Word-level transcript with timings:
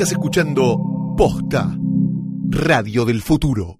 Estás 0.00 0.12
escuchando 0.12 1.14
Posta, 1.14 1.76
Radio 2.48 3.04
del 3.04 3.20
Futuro. 3.20 3.78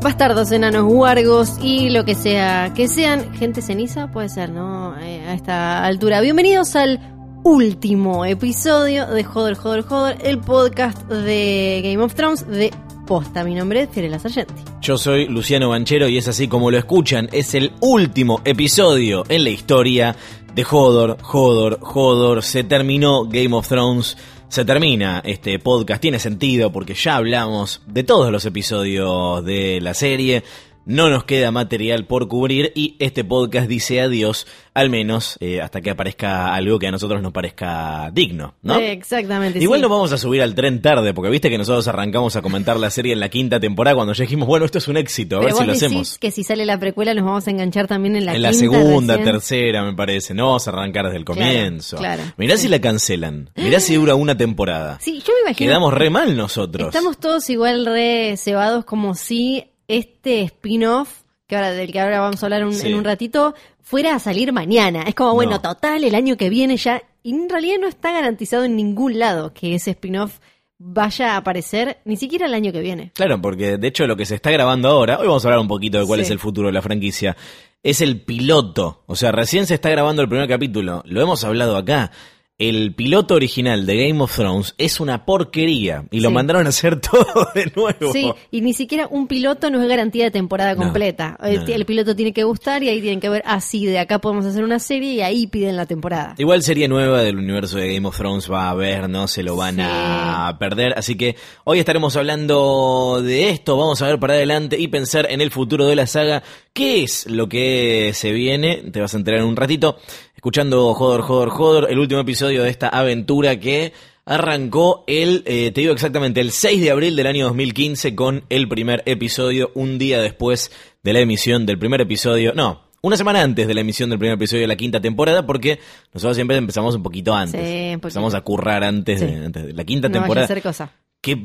Bastardos, 0.00 0.50
enanos, 0.52 0.90
huargos 0.90 1.58
y 1.60 1.90
lo 1.90 2.06
que 2.06 2.14
sea 2.14 2.72
que 2.74 2.88
sean. 2.88 3.34
Gente 3.34 3.60
ceniza, 3.60 4.10
puede 4.10 4.30
ser, 4.30 4.48
¿no? 4.48 4.98
Eh, 4.98 5.22
a 5.28 5.34
esta 5.34 5.84
altura. 5.84 6.22
Bienvenidos 6.22 6.74
al 6.74 7.21
último 7.44 8.24
episodio 8.24 9.06
de 9.06 9.24
Joder, 9.24 9.56
Joder, 9.56 9.82
Joder, 9.82 10.18
el 10.22 10.38
podcast 10.38 11.00
de 11.08 11.80
Game 11.82 12.02
of 12.02 12.14
Thrones 12.14 12.46
de 12.46 12.72
Posta. 13.06 13.42
Mi 13.44 13.54
nombre 13.54 13.82
es 13.82 13.90
Fiorella 13.90 14.18
Sargenti. 14.18 14.62
Yo 14.80 14.96
soy 14.96 15.26
Luciano 15.26 15.70
Banchero 15.70 16.08
y 16.08 16.18
es 16.18 16.28
así 16.28 16.46
como 16.46 16.70
lo 16.70 16.78
escuchan. 16.78 17.28
Es 17.32 17.54
el 17.54 17.72
último 17.80 18.40
episodio 18.44 19.24
en 19.28 19.44
la 19.44 19.50
historia 19.50 20.16
de 20.54 20.64
Hodor, 20.70 21.18
Hodor, 21.32 21.80
Hodor. 21.82 22.42
Se 22.42 22.62
terminó 22.64 23.24
Game 23.24 23.54
of 23.54 23.68
Thrones. 23.68 24.16
Se 24.48 24.64
termina 24.64 25.20
este 25.24 25.58
podcast. 25.58 26.00
Tiene 26.00 26.18
sentido 26.18 26.70
porque 26.70 26.94
ya 26.94 27.16
hablamos 27.16 27.82
de 27.86 28.04
todos 28.04 28.30
los 28.30 28.44
episodios 28.44 29.44
de 29.44 29.80
la 29.80 29.94
serie. 29.94 30.44
No 30.84 31.08
nos 31.10 31.24
queda 31.24 31.50
material 31.50 32.06
por 32.06 32.26
cubrir 32.28 32.72
y 32.74 32.96
este 32.98 33.22
podcast 33.24 33.68
dice 33.68 34.00
adiós, 34.00 34.46
al 34.74 34.90
menos 34.90 35.36
eh, 35.40 35.60
hasta 35.60 35.80
que 35.80 35.90
aparezca 35.90 36.54
algo 36.54 36.78
que 36.78 36.88
a 36.88 36.90
nosotros 36.90 37.22
nos 37.22 37.32
parezca 37.32 38.10
digno, 38.12 38.54
¿no? 38.62 38.78
Exactamente. 38.78 39.58
Igual 39.60 39.78
sí. 39.78 39.82
no 39.82 39.88
vamos 39.88 40.12
a 40.12 40.18
subir 40.18 40.42
al 40.42 40.54
tren 40.54 40.82
tarde, 40.82 41.14
porque 41.14 41.30
viste 41.30 41.50
que 41.50 41.58
nosotros 41.58 41.86
arrancamos 41.88 42.34
a 42.36 42.42
comentar 42.42 42.78
la 42.80 42.90
serie 42.90 43.12
en 43.12 43.20
la 43.20 43.28
quinta 43.28 43.60
temporada 43.60 43.94
cuando 43.94 44.12
ya 44.12 44.22
dijimos, 44.22 44.48
bueno, 44.48 44.64
esto 44.64 44.78
es 44.78 44.88
un 44.88 44.96
éxito, 44.96 45.36
a 45.36 45.40
Pero 45.40 45.54
ver 45.54 45.54
si 45.56 45.66
lo 45.66 45.72
decís 45.72 45.82
hacemos. 45.86 46.18
que 46.18 46.30
si 46.30 46.42
sale 46.42 46.66
la 46.66 46.80
precuela 46.80 47.14
nos 47.14 47.24
vamos 47.24 47.46
a 47.46 47.50
enganchar 47.50 47.86
también 47.86 48.16
en 48.16 48.26
la 48.26 48.34
en 48.34 48.42
la 48.42 48.50
quinta 48.50 48.60
segunda, 48.78 49.16
recién. 49.16 49.32
tercera, 49.34 49.84
me 49.84 49.94
parece. 49.94 50.34
No 50.34 50.46
vamos 50.46 50.66
a 50.66 50.70
arrancar 50.72 51.04
desde 51.04 51.18
el 51.18 51.24
Claro, 51.24 51.40
comienzo. 51.40 51.96
claro, 51.98 52.22
Mirá 52.36 52.56
sí. 52.56 52.62
si 52.64 52.68
la 52.68 52.80
cancelan. 52.80 53.50
Mirá 53.56 53.78
si 53.80 53.94
dura 53.94 54.14
una 54.16 54.36
temporada. 54.36 54.98
Sí, 55.00 55.22
yo 55.26 55.32
me 55.34 55.50
imagino. 55.50 55.68
Quedamos 55.68 55.94
re 55.94 56.10
mal 56.10 56.36
nosotros. 56.36 56.88
Estamos 56.88 57.18
todos 57.18 57.48
igual 57.50 57.86
re 57.86 58.34
cebados 58.36 58.84
como 58.84 59.14
si 59.14 59.64
este 59.96 60.42
spin-off, 60.42 61.22
que 61.46 61.56
ahora, 61.56 61.70
del 61.72 61.92
que 61.92 62.00
ahora 62.00 62.20
vamos 62.20 62.42
a 62.42 62.46
hablar 62.46 62.64
un- 62.64 62.74
Sí. 62.74 62.88
en 62.88 62.94
un 62.94 63.04
ratito, 63.04 63.54
fuera 63.80 64.14
a 64.14 64.18
salir 64.18 64.52
mañana. 64.52 65.02
Es 65.02 65.14
como, 65.14 65.34
bueno, 65.34 65.52
No. 65.52 65.60
total, 65.60 66.04
el 66.04 66.14
año 66.14 66.36
que 66.36 66.48
viene 66.48 66.76
ya. 66.76 67.02
Y 67.22 67.32
en 67.34 67.48
realidad 67.48 67.76
no 67.80 67.86
está 67.88 68.12
garantizado 68.12 68.64
en 68.64 68.74
ningún 68.76 69.18
lado 69.18 69.52
que 69.52 69.74
ese 69.74 69.90
spin-off 69.92 70.38
vaya 70.78 71.34
a 71.34 71.36
aparecer, 71.36 71.98
ni 72.04 72.16
siquiera 72.16 72.46
el 72.46 72.54
año 72.54 72.72
que 72.72 72.80
viene. 72.80 73.12
Claro, 73.14 73.40
porque 73.40 73.76
de 73.78 73.86
hecho 73.88 74.06
lo 74.08 74.16
que 74.16 74.26
se 74.26 74.34
está 74.34 74.50
grabando 74.50 74.88
ahora, 74.88 75.18
hoy 75.20 75.28
vamos 75.28 75.44
a 75.44 75.48
hablar 75.48 75.60
un 75.60 75.68
poquito 75.68 75.98
de 76.00 76.06
cuál 76.06 76.18
Sí. 76.20 76.24
es 76.24 76.30
el 76.30 76.40
futuro 76.40 76.66
de 76.68 76.72
la 76.72 76.82
franquicia, 76.82 77.36
es 77.84 78.00
el 78.00 78.20
piloto. 78.22 79.04
O 79.06 79.14
sea, 79.14 79.30
recién 79.30 79.66
se 79.66 79.74
está 79.74 79.90
grabando 79.90 80.22
el 80.22 80.28
primer 80.28 80.48
capítulo. 80.48 81.02
Lo 81.06 81.20
hemos 81.20 81.44
hablado 81.44 81.76
acá. 81.76 82.10
El 82.58 82.94
piloto 82.94 83.34
original 83.34 83.86
de 83.86 84.08
Game 84.08 84.22
of 84.22 84.36
Thrones 84.36 84.74
es 84.78 85.00
una 85.00 85.24
porquería 85.24 86.04
y 86.12 86.20
lo 86.20 86.28
Sí. 86.28 86.34
mandaron 86.34 86.66
a 86.66 86.68
hacer 86.68 87.00
todo 87.00 87.48
de 87.54 87.72
nuevo. 87.74 88.12
Sí, 88.12 88.30
y 88.52 88.60
ni 88.60 88.72
siquiera 88.72 89.08
un 89.10 89.26
piloto 89.26 89.68
no 89.70 89.82
es 89.82 89.88
garantía 89.88 90.24
de 90.24 90.30
temporada 90.30 90.76
completa. 90.76 91.36
No, 91.42 91.48
no. 91.50 91.66
el 91.66 91.84
piloto 91.86 92.14
tiene 92.14 92.32
que 92.32 92.44
gustar 92.44 92.82
y 92.84 92.88
ahí 92.88 93.00
tienen 93.00 93.18
que 93.20 93.28
ver, 93.30 93.42
ah, 93.46 93.60
sí, 93.60 93.86
de 93.86 93.98
acá 93.98 94.20
podemos 94.20 94.44
hacer 94.46 94.62
una 94.62 94.78
serie 94.78 95.14
y 95.14 95.20
ahí 95.22 95.46
piden 95.48 95.76
la 95.76 95.86
temporada. 95.86 96.34
Igual 96.38 96.62
serie 96.62 96.86
nueva 96.88 97.22
del 97.22 97.36
universo 97.38 97.78
de 97.78 97.94
Game 97.94 98.06
of 98.06 98.16
Thrones 98.16 98.48
va 98.50 98.66
a 98.66 98.70
haber, 98.70 99.08
no 99.08 99.26
se 99.26 99.42
lo 99.42 99.56
van 99.56 99.76
Sí. 99.76 99.82
a 99.84 100.54
perder. 100.60 100.92
Así 100.96 101.16
que 101.16 101.34
hoy 101.64 101.78
estaremos 101.80 102.14
hablando 102.16 103.20
de 103.24 103.48
esto. 103.50 103.76
Vamos 103.76 104.00
a 104.02 104.06
ver 104.06 104.20
para 104.20 104.34
adelante 104.34 104.78
y 104.78 104.86
pensar 104.88 105.26
en 105.30 105.40
el 105.40 105.50
futuro 105.50 105.86
de 105.86 105.96
la 105.96 106.06
saga. 106.06 106.42
¿Qué 106.74 107.02
es 107.02 107.26
lo 107.26 107.48
que 107.48 108.12
se 108.14 108.30
viene? 108.30 108.76
Te 108.92 109.00
vas 109.00 109.14
a 109.14 109.16
enterar 109.16 109.40
en 109.40 109.46
un 109.46 109.56
ratito. 109.56 109.96
Escuchando 110.42 110.92
Jodor, 110.94 111.22
Jodor, 111.22 111.50
Jodor, 111.50 111.86
el 111.88 112.00
último 112.00 112.20
episodio 112.20 112.64
de 112.64 112.68
esta 112.68 112.88
aventura 112.88 113.60
que 113.60 113.92
arrancó 114.24 115.04
el, 115.06 115.44
eh, 115.46 115.70
te 115.70 115.82
digo 115.82 115.92
exactamente, 115.92 116.40
el 116.40 116.50
6 116.50 116.80
de 116.80 116.90
abril 116.90 117.14
del 117.14 117.28
año 117.28 117.44
2015 117.44 118.16
con 118.16 118.42
el 118.48 118.66
primer 118.66 119.04
episodio, 119.06 119.70
un 119.76 119.98
día 119.98 120.20
después 120.20 120.72
de 121.04 121.12
la 121.12 121.20
emisión 121.20 121.64
del 121.64 121.78
primer 121.78 122.00
episodio. 122.00 122.54
No, 122.56 122.80
una 123.02 123.16
semana 123.16 123.40
antes 123.40 123.68
de 123.68 123.74
la 123.74 123.82
emisión 123.82 124.10
del 124.10 124.18
primer 124.18 124.34
episodio 124.34 124.62
de 124.62 124.66
la 124.66 124.74
quinta 124.74 125.00
temporada, 125.00 125.46
porque 125.46 125.78
nosotros 126.12 126.34
siempre 126.34 126.56
empezamos 126.56 126.96
un 126.96 127.04
poquito 127.04 127.32
antes. 127.32 127.60
Sí, 127.60 127.76
empezamos 127.92 128.34
a 128.34 128.40
currar 128.40 128.82
antes, 128.82 129.20
Sí. 129.20 129.26
de, 129.26 129.44
antes 129.46 129.64
de 129.64 129.72
la 129.74 129.84
quinta 129.84 130.08
no 130.08 130.14
vaya 130.14 130.18
a 130.18 130.24
temporada. 130.24 130.46
ser 130.48 130.60
cosa. 130.60 130.90
Que 131.20 131.38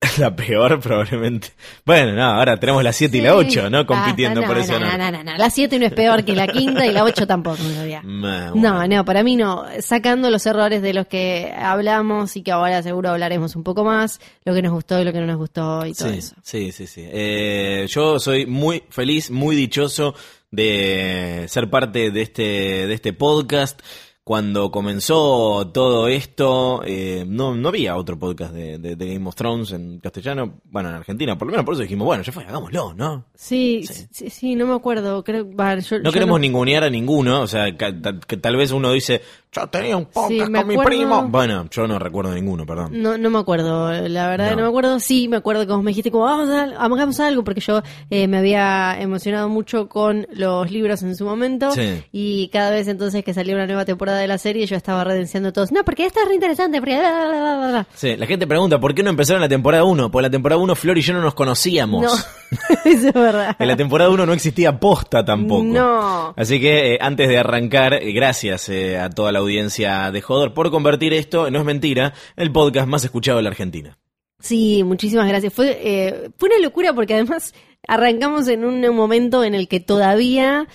la 0.18 0.34
peor 0.36 0.80
probablemente. 0.80 1.48
Bueno, 1.84 2.12
no, 2.12 2.22
ahora 2.24 2.58
tenemos 2.58 2.82
la 2.84 2.92
7 2.92 3.16
y 3.16 3.20
la 3.22 3.34
8, 3.36 3.70
¿no? 3.70 3.86
Compitiendo 3.86 4.42
Ah, 4.42 4.46
por 4.46 4.56
no, 4.56 4.62
ese 4.62 4.72
no, 4.72 4.78
honor. 4.86 4.98
no, 4.98 5.10
no, 5.12 5.24
no. 5.24 5.36
La 5.38 5.48
7 5.50 5.78
no 5.78 5.86
es 5.86 5.92
peor 5.92 6.24
que 6.24 6.36
la 6.36 6.46
quinta 6.46 6.84
y 6.86 6.92
la 6.92 7.04
8 7.04 7.26
tampoco, 7.26 7.58
No, 8.04 8.86
no, 8.86 9.04
para 9.04 9.22
mí 9.22 9.36
no. 9.36 9.64
Sacando 9.80 10.30
los 10.30 10.44
errores 10.46 10.82
de 10.82 10.92
los 10.92 11.06
que 11.06 11.52
hablamos 11.56 12.36
y 12.36 12.42
que 12.42 12.52
ahora 12.52 12.82
seguro 12.82 13.10
hablaremos 13.10 13.56
un 13.56 13.62
poco 13.62 13.84
más, 13.84 14.20
lo 14.44 14.54
que 14.54 14.62
nos 14.62 14.72
gustó 14.72 15.00
y 15.00 15.04
lo 15.04 15.12
que 15.12 15.20
no 15.20 15.26
nos 15.26 15.36
gustó 15.38 15.86
y 15.86 15.94
todo 15.94 16.10
Sí, 16.10 16.18
eso. 16.18 16.34
sí, 16.42 16.72
sí, 16.72 16.86
sí. 16.86 17.02
Eh, 17.10 17.86
yo 17.88 18.18
soy 18.20 18.46
muy 18.46 18.82
feliz, 18.90 19.30
muy 19.30 19.56
dichoso 19.56 20.14
de 20.50 21.46
ser 21.48 21.68
parte 21.70 22.10
de 22.10 22.22
este, 22.22 22.42
de 22.86 22.92
este 22.94 23.12
podcast. 23.12 23.80
Cuando 24.24 24.70
comenzó 24.70 25.70
todo 25.72 26.08
esto, 26.08 26.82
eh, 26.86 27.24
no, 27.28 27.54
no 27.54 27.68
había 27.68 27.94
otro 27.96 28.18
podcast 28.18 28.54
de, 28.54 28.78
de- 28.78 28.96
de 28.96 29.06
Game 29.14 29.28
of 29.28 29.34
Thrones 29.34 29.72
en 29.72 29.98
castellano, 30.00 30.60
bueno, 30.70 30.88
en 30.88 30.94
Argentina, 30.94 31.36
por 31.36 31.46
lo 31.46 31.52
menos 31.52 31.66
por 31.66 31.74
eso 31.74 31.82
dijimos, 31.82 32.06
bueno, 32.06 32.22
ya 32.22 32.32
fue, 32.32 32.42
hagámoslo, 32.44 32.94
¿no? 32.94 33.26
Sí, 33.34 33.82
Sí. 33.86 34.06
sí, 34.10 34.30
sí, 34.30 34.54
no 34.54 34.66
me 34.66 34.74
acuerdo. 34.74 35.22
Creo, 35.22 35.44
va, 35.54 35.76
yo- 35.78 35.98
No 35.98 36.04
yo 36.04 36.12
queremos 36.12 36.40
ningunear 36.40 36.84
a 36.84 36.88
ninguno, 36.90 37.42
o 37.42 37.46
sea, 37.46 37.76
que, 37.76 37.94
que 38.26 38.36
tal 38.38 38.56
vez 38.56 38.70
uno 38.72 38.92
dice, 38.92 39.20
yo 39.52 39.66
tenía 39.66 39.96
un 39.96 40.06
podcast 40.06 40.30
Sí, 40.30 40.38
con 40.40 40.66
mi 40.68 40.78
primo. 40.78 41.28
Bueno, 41.28 41.68
yo 41.70 41.86
no 41.86 41.98
recuerdo 41.98 42.32
ninguno, 42.34 42.64
perdón. 42.64 42.92
No, 43.02 43.18
no 43.18 43.28
me 43.28 43.38
acuerdo, 43.38 43.92
la 44.08 44.28
verdad 44.28 44.52
no. 44.52 44.56
No. 44.56 44.62
me 44.62 44.68
acuerdo. 44.68 45.00
Sí, 45.00 45.28
me 45.28 45.36
acuerdo 45.36 45.66
que 45.66 45.72
vos 45.74 45.82
me 45.82 45.90
dijiste 45.90 46.10
como, 46.10 46.24
vamos 46.24 46.48
a, 46.48 46.62
hagamos 46.82 47.20
algo, 47.20 47.44
porque 47.44 47.60
yo 47.60 47.82
eh, 48.08 48.26
me 48.26 48.38
había 48.38 48.96
emocionado 49.00 49.50
mucho 49.50 49.88
con 49.90 50.26
los 50.32 50.70
libros 50.70 51.02
en 51.02 51.14
su 51.14 51.26
momento. 51.26 51.68
Y 52.10 52.48
cada 52.48 52.70
vez 52.70 52.88
entonces 52.88 53.22
que 53.22 53.34
salía 53.34 53.54
una 53.54 53.66
nueva 53.66 53.84
temporada 53.84 54.13
de 54.16 54.26
la 54.26 54.38
serie, 54.38 54.66
yo 54.66 54.76
estaba 54.76 55.04
redenciando 55.04 55.52
todos. 55.52 55.72
No, 55.72 55.84
porque 55.84 56.06
esta 56.06 56.22
es 56.22 56.28
re 56.28 56.34
interesante, 56.34 56.78
porque... 56.78 56.96
bla, 56.96 57.10
bla, 57.10 57.28
bla, 57.28 57.56
bla, 57.56 57.68
bla". 57.68 57.86
Sí, 57.94 58.16
la 58.16 58.26
gente 58.26 58.46
pregunta, 58.46 58.78
¿por 58.80 58.94
qué 58.94 59.02
no 59.02 59.10
empezaron 59.10 59.40
la 59.40 59.48
temporada 59.48 59.84
1? 59.84 60.10
Porque 60.10 60.22
la 60.22 60.30
temporada 60.30 60.60
1 60.60 60.74
Flor 60.74 60.98
y 60.98 61.02
yo 61.02 61.14
no 61.14 61.20
nos 61.20 61.34
conocíamos. 61.34 62.02
No, 62.02 62.12
eso 62.84 63.08
es 63.08 63.14
verdad. 63.14 63.56
En 63.58 63.68
la 63.68 63.76
temporada 63.76 64.10
1 64.10 64.26
no 64.26 64.32
existía 64.32 64.78
posta 64.78 65.24
tampoco. 65.24 65.64
No. 65.64 66.34
Así 66.36 66.60
que 66.60 66.94
eh, 66.94 66.98
antes 67.00 67.28
de 67.28 67.38
arrancar, 67.38 67.94
eh, 67.94 68.12
gracias 68.12 68.68
eh, 68.68 68.98
a 68.98 69.10
toda 69.10 69.32
la 69.32 69.40
audiencia 69.40 70.10
de 70.10 70.20
Jodor 70.20 70.54
por 70.54 70.70
convertir 70.70 71.12
esto, 71.12 71.50
no 71.50 71.58
es 71.58 71.64
mentira, 71.64 72.14
en 72.36 72.42
el 72.44 72.52
podcast 72.52 72.88
más 72.88 73.04
escuchado 73.04 73.38
de 73.38 73.44
la 73.44 73.50
Argentina. 73.50 73.98
Sí, 74.44 74.82
muchísimas 74.84 75.26
gracias. 75.26 75.54
Fue, 75.54 75.78
eh, 75.82 76.30
fue 76.36 76.50
una 76.50 76.58
locura 76.58 76.92
porque 76.92 77.14
además 77.14 77.54
arrancamos 77.88 78.46
en 78.48 78.64
un 78.66 78.94
momento 78.94 79.42
en 79.42 79.54
el 79.54 79.68
que 79.68 79.80
todavía 79.80 80.68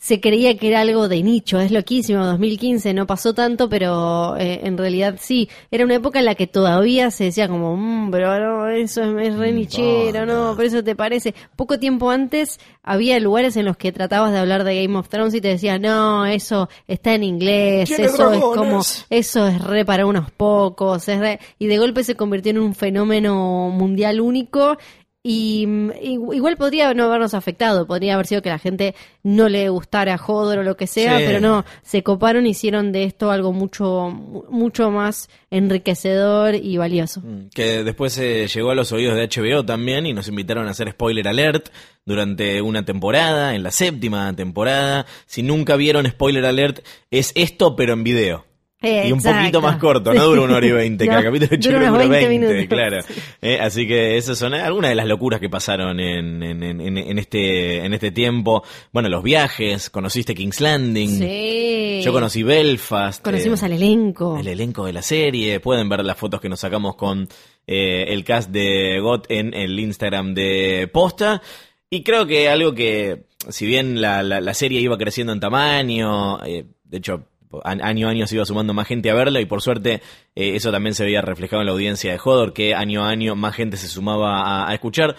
se 0.00 0.20
creía 0.20 0.56
que 0.56 0.68
era 0.68 0.80
algo 0.82 1.08
de 1.08 1.22
nicho. 1.24 1.58
Es 1.58 1.72
loquísimo, 1.72 2.24
2015 2.24 2.94
no 2.94 3.04
pasó 3.06 3.34
tanto, 3.34 3.68
pero 3.68 4.36
eh, 4.36 4.60
en 4.62 4.78
realidad 4.78 5.16
sí. 5.18 5.48
Era 5.72 5.84
una 5.84 5.96
época 5.96 6.20
en 6.20 6.24
la 6.24 6.36
que 6.36 6.46
todavía 6.46 7.10
se 7.10 7.24
decía 7.24 7.48
como, 7.48 7.76
"Mm, 7.76 8.10
pero 8.12 8.38
no, 8.38 8.68
eso 8.68 9.02
es, 9.18 9.28
es 9.28 9.34
re 9.36 9.52
nichero, 9.52 10.24
no, 10.24 10.54
por 10.54 10.64
eso 10.64 10.84
te 10.84 10.94
parece. 10.94 11.34
Poco 11.56 11.80
tiempo 11.80 12.10
antes 12.10 12.60
había 12.84 13.18
lugares 13.18 13.56
en 13.56 13.64
los 13.64 13.76
que 13.76 13.90
tratabas 13.90 14.32
de 14.32 14.38
hablar 14.38 14.62
de 14.64 14.82
Game 14.82 14.96
of 14.96 15.08
Thrones 15.08 15.34
y 15.34 15.40
te 15.40 15.48
decían, 15.48 15.82
no, 15.82 16.24
eso 16.26 16.68
está 16.86 17.14
en 17.14 17.24
inglés, 17.24 17.88
eso 18.04 18.32
es 18.32 18.40
como, 18.56 18.78
eso 19.10 19.48
es 19.48 19.60
re 19.64 19.84
para 19.84 20.06
unos 20.06 20.30
pocos, 20.30 21.08
es 21.08 21.18
re- 21.18 21.40
y 21.58 21.66
de 21.66 21.76
golpe 21.78 22.04
se 22.04 22.14
convirtió 22.14 22.50
en 22.50 22.58
un 22.60 22.74
fenómeno 22.74 23.68
mundial 23.70 24.20
único 24.20 24.76
y 25.22 25.66
mm, 25.66 25.90
igu- 26.02 26.34
igual 26.34 26.56
podría 26.56 26.94
no 26.94 27.04
habernos 27.04 27.34
afectado, 27.34 27.86
podría 27.86 28.14
haber 28.14 28.26
sido 28.26 28.40
que 28.42 28.48
la 28.50 28.58
gente 28.58 28.94
no 29.22 29.48
le 29.48 29.68
gustara 29.68 30.16
Hodor 30.16 30.58
o 30.58 30.62
lo 30.62 30.76
que 30.76 30.86
sea, 30.86 31.18
Sí. 31.18 31.24
pero 31.26 31.40
no, 31.40 31.64
se 31.82 32.02
coparon 32.02 32.46
y 32.46 32.50
hicieron 32.50 32.92
de 32.92 33.04
esto 33.04 33.30
algo 33.30 33.52
mucho 33.52 34.10
mu- 34.10 34.44
mucho 34.50 34.90
más 34.90 35.28
enriquecedor 35.50 36.54
y 36.54 36.76
valioso. 36.76 37.20
Mm, 37.20 37.48
Que 37.54 37.84
después 37.84 38.16
eh, 38.18 38.46
llegó 38.52 38.70
a 38.70 38.74
los 38.74 38.92
oídos 38.92 39.16
de 39.16 39.22
HBO 39.28 39.64
también 39.64 40.06
y 40.06 40.12
nos 40.12 40.28
invitaron 40.28 40.66
a 40.66 40.70
hacer 40.70 40.90
spoiler 40.92 41.28
alert 41.28 41.68
durante 42.04 42.62
una 42.62 42.84
temporada, 42.84 43.54
en 43.54 43.62
la 43.62 43.70
séptima 43.70 44.34
temporada. 44.34 45.04
Si 45.26 45.42
nunca 45.42 45.76
vieron 45.76 46.06
spoiler 46.06 46.46
alert, 46.46 46.80
es 47.10 47.32
esto 47.34 47.76
pero 47.76 47.92
en 47.92 48.02
video. 48.04 48.44
Y 48.80 49.10
un 49.10 49.20
poquito 49.20 49.60
más 49.60 49.76
corto, 49.78 50.14
no 50.14 50.24
dura 50.24 50.42
una 50.42 50.56
hora 50.56 50.66
y 50.66 50.70
veinte, 50.70 51.04
No, 51.06 51.10
cada 51.10 51.24
capítulo 51.24 51.48
de 51.50 51.56
hecho 51.56 51.70
dura 51.72 51.88
dura 51.88 51.90
unos 52.04 52.08
20 52.10 52.28
20, 52.28 52.46
minutos. 52.54 52.68
claro. 52.76 53.02
Sí. 53.02 53.14
Eh, 53.42 53.58
así 53.60 53.88
que 53.88 54.16
esas 54.16 54.38
son 54.38 54.54
algunas 54.54 54.90
de 54.90 54.94
las 54.94 55.06
locuras 55.06 55.40
que 55.40 55.48
pasaron 55.50 55.98
en, 55.98 56.42
en, 56.44 56.62
en, 56.62 56.80
en- 56.80 56.96
en 56.98 57.18
este, 57.18 57.84
en 57.84 57.92
este 57.92 58.12
tiempo. 58.12 58.62
Bueno, 58.92 59.08
los 59.08 59.24
viajes, 59.24 59.90
conociste 59.90 60.34
King's 60.34 60.60
Landing, 60.60 61.18
Sí. 61.18 62.00
yo 62.04 62.12
conocí 62.12 62.44
Belfast. 62.44 63.22
Conocimos 63.24 63.62
eh, 63.62 63.66
al 63.66 63.72
elenco. 63.72 64.38
el 64.38 64.46
elenco 64.46 64.84
de 64.86 64.92
la 64.92 65.02
serie, 65.02 65.58
pueden 65.58 65.88
ver 65.88 66.04
las 66.04 66.16
fotos 66.16 66.40
que 66.40 66.48
nos 66.48 66.60
sacamos 66.60 66.94
con 66.94 67.28
eh, 67.66 68.04
el 68.08 68.22
cast 68.22 68.50
de 68.50 69.00
GOT 69.00 69.26
en 69.30 69.54
el 69.54 69.78
Instagram 69.80 70.34
de 70.34 70.88
Posta. 70.92 71.42
Y 71.90 72.02
creo 72.04 72.26
que 72.26 72.48
algo 72.48 72.74
que, 72.74 73.24
si 73.48 73.66
bien 73.66 74.00
la, 74.00 74.22
la, 74.22 74.40
la 74.40 74.54
serie 74.54 74.80
iba 74.80 74.96
creciendo 74.98 75.32
en 75.32 75.40
tamaño, 75.40 76.44
eh, 76.44 76.64
de 76.84 76.98
hecho, 76.98 77.24
año 77.64 78.08
a 78.08 78.10
año 78.10 78.26
se 78.26 78.34
iba 78.34 78.44
sumando 78.44 78.74
más 78.74 78.86
gente 78.86 79.10
a 79.10 79.14
verla 79.14 79.40
y 79.40 79.46
por 79.46 79.62
suerte 79.62 80.02
eh, 80.34 80.54
eso 80.56 80.70
también 80.70 80.94
se 80.94 81.04
veía 81.04 81.22
reflejado 81.22 81.62
en 81.62 81.66
la 81.66 81.72
audiencia 81.72 82.12
de 82.12 82.20
Hodor, 82.22 82.52
que 82.52 82.74
año 82.74 83.04
a 83.04 83.08
año 83.10 83.34
más 83.36 83.54
gente 83.54 83.76
se 83.76 83.88
sumaba 83.88 84.68
a, 84.68 84.74
escuchar. 84.74 85.16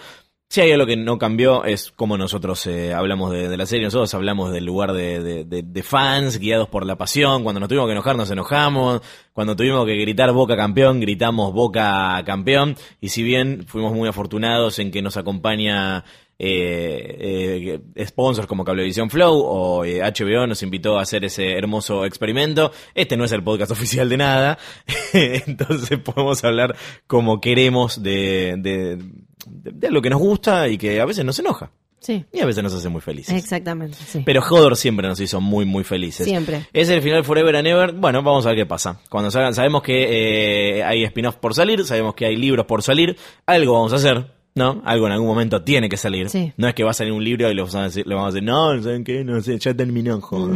Si 0.48 0.60
hay 0.60 0.72
algo 0.72 0.84
que 0.84 0.96
no 0.96 1.16
cambió 1.16 1.64
es 1.64 1.92
cómo 1.94 2.18
nosotros 2.18 2.66
eh, 2.66 2.92
hablamos 2.92 3.30
de, 3.30 3.56
la 3.56 3.66
serie, 3.66 3.84
nosotros 3.84 4.12
hablamos 4.14 4.50
del 4.52 4.64
lugar 4.64 4.92
de- 4.92 5.44
de 5.44 5.82
fans 5.84 6.38
guiados 6.38 6.68
por 6.68 6.84
la 6.84 6.96
pasión, 6.98 7.44
cuando 7.44 7.60
nos 7.60 7.68
tuvimos 7.68 7.86
que 7.86 7.92
enojar 7.92 8.16
nos 8.16 8.30
enojamos, 8.32 9.00
cuando 9.32 9.54
tuvimos 9.54 9.86
que 9.86 9.94
gritar 9.94 10.32
Boca 10.32 10.56
campeón, 10.56 10.98
gritamos 10.98 11.52
Boca 11.52 12.20
campeón, 12.26 12.76
y 13.00 13.10
si 13.10 13.22
bien 13.22 13.64
fuimos 13.68 13.92
muy 13.92 14.08
afortunados 14.08 14.80
en 14.80 14.90
que 14.90 15.02
nos 15.02 15.16
acompaña 15.16 16.04
eh, 16.42 17.78
eh, 17.96 18.06
sponsors 18.06 18.46
como 18.46 18.64
Cablevisión 18.64 19.10
Flow 19.10 19.38
o 19.38 19.84
eh, 19.84 20.00
HBO 20.00 20.46
nos 20.46 20.62
invitó 20.62 20.98
a 20.98 21.02
hacer 21.02 21.24
ese 21.24 21.52
hermoso 21.52 22.04
experimento. 22.06 22.72
Este 22.94 23.16
no 23.16 23.24
es 23.24 23.32
el 23.32 23.42
podcast 23.44 23.72
oficial 23.72 24.08
de 24.08 24.16
nada, 24.16 24.58
entonces 25.12 25.98
podemos 25.98 26.42
hablar 26.44 26.74
como 27.06 27.40
queremos 27.40 28.02
de, 28.02 28.54
de, 28.58 28.96
de- 28.96 29.72
de 29.72 29.90
lo 29.90 30.02
que 30.02 30.10
nos 30.10 30.20
gusta 30.20 30.68
y 30.68 30.76
que 30.78 31.00
a 31.00 31.04
veces 31.06 31.24
nos 31.24 31.38
enoja 31.38 31.70
Sí, 32.02 32.24
y 32.32 32.40
a 32.40 32.46
veces 32.46 32.62
nos 32.62 32.72
hace 32.72 32.88
muy 32.88 33.02
felices. 33.02 33.34
exactamente. 33.34 33.98
Sí. 34.06 34.22
Pero 34.24 34.40
Hodor 34.40 34.74
siempre 34.74 35.06
nos 35.06 35.20
hizo 35.20 35.38
muy, 35.42 35.66
muy 35.66 35.84
felices. 35.84 36.24
Siempre. 36.26 36.66
Es 36.72 36.88
el 36.88 37.02
final 37.02 37.24
Forever 37.24 37.54
and 37.56 37.66
Ever. 37.68 37.92
Bueno, 37.92 38.22
vamos 38.22 38.46
a 38.46 38.50
ver 38.50 38.58
qué 38.60 38.64
pasa. 38.66 39.02
Cuando 39.10 39.30
salgan, 39.30 39.52
sabemos 39.54 39.82
que 39.82 40.78
eh, 40.78 40.82
hay 40.82 41.04
spin-off 41.04 41.36
por 41.36 41.52
salir, 41.54 41.84
sabemos 41.84 42.14
que 42.14 42.24
hay 42.24 42.36
libros 42.36 42.64
por 42.64 42.82
salir. 42.82 43.18
Algo 43.44 43.74
vamos 43.74 43.92
a 43.92 43.96
hacer, 43.96 44.30
¿no? 44.60 44.82
Algo 44.84 45.06
en 45.06 45.12
algún 45.12 45.26
momento 45.26 45.62
tiene 45.62 45.88
que 45.88 45.96
salir. 45.96 46.28
Sí. 46.28 46.52
No 46.56 46.68
es 46.68 46.74
que 46.74 46.84
va 46.84 46.90
a 46.90 46.94
salir 46.94 47.12
un 47.12 47.24
libro 47.24 47.50
y 47.50 47.54
le 47.54 47.62
vamos 47.62 47.74
a 47.74 47.84
decir, 47.84 48.06
le 48.06 48.14
vamos 48.14 48.28
a 48.28 48.34
decir 48.34 48.46
no, 48.46 48.82
¿saben 48.82 49.02
qué? 49.02 49.24
No 49.24 49.40
sé, 49.40 49.58
ya 49.58 49.74
terminó 49.74 50.20
Hodor. 50.30 50.50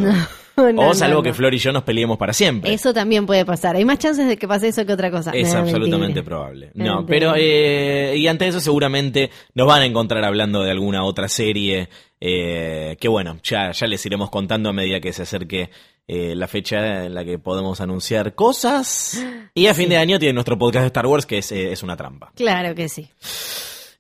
No, 0.56 0.72
no, 0.72 0.90
o 0.90 0.94
salvo 0.94 1.16
no, 1.16 1.22
que. 1.22 1.32
Flor 1.32 1.52
y 1.54 1.58
yo 1.58 1.72
nos 1.72 1.82
peleemos 1.82 2.16
para 2.16 2.32
siempre. 2.32 2.72
Eso 2.72 2.94
también 2.94 3.26
puede 3.26 3.44
pasar. 3.44 3.74
Hay 3.74 3.84
más 3.84 3.98
chances 3.98 4.28
de 4.28 4.36
que 4.36 4.46
pase 4.46 4.68
eso 4.68 4.86
que 4.86 4.92
otra 4.92 5.10
cosa. 5.10 5.32
Es 5.32 5.52
absolutamente 5.52 5.98
mentira. 5.98 6.24
probable. 6.24 6.70
No, 6.74 7.04
pero 7.06 7.34
eh, 7.36 8.14
y 8.16 8.28
ante 8.28 8.46
eso 8.46 8.60
seguramente 8.60 9.30
nos 9.54 9.66
van 9.66 9.82
a 9.82 9.86
encontrar 9.86 10.24
hablando 10.24 10.62
de 10.62 10.70
alguna 10.70 11.02
otra 11.02 11.28
serie 11.28 11.88
eh, 12.20 12.96
que 13.00 13.08
bueno, 13.08 13.38
ya, 13.42 13.72
ya 13.72 13.86
les 13.86 14.04
iremos 14.06 14.30
contando 14.30 14.70
a 14.70 14.72
medida 14.72 15.00
que 15.00 15.12
se 15.12 15.22
acerque 15.22 15.70
eh, 16.06 16.34
la 16.34 16.48
fecha 16.48 17.04
en 17.04 17.14
la 17.14 17.24
que 17.24 17.38
podemos 17.38 17.80
anunciar 17.80 18.34
cosas. 18.34 19.22
Y 19.54 19.66
a 19.66 19.74
fin 19.74 19.88
de 19.88 19.96
año 19.96 20.18
tiene 20.18 20.32
nuestro 20.32 20.58
podcast 20.58 20.82
de 20.82 20.86
Star 20.86 21.06
Wars 21.06 21.26
que 21.26 21.38
es, 21.38 21.52
eh, 21.52 21.72
es 21.72 21.82
una 21.82 21.96
trampa. 21.96 22.32
Claro 22.34 22.74
que 22.74 22.88
sí. 22.88 23.10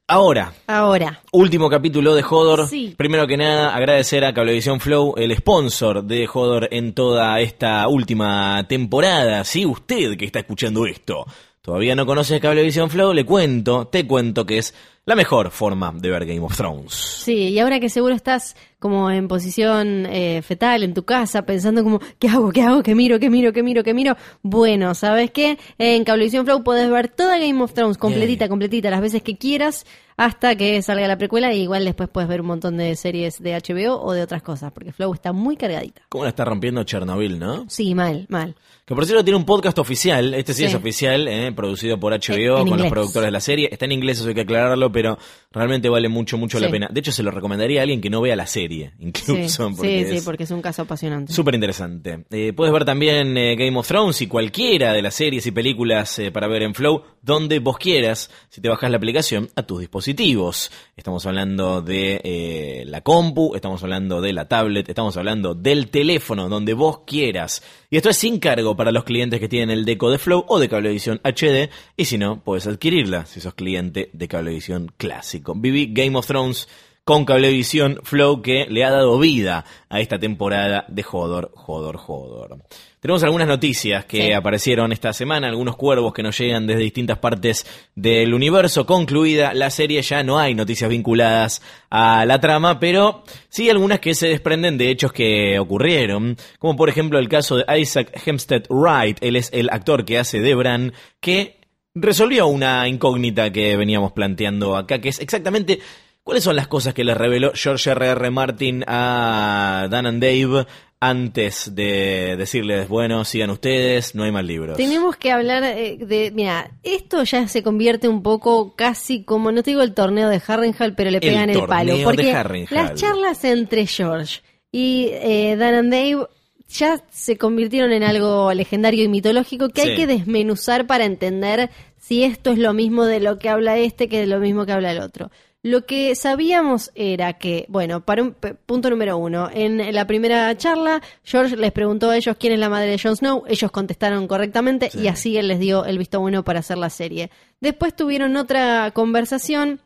Ahora, 0.06 0.52
Ahora, 0.66 1.22
Último 1.32 1.70
capítulo 1.70 2.14
de 2.14 2.22
Hodor. 2.22 2.68
Sí. 2.68 2.94
Primero 2.94 3.26
que 3.26 3.38
nada, 3.38 3.74
agradecer 3.74 4.22
a 4.26 4.34
Cablevisión 4.34 4.78
Flow, 4.78 5.14
el 5.16 5.34
sponsor 5.34 6.04
de 6.04 6.28
Hodor 6.30 6.68
en 6.70 6.92
toda 6.92 7.40
esta 7.40 7.88
última 7.88 8.66
temporada. 8.68 9.44
Si 9.44 9.64
usted 9.64 10.18
que 10.18 10.26
está 10.26 10.40
escuchando 10.40 10.84
esto 10.86 11.24
todavía 11.64 11.94
no 11.94 12.04
conoce 12.04 12.40
Cablevisión 12.40 12.90
Flow, 12.90 13.14
le 13.14 13.24
cuento, 13.24 13.86
te 13.86 14.06
cuento 14.06 14.44
que 14.44 14.58
es 14.58 14.74
la 15.06 15.14
mejor 15.14 15.50
forma 15.50 15.92
de 15.94 16.10
ver 16.10 16.24
Game 16.26 16.40
of 16.40 16.56
Thrones. 16.56 16.92
sí, 16.94 17.48
y 17.50 17.58
ahora 17.58 17.78
que 17.80 17.88
seguro 17.88 18.14
estás 18.14 18.56
como 18.78 19.10
en 19.10 19.28
posición 19.28 20.04
eh, 20.06 20.42
fetal 20.42 20.82
en 20.82 20.92
tu 20.92 21.04
casa, 21.04 21.46
pensando 21.46 21.82
como, 21.82 22.00
¿qué 22.18 22.28
hago? 22.28 22.52
¿Qué 22.52 22.60
hago? 22.62 22.82
¿Qué 22.82 22.94
miro? 22.94 23.18
¿Qué 23.18 23.30
miro? 23.30 23.52
¿Qué 23.52 23.62
miro? 23.62 23.82
¿Qué 23.82 23.94
miro? 23.94 24.14
Bueno, 24.42 24.94
¿sabes 24.94 25.30
qué? 25.30 25.58
En 25.78 26.04
Cablevisión 26.04 26.44
Flow 26.44 26.62
podés 26.62 26.90
ver 26.90 27.08
toda 27.08 27.38
Game 27.38 27.62
of 27.62 27.72
Thrones 27.72 27.96
completita, 27.96 28.46
completita, 28.48 28.90
las 28.90 29.00
veces 29.00 29.22
que 29.22 29.38
quieras, 29.38 29.86
hasta 30.18 30.54
que 30.56 30.82
salga 30.82 31.08
la 31.08 31.16
precuela, 31.16 31.54
y 31.54 31.62
igual 31.62 31.86
después 31.86 32.10
puedes 32.10 32.28
ver 32.28 32.42
un 32.42 32.48
montón 32.48 32.76
de 32.76 32.94
series 32.94 33.42
de 33.42 33.54
HBO 33.54 34.02
o 34.02 34.12
de 34.12 34.22
otras 34.22 34.42
cosas, 34.42 34.70
porque 34.72 34.92
Flow 34.92 35.14
está 35.14 35.32
muy 35.32 35.56
cargadita. 35.56 36.02
¿Cómo 36.10 36.24
la 36.24 36.30
está 36.30 36.44
rompiendo 36.44 36.84
Chernobyl, 36.84 37.38
no? 37.38 37.64
Sí, 37.70 37.94
mal, 37.94 38.26
mal. 38.28 38.54
Que 38.84 38.94
por 38.94 39.06
cierto 39.06 39.24
tiene 39.24 39.38
un 39.38 39.46
podcast 39.46 39.78
oficial, 39.78 40.34
este 40.34 40.52
sí, 40.52 40.58
Sí. 40.60 40.64
es 40.66 40.74
oficial, 40.74 41.26
eh, 41.26 41.52
producido 41.52 41.98
por 41.98 42.12
HBO 42.12 42.56
En- 42.58 42.62
en 42.64 42.68
con 42.68 42.78
los 42.78 42.88
productores 42.90 43.28
de 43.28 43.30
la 43.32 43.40
serie. 43.40 43.70
Está 43.72 43.86
en 43.86 43.92
inglés, 43.92 44.18
eso 44.20 44.28
hay 44.28 44.34
que 44.34 44.42
aclararlo, 44.42 44.92
pero 44.94 45.18
realmente 45.52 45.88
vale 45.90 46.08
mucho, 46.08 46.38
mucho 46.38 46.58
la 46.58 46.70
pena. 46.70 46.88
De 46.90 47.00
hecho, 47.00 47.12
se 47.12 47.22
lo 47.22 47.30
recomendaría 47.30 47.80
a 47.80 47.82
alguien 47.82 48.00
que 48.00 48.08
no 48.10 48.20
vea 48.22 48.34
la 48.36 48.46
serie, 48.46 48.92
Sí, 48.98 49.04
incluso. 49.06 49.68
sí, 49.68 49.74
porque 49.76 50.06
sí, 50.08 50.16
es- 50.16 50.24
porque 50.24 50.42
es 50.44 50.50
un 50.50 50.62
caso 50.62 50.82
apasionante. 50.82 51.32
Súper 51.32 51.54
interesante. 51.54 52.24
Eh, 52.30 52.52
puedes 52.54 52.72
ver 52.72 52.84
también 52.86 53.36
eh, 53.36 53.54
Game 53.56 53.76
of 53.78 53.86
Thrones 53.86 54.22
y 54.22 54.26
cualquiera 54.26 54.92
de 54.94 55.02
las 55.02 55.14
series 55.14 55.46
y 55.46 55.50
películas 55.52 56.18
eh, 56.18 56.30
para 56.32 56.46
ver 56.48 56.62
en 56.62 56.74
Flow 56.74 57.02
donde 57.22 57.58
vos 57.58 57.76
quieras, 57.78 58.30
si 58.48 58.60
te 58.60 58.68
bajas 58.68 58.90
la 58.90 58.96
aplicación 58.98 59.48
a 59.56 59.62
tus 59.62 59.80
dispositivos. 59.80 60.70
Estamos 60.96 61.24
hablando 61.26 61.80
de 61.82 62.84
la 62.86 63.00
compu, 63.00 63.54
estamos 63.54 63.82
hablando 63.82 64.20
de 64.20 64.32
la 64.32 64.46
tablet, 64.48 64.88
estamos 64.88 65.16
hablando 65.16 65.54
del 65.54 65.88
teléfono, 65.88 66.48
donde 66.48 66.74
vos 66.74 67.00
quieras. 67.06 67.62
Y 67.90 67.96
esto 67.96 68.10
es 68.10 68.16
sin 68.18 68.38
cargo 68.40 68.76
para 68.76 68.92
los 68.92 69.04
clientes 69.04 69.40
que 69.40 69.48
tienen 69.48 69.70
el 69.70 69.84
deco 69.84 70.10
de 70.10 70.18
Flow 70.18 70.44
o 70.48 70.58
de 70.58 70.68
Cablevisión 70.68 71.20
HD, 71.24 71.70
y 71.96 72.04
si 72.04 72.18
no, 72.18 72.42
puedes 72.42 72.66
adquirirla 72.66 73.24
si 73.26 73.40
sos 73.40 73.54
cliente 73.54 74.10
de 74.12 74.28
Cablevisión 74.28 74.83
clásico. 74.96 75.54
Viví 75.56 75.90
Game 75.92 76.16
of 76.16 76.26
Thrones 76.26 76.68
con 77.04 77.26
Cablevisión 77.26 78.00
Flow 78.02 78.40
que 78.40 78.66
le 78.68 78.82
ha 78.82 78.90
dado 78.90 79.18
vida 79.18 79.64
a 79.90 80.00
esta 80.00 80.18
temporada 80.18 80.86
de 80.88 81.04
Hodor, 81.10 81.52
Hodor, 81.66 82.00
Hodor. 82.06 82.58
Tenemos 82.98 83.22
algunas 83.22 83.46
noticias 83.46 84.06
que 84.06 84.28
Sí. 84.28 84.32
aparecieron 84.32 84.90
esta 84.90 85.12
semana, 85.12 85.48
algunos 85.48 85.76
cuervos 85.76 86.14
que 86.14 86.22
nos 86.22 86.38
llegan 86.38 86.66
desde 86.66 86.80
distintas 86.80 87.18
partes 87.18 87.66
del 87.94 88.32
universo. 88.32 88.86
Concluida 88.86 89.52
la 89.52 89.68
serie, 89.68 90.00
ya 90.00 90.22
no 90.22 90.38
hay 90.38 90.54
noticias 90.54 90.88
vinculadas 90.88 91.60
a 91.90 92.24
la 92.24 92.40
trama, 92.40 92.80
pero 92.80 93.22
sí 93.50 93.68
algunas 93.68 94.00
que 94.00 94.14
se 94.14 94.28
desprenden 94.28 94.78
de 94.78 94.88
hechos 94.88 95.12
que 95.12 95.58
ocurrieron, 95.58 96.38
como 96.58 96.74
por 96.76 96.88
ejemplo 96.88 97.18
el 97.18 97.28
caso 97.28 97.56
de 97.58 97.78
Isaac 97.78 98.18
Hempstead 98.24 98.62
Wright, 98.70 99.18
él 99.20 99.36
es 99.36 99.50
el 99.52 99.68
actor 99.68 100.06
que 100.06 100.18
hace 100.18 100.40
de 100.40 100.54
Bran, 100.54 100.94
que 101.20 101.58
resolvió 101.94 102.46
una 102.46 102.88
incógnita 102.88 103.52
que 103.52 103.76
veníamos 103.76 104.12
planteando 104.12 104.76
acá, 104.76 105.00
que 105.00 105.08
es 105.10 105.20
exactamente 105.20 105.80
cuáles 106.22 106.42
son 106.42 106.56
las 106.56 106.66
cosas 106.66 106.94
que 106.94 107.04
le 107.04 107.14
reveló 107.14 107.52
George 107.54 107.90
R.R. 107.90 108.30
Martin 108.30 108.84
a 108.86 109.86
Dan 109.90 110.06
and 110.06 110.22
Dave 110.22 110.66
antes 111.00 111.74
de 111.74 112.34
decirles, 112.38 112.88
bueno, 112.88 113.26
sigan 113.26 113.50
ustedes, 113.50 114.14
no 114.14 114.24
hay 114.24 114.32
más 114.32 114.44
libros. 114.44 114.78
Tenemos 114.78 115.16
que 115.16 115.32
hablar 115.32 115.62
eh, 115.62 115.98
de, 115.98 116.30
mira, 116.34 116.70
esto 116.82 117.22
ya 117.24 117.46
se 117.46 117.62
convierte 117.62 118.08
un 118.08 118.22
poco 118.22 118.74
casi 118.74 119.22
como, 119.22 119.52
no 119.52 119.62
te 119.62 119.72
digo 119.72 119.82
el 119.82 119.92
torneo 119.92 120.30
de 120.30 120.40
Harrenhal, 120.46 120.94
pero 120.94 121.10
le 121.10 121.20
pegan 121.20 121.50
el, 121.50 121.62
palo. 121.66 121.92
torneo 121.92 122.04
Porque 122.04 122.32
de 122.32 122.66
las 122.70 122.94
charlas 122.94 123.44
entre 123.44 123.86
George 123.86 124.40
y 124.72 125.10
eh, 125.12 125.56
Dan 125.58 125.74
and 125.74 125.92
Dave 125.92 126.26
ya 126.74 127.02
se 127.10 127.38
convirtieron 127.38 127.92
en 127.92 128.02
algo 128.02 128.52
legendario 128.52 129.04
y 129.04 129.08
mitológico 129.08 129.68
que 129.68 129.82
Sí. 129.82 129.88
hay 129.90 129.96
que 129.96 130.06
desmenuzar 130.06 130.86
para 130.86 131.04
entender 131.04 131.70
si 131.98 132.24
esto 132.24 132.50
es 132.50 132.58
lo 132.58 132.72
mismo 132.74 133.04
de 133.04 133.20
lo 133.20 133.38
que 133.38 133.48
habla 133.48 133.78
este 133.78 134.08
que 134.08 134.20
de 134.20 134.26
lo 134.26 134.40
mismo 134.40 134.66
que 134.66 134.72
habla 134.72 134.90
el 134.92 134.98
otro. 135.00 135.30
Lo 135.62 135.86
que 135.86 136.14
sabíamos 136.14 136.90
era 136.94 137.32
que, 137.34 137.64
bueno, 137.68 138.04
para 138.04 138.22
un 138.22 138.34
punto 138.66 138.90
número 138.90 139.16
uno, 139.16 139.48
en 139.50 139.94
la 139.94 140.06
primera 140.06 140.54
charla, 140.58 141.00
George 141.22 141.56
les 141.56 141.72
preguntó 141.72 142.10
a 142.10 142.16
ellos 142.18 142.36
quién 142.38 142.52
es 142.52 142.58
la 142.58 142.68
madre 142.68 142.90
de 142.90 142.98
Jon 142.98 143.16
Snow, 143.16 143.44
ellos 143.48 143.70
contestaron 143.70 144.26
correctamente 144.28 144.90
Sí. 144.90 144.98
y 145.00 145.08
así 145.08 145.38
él 145.38 145.48
les 145.48 145.60
dio 145.60 145.86
el 145.86 145.96
visto 145.96 146.20
bueno 146.20 146.44
para 146.44 146.58
hacer 146.58 146.76
la 146.76 146.90
serie. 146.90 147.30
Después 147.60 147.96
tuvieron 147.96 148.36
otra 148.36 148.90
conversación 148.90 149.80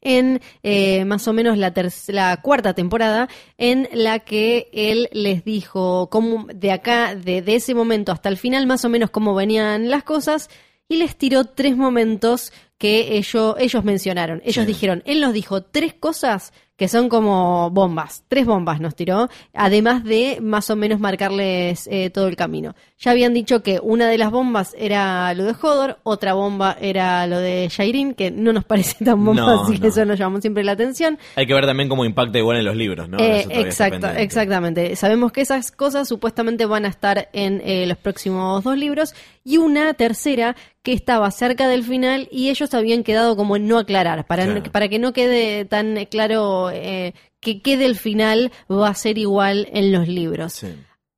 en 0.00 0.40
eh, 0.62 1.04
más 1.04 1.26
o 1.28 1.32
menos 1.32 1.58
la, 1.58 1.72
la 2.08 2.36
cuarta 2.42 2.74
temporada, 2.74 3.28
en 3.56 3.88
la 3.92 4.20
que 4.20 4.68
él 4.72 5.08
les 5.12 5.44
dijo 5.44 6.08
cómo 6.10 6.46
de 6.54 6.72
acá, 6.72 7.14
de, 7.14 7.42
de 7.42 7.54
ese 7.56 7.74
momento 7.74 8.12
hasta 8.12 8.28
el 8.28 8.36
final, 8.36 8.66
más 8.66 8.84
o 8.84 8.88
menos 8.88 9.10
cómo 9.10 9.34
venían 9.34 9.90
las 9.90 10.04
cosas, 10.04 10.50
y 10.88 10.96
les 10.96 11.16
tiró 11.16 11.44
tres 11.44 11.76
momentos 11.76 12.52
que 12.78 13.16
ellos, 13.18 13.56
ellos 13.58 13.84
mencionaron. 13.84 14.40
Ellos 14.44 14.64
Sí. 14.64 14.72
dijeron, 14.72 15.02
él 15.04 15.20
nos 15.20 15.32
dijo 15.32 15.62
tres 15.62 15.94
cosas 15.94 16.52
que 16.78 16.86
son 16.86 17.08
como 17.08 17.70
bombas, 17.70 18.22
tres 18.28 18.46
bombas 18.46 18.80
nos 18.80 18.94
tiró, 18.94 19.28
además 19.52 20.04
de 20.04 20.38
más 20.40 20.70
o 20.70 20.76
menos 20.76 21.00
marcarles 21.00 21.88
eh, 21.90 22.08
todo 22.10 22.28
el 22.28 22.36
camino. 22.36 22.76
Ya 23.00 23.10
habían 23.10 23.34
dicho 23.34 23.62
que 23.64 23.80
una 23.82 24.08
de 24.08 24.16
las 24.16 24.30
bombas 24.30 24.74
era 24.78 25.34
lo 25.34 25.44
de 25.44 25.54
Hodor, 25.60 25.98
otra 26.04 26.34
bomba 26.34 26.76
era 26.80 27.26
lo 27.26 27.38
de 27.40 27.68
Shairin, 27.68 28.14
que 28.14 28.30
no 28.30 28.52
nos 28.52 28.64
parece 28.68 29.04
tan 29.04 29.24
bomba, 29.24 29.42
No, 29.42 29.62
así 29.64 29.78
que 29.80 29.88
eso 29.88 30.04
nos 30.04 30.18
llamó 30.18 30.40
siempre 30.40 30.62
la 30.62 30.72
atención. 30.72 31.18
Hay 31.34 31.46
que 31.46 31.54
ver 31.54 31.66
también 31.66 31.88
cómo 31.88 32.04
impacta 32.04 32.38
igual 32.38 32.58
en 32.58 32.64
los 32.64 32.76
libros, 32.76 33.08
¿no? 33.08 33.18
Eh, 33.18 33.44
exacto, 33.50 34.08
exactamente. 34.10 34.94
Sabemos 34.94 35.32
que 35.32 35.40
esas 35.40 35.72
cosas 35.72 36.06
supuestamente 36.08 36.64
van 36.64 36.84
a 36.84 36.88
estar 36.88 37.28
en 37.32 37.60
eh, 37.64 37.86
los 37.86 37.98
próximos 37.98 38.62
dos 38.62 38.78
libros 38.78 39.14
y 39.44 39.56
una 39.56 39.94
tercera 39.94 40.54
que 40.82 40.92
estaba 40.92 41.30
cerca 41.30 41.68
del 41.68 41.82
final 41.84 42.28
y 42.30 42.50
ellos 42.50 42.72
habían 42.72 43.02
quedado 43.02 43.36
como 43.36 43.56
en 43.56 43.66
no 43.66 43.78
aclarar, 43.78 44.26
para, 44.26 44.44
Claro. 44.44 44.62
para 44.72 44.88
que 44.88 44.98
no 44.98 45.12
quede 45.12 45.64
tan 45.64 46.04
claro 46.06 46.67
eh, 46.70 47.14
que 47.40 47.60
quede 47.62 47.84
el 47.86 47.96
final 47.96 48.50
va 48.70 48.88
a 48.88 48.94
ser 48.94 49.18
igual 49.18 49.68
en 49.72 49.92
los 49.92 50.08
libros. 50.08 50.52
Sí. 50.54 50.68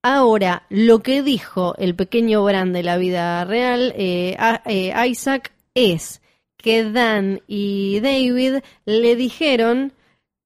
Ahora, 0.02 0.64
lo 0.70 1.00
que 1.00 1.22
dijo 1.22 1.74
el 1.78 1.94
pequeño 1.94 2.42
Bran 2.44 2.72
de 2.72 2.82
la 2.82 2.96
vida 2.96 3.44
real, 3.44 3.92
eh, 3.96 4.34
a- 4.38 4.62
eh, 4.64 4.92
Isaac, 5.08 5.52
es 5.74 6.22
que 6.56 6.84
Dan 6.84 7.40
y 7.46 8.00
David 8.00 8.60
le 8.86 9.16
dijeron 9.16 9.92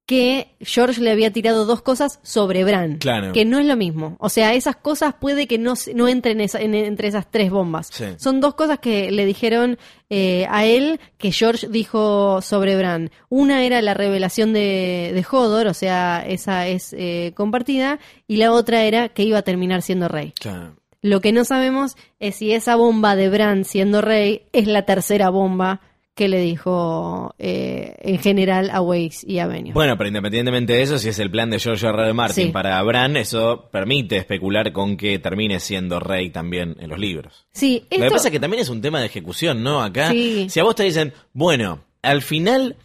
que 0.05 0.55
George 0.61 1.01
le 1.01 1.09
había 1.09 1.31
tirado 1.33 1.65
dos 1.65 1.81
cosas 1.81 2.19
sobre 2.21 2.63
Bran. 2.63 2.97
Claro. 2.99 3.33
Que 3.33 3.43
no 3.43 3.57
es 3.57 3.65
lo 3.65 3.75
mismo. 3.75 4.15
O 4.19 4.29
sea, 4.29 4.53
esas 4.53 4.75
cosas 4.75 5.15
puede 5.19 5.47
que 5.47 5.57
no, 5.57 5.75
se- 5.75 5.95
no 5.95 6.07
entren 6.07 6.41
esa- 6.41 6.61
en- 6.61 6.75
entre 6.75 7.07
esas 7.07 7.29
tres 7.31 7.49
bombas. 7.49 7.89
Sí. 7.91 8.05
Son 8.17 8.39
dos 8.39 8.53
cosas 8.53 8.77
que 8.79 9.09
le 9.11 9.25
dijeron 9.25 9.79
eh, 10.11 10.45
a 10.51 10.65
él 10.65 10.99
que 11.17 11.31
George 11.31 11.67
dijo 11.69 12.39
sobre 12.43 12.75
Bran. 12.77 13.09
Una 13.29 13.63
era 13.65 13.81
la 13.81 13.95
revelación 13.95 14.53
de, 14.53 15.11
de 15.13 15.25
Hodor, 15.29 15.65
o 15.67 15.73
sea, 15.73 16.23
esa 16.27 16.67
es 16.67 16.93
eh, 16.97 17.33
compartida. 17.35 17.99
Y 18.27 18.37
la 18.37 18.51
otra 18.51 18.83
era 18.83 19.09
que 19.09 19.23
iba 19.23 19.39
a 19.39 19.43
terminar 19.43 19.81
siendo 19.81 20.07
rey. 20.07 20.33
Claro. 20.39 20.75
Lo 21.01 21.21
que 21.21 21.31
no 21.31 21.45
sabemos 21.45 21.95
es 22.19 22.35
si 22.37 22.51
esa 22.51 22.75
bomba 22.75 23.15
de 23.15 23.29
Bran 23.29 23.63
siendo 23.65 24.01
rey 24.01 24.43
es 24.53 24.67
la 24.67 24.83
tercera 24.83 25.29
bomba 25.29 25.81
que 26.15 26.27
le 26.29 26.39
dijo 26.39 27.35
eh, 27.37 27.93
en 27.99 28.19
general 28.19 28.69
a 28.71 28.81
Weiss 28.81 29.23
y 29.27 29.39
a 29.39 29.47
Benioff. 29.47 29.73
Bueno, 29.73 29.97
pero 29.97 30.07
independientemente 30.07 30.73
de 30.73 30.81
eso, 30.81 30.97
si 30.97 31.09
es 31.09 31.19
el 31.19 31.29
plan 31.29 31.49
de 31.49 31.59
George 31.59 31.85
R. 31.85 32.01
R. 32.03 32.13
Martin 32.13 32.45
Sí. 32.47 32.51
para 32.51 32.81
Bran, 32.83 33.17
eso 33.17 33.67
permite 33.71 34.17
especular 34.17 34.71
con 34.71 34.95
que 34.97 35.19
termine 35.19 35.59
siendo 35.59 35.99
rey 35.99 36.29
también 36.29 36.75
en 36.79 36.89
los 36.89 36.97
libros. 36.99 37.45
sí, 37.51 37.85
Lo 37.91 37.97
que 38.05 38.09
pasa 38.11 38.29
es 38.29 38.31
que 38.31 38.39
también 38.39 38.61
es 38.61 38.69
un 38.69 38.81
tema 38.81 38.99
de 39.01 39.07
ejecución, 39.07 39.61
¿no? 39.61 39.83
Acá, 39.83 40.11
Sí. 40.11 40.47
si 40.49 40.59
a 40.59 40.63
vos 40.63 40.75
te 40.75 40.83
dicen, 40.83 41.13
bueno, 41.33 41.83
al 42.01 42.21
final 42.21 42.77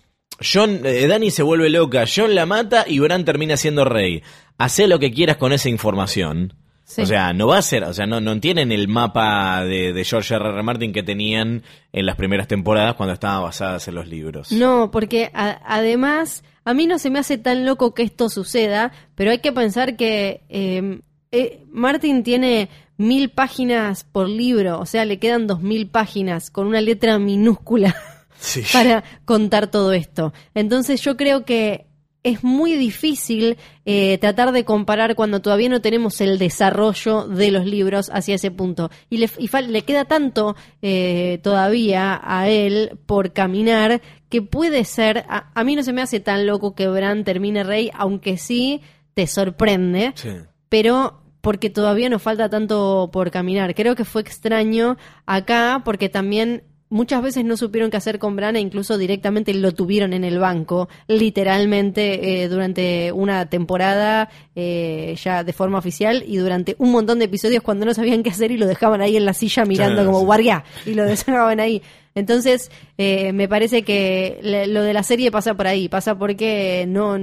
John, 0.43 0.81
eh, 0.85 1.07
Dani 1.07 1.31
se 1.31 1.43
vuelve 1.43 1.71
loca, 1.71 2.05
John 2.13 2.35
la 2.35 2.47
mata 2.47 2.85
y 2.89 2.99
Bran 2.99 3.25
termina 3.25 3.57
siendo 3.57 3.85
rey. 3.85 4.23
Hacé 4.59 4.89
lo 4.89 4.99
que 4.99 5.13
quieras 5.13 5.37
con 5.37 5.53
esa 5.53 5.69
información. 5.69 6.55
Sí. 6.91 7.03
O 7.03 7.07
sea, 7.07 7.33
no 7.33 7.47
va 7.47 7.59
a 7.59 7.63
ser, 7.63 7.85
o 7.85 7.95
sea, 7.95 8.07
no, 8.07 8.21
no 8.21 8.41
tienen 8.41 8.73
el 8.73 8.89
mapa 8.89 9.65
de, 9.65 9.93
de 9.93 10.05
George 10.05 10.35
R. 10.35 10.49
R. 10.49 10.63
Martin 10.65 10.93
que 10.93 11.05
tenían 11.05 11.63
en 11.93 12.05
las 12.07 12.17
primeras 12.17 12.49
temporadas 12.49 12.95
cuando 12.97 13.13
estaban 13.13 13.45
basadas 13.45 13.87
en 13.87 13.95
los 13.95 14.09
libros. 14.09 14.51
No, 14.51 14.91
porque 14.91 15.31
a- 15.33 15.61
además 15.65 16.43
a 16.65 16.75
mí 16.75 16.87
no 16.89 16.99
se 16.99 17.11
me 17.11 17.21
hace 17.21 17.39
tan 17.39 17.65
loco 17.65 17.95
que 17.95 18.03
esto 18.03 18.29
suceda, 18.29 18.91
pero 19.15 19.31
hay 19.31 19.39
que 19.39 19.53
pensar 19.53 19.95
que 19.97 20.43
eh, 20.49 21.01
eh, 21.31 21.63
Martin 21.71 22.25
tiene 22.25 22.69
mil 22.97 23.31
páginas 23.31 24.03
por 24.03 24.29
libro, 24.29 24.81
o 24.81 24.85
sea, 24.85 25.05
le 25.05 25.21
quedan 25.21 25.47
dos 25.47 25.61
mil 25.63 25.87
páginas 25.89 26.51
con 26.51 26.67
una 26.67 26.81
letra 26.81 27.19
minúscula 27.21 27.95
Sí. 28.39 28.63
para 28.73 29.05
contar 29.25 29.69
todo 29.71 29.93
esto. 29.93 30.33
Entonces 30.55 31.01
yo 31.03 31.17
creo 31.17 31.45
que 31.45 31.87
es 32.23 32.45
muy 32.45 32.73
difícil 32.77 33.57
eh, 33.87 34.19
tratar 34.19 34.53
de 34.53 34.65
comparar 34.65 35.15
cuando 35.15 35.41
todavía 35.41 35.69
no 35.71 35.81
tenemos 35.81 36.21
el 36.21 36.39
desarrollo 36.39 37.27
de 37.27 37.51
los 37.51 37.65
libros 37.65 38.11
hacia 38.13 38.35
ese 38.35 38.51
punto. 38.51 38.91
Y 39.09 39.17
le, 39.19 39.31
y 39.39 39.49
fal- 39.49 39.69
le 39.69 39.83
queda 39.83 40.05
tanto 40.05 40.55
eh, 40.83 41.41
todavía 41.43 42.21
a 42.23 42.49
él 42.49 42.99
por 43.07 43.33
caminar 43.33 44.03
que 44.29 44.43
puede 44.43 44.85
ser, 44.85 45.25
a, 45.29 45.51
a 45.55 45.65
mí 45.65 45.75
no 45.77 45.83
se 45.83 45.93
me 45.93 46.03
hace 46.03 46.21
tan 46.21 46.47
loco 46.47 46.75
que 46.75 46.89
Bran 46.89 47.25
termine 47.25 47.65
rey, 47.65 47.91
aunque 47.95 48.37
sí 48.37 48.81
te 49.15 49.27
sorprende 49.27 50.13
Sí. 50.15 50.29
pero 50.69 51.17
porque 51.41 51.71
todavía 51.71 52.11
nos 52.11 52.21
falta 52.21 52.51
tanto 52.51 53.09
por 53.13 53.31
caminar. 53.31 53.75
Creo 53.75 53.97
que 53.97 54.05
fue 54.05 54.21
extraño 54.21 54.99
acá 55.25 55.81
porque 55.87 56.11
también 56.11 56.65
muchas 56.91 57.23
veces 57.23 57.45
no 57.45 57.57
supieron 57.57 57.91
qué 57.91 57.97
hacer 57.97 58.19
con 58.19 58.37
Bran 58.37 58.57
e 58.57 58.61
incluso 58.61 58.99
directamente 58.99 59.55
lo 59.55 59.73
tuvieron 59.73 60.13
en 60.13 60.25
el 60.25 60.39
banco, 60.39 60.89
literalmente 61.09 62.43
eh, 62.43 62.49
durante 62.49 63.13
una 63.13 63.47
temporada 63.49 64.29
eh, 64.55 65.17
ya 65.23 65.45
de 65.45 65.53
forma 65.53 65.79
oficial 65.79 66.23
y 66.27 66.37
durante 66.37 66.75
un 66.79 66.91
montón 66.93 67.19
de 67.19 67.25
episodios 67.27 67.63
cuando 67.63 67.87
no 67.87 67.95
sabían 67.95 68.23
qué 68.23 68.31
hacer 68.31 68.51
y 68.51 68.57
lo 68.59 68.67
dejaban 68.67 69.01
ahí 69.01 69.17
en 69.17 69.25
la 69.25 69.33
silla 69.33 69.65
mirando 69.65 70.05
como 70.05 70.21
sí. 70.21 70.25
guardia 70.27 70.65
y 70.85 70.95
lo 70.95 71.05
dejaban 71.07 71.61
ahí. 71.61 71.81
Entonces, 72.15 72.71
eh, 72.99 73.33
me 73.33 73.47
parece 73.49 73.83
que 73.83 74.39
le- 74.43 74.67
lo 74.67 74.83
de 74.83 74.93
la 74.93 75.05
serie 75.05 75.31
pasa 75.31 75.55
por 75.55 75.67
ahí, 75.69 75.89
pasa 75.89 76.19
porque 76.19 76.85
no 76.89 77.17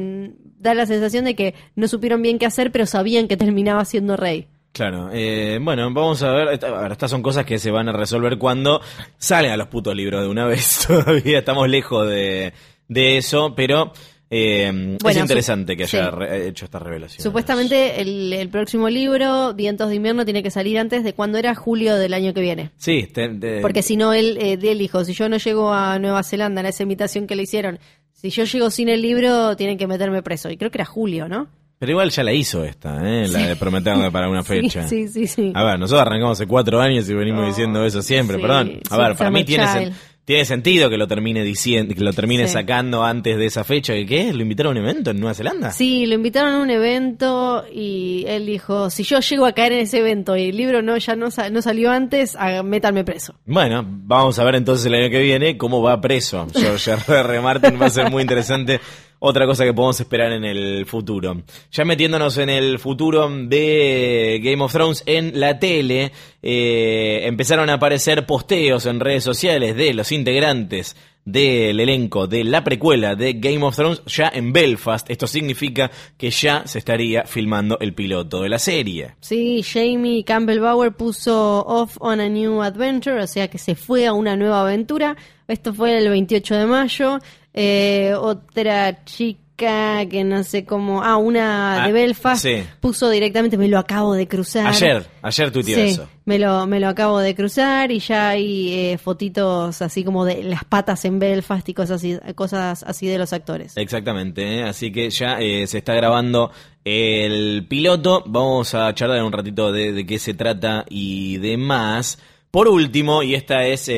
da 0.59 0.73
la 0.73 0.85
sensación 0.85 1.25
de 1.25 1.35
que 1.35 1.53
no 1.75 1.87
supieron 1.87 2.21
bien 2.21 2.39
qué 2.39 2.45
hacer, 2.45 2.71
pero 2.71 2.85
sabían 2.85 3.27
que 3.27 3.35
terminaba 3.37 3.83
siendo 3.85 4.15
rey. 4.17 4.47
Claro, 4.77 5.09
eh, 5.11 5.59
bueno, 5.61 5.91
vamos 5.91 6.21
a 6.23 6.31
ver, 6.31 6.47
esta- 6.49 6.67
a 6.67 6.81
ver, 6.83 6.91
estas 6.93 7.11
son 7.11 7.21
cosas 7.21 7.45
que 7.45 7.59
se 7.59 7.71
van 7.71 7.89
a 7.89 7.91
resolver 7.91 8.37
cuando 8.37 8.79
salen 9.17 9.51
a 9.51 9.57
los 9.57 9.67
putos 9.67 9.95
libros 9.95 10.21
de 10.21 10.27
una 10.29 10.45
vez, 10.47 10.85
todavía 10.87 11.39
estamos 11.39 11.67
lejos 11.67 12.07
de, 12.07 12.53
de 12.87 13.17
eso, 13.17 13.53
pero 13.55 13.91
eh, 14.29 14.67
es 14.97 15.03
Bueno, 15.03 15.21
interesante 15.21 15.73
su- 15.73 15.77
que 15.77 15.83
haya 15.85 16.09
sí. 16.09 16.15
re- 16.15 16.47
hecho 16.47 16.65
esta 16.65 16.79
revelación. 16.79 17.23
Supuestamente 17.23 18.01
el, 18.01 18.31
el 18.33 18.49
próximo 18.49 18.89
libro, 18.89 19.53
Vientos 19.53 19.89
de 19.89 19.95
Invierno, 19.95 20.25
tiene 20.25 20.43
que 20.43 20.51
salir 20.51 20.77
antes 20.79 21.03
de 21.03 21.13
cuando 21.13 21.37
era 21.37 21.55
julio 21.55 21.95
del 21.95 22.13
año 22.13 22.33
que 22.33 22.41
viene. 22.41 22.71
Sí, 22.77 23.07
te- 23.13 23.29
te- 23.29 23.61
Porque 23.61 23.81
si 23.81 23.95
no, 23.97 24.13
él, 24.13 24.37
eh, 24.39 24.59
él 24.61 24.77
dijo, 24.77 25.03
si 25.05 25.13
yo 25.13 25.27
no 25.29 25.37
llego 25.37 25.73
a 25.73 25.97
Nueva 25.97 26.23
Zelanda 26.23 26.61
en 26.61 26.67
esa 26.67 26.83
imitación 26.83 27.25
que 27.25 27.35
le 27.35 27.43
hicieron, 27.43 27.79
si 28.11 28.29
yo 28.29 28.43
llego 28.43 28.69
sin 28.69 28.89
el 28.89 29.01
libro, 29.01 29.55
tienen 29.55 29.77
que 29.77 29.87
meterme 29.87 30.21
preso. 30.23 30.49
Y 30.51 30.57
creo 30.57 30.71
que 30.71 30.77
era 30.79 30.85
julio, 30.85 31.27
¿no? 31.29 31.47
Pero 31.79 31.91
igual 31.91 32.09
ya 32.09 32.23
la 32.23 32.33
hizo 32.33 32.63
esta, 32.63 32.97
¿eh? 33.07 33.27
la 33.27 33.47
de 33.47 33.55
prometerme 33.55 34.11
para 34.11 34.29
una 34.29 34.43
fecha. 34.43 34.87
Sí, 34.87 35.07
sí, 35.07 35.27
sí. 35.27 35.51
A 35.53 35.63
ver, 35.63 35.79
nosotros 35.79 36.01
arrancamos 36.01 36.39
hace 36.39 36.47
cuatro 36.47 36.79
años 36.81 37.07
y 37.09 37.13
venimos 37.13 37.45
diciendo 37.45 37.85
eso 37.85 38.01
siempre, 38.01 38.39
perdón. 38.39 38.79
A 38.89 38.97
ver, 38.97 39.15
para 39.15 39.31
mí 39.31 39.43
tiene. 39.43 39.93
Tiene 40.27 40.43
sentido 40.43 40.89
que 40.89 40.97
lo 40.97 41.07
termine 41.07 41.41
diciendo, 41.45 41.95
que 41.95 42.01
lo 42.03 42.11
termine 42.11 42.47
Sí. 42.47 42.53
sacando 42.53 43.01
antes 43.05 43.37
de 43.37 43.45
esa 43.45 43.63
fecha. 43.63 43.93
¿Que 43.93 44.05
¿Qué? 44.05 44.33
¿Lo 44.33 44.41
invitaron 44.41 44.75
a 44.75 44.81
un 44.81 44.85
evento 44.85 45.11
en 45.11 45.21
Nueva 45.21 45.33
Zelanda? 45.33 45.71
Sí, 45.71 46.05
lo 46.05 46.15
invitaron 46.15 46.53
a 46.55 46.59
un 46.59 46.69
evento 46.69 47.63
y 47.73 48.25
él 48.27 48.45
dijo, 48.45 48.89
si 48.89 49.03
yo 49.03 49.21
llego 49.21 49.45
a 49.45 49.53
caer 49.53 49.71
en 49.71 49.79
ese 49.79 49.99
evento 49.99 50.35
y 50.35 50.49
el 50.49 50.57
libro 50.57 50.81
no 50.81 50.97
ya 50.97 51.15
no, 51.15 51.31
sa- 51.31 51.49
no 51.49 51.61
salió 51.61 51.91
antes, 51.91 52.35
ah, 52.37 52.61
métanme 52.61 53.05
preso. 53.05 53.35
Bueno, 53.45 53.85
vamos 53.87 54.37
a 54.37 54.43
ver 54.43 54.55
entonces 54.55 54.85
el 54.87 54.95
año 54.95 55.09
que 55.09 55.21
viene 55.21 55.55
cómo 55.57 55.81
va 55.81 56.01
preso 56.01 56.45
George 56.53 56.91
R. 56.91 57.01
R. 57.21 57.39
Martin. 57.39 57.81
Va 57.81 57.85
a 57.85 57.89
ser 57.89 58.11
muy 58.11 58.21
interesante. 58.21 58.81
Otra 59.19 59.47
cosa 59.47 59.63
que 59.65 59.73
podemos 59.73 59.99
esperar 59.99 60.31
en 60.31 60.43
el 60.45 60.85
futuro. 60.85 61.41
Ya 61.71 61.85
metiéndonos 61.85 62.37
en 62.37 62.49
el 62.49 62.77
futuro 62.77 63.27
de 63.31 64.39
Game 64.43 64.63
of 64.63 64.71
Thrones 64.71 65.01
en 65.07 65.39
la 65.39 65.57
tele, 65.57 66.11
eh, 66.43 67.21
empezaron 67.23 67.67
a 67.71 67.73
aparecer 67.73 68.27
posteos 68.27 68.85
en 68.85 68.99
redes 68.99 69.23
sociales 69.23 69.75
de 69.75 69.95
los 69.95 70.11
integrantes 70.17 70.95
del 71.27 71.77
elenco 71.81 72.25
de 72.25 72.45
la 72.45 72.63
precuela 72.63 73.13
de 73.15 73.33
Game 73.33 73.61
of 73.63 73.75
Thrones 73.75 74.01
ya 74.05 74.31
en 74.33 74.53
Belfast. 74.53 75.09
Esto 75.09 75.27
significa 75.27 75.91
que 76.17 76.29
ya 76.29 76.65
se 76.65 76.79
estaría 76.79 77.25
filmando 77.25 77.77
el 77.79 77.93
piloto 77.93 78.41
de 78.41 78.49
la 78.49 78.59
serie. 78.59 79.15
Sí, 79.19 79.61
Jamie 79.61 80.23
Campbell 80.23 80.61
Bauer 80.61 80.93
puso 80.93 81.65
Off 81.65 81.97
on 81.99 82.21
a 82.21 82.29
New 82.29 82.61
Adventure, 82.61 83.21
o 83.21 83.27
sea 83.27 83.49
que 83.49 83.57
se 83.57 83.75
fue 83.75 84.07
a 84.07 84.13
una 84.13 84.37
nueva 84.37 84.61
aventura. 84.61 85.17
Esto 85.49 85.73
fue 85.73 85.97
el 85.97 86.09
28 86.09 86.55
de 86.55 86.65
mayo. 86.65 87.19
Eh, 87.53 88.13
otra 88.15 89.03
chica 89.03 89.46
que 89.57 90.23
no 90.23 90.43
sé 90.43 90.63
cómo... 90.65 91.03
Ah, 91.03 91.17
una 91.17 91.83
Ah, 91.83 91.87
de 91.87 91.93
Belfast 91.93 92.43
sí. 92.43 92.63
puso 92.79 93.09
directamente, 93.09 93.57
me 93.57 93.67
lo 93.67 93.79
acabo 93.79 94.13
de 94.13 94.27
cruzar. 94.27 94.67
Ayer, 94.67 95.05
ayer 95.21 95.51
tuiteó 95.51 95.75
Sí, 95.75 95.81
eso. 95.81 96.07
me 96.25 96.37
lo, 96.39 96.65
me 96.67 96.79
lo 96.79 96.87
acabo 96.87 97.19
de 97.19 97.35
cruzar 97.35 97.91
y 97.91 97.99
ya 97.99 98.29
hay 98.29 98.71
eh, 98.73 98.97
fotitos 98.97 99.81
así 99.81 100.03
como 100.03 100.23
de 100.25 100.43
las 100.43 100.63
patas 100.63 101.03
en 101.05 101.19
Belfast 101.19 101.67
y 101.67 101.73
cosas 101.73 101.97
así, 101.97 102.17
cosas 102.35 102.83
así 102.83 103.07
de 103.07 103.17
los 103.17 103.33
actores. 103.33 103.75
Exactamente, 103.75 104.59
¿eh? 104.59 104.63
así 104.63 104.91
que 104.91 105.09
ya 105.09 105.39
eh, 105.41 105.65
se 105.67 105.79
está 105.79 105.93
grabando 105.95 106.51
el 106.85 107.65
piloto. 107.67 108.23
Vamos 108.27 108.73
a 108.75 108.93
charlar 108.93 109.23
un 109.23 109.31
ratito 109.33 109.71
de, 109.71 109.91
de 109.91 110.05
qué 110.05 110.19
se 110.19 110.33
trata 110.33 110.85
y 110.89 111.37
demás. 111.37 112.19
Por 112.51 112.67
último, 112.67 113.23
y 113.23 113.35
esta 113.35 113.65
es 113.65 113.89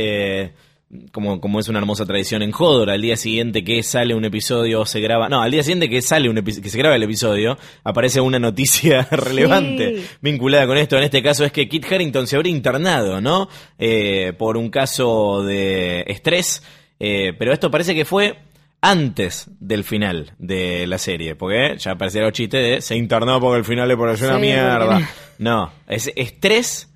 como, 1.12 1.40
como 1.40 1.60
es 1.60 1.68
una 1.68 1.80
hermosa 1.80 2.06
tradición 2.06 2.42
en 2.42 2.52
Hodor, 2.58 2.90
al 2.90 3.02
día 3.02 3.16
siguiente 3.16 3.64
que 3.64 3.84
sale 3.84 4.16
un 4.16 4.26
episodio 4.26 4.86
se 4.86 5.00
graba, 5.00 5.30
no, 5.30 5.42
al 5.42 5.52
día 5.52 5.62
siguiente 5.62 5.88
que 5.88 6.02
sale 6.02 6.30
un 6.30 6.38
que 6.44 6.70
se 6.70 6.78
graba 6.78 6.96
el 6.96 7.04
episodio, 7.04 7.58
aparece 7.84 8.22
una 8.22 8.40
noticia 8.40 9.04
relevante 9.12 10.04
vinculada 10.22 10.66
con 10.66 10.78
esto. 10.78 10.98
En 10.98 11.04
este 11.04 11.22
caso 11.22 11.46
es 11.46 11.52
que 11.52 11.70
Kit 11.70 11.86
Harrington 11.92 12.26
se 12.26 12.36
habría 12.36 12.52
internado, 12.52 13.22
¿no? 13.22 13.50
Eh, 13.78 14.34
por 14.38 14.58
un 14.58 14.70
caso 14.70 15.44
de 15.44 16.06
estrés. 16.08 16.64
Eh, 17.00 17.34
pero 17.38 17.54
esto 17.54 17.72
parece 17.72 17.96
que 17.96 18.04
fue 18.04 18.40
antes 18.82 19.50
del 19.60 19.84
final 19.84 20.34
de 20.38 20.88
la 20.88 20.98
serie, 20.98 21.36
porque 21.36 21.76
ya 21.78 21.96
parecía 21.96 22.22
los 22.22 22.34
chistes 22.34 22.62
de 22.62 22.82
se 22.82 22.96
internó 22.96 23.40
porque 23.40 23.60
el 23.60 23.66
final 23.66 23.88
le 23.88 23.98
pareció 23.98 24.28
una 24.28 24.38
Sí, 24.38 24.42
mierda. 24.42 25.10
No, 25.38 25.72
es 25.88 26.12
estrés, 26.16 26.90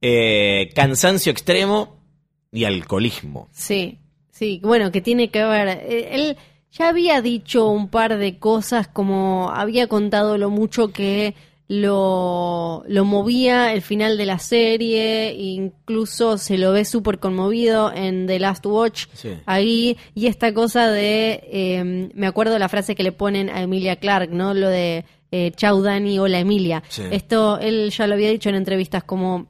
eh, 0.00 0.70
cansancio 0.74 1.32
extremo 1.32 1.97
y 2.52 2.64
alcoholismo. 2.64 3.48
Sí, 3.52 3.98
sí, 4.30 4.60
bueno, 4.62 4.90
que 4.92 5.00
tiene 5.00 5.30
que 5.30 5.44
ver. 5.44 5.68
eh, 5.68 6.08
Él 6.12 6.36
ya 6.70 6.88
había 6.88 7.20
dicho 7.22 7.68
un 7.68 7.88
par 7.88 8.18
de 8.18 8.38
cosas, 8.38 8.88
como 8.88 9.50
había 9.50 9.86
contado 9.86 10.36
lo 10.38 10.50
mucho 10.50 10.88
que 10.92 11.34
lo, 11.70 12.82
lo 12.88 13.04
movía 13.04 13.72
el 13.74 13.82
final 13.82 14.16
de 14.16 14.24
la 14.26 14.38
serie, 14.38 15.34
incluso 15.34 16.38
se 16.38 16.56
lo 16.56 16.72
ve 16.72 16.84
súper 16.84 17.18
conmovido 17.18 17.92
en 17.94 18.26
The 18.26 18.38
Last 18.38 18.64
Watch, 18.66 19.06
Sí. 19.12 19.30
ahí, 19.46 19.96
y 20.14 20.26
esta 20.28 20.54
cosa 20.54 20.90
de, 20.90 21.40
eh, 21.52 22.10
me 22.14 22.26
acuerdo 22.26 22.58
la 22.58 22.68
frase 22.70 22.94
que 22.94 23.02
le 23.02 23.12
ponen 23.12 23.50
a 23.50 23.60
Emilia 23.62 23.96
Clark, 23.96 24.30
¿no? 24.30 24.54
Lo 24.54 24.68
de, 24.68 25.04
eh, 25.30 25.52
chau 25.56 25.82
Dani, 25.82 26.18
hola 26.18 26.38
Emilia. 26.40 26.82
Sí. 26.88 27.02
Esto 27.10 27.58
él 27.60 27.90
ya 27.90 28.06
lo 28.06 28.14
había 28.14 28.30
dicho 28.30 28.48
en 28.48 28.54
entrevistas 28.54 29.04
como 29.04 29.46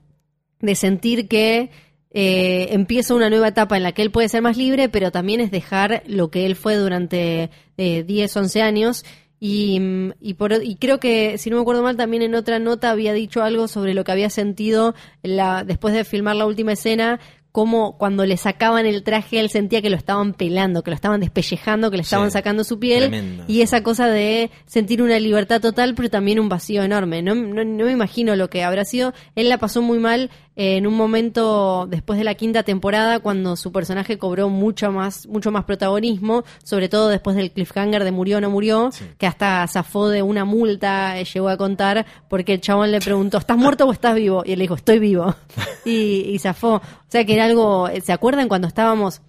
de 0.61 0.75
sentir 0.75 1.29
que 1.29 1.71
eh, 2.21 2.69
empieza 2.73 3.15
una 3.15 3.31
nueva 3.31 3.47
etapa 3.49 3.77
en 3.77 3.85
la 3.85 3.93
que 3.93 4.03
él 4.03 4.11
puede 4.11 4.29
ser 4.29 4.43
más 4.43 4.57
libre, 4.57 4.89
pero 4.89 5.13
también 5.13 5.41
es 5.41 5.53
dejar 5.53 6.03
lo 6.07 6.31
que 6.33 6.47
él 6.47 6.57
fue 6.57 6.75
durante 6.75 7.51
eh, 7.77 8.03
10, 8.03 8.37
11 8.37 8.61
años. 8.63 9.05
Y, 9.41 9.81
y, 10.21 10.35
por, 10.35 10.53
y 10.65 10.75
creo 10.75 10.99
que, 10.99 11.39
si 11.39 11.49
no 11.49 11.57
me 11.57 11.63
acuerdo 11.63 11.85
mal, 11.85 11.97
también 11.97 12.23
en 12.25 12.35
otra 12.35 12.59
nota 12.59 12.91
había 12.91 13.13
dicho 13.13 13.45
algo 13.45 13.69
sobre 13.69 13.95
lo 13.95 14.03
que 14.03 14.11
había 14.11 14.31
sentido 14.31 14.97
la, 15.23 15.63
después 15.63 15.95
de 15.95 16.03
filmar 16.03 16.35
la 16.35 16.47
última 16.47 16.73
escena, 16.73 17.21
como 17.53 17.97
cuando 17.99 18.27
le 18.27 18.37
sacaban 18.37 18.85
el 18.85 19.03
traje 19.05 19.41
él 19.41 19.49
sentía 19.49 19.81
que 19.81 19.91
lo 19.91 19.97
estaban 19.97 20.35
pelando, 20.35 20.83
que 20.83 20.91
lo 20.91 20.95
estaban 20.97 21.21
despellejando, 21.21 21.91
que 21.91 21.97
le 21.97 22.03
estaban 22.03 22.31
Sí. 22.31 22.35
sacando 22.35 22.63
su 22.63 22.79
piel 22.79 23.09
Tremendo. 23.09 23.45
y 23.49 23.63
esa 23.63 23.83
cosa 23.83 24.07
de 24.09 24.51
sentir 24.67 25.03
una 25.03 25.19
libertad 25.19 25.61
total 25.61 25.95
pero 25.95 26.11
también 26.11 26.39
un 26.41 26.49
vacío 26.49 26.83
enorme. 26.83 27.23
No, 27.23 27.35
no, 27.35 27.65
no 27.65 27.85
me 27.85 27.91
imagino 27.93 28.37
lo 28.37 28.51
que 28.51 28.65
habrá 28.65 28.85
sido. 28.85 29.15
Él 29.35 29.49
la 29.49 29.59
pasó 29.59 29.83
muy 29.83 29.99
mal 29.99 30.31
en 30.61 30.89
un 30.89 30.95
momento 30.95 31.87
después 31.89 32.19
de 32.19 32.25
la 32.25 32.35
quinta 32.35 32.65
temporada 32.65 33.21
cuando 33.21 33.55
su 33.55 33.71
personaje 33.71 34.19
cobró 34.19 34.49
mucho 34.49 34.91
más, 34.91 35.25
mucho 35.29 35.53
más 35.53 35.65
protagonismo, 35.65 36.43
sobre 36.65 36.89
todo 36.89 37.09
después 37.09 37.37
del 37.37 37.53
cliffhanger 37.53 38.03
de 38.03 38.11
murió 38.11 38.39
o 38.39 38.41
no 38.41 38.51
murió, 38.51 38.91
que 39.19 39.29
hasta 39.29 39.65
zafó 39.69 40.09
de 40.09 40.21
una 40.23 40.45
multa, 40.45 41.17
eh, 41.17 41.25
llegó 41.25 41.49
a 41.49 41.57
contar 41.57 42.05
porque 42.29 42.55
el 42.55 42.61
chabón 42.61 42.91
le 42.91 42.99
preguntó, 42.99 43.39
¿estás 43.39 43.57
muerto 43.57 43.87
o 43.87 43.93
estás 43.93 44.17
vivo? 44.17 44.43
Y 44.45 44.51
él 44.51 44.59
le 44.59 44.65
dijo, 44.65 44.75
estoy 44.75 44.99
vivo. 44.99 45.33
y, 45.85 46.23
y 46.29 46.39
zafó. 46.41 46.75
O 46.75 46.83
sea 47.07 47.25
que 47.25 47.35
era 47.35 47.45
algo, 47.45 47.89
¿se 48.03 48.13
acuerdan 48.13 48.49
cuando 48.49 48.67
estábamos 48.67 49.23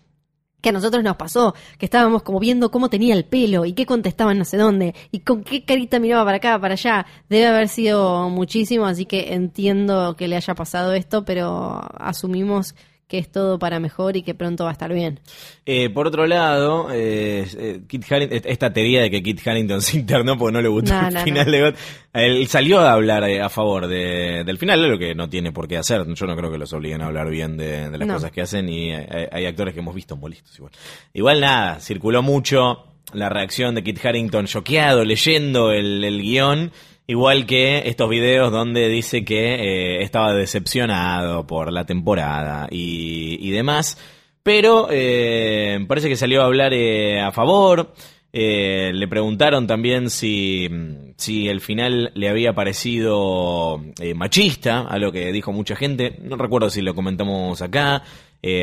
que 0.62 0.70
a 0.70 0.72
nosotros 0.72 1.04
nos 1.04 1.16
pasó, 1.18 1.54
que 1.78 1.86
estábamos 1.86 2.24
como 2.24 2.39
viendo 2.39 2.72
cómo 2.72 2.89
tenía 2.89 3.16
el 3.16 3.25
pelo 3.25 3.66
y 3.66 3.74
qué 3.74 3.86
contestaba 3.86 4.34
no 4.34 4.46
sé 4.46 4.58
dónde 4.58 4.96
y 5.12 5.20
con 5.20 5.44
qué 5.44 5.63
carita 5.63 6.00
miraba 6.00 6.25
para 6.25 6.38
acá, 6.38 6.60
para 6.60 6.74
allá. 6.74 7.06
Debe 7.30 7.48
haber 7.48 7.70
sido 7.70 8.30
muchísimo, 8.30 8.86
así 8.86 9.06
que 9.06 9.34
entiendo 9.34 10.16
que 10.16 10.28
le 10.28 10.36
haya 10.36 10.56
pasado 10.56 10.94
esto, 10.94 11.25
pero 11.25 11.82
asumimos 11.98 12.75
que 13.10 13.18
es 13.18 13.30
todo 13.30 13.60
para 13.60 13.80
mejor 13.80 14.16
y 14.16 14.22
que 14.22 14.34
pronto 14.36 14.63
va 14.66 14.70
a 14.70 14.74
estar 14.74 14.94
bien. 14.94 15.20
Eh, 15.66 15.89
por 15.89 16.08
otro 16.08 16.28
lado, 16.28 16.89
eh, 16.94 17.46
eh, 17.58 17.82
Kit 17.88 18.04
Harington- 18.06 18.42
esta 18.46 18.72
teoría 18.72 19.01
de 19.01 19.10
que 19.12 19.22
Kit 19.24 19.46
Harrington 19.46 19.82
se 19.82 19.98
internó 19.98 20.38
porque 20.38 20.54
no 20.54 20.62
le 20.62 20.70
gustó 20.70 20.94
No, 20.94 21.08
el 21.08 21.13
no, 21.16 21.22
final 21.24 21.46
no. 21.48 21.51
de 21.51 21.62
God, 21.62 21.75
él 22.13 22.48
salió 22.48 22.80
a 22.80 22.94
hablar 22.94 23.24
eh, 23.28 23.42
a 23.42 23.50
favor 23.50 23.88
de- 23.88 24.44
del 24.46 24.58
final, 24.58 24.88
lo 24.88 24.98
que 25.00 25.16
no 25.16 25.28
tiene 25.28 25.51
por 25.51 25.68
qué 25.68 25.78
hacer. 25.78 26.06
Yo 26.13 26.25
no 26.28 26.36
creo 26.38 26.51
que 26.51 26.58
los 26.60 26.72
obliguen 26.72 27.01
a 27.01 27.08
hablar 27.08 27.30
bien 27.30 27.58
de, 27.58 27.89
de 27.89 27.98
las 27.98 28.08
cosas 28.08 28.32
que 28.32 28.42
hacen 28.42 28.70
y 28.70 28.94
hay, 28.94 29.28
hay 29.32 29.46
actores 29.48 29.74
que 29.74 29.80
hemos 29.82 29.96
visto 29.96 30.16
molestos 30.16 30.56
igual. 30.58 30.72
Igual 31.13 31.42
nada, 31.42 31.80
circuló 31.80 32.22
mucho 32.22 32.86
la 33.13 33.28
reacción 33.28 33.74
de 33.74 33.84
Kit 33.84 34.06
Harrington 34.06 34.46
choqueado 34.46 35.04
leyendo 35.04 35.72
el, 35.72 36.04
el 36.04 36.22
guion. 36.22 36.72
Igual 37.10 37.48
que 37.48 37.89
estos 37.89 38.08
videos 38.08 38.51
donde 38.51 38.88
dice 38.88 39.25
que 39.25 39.56
eh, 39.56 40.04
estaba 40.04 40.32
decepcionado 40.32 41.48
por 41.48 41.74
la 41.74 41.84
temporada 41.84 42.68
y, 42.70 43.50
demás. 43.50 43.98
Pero 44.44 44.89
eh, 44.92 45.84
parece 45.88 46.08
que 46.08 46.16
salió 46.16 46.44
a 46.44 46.46
hablar 46.46 46.72
eh, 46.72 47.20
a 47.20 47.32
favor. 47.32 47.96
Eh, 48.32 48.92
le 48.94 49.08
preguntaron 49.08 49.66
también 49.66 50.12
si, 50.12 50.70
si 51.18 51.50
el 51.50 51.62
final 51.62 52.12
le 52.13 52.30
había 52.30 52.54
parecido 52.54 53.82
machista, 54.13 54.82
a 54.82 55.00
lo 55.00 55.12
que 55.12 55.32
dijo 55.32 55.51
mucha 55.51 55.75
gente. 55.75 56.20
No 56.22 56.36
recuerdo 56.36 56.70
si 56.70 56.84
lo 56.84 56.94
comentamos 56.94 57.63
acá. 57.63 58.04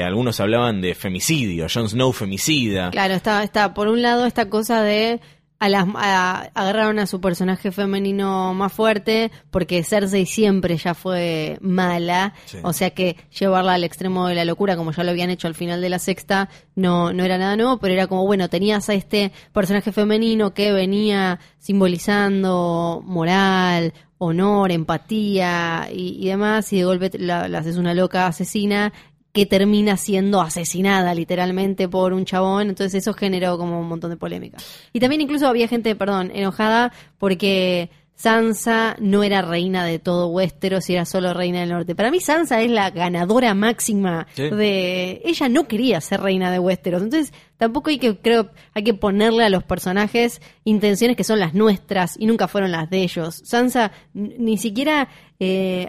Algunos 0.04 0.38
hablaban 0.38 0.80
de 0.80 0.94
femicidio, 0.94 1.66
Jon 1.68 1.88
Snow 1.88 2.12
femicida. 2.12 2.92
Claro, 2.92 3.14
está, 3.14 3.42
está 3.42 3.74
por 3.74 3.88
un 3.88 4.02
lado 4.02 4.24
esta 4.24 4.48
cosa 4.48 4.82
de 4.82 5.20
a 5.58 5.68
las 5.70 5.86
a- 5.94 6.50
agarraron 6.54 6.98
a 6.98 7.06
su 7.06 7.20
personaje 7.20 7.72
femenino 7.72 8.52
más 8.52 8.72
fuerte 8.72 9.30
porque 9.50 9.82
Cersei 9.84 10.26
siempre 10.26 10.76
ya 10.76 10.92
fue 10.92 11.56
mala, 11.62 12.34
Sí. 12.44 12.58
o 12.62 12.72
sea 12.74 12.90
que 12.90 13.16
llevarla 13.38 13.72
al 13.74 13.84
extremo 13.84 14.26
de 14.28 14.34
la 14.34 14.44
locura 14.44 14.76
como 14.76 14.92
ya 14.92 15.02
lo 15.02 15.10
habían 15.12 15.30
hecho 15.30 15.48
al 15.48 15.54
final 15.54 15.80
de 15.80 15.88
la 15.88 15.98
sexta 15.98 16.50
no 16.74 17.12
no 17.14 17.24
era 17.24 17.38
nada 17.38 17.56
nuevo, 17.56 17.78
pero 17.78 17.94
era 17.94 18.06
como 18.06 18.26
bueno, 18.26 18.48
tenías 18.50 18.88
a 18.90 18.94
este 18.94 19.32
personaje 19.54 19.92
femenino 19.92 20.52
que 20.52 20.72
venía 20.72 21.40
simbolizando 21.58 23.02
moral, 23.04 23.94
honor, 24.18 24.70
empatía 24.72 25.88
y, 25.92 26.18
y 26.20 26.28
demás 26.28 26.72
y 26.72 26.78
de 26.78 26.84
golpe 26.84 27.10
la, 27.18 27.48
la 27.48 27.58
haces 27.58 27.76
una 27.78 27.94
loca 27.94 28.26
asesina 28.26 28.92
que 29.36 29.44
termina 29.46 29.96
siendo 29.98 30.40
asesinada 30.40 31.14
literalmente 31.14 31.88
por 31.88 32.12
un 32.14 32.24
chabón, 32.24 32.70
entonces 32.70 32.94
eso 33.02 33.12
generó 33.12 33.58
como 33.58 33.78
un 33.78 33.86
montón 33.86 34.10
de 34.10 34.16
polémica. 34.16 34.56
Y 34.94 34.98
también 35.00 35.20
incluso 35.20 35.46
había 35.46 35.68
gente, 35.68 35.94
perdón, 35.94 36.32
enojada 36.34 36.90
porque 37.18 37.90
Sansa 38.14 38.96
no 38.98 39.22
era 39.22 39.42
reina 39.42 39.84
de 39.84 39.98
todo 39.98 40.28
Westeros 40.28 40.88
y 40.88 40.94
era 40.94 41.04
solo 41.04 41.34
reina 41.34 41.60
del 41.60 41.68
norte. 41.68 41.94
Para 41.94 42.10
mí 42.10 42.18
Sansa 42.18 42.62
es 42.62 42.70
la 42.70 42.88
ganadora 42.90 43.52
máxima 43.52 44.26
Sí. 44.34 44.48
de... 44.48 45.20
Ella 45.22 45.50
no 45.50 45.68
quería 45.68 46.00
ser 46.00 46.22
reina 46.22 46.50
de 46.50 46.58
Westeros, 46.58 47.02
entonces 47.02 47.34
tampoco 47.58 47.90
hay 47.90 47.98
que, 47.98 48.16
creo, 48.16 48.50
hay 48.72 48.84
que 48.84 48.94
ponerle 48.94 49.44
a 49.44 49.50
los 49.50 49.64
personajes 49.64 50.40
intenciones 50.64 51.14
que 51.14 51.24
son 51.24 51.38
las 51.40 51.52
nuestras 51.52 52.16
y 52.18 52.24
nunca 52.24 52.48
fueron 52.48 52.72
las 52.72 52.88
de 52.88 53.02
ellos. 53.02 53.42
Sansa 53.44 53.92
ni 54.14 54.56
siquiera... 54.56 55.08
eh, 55.38 55.86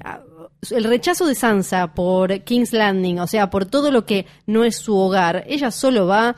el 0.71 0.83
rechazo 0.83 1.25
de 1.25 1.35
Sansa 1.35 1.93
por 1.93 2.41
King's 2.41 2.73
Landing, 2.73 3.19
o 3.19 3.27
sea, 3.27 3.49
por 3.49 3.65
todo 3.65 3.91
lo 3.91 4.05
que 4.05 4.25
no 4.45 4.63
es 4.63 4.77
su 4.77 4.97
hogar, 4.97 5.43
ella 5.47 5.71
solo 5.71 6.07
va 6.07 6.35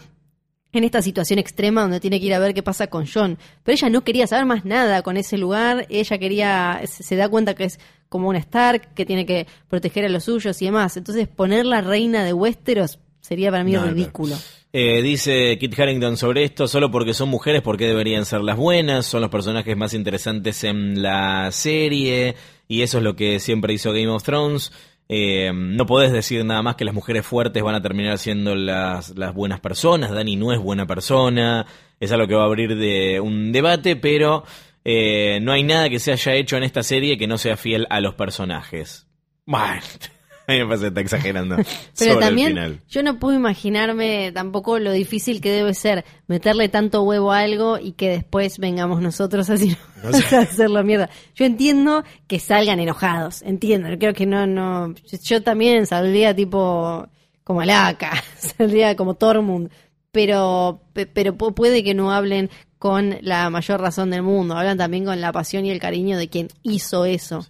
en 0.71 0.83
esta 0.83 1.01
situación 1.01 1.39
extrema 1.39 1.81
donde 1.81 1.99
tiene 1.99 2.19
que 2.19 2.27
ir 2.27 2.33
a 2.33 2.39
ver 2.39 2.53
qué 2.53 2.63
pasa 2.63 2.87
con 2.87 3.07
John. 3.11 3.37
Pero 3.63 3.73
ella 3.75 3.89
no 3.89 4.03
quería 4.03 4.27
saber 4.27 4.45
más 4.45 4.65
nada 4.65 5.01
con 5.01 5.17
ese 5.17 5.37
lugar, 5.37 5.85
ella 5.89 6.17
quería, 6.17 6.81
se, 6.85 7.15
da 7.15 7.29
cuenta 7.29 7.55
que 7.55 7.65
es 7.65 7.79
como 8.07 8.29
una 8.29 8.39
Stark, 8.39 8.93
que 8.93 9.05
tiene 9.05 9.25
que 9.25 9.47
proteger 9.67 10.05
a 10.05 10.09
los 10.09 10.25
suyos 10.25 10.61
y 10.61 10.65
demás. 10.65 10.97
Entonces 10.97 11.27
ponerla 11.27 11.81
reina 11.81 12.23
de 12.23 12.33
Westeros 12.33 12.99
sería 13.21 13.51
para 13.51 13.63
mí 13.63 13.71
No, 13.71 13.85
no. 13.85 14.37
Eh, 14.71 15.01
dice 15.01 15.57
Kit 15.57 15.79
Harrington 15.79 16.15
sobre 16.15 16.43
esto, 16.43 16.67
solo 16.67 16.91
porque 16.91 17.15
son 17.15 17.29
mujeres, 17.29 17.63
porque 17.63 17.87
deberían 17.87 18.25
ser 18.25 18.41
las 18.41 18.55
buenas, 18.55 19.07
son 19.07 19.21
los 19.21 19.31
personajes 19.31 19.75
más 19.75 19.95
interesantes 19.95 20.63
en 20.63 21.01
la 21.01 21.51
serie, 21.51 22.35
y 22.67 22.83
eso 22.83 22.99
es 22.99 23.03
lo 23.03 23.15
que 23.15 23.39
siempre 23.39 23.73
hizo 23.73 23.91
Game 23.91 24.09
of 24.09 24.23
Thrones. 24.23 24.71
Eh, 25.11 25.51
no 25.51 25.87
podés 25.87 26.11
decir 26.11 26.45
nada 26.45 26.61
más 26.61 26.75
que 26.75 26.85
las 26.85 26.93
mujeres 26.93 27.25
fuertes 27.25 27.63
van 27.63 27.73
a 27.73 27.81
terminar 27.81 28.19
siendo 28.19 28.53
las, 28.53 29.17
las 29.17 29.33
buenas 29.33 29.59
personas, 29.59 30.11
Dani 30.11 30.35
no 30.35 30.53
es 30.53 30.59
buena 30.59 30.85
persona, 30.85 31.65
es 31.99 32.11
algo 32.11 32.27
que 32.27 32.35
va 32.35 32.43
a 32.43 32.45
abrir 32.45 32.77
de 32.77 33.19
un 33.19 33.51
debate, 33.51 33.95
pero 33.95 34.43
eh, 34.85 35.39
no 35.41 35.51
hay 35.51 35.63
nada 35.63 35.89
que 35.89 35.97
se 35.97 36.11
haya 36.11 36.35
hecho 36.35 36.57
en 36.57 36.63
esta 36.63 36.83
serie 36.83 37.17
que 37.17 37.25
no 37.25 37.39
sea 37.39 37.57
fiel 37.57 37.87
a 37.89 38.01
los 38.01 38.13
personajes. 38.13 39.07
Bueno, 39.47 39.81
a 40.49 40.53
mí 40.53 40.59
me 40.59 40.65
parece 40.65 40.81
que 40.83 40.87
está 40.87 41.01
exagerando 41.01 41.55
Pero 41.97 42.13
sobre 42.13 42.25
también 42.25 42.47
el 42.49 42.53
final. 42.53 42.81
yo 42.89 43.03
no 43.03 43.19
puedo 43.19 43.35
imaginarme 43.37 44.31
tampoco 44.33 44.79
lo 44.79 44.91
difícil 44.91 45.41
que 45.41 45.51
debe 45.51 45.73
ser 45.73 46.05
meterle 46.27 46.69
tanto 46.69 47.03
huevo 47.03 47.31
a 47.31 47.39
algo 47.39 47.77
y 47.77 47.91
que 47.93 48.09
después 48.09 48.57
vengamos 48.59 49.01
nosotros 49.01 49.49
así 49.49 49.75
No 50.03 50.11
sé. 50.13 50.35
a 50.35 50.39
hacerlo 50.41 50.83
mierda. 50.83 51.09
Yo 51.35 51.45
entiendo 51.45 52.03
que 52.27 52.39
salgan 52.39 52.79
enojados, 52.79 53.41
entiendo. 53.41 53.89
Creo 53.99 54.13
que 54.13 54.25
no, 54.25 54.47
no. 54.47 54.95
Yo, 55.23 55.43
también 55.43 55.85
saldría 55.85 56.33
tipo 56.35 57.07
como 57.43 57.61
Alaca, 57.61 58.23
saldría 58.37 58.95
como 58.95 59.15
Tormund, 59.15 59.69
pero, 60.11 60.81
pe- 60.93 61.05
pero 61.05 61.37
pu- 61.37 61.53
puede 61.53 61.83
que 61.83 61.93
no 61.93 62.11
hablen 62.11 62.49
con 62.79 63.17
la 63.21 63.49
mayor 63.49 63.81
razón 63.81 64.09
del 64.09 64.23
mundo, 64.23 64.55
hablan 64.55 64.77
también 64.77 65.03
con 65.03 65.19
la 65.19 65.33
pasión 65.33 65.65
y 65.65 65.69
el 65.69 65.81
cariño 65.81 66.17
de 66.17 66.29
quien 66.29 66.47
hizo 66.63 67.03
eso. 67.03 67.45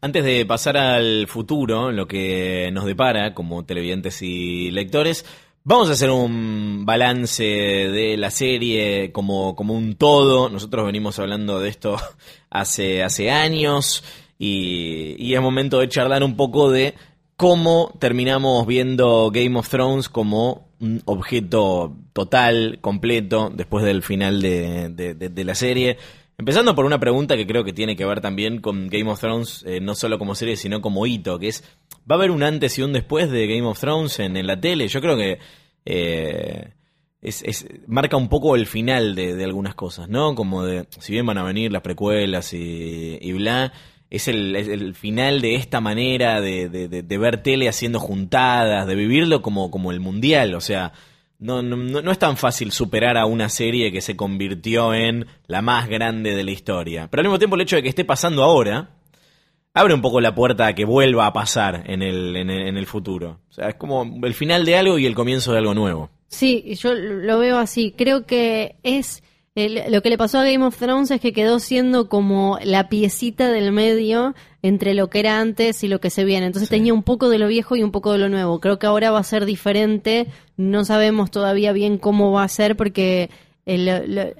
Antes 0.00 0.24
de 0.24 0.46
pasar 0.46 0.76
al 0.76 1.26
futuro, 1.26 1.90
lo 1.90 2.06
que 2.06 2.70
nos 2.72 2.84
depara 2.84 3.34
como 3.34 3.64
televidentes 3.64 4.22
y 4.22 4.70
lectores, 4.70 5.26
vamos 5.64 5.90
a 5.90 5.94
hacer 5.94 6.10
un 6.10 6.86
balance 6.86 7.42
de 7.42 8.16
la 8.16 8.30
serie 8.30 9.10
como, 9.10 9.56
como 9.56 9.74
un 9.74 9.96
todo. 9.96 10.48
Nosotros 10.48 10.86
venimos 10.86 11.18
hablando 11.18 11.58
de 11.58 11.70
esto 11.70 11.96
hace, 12.50 13.02
hace 13.02 13.32
años 13.32 14.04
y, 14.38 15.16
y 15.18 15.34
es 15.34 15.40
momento 15.40 15.80
de 15.80 15.88
charlar 15.88 16.22
un 16.22 16.36
poco 16.36 16.70
de 16.70 16.94
cómo 17.36 17.92
terminamos 17.98 18.64
viendo 18.64 19.32
Game 19.32 19.58
of 19.58 19.68
Thrones 19.68 20.08
como 20.08 20.67
un 20.80 21.02
objeto 21.06 21.96
total, 22.12 22.78
completo, 22.80 23.50
después 23.54 23.84
del 23.84 24.02
final 24.02 24.40
de, 24.42 24.88
de- 24.90 25.44
la 25.44 25.54
serie. 25.54 25.96
Empezando 26.36 26.74
por 26.76 26.84
una 26.84 27.00
pregunta 27.00 27.36
que 27.36 27.46
creo 27.46 27.64
que 27.64 27.72
tiene 27.72 27.96
que 27.96 28.04
ver 28.04 28.20
también 28.20 28.60
con 28.60 28.88
Game 28.88 29.10
of 29.10 29.20
Thrones, 29.20 29.64
eh, 29.66 29.80
no 29.80 29.94
solo 29.96 30.18
como 30.18 30.34
serie, 30.36 30.56
sino 30.56 30.80
como 30.80 31.04
hito, 31.06 31.38
que 31.38 31.48
es, 31.48 31.64
¿va 32.08 32.14
a 32.14 32.18
haber 32.18 32.30
un 32.30 32.44
antes 32.44 32.78
y 32.78 32.82
un 32.82 32.92
después 32.92 33.28
de 33.30 33.46
Game 33.48 33.66
of 33.66 33.80
Thrones 33.80 34.20
en, 34.20 34.36
en 34.36 34.46
la 34.46 34.60
tele? 34.60 34.86
Yo 34.86 35.00
creo 35.00 35.16
que 35.16 35.38
eh, 35.84 36.74
es, 37.20 37.42
es- 37.42 37.66
marca 37.86 38.16
un 38.16 38.28
poco 38.28 38.54
el 38.54 38.66
final 38.66 39.14
de, 39.16 39.34
de 39.34 39.44
algunas 39.44 39.74
cosas, 39.74 40.08
¿no? 40.08 40.34
Como 40.36 40.62
de, 40.64 40.86
si 41.00 41.12
bien 41.12 41.26
van 41.26 41.38
a 41.38 41.42
venir 41.42 41.72
las 41.72 41.82
precuelas 41.82 42.52
y, 42.54 43.18
y 43.20 43.32
bla, 43.32 43.72
es 44.10 44.28
el, 44.28 44.94
final 44.94 45.40
de 45.40 45.54
esta 45.54 45.80
manera 45.80 46.40
de, 46.40 46.68
de- 46.68 47.18
ver 47.18 47.42
tele 47.42 47.68
haciendo 47.68 48.00
juntadas, 48.00 48.86
de 48.86 48.94
vivirlo 48.94 49.42
como, 49.42 49.70
como 49.70 49.90
el 49.92 50.00
mundial, 50.00 50.54
o 50.54 50.60
sea, 50.60 50.92
no, 51.38 51.62
no, 51.62 51.76
no 51.76 52.02
no 52.02 52.10
es 52.10 52.18
tan 52.18 52.36
fácil 52.36 52.72
superar 52.72 53.16
a 53.16 53.26
una 53.26 53.48
serie 53.48 53.92
que 53.92 54.00
se 54.00 54.16
convirtió 54.16 54.92
en 54.94 55.26
la 55.46 55.62
más 55.62 55.88
grande 55.88 56.34
de 56.34 56.42
la 56.42 56.50
historia. 56.50 57.08
Pero 57.10 57.20
al 57.20 57.26
mismo 57.26 57.38
tiempo 57.38 57.56
el 57.56 57.62
hecho 57.62 57.76
de 57.76 57.82
que 57.82 57.88
esté 57.88 58.04
pasando 58.04 58.42
ahora 58.42 58.90
abre 59.74 59.94
un 59.94 60.02
poco 60.02 60.20
la 60.20 60.34
puerta 60.34 60.66
a 60.66 60.74
que 60.74 60.84
vuelva 60.84 61.26
a 61.26 61.32
pasar 61.32 61.84
en 61.86 62.02
el, 62.02 62.34
en 62.36 62.50
el, 62.50 62.66
en 62.66 62.76
el 62.76 62.86
futuro. 62.86 63.40
O 63.50 63.52
sea, 63.52 63.68
es 63.68 63.74
como 63.76 64.18
el 64.24 64.34
final 64.34 64.64
de 64.64 64.76
algo 64.76 64.98
y 64.98 65.06
el 65.06 65.14
comienzo 65.14 65.52
de 65.52 65.58
algo 65.58 65.74
nuevo. 65.74 66.10
Sí, 66.26 66.74
yo 66.74 66.94
lo 66.94 67.38
veo 67.38 67.58
así. 67.58 67.94
Creo 67.96 68.26
que 68.26 68.76
es 68.82 69.22
lo 69.88 70.02
que 70.02 70.10
le 70.10 70.18
pasó 70.18 70.38
a 70.38 70.44
Game 70.44 70.64
of 70.64 70.76
Thrones 70.76 71.10
es 71.10 71.20
que 71.20 71.32
quedó 71.32 71.58
siendo 71.58 72.08
como 72.08 72.58
la 72.62 72.88
piecita 72.88 73.50
del 73.50 73.72
medio 73.72 74.34
entre 74.62 74.94
lo 74.94 75.10
que 75.10 75.18
era 75.18 75.40
antes 75.40 75.82
y 75.82 75.88
lo 75.88 76.00
que 76.00 76.10
se 76.10 76.24
viene. 76.24 76.46
Entonces 76.46 76.68
tenía 76.68 76.94
un 76.94 77.02
poco 77.02 77.28
de 77.28 77.38
lo 77.38 77.48
viejo 77.48 77.74
y 77.74 77.82
un 77.82 77.90
poco 77.90 78.12
de 78.12 78.18
lo 78.18 78.28
nuevo. 78.28 78.60
Creo 78.60 78.78
que 78.78 78.86
ahora 78.86 79.10
va 79.10 79.18
a 79.18 79.24
ser 79.24 79.46
diferente. 79.46 80.28
No 80.56 80.84
sabemos 80.84 81.30
todavía 81.30 81.72
bien 81.72 81.98
cómo 81.98 82.30
va 82.30 82.44
a 82.44 82.48
ser 82.48 82.76
porque 82.76 83.30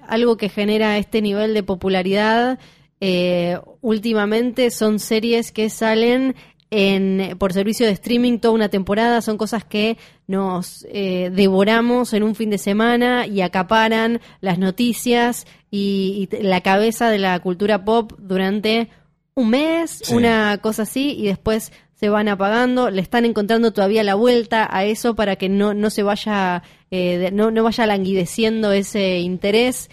algo 0.07 0.37
que 0.37 0.49
genera 0.49 0.99
este 0.99 1.21
nivel 1.21 1.53
de 1.53 1.63
popularidad 1.63 2.59
eh, 3.01 3.59
últimamente 3.81 4.71
son 4.71 4.99
series 4.99 5.53
que 5.53 5.71
salen 5.71 6.35
en, 6.71 7.37
por 7.39 7.53
servicio 7.53 7.87
de 7.87 7.93
streaming 7.93 8.39
toda 8.39 8.55
una 8.55 8.69
temporada. 8.69 9.23
Son 9.23 9.39
cosas 9.39 9.65
que 9.65 9.99
nos 10.27 10.87
eh, 10.91 11.31
devoramos 11.33 12.13
en 12.13 12.23
un 12.23 12.35
fin 12.35 12.51
de 12.51 12.59
semana 12.59 13.27
y 13.27 13.41
acaparan 13.41 14.21
las 14.41 14.59
noticias 14.59 15.47
y, 15.71 16.29
la 16.41 16.61
cabeza 16.61 17.11
de 17.11 17.19
la 17.19 17.39
cultura 17.41 17.85
pop 17.85 18.13
durante 18.19 18.91
un 19.35 19.51
mes, 19.51 20.03
una 20.11 20.59
cosa 20.59 20.83
así, 20.83 21.15
y 21.17 21.27
después 21.27 21.73
se 21.95 22.09
van 22.09 22.29
apagando, 22.29 22.91
le 22.91 23.01
están 23.01 23.25
encontrando 23.25 23.73
todavía 23.73 24.03
la 24.03 24.15
vuelta 24.15 24.69
a 24.71 24.85
eso 24.85 25.15
para 25.15 25.37
que 25.37 25.49
no, 25.49 25.75
no 25.75 25.91
se 25.91 26.03
vaya, 26.03 26.63
eh, 26.91 27.31
no, 27.33 27.51
no 27.51 27.63
vaya 27.63 27.87
languideciendo 27.87 28.73
ese 28.73 29.19
interés. 29.19 29.91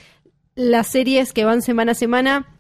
Las 0.56 0.88
series 0.88 1.32
que 1.32 1.46
van 1.46 1.62
semana 1.62 1.92
a 1.92 1.96
semana 1.96 2.55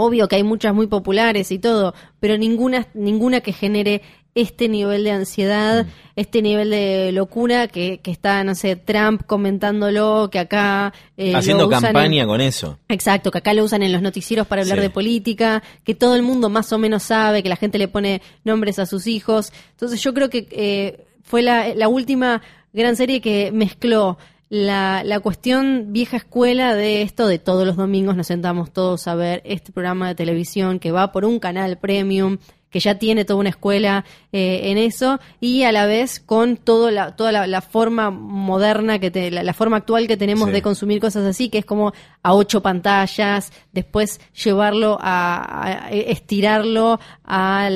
Obvio 0.00 0.28
que 0.28 0.36
hay 0.36 0.44
muchas 0.44 0.72
muy 0.72 0.86
populares 0.86 1.50
y 1.50 1.58
todo, 1.58 1.92
pero 2.20 2.38
ninguna, 2.38 2.86
ninguna 2.94 3.40
que 3.40 3.52
genere 3.52 4.00
este 4.36 4.68
nivel 4.68 5.02
de 5.02 5.10
ansiedad, 5.10 5.86
mm. 5.86 5.88
este 6.14 6.40
nivel 6.40 6.70
de 6.70 7.10
locura 7.10 7.66
que, 7.66 7.98
que, 7.98 8.12
está, 8.12 8.44
no 8.44 8.54
sé, 8.54 8.76
Trump 8.76 9.22
comentándolo, 9.26 10.28
que 10.30 10.38
acá... 10.38 10.92
Eh, 11.16 11.34
Haciendo 11.34 11.68
campaña 11.68 12.24
con 12.26 12.40
eso. 12.40 12.78
Exacto, 12.88 13.32
que 13.32 13.38
acá 13.38 13.52
lo 13.54 13.64
usan 13.64 13.82
en 13.82 13.90
los 13.90 14.00
noticieros 14.00 14.46
para 14.46 14.62
hablar 14.62 14.80
de 14.80 14.90
política, 14.90 15.64
que 15.82 15.96
todo 15.96 16.14
el 16.14 16.22
mundo 16.22 16.48
más 16.48 16.72
o 16.72 16.78
menos 16.78 17.02
sabe, 17.02 17.42
que 17.42 17.48
la 17.48 17.56
gente 17.56 17.76
le 17.78 17.88
pone 17.88 18.22
nombres 18.44 18.78
a 18.78 18.86
sus 18.86 19.08
hijos. 19.08 19.52
Entonces 19.72 20.00
yo 20.00 20.14
creo 20.14 20.30
que 20.30 20.46
eh, 20.52 21.06
fue 21.24 21.42
la, 21.42 21.74
la 21.74 21.88
última 21.88 22.40
gran 22.72 22.94
serie 22.94 23.20
que 23.20 23.50
mezcló 23.50 24.16
la, 24.50 25.02
la 25.04 25.20
cuestión 25.20 25.92
vieja 25.92 26.16
escuela 26.16 26.74
de 26.74 27.02
esto 27.02 27.26
de 27.26 27.38
todos 27.38 27.66
los 27.66 27.76
domingos 27.76 28.16
nos 28.16 28.26
sentamos 28.26 28.72
todos 28.72 29.06
a 29.06 29.14
ver 29.14 29.42
este 29.44 29.72
programa 29.72 30.08
de 30.08 30.14
televisión 30.14 30.78
que 30.78 30.92
va 30.92 31.12
por 31.12 31.24
un 31.24 31.38
canal 31.38 31.78
premium 31.78 32.38
que 32.70 32.80
ya 32.80 32.96
tiene 32.96 33.24
toda 33.24 33.40
una 33.40 33.48
escuela 33.48 34.04
eh, 34.32 34.60
en 34.64 34.78
eso 34.78 35.20
y 35.40 35.62
a 35.62 35.72
la 35.72 35.86
vez 35.86 36.20
con 36.20 36.56
todo 36.56 36.90
la, 36.90 37.16
toda 37.16 37.46
la, 37.46 37.60
forma 37.62 38.10
moderna 38.10 38.98
que 38.98 39.10
te, 39.10 39.30
la, 39.30 39.54
forma 39.54 39.78
actual 39.78 40.06
que 40.06 40.16
tenemos 40.16 40.52
de 40.52 40.62
consumir 40.62 41.00
cosas 41.00 41.24
así 41.24 41.48
que 41.48 41.58
es 41.58 41.64
como 41.64 41.92
a 42.22 42.34
ocho 42.34 42.62
pantallas 42.62 43.52
después 43.72 44.20
llevarlo 44.44 44.98
a, 45.00 45.88
estirarlo 45.90 47.00
a, 47.24 47.68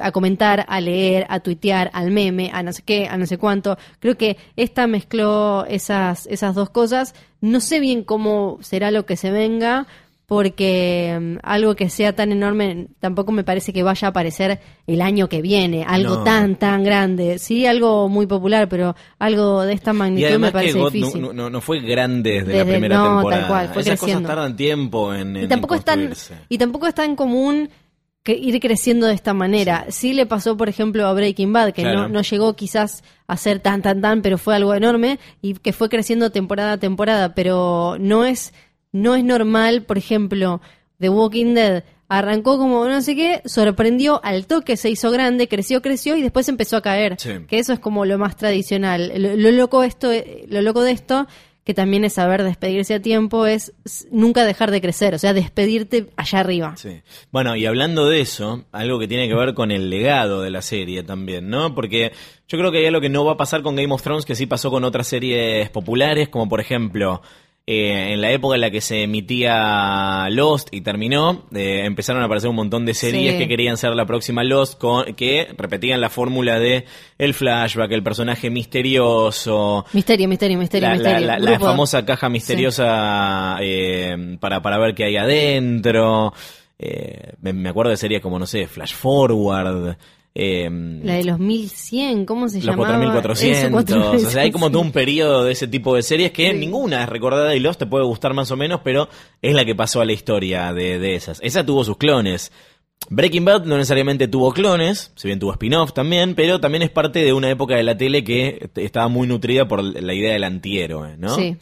a 0.00 0.12
comentar 0.12 0.64
a 0.68 0.80
leer 0.80 1.26
a 1.28 1.40
tuitear 1.40 1.90
al 1.92 2.10
meme 2.10 2.50
a 2.52 2.62
no 2.62 2.72
sé 2.72 2.82
qué 2.82 3.06
a 3.06 3.16
no 3.16 3.26
sé 3.26 3.38
cuánto. 3.38 3.78
Creo 3.98 4.16
que 4.16 4.36
esta 4.56 4.86
mezcló 4.86 5.64
esas 5.66 6.26
esas 6.26 6.54
dos 6.54 6.70
cosas. 6.70 7.14
No 7.40 7.60
sé 7.60 7.80
bien 7.80 8.04
cómo 8.04 8.58
será 8.60 8.90
lo 8.90 9.06
que 9.06 9.16
se 9.16 9.30
venga 9.30 9.86
porque 10.30 11.18
mm, 11.20 11.38
algo 11.42 11.74
que 11.74 11.90
sea 11.90 12.14
tan 12.14 12.30
enorme 12.30 12.86
tampoco 13.00 13.32
me 13.32 13.42
parece 13.42 13.72
que 13.72 13.82
vaya 13.82 14.06
a 14.06 14.10
aparecer 14.10 14.60
el 14.86 15.02
año 15.02 15.28
que 15.28 15.42
viene, 15.42 15.82
algo 15.82 16.22
tan, 16.22 16.54
tan 16.54 16.84
grande. 16.84 17.40
Sí, 17.40 17.66
algo 17.66 18.08
muy 18.08 18.28
popular, 18.28 18.68
pero 18.68 18.94
algo 19.18 19.62
de 19.62 19.72
esta 19.72 19.92
magnitud 19.92 20.38
me 20.38 20.52
parece 20.52 20.78
difícil. 20.78 21.34
No, 21.34 21.50
no, 21.50 21.60
fue 21.60 21.80
grande 21.80 22.44
desde, 22.44 22.58
la 22.58 22.64
primera 22.64 22.96
no, 22.96 23.04
temporada. 23.06 23.40
Tal 23.40 23.50
cual, 23.50 23.68
fue 23.72 23.82
Esas 23.82 23.98
creciendo. 23.98 24.22
cosas 24.22 24.36
tardan 24.36 24.56
tiempo 24.56 25.12
en, 25.12 25.36
y 25.36 25.48
tampoco 25.48 25.74
es 25.74 25.84
tan 25.84 26.12
Y 26.48 26.58
tampoco 26.58 26.86
es 26.86 26.94
tan 26.94 27.16
común 27.16 27.68
que 28.22 28.34
ir 28.34 28.60
creciendo 28.60 29.08
de 29.08 29.14
esta 29.14 29.34
manera. 29.34 29.86
Sí. 29.88 30.12
le 30.12 30.26
pasó, 30.26 30.56
por 30.56 30.68
ejemplo, 30.68 31.08
a 31.08 31.12
Breaking 31.12 31.52
Bad, 31.52 31.72
que 31.72 31.82
no, 31.82 32.08
no 32.08 32.22
llegó 32.22 32.54
quizás 32.54 33.02
a 33.26 33.36
ser 33.36 33.58
tan, 33.58 33.82
tan, 33.82 34.00
tan, 34.00 34.22
pero 34.22 34.38
fue 34.38 34.54
algo 34.54 34.74
enorme 34.74 35.18
y 35.42 35.54
que 35.54 35.72
fue 35.72 35.88
creciendo 35.88 36.30
temporada 36.30 36.74
a 36.74 36.78
temporada, 36.78 37.34
pero 37.34 37.96
no 37.98 38.24
es 38.24 38.52
no 38.92 39.14
es 39.14 39.24
normal, 39.24 39.82
por 39.82 39.98
ejemplo, 39.98 40.60
The 40.98 41.08
Walking 41.08 41.54
Dead 41.54 41.84
arrancó 42.10 42.58
como 42.58 42.86
no 42.86 43.00
sé 43.02 43.14
qué, 43.14 43.40
sorprendió 43.44 44.20
al 44.24 44.46
toque, 44.46 44.76
se 44.76 44.90
hizo 44.90 45.12
grande, 45.12 45.46
creció, 45.46 45.80
creció 45.80 46.16
y 46.16 46.22
después 46.22 46.48
empezó 46.48 46.76
a 46.76 46.82
caer. 46.82 47.16
Que 47.46 47.58
eso 47.58 47.72
es 47.72 47.78
como 47.78 48.04
lo 48.04 48.18
más 48.18 48.36
tradicional. 48.36 49.12
Lo, 49.16 49.50
loco 49.52 49.84
esto, 49.84 50.10
lo 50.48 50.60
loco 50.60 50.82
de 50.82 50.90
esto, 50.90 51.28
que 51.62 51.72
también 51.72 52.04
es 52.04 52.14
saber 52.14 52.42
despedirse 52.42 52.94
a 52.94 53.00
tiempo, 53.00 53.46
es 53.46 53.72
nunca 54.10 54.44
dejar 54.44 54.72
de 54.72 54.80
crecer, 54.80 55.14
o 55.14 55.18
sea, 55.18 55.32
despedirte 55.34 56.08
allá 56.16 56.40
arriba. 56.40 56.76
Sí. 56.76 57.00
Bueno, 57.30 57.54
y 57.54 57.64
hablando 57.66 58.08
de 58.08 58.20
eso, 58.20 58.64
algo 58.72 58.98
que 58.98 59.06
tiene 59.06 59.28
que 59.28 59.36
ver 59.36 59.54
con 59.54 59.70
el 59.70 59.88
legado 59.88 60.42
de 60.42 60.50
la 60.50 60.62
serie 60.62 61.04
también, 61.04 61.48
¿no? 61.48 61.76
Porque 61.76 62.10
yo 62.48 62.58
creo 62.58 62.72
que 62.72 62.78
hay 62.78 62.86
algo 62.86 63.00
que 63.00 63.08
no 63.08 63.24
va 63.24 63.32
a 63.32 63.36
pasar 63.36 63.62
con 63.62 63.76
Game 63.76 63.94
of 63.94 64.02
Thrones 64.02 64.24
que 64.24 64.34
sí 64.34 64.46
pasó 64.46 64.68
con 64.72 64.82
otras 64.82 65.06
series 65.06 65.70
populares, 65.70 66.28
como 66.28 66.48
por 66.48 66.60
ejemplo 66.60 67.22
eh, 67.72 68.14
en 68.14 68.20
la 68.20 68.32
época 68.32 68.56
en 68.56 68.62
la 68.62 68.70
que 68.72 68.80
se 68.80 69.04
emitía 69.04 70.26
Lost 70.28 70.70
y 70.72 70.80
terminó, 70.80 71.44
eh, 71.54 71.84
empezaron 71.84 72.20
a 72.20 72.24
aparecer 72.24 72.50
un 72.50 72.56
montón 72.56 72.84
de 72.84 72.94
series 72.94 73.36
que 73.36 73.46
querían 73.46 73.76
ser 73.76 73.94
la 73.94 74.06
próxima 74.06 74.42
Lost, 74.42 74.76
con, 74.76 75.14
que 75.14 75.46
repetían 75.56 76.00
la 76.00 76.10
fórmula 76.10 76.58
de 76.58 76.84
el 77.16 77.32
flashback, 77.32 77.92
el 77.92 78.02
personaje 78.02 78.50
misterioso. 78.50 79.84
Misterio, 79.92 80.26
misterio, 80.26 80.58
misterio, 80.58 80.88
la, 80.88 80.94
misterio. 80.94 81.38
La, 81.38 81.60
famosa 81.60 82.04
caja 82.04 82.28
misteriosa 82.28 83.58
eh, 83.60 84.36
para, 84.40 84.60
para 84.60 84.76
ver 84.76 84.92
qué 84.96 85.04
hay 85.04 85.16
adentro. 85.16 86.34
me, 87.40 87.68
acuerdo 87.68 87.90
de 87.92 87.98
series 87.98 88.20
como, 88.20 88.40
no 88.40 88.46
sé, 88.46 88.66
Flash 88.66 88.94
Forward. 88.94 89.96
Em, 90.32 91.04
la 91.04 91.14
de 91.14 91.24
los 91.24 91.40
1100, 91.40 92.24
¿cómo 92.24 92.48
se 92.48 92.60
llama? 92.60 92.76
Los 92.76 92.86
4400. 92.86 93.90
O 93.94 94.30
sea, 94.30 94.42
hay 94.42 94.52
como 94.52 94.70
todo 94.70 94.80
un 94.80 94.92
periodo 94.92 95.44
de 95.44 95.52
ese 95.52 95.66
tipo 95.66 95.96
de 95.96 96.02
series 96.02 96.30
que 96.30 96.52
ninguna 96.54 97.02
es 97.02 97.08
recordada 97.08 97.54
y 97.56 97.60
los 97.60 97.78
te 97.78 97.86
puede 97.86 98.04
gustar 98.04 98.32
más 98.32 98.50
o 98.50 98.56
menos, 98.56 98.80
pero 98.84 99.08
es 99.42 99.54
la 99.54 99.64
que 99.64 99.74
pasó 99.74 100.00
a 100.00 100.04
la 100.04 100.12
historia 100.12 100.72
de, 100.72 100.98
de 100.98 101.16
esas. 101.16 101.40
Esa 101.42 101.66
tuvo 101.66 101.82
sus 101.82 101.96
clones. 101.96 102.52
Breaking 103.08 103.44
Bad 103.44 103.64
no 103.64 103.76
necesariamente 103.76 104.28
tuvo 104.28 104.52
clones, 104.52 105.12
si 105.16 105.26
bien 105.26 105.40
tuvo 105.40 105.52
spin-off 105.52 105.92
también, 105.92 106.34
pero 106.34 106.60
también 106.60 106.82
es 106.82 106.90
parte 106.90 107.24
de 107.24 107.32
una 107.32 107.50
época 107.50 107.74
de 107.74 107.82
la 107.82 107.96
tele 107.96 108.22
que 108.22 108.70
estaba 108.76 109.08
muy 109.08 109.26
nutrida 109.26 109.66
por 109.66 109.82
la 109.82 110.14
idea 110.14 110.34
del 110.34 110.44
antihéroe, 110.44 111.16
¿no? 111.16 111.34
Sí. 111.34 111.56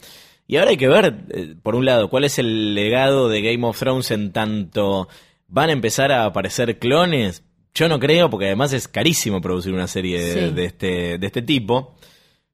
Y 0.47 0.57
ahora 0.57 0.71
hay 0.71 0.77
que 0.77 0.87
ver, 0.87 1.25
eh, 1.29 1.55
por 1.61 1.75
un 1.75 1.85
lado, 1.85 2.09
cuál 2.09 2.23
es 2.23 2.37
el 2.39 2.75
legado 2.75 3.29
de 3.29 3.41
Game 3.41 3.65
of 3.65 3.79
Thrones 3.79 4.11
en 4.11 4.31
tanto 4.31 5.07
van 5.47 5.69
a 5.69 5.73
empezar 5.73 6.11
a 6.11 6.25
aparecer 6.25 6.77
clones, 6.77 7.43
yo 7.73 7.87
no 7.87 7.99
creo, 7.99 8.29
porque 8.29 8.47
además 8.47 8.73
es 8.73 8.87
carísimo 8.87 9.41
producir 9.41 9.73
una 9.73 9.87
serie 9.87 10.51
de, 10.51 10.65
este, 10.65 11.17
de 11.17 11.27
este 11.27 11.41
tipo. 11.41 11.95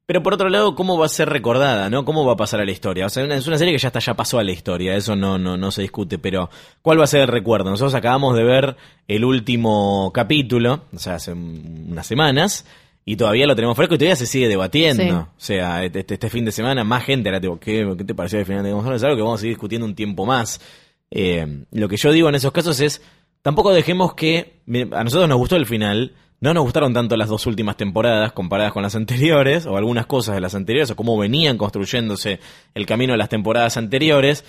Pero 0.06 0.22
por 0.22 0.36
otro 0.36 0.50
lado, 0.50 0.76
¿cómo 0.76 1.00
va 1.00 1.08
a 1.08 1.10
ser 1.10 1.30
recordada? 1.30 1.90
¿no? 1.90 2.06
¿Cómo 2.06 2.26
va 2.26 2.34
a 2.34 2.38
pasar 2.38 2.60
a 2.60 2.66
la 2.66 2.72
historia? 2.72 3.08
O 3.08 3.10
sea, 3.10 3.24
es 3.24 3.48
una 3.48 3.58
serie 3.58 3.74
que 3.74 3.80
ya 3.80 3.88
está, 3.88 4.00
ya 4.00 4.14
pasó 4.14 4.38
a 4.38 4.44
la 4.44 4.52
historia, 4.52 4.96
eso 4.96 5.16
no, 5.16 5.40
no, 5.40 5.58
no 5.58 5.72
se 5.72 5.82
discute, 5.82 6.20
pero 6.20 6.50
¿cuál 6.84 7.00
va 7.00 7.06
a 7.06 7.08
ser 7.08 7.22
el 7.22 7.28
recuerdo? 7.28 7.72
Nosotros 7.72 7.96
acabamos 7.96 8.36
de 8.36 8.44
ver 8.44 8.76
el 9.08 9.26
último 9.26 10.12
capítulo, 10.14 10.84
o 10.94 11.00
sea, 11.00 11.16
hace 11.16 11.34
unas 11.34 12.06
semanas, 12.06 12.68
y 13.04 13.16
todavía 13.16 13.48
lo 13.48 13.56
tenemos 13.56 13.76
fresco 13.76 13.96
y 13.96 13.98
todavía 13.98 14.16
se 14.16 14.28
sigue 14.28 14.48
debatiendo. 14.48 15.20
O 15.20 15.40
sea, 15.40 15.84
este, 15.84 16.00
este, 16.02 16.16
este, 16.16 16.30
fin 16.30 16.46
de 16.46 16.52
semana 16.52 16.84
más 16.84 17.04
gente 17.04 17.30
era 17.30 17.42
tipo, 17.42 17.60
¿qué, 17.60 17.96
¿qué, 17.98 18.04
te 18.04 18.14
pareció 18.14 18.40
el 18.40 18.46
final 18.46 18.64
de 18.64 18.72
Game 18.72 18.96
Es 18.96 19.04
algo 19.04 19.16
que 19.16 19.22
vamos 19.24 19.40
a 19.40 19.42
seguir 19.42 19.56
discutiendo 19.56 19.86
un 19.86 19.96
tiempo 19.96 20.26
más. 20.26 20.62
Eh, 21.10 21.64
lo 21.72 21.88
que 21.88 21.98
yo 21.98 22.12
digo 22.12 22.30
en 22.30 22.36
esos 22.36 22.52
casos 22.52 22.80
es, 22.80 23.02
Tampoco 23.46 23.76
dejemos 23.76 24.16
que. 24.16 24.56
A 24.92 25.04
nosotros 25.04 25.30
nos 25.30 25.38
gustó 25.38 25.56
el 25.56 25.68
final. 25.68 26.14
No 26.42 26.56
nos 26.56 26.64
gustaron 26.64 26.96
tanto 26.96 27.16
las 27.16 27.30
dos 27.30 27.46
últimas 27.46 27.78
temporadas 27.78 28.32
comparadas 28.32 28.74
con 28.74 28.82
las 28.82 28.96
anteriores, 28.96 29.68
o 29.68 29.78
algunas 29.78 30.08
cosas 30.08 30.34
de 30.34 30.42
las 30.42 30.56
anteriores, 30.56 30.90
o 30.90 30.96
cómo 30.96 31.16
venían 31.16 31.56
construyéndose 31.56 32.40
el 32.74 32.88
camino 32.88 33.14
de 33.14 33.20
las 33.20 33.30
temporadas 33.30 33.78
anteriores, 33.78 34.44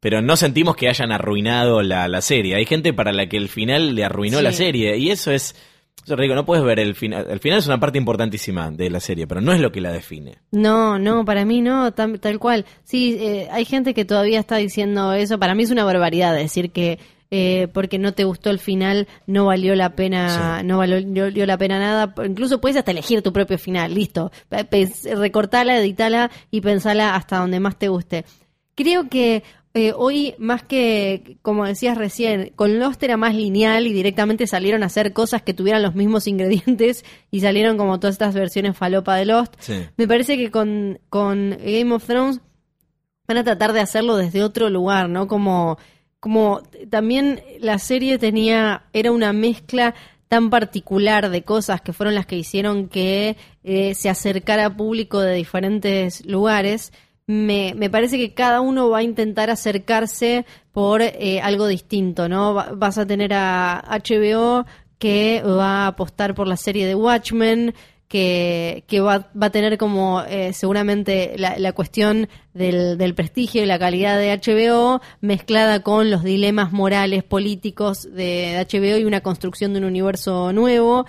pero 0.00 0.20
no 0.20 0.34
sentimos 0.34 0.74
que 0.74 0.88
hayan 0.88 1.12
arruinado 1.12 1.80
la, 1.82 2.20
serie. 2.22 2.56
Hay 2.56 2.66
gente 2.66 2.92
para 2.92 3.12
la 3.12 3.28
que 3.28 3.36
el 3.36 3.48
final 3.48 3.94
le 3.94 4.04
arruinó 4.04 4.42
la 4.42 4.50
serie, 4.50 4.98
y 4.98 5.10
eso 5.10 5.30
es. 5.30 5.54
Yo 6.06 6.16
digo, 6.16 6.34
no 6.34 6.44
puedes 6.44 6.64
ver 6.64 6.80
el 6.80 6.96
final. 6.96 7.28
El 7.30 7.38
final 7.38 7.60
es 7.60 7.68
una 7.68 7.78
parte 7.78 7.98
importantísima 7.98 8.72
de 8.72 8.90
la 8.90 8.98
serie, 8.98 9.28
pero 9.28 9.40
no 9.40 9.52
es 9.52 9.60
lo 9.60 9.70
que 9.70 9.80
la 9.80 9.92
define. 9.92 10.38
No, 10.50 10.98
no, 10.98 11.24
para 11.24 11.44
mí 11.44 11.60
no, 11.60 11.92
tal, 11.92 12.18
cual. 12.40 12.66
Sí, 12.82 13.16
eh, 13.20 13.48
hay 13.52 13.64
gente 13.64 13.94
que 13.94 14.04
todavía 14.04 14.40
está 14.40 14.56
diciendo 14.56 15.12
eso. 15.12 15.38
Para 15.38 15.54
mí 15.54 15.62
es 15.62 15.70
una 15.70 15.84
barbaridad 15.84 16.34
decir 16.34 16.72
que 16.72 16.98
eh, 17.30 17.68
porque 17.72 17.98
no 17.98 18.12
te 18.12 18.24
gustó 18.24 18.50
el 18.50 18.58
final, 18.58 19.06
no 19.26 19.46
valió 19.46 19.76
la 19.76 19.94
pena, 19.94 20.62
no 20.64 20.78
valió, 20.78 21.46
la 21.46 21.58
pena 21.58 21.78
nada. 21.78 22.14
Incluso 22.24 22.60
puedes 22.60 22.76
hasta 22.76 22.90
elegir 22.90 23.22
tu 23.22 23.32
propio 23.32 23.58
final, 23.58 23.94
listo. 23.94 24.32
Recortala, 24.50 25.78
editala 25.78 26.30
y 26.50 26.60
pensala 26.60 27.14
hasta 27.14 27.38
donde 27.38 27.60
más 27.60 27.78
te 27.78 27.88
guste. 27.88 28.24
Creo 28.74 29.08
que 29.08 29.44
eh, 29.72 29.92
hoy, 29.96 30.34
más 30.38 30.64
que, 30.64 31.38
como 31.42 31.64
decías 31.64 31.96
recién, 31.96 32.52
con 32.56 32.80
Lost 32.80 33.00
era 33.04 33.16
más 33.16 33.36
lineal 33.36 33.86
y 33.86 33.92
directamente 33.92 34.48
salieron 34.48 34.82
a 34.82 34.86
hacer 34.86 35.12
cosas 35.12 35.42
que 35.42 35.54
tuvieran 35.54 35.82
los 35.82 35.94
mismos 35.94 36.26
ingredientes 36.26 37.04
y 37.30 37.40
salieron 37.40 37.76
como 37.76 38.00
todas 38.00 38.14
estas 38.14 38.34
versiones 38.34 38.76
falopa 38.76 39.14
de 39.14 39.26
Lost. 39.26 39.54
Sí. 39.60 39.74
Me 39.96 40.08
parece 40.08 40.36
que 40.36 40.50
con, 40.50 40.98
con 41.08 41.50
Game 41.50 41.92
of 41.92 42.04
Thrones 42.04 42.40
van 43.28 43.38
a 43.38 43.44
tratar 43.44 43.72
de 43.72 43.78
hacerlo 43.78 44.16
desde 44.16 44.42
otro 44.42 44.68
lugar, 44.70 45.08
¿no? 45.08 45.28
Como, 45.28 45.78
como 46.20 46.62
también 46.90 47.42
la 47.60 47.78
serie 47.78 48.18
tenía, 48.18 48.84
era 48.92 49.10
una 49.12 49.32
mezcla 49.32 49.94
tan 50.28 50.48
particular 50.50 51.28
de 51.30 51.42
cosas 51.42 51.80
que 51.80 51.92
fueron 51.92 52.14
las 52.14 52.26
que 52.26 52.36
hicieron 52.36 52.88
que 52.88 53.36
eh, 53.64 53.94
se 53.94 54.08
acercara 54.08 54.76
público 54.76 55.20
de 55.20 55.34
diferentes 55.34 56.24
lugares. 56.26 56.92
Me, 57.26 57.74
me 57.76 57.90
parece 57.90 58.16
que 58.18 58.34
cada 58.34 58.60
uno 58.60 58.90
va 58.90 58.98
a 58.98 59.02
intentar 59.02 59.50
acercarse 59.50 60.44
por 60.72 61.02
eh, 61.02 61.40
algo 61.42 61.66
distinto, 61.66 62.28
¿no? 62.28 62.54
Va- 62.54 62.70
vas 62.74 62.98
a 62.98 63.06
tener 63.06 63.32
a 63.34 63.82
HBO 63.88 64.66
que 64.98 65.42
va 65.42 65.84
a 65.84 65.86
apostar 65.88 66.34
por 66.34 66.46
la 66.46 66.56
serie 66.56 66.86
de 66.86 66.94
Watchmen, 66.94 67.74
que, 68.10 68.82
que 68.88 69.00
va, 69.00 69.28
va 69.40 69.46
a 69.46 69.50
tener 69.50 69.78
como 69.78 70.22
eh, 70.22 70.52
seguramente 70.52 71.34
la, 71.36 71.56
la 71.60 71.72
cuestión 71.72 72.28
del, 72.54 72.98
del 72.98 73.14
prestigio 73.14 73.62
y 73.62 73.66
la 73.66 73.78
calidad 73.78 74.18
de 74.18 74.36
HBO 74.36 75.00
mezclada 75.20 75.84
con 75.84 76.10
los 76.10 76.24
dilemas 76.24 76.72
morales 76.72 77.22
políticos 77.22 78.02
de, 78.02 78.66
de 78.66 78.66
HBO 78.68 78.98
y 78.98 79.04
una 79.04 79.20
construcción 79.20 79.72
de 79.72 79.78
un 79.78 79.84
universo 79.84 80.52
nuevo. 80.52 81.06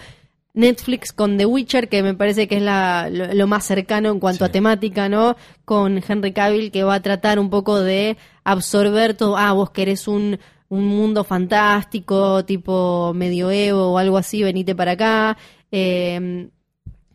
Netflix 0.54 1.12
con 1.12 1.38
The 1.40 1.48
Witcher, 1.48 1.90
que 1.90 2.04
me 2.04 2.14
parece 2.14 2.48
que 2.48 2.58
es 2.58 2.62
la, 2.62 3.10
lo, 3.12 3.34
lo 3.34 3.48
más 3.48 3.66
cercano 3.66 4.12
en 4.12 4.20
cuanto 4.20 4.46
Sí. 4.46 4.50
a 4.50 4.52
temática, 4.52 5.10
¿no? 5.10 5.36
Con 5.66 6.04
Henry 6.08 6.34
Cavill, 6.34 6.70
que 6.72 6.84
va 6.84 6.96
a 6.96 7.02
tratar 7.02 7.40
un 7.40 7.50
poco 7.50 7.80
de 7.80 8.16
absorber 8.44 9.16
todo. 9.16 9.38
Ah, 9.38 9.54
vos 9.54 9.72
querés 9.72 10.08
un, 10.08 10.38
un 10.70 10.86
mundo 10.86 11.24
fantástico, 11.24 12.46
tipo 12.46 13.12
medioevo 13.16 13.94
o 13.94 13.98
algo 13.98 14.18
así, 14.20 14.44
venite 14.44 14.76
para 14.76 14.92
acá. 14.92 15.38
Eh, 15.72 16.50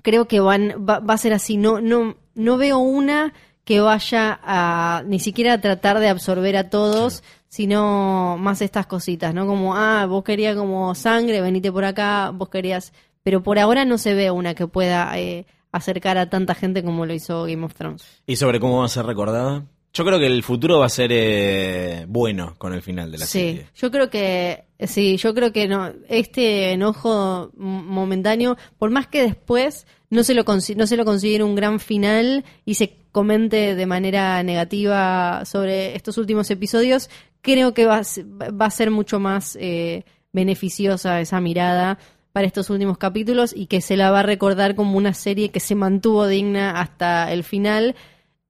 creo 0.07 0.29
que 0.29 0.39
van 0.39 0.87
va, 0.89 1.01
va 1.01 1.15
a 1.15 1.19
ser 1.19 1.33
así. 1.33 1.57
No, 1.57 1.81
no, 1.81 2.17
no 2.37 2.57
veo 2.57 2.79
una 2.79 3.35
que 3.65 3.81
vaya 3.81 4.39
a 4.45 5.03
ni 5.05 5.19
siquiera 5.19 5.55
a 5.55 5.61
tratar 5.61 5.99
de 5.99 6.09
absorber 6.09 6.57
a 6.57 6.71
todos, 6.71 7.25
sino 7.49 8.37
más 8.39 8.63
estas 8.63 8.87
cositas, 8.87 9.35
¿no? 9.35 9.49
Como, 9.49 9.75
ah, 9.75 10.07
vos 10.07 10.23
querías 10.23 10.55
como 10.57 10.95
sangre, 10.95 11.41
venite 11.41 11.73
por 11.73 11.85
acá, 11.85 12.31
vos 12.33 12.49
querías... 12.49 12.93
Pero 13.25 13.43
por 13.43 13.59
ahora 13.59 13.85
no 13.85 13.99
se 13.99 14.15
ve 14.15 14.31
una 14.31 14.55
que 14.55 14.69
pueda 14.69 15.19
eh, 15.19 15.47
acercar 15.73 16.17
a 16.17 16.31
tanta 16.31 16.55
gente 16.55 16.85
como 16.85 17.05
lo 17.05 17.13
hizo 17.13 17.43
Game 17.43 17.65
of 17.65 17.75
Thrones. 17.75 18.05
¿Y 18.25 18.37
sobre 18.37 18.61
cómo 18.61 18.79
va 18.79 18.85
a 18.85 18.89
ser 18.89 19.05
recordada? 19.05 19.65
Yo 19.93 20.05
creo 20.05 20.21
que 20.21 20.27
el 20.27 20.45
futuro 20.45 20.79
va 20.79 20.87
a 20.87 20.91
ser 20.91 21.11
eh, 21.13 22.05
bueno 22.07 22.55
con 22.59 22.73
el 22.73 22.83
final 22.83 23.11
de 23.11 23.19
la 23.19 23.27
sí, 23.27 23.39
serie. 23.41 23.67
yo 23.75 23.91
creo 23.91 24.11
que 24.11 24.67
sí, 24.87 25.17
yo 25.17 25.35
creo 25.35 25.53
que 25.53 25.67
no 25.67 25.91
este 26.09 26.73
enojo 26.73 27.51
momentáneo, 27.57 28.59
por 28.79 28.91
más 28.91 29.07
que 29.07 29.23
después 29.23 29.87
no 30.11 30.23
se 30.23 30.35
lo 30.35 30.45
no 30.45 30.87
se 30.87 30.97
lo 30.97 31.05
considere 31.05 31.45
un 31.45 31.55
gran 31.55 31.81
final 31.81 32.45
y 32.65 32.75
se 32.75 32.97
comente 33.13 33.75
de 33.75 33.87
manera 33.87 34.43
negativa 34.43 35.45
sobre 35.45 35.97
estos 35.97 36.19
últimos 36.19 36.51
episodios, 36.51 37.11
creo 37.41 37.75
que 37.75 37.87
va 37.87 38.03
va 38.53 38.67
a 38.67 38.71
ser 38.71 38.91
mucho 38.91 39.19
más 39.19 39.57
eh, 39.61 40.05
beneficiosa 40.33 41.21
esa 41.21 41.41
mirada 41.41 41.99
para 42.37 42.47
estos 42.47 42.69
últimos 42.69 42.99
capítulos 42.99 43.55
y 43.57 43.65
que 43.65 43.81
se 43.81 43.97
la 43.97 44.11
va 44.11 44.21
a 44.21 44.23
recordar 44.23 44.75
como 44.75 44.99
una 44.99 45.15
serie 45.15 45.49
que 45.49 45.59
se 45.59 45.75
mantuvo 45.75 46.27
digna 46.27 46.79
hasta 46.79 47.33
el 47.33 47.45
final. 47.45 47.95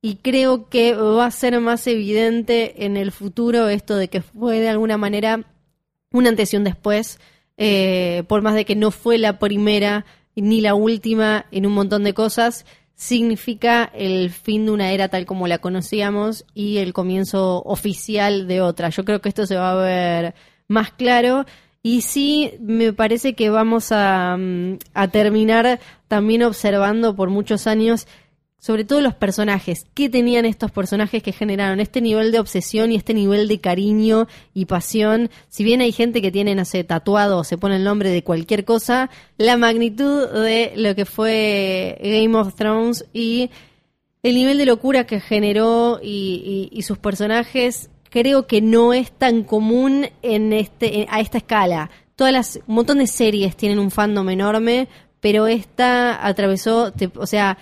Y 0.02 0.16
creo 0.16 0.68
que 0.68 0.94
va 0.94 1.26
a 1.26 1.30
ser 1.30 1.60
más 1.60 1.86
evidente 1.86 2.84
en 2.84 2.96
el 2.96 3.12
futuro 3.12 3.68
esto 3.68 3.96
de 3.96 4.08
que 4.08 4.22
fue 4.22 4.58
de 4.58 4.68
alguna 4.68 4.96
manera 4.96 5.44
un 6.10 6.26
antes 6.26 6.52
y 6.52 6.56
un 6.56 6.64
después, 6.64 7.20
eh, 7.56 8.24
por 8.26 8.42
más 8.42 8.56
de 8.56 8.64
que 8.64 8.74
no 8.74 8.90
fue 8.90 9.18
la 9.18 9.38
primera 9.38 10.04
ni 10.36 10.60
la 10.60 10.74
última 10.74 11.46
en 11.50 11.66
un 11.66 11.72
montón 11.72 12.04
de 12.04 12.14
cosas, 12.14 12.64
significa 12.94 13.90
el 13.94 14.30
fin 14.30 14.66
de 14.66 14.72
una 14.72 14.92
era 14.92 15.08
tal 15.08 15.26
como 15.26 15.46
la 15.46 15.58
conocíamos 15.58 16.44
y 16.54 16.78
el 16.78 16.92
comienzo 16.92 17.62
oficial 17.62 18.46
de 18.48 18.60
otra. 18.62 18.88
Yo 18.88 19.04
creo 19.04 19.20
que 19.20 19.28
esto 19.28 19.46
se 19.46 19.56
va 19.56 19.72
a 19.72 19.74
ver 19.74 20.34
más 20.68 20.90
claro 20.92 21.44
y 21.82 22.00
sí 22.00 22.54
me 22.60 22.92
parece 22.92 23.34
que 23.34 23.50
vamos 23.50 23.92
a, 23.92 24.36
mm, 24.36 24.78
a 24.94 25.08
terminar 25.08 25.78
también 26.08 26.42
observando 26.42 27.14
por 27.14 27.30
muchos 27.30 27.66
años 27.66 28.06
sobre 28.66 28.84
todo 28.84 29.00
los 29.00 29.14
personajes. 29.14 29.86
¿Qué 29.94 30.08
tenían 30.08 30.44
estos 30.44 30.72
personajes 30.72 31.22
que 31.22 31.30
generaron 31.30 31.78
este 31.78 32.00
nivel 32.00 32.32
de 32.32 32.40
obsesión 32.40 32.90
y 32.90 32.96
este 32.96 33.14
nivel 33.14 33.46
de 33.46 33.60
cariño 33.60 34.26
y 34.54 34.64
pasión? 34.64 35.30
Si 35.48 35.62
bien 35.62 35.80
hay 35.82 35.92
gente 35.92 36.20
que 36.20 36.32
tiene, 36.32 36.56
no 36.56 36.64
sé, 36.64 36.82
tatuado 36.82 37.38
o 37.38 37.44
se 37.44 37.58
pone 37.58 37.76
el 37.76 37.84
nombre 37.84 38.10
de 38.10 38.24
cualquier 38.24 38.64
cosa, 38.64 39.08
la 39.38 39.56
magnitud 39.56 40.26
de 40.32 40.72
lo 40.74 40.96
que 40.96 41.04
fue 41.04 41.96
Game 42.02 42.36
of 42.36 42.56
Thrones 42.56 43.04
y 43.12 43.50
el 44.24 44.34
nivel 44.34 44.58
de 44.58 44.66
locura 44.66 45.06
que 45.06 45.20
generó 45.20 46.00
y, 46.02 46.68
y- 46.72 46.82
sus 46.82 46.98
personajes 46.98 47.88
creo 48.10 48.48
que 48.48 48.60
no 48.62 48.92
es 48.92 49.12
tan 49.12 49.44
común 49.44 50.08
en 50.22 50.52
este 50.52 51.02
en- 51.02 51.06
a 51.10 51.20
esta 51.20 51.38
escala. 51.38 51.90
Todas 52.16 52.32
las 52.32 52.56
un 52.66 52.74
montón 52.74 52.98
de 52.98 53.06
series 53.06 53.56
tienen 53.56 53.78
un 53.78 53.92
fandom 53.92 54.28
enorme, 54.28 54.88
pero 55.20 55.46
esta 55.46 56.26
atravesó, 56.26 56.90
te- 56.92 57.10
o 57.14 57.26
sea, 57.26 57.58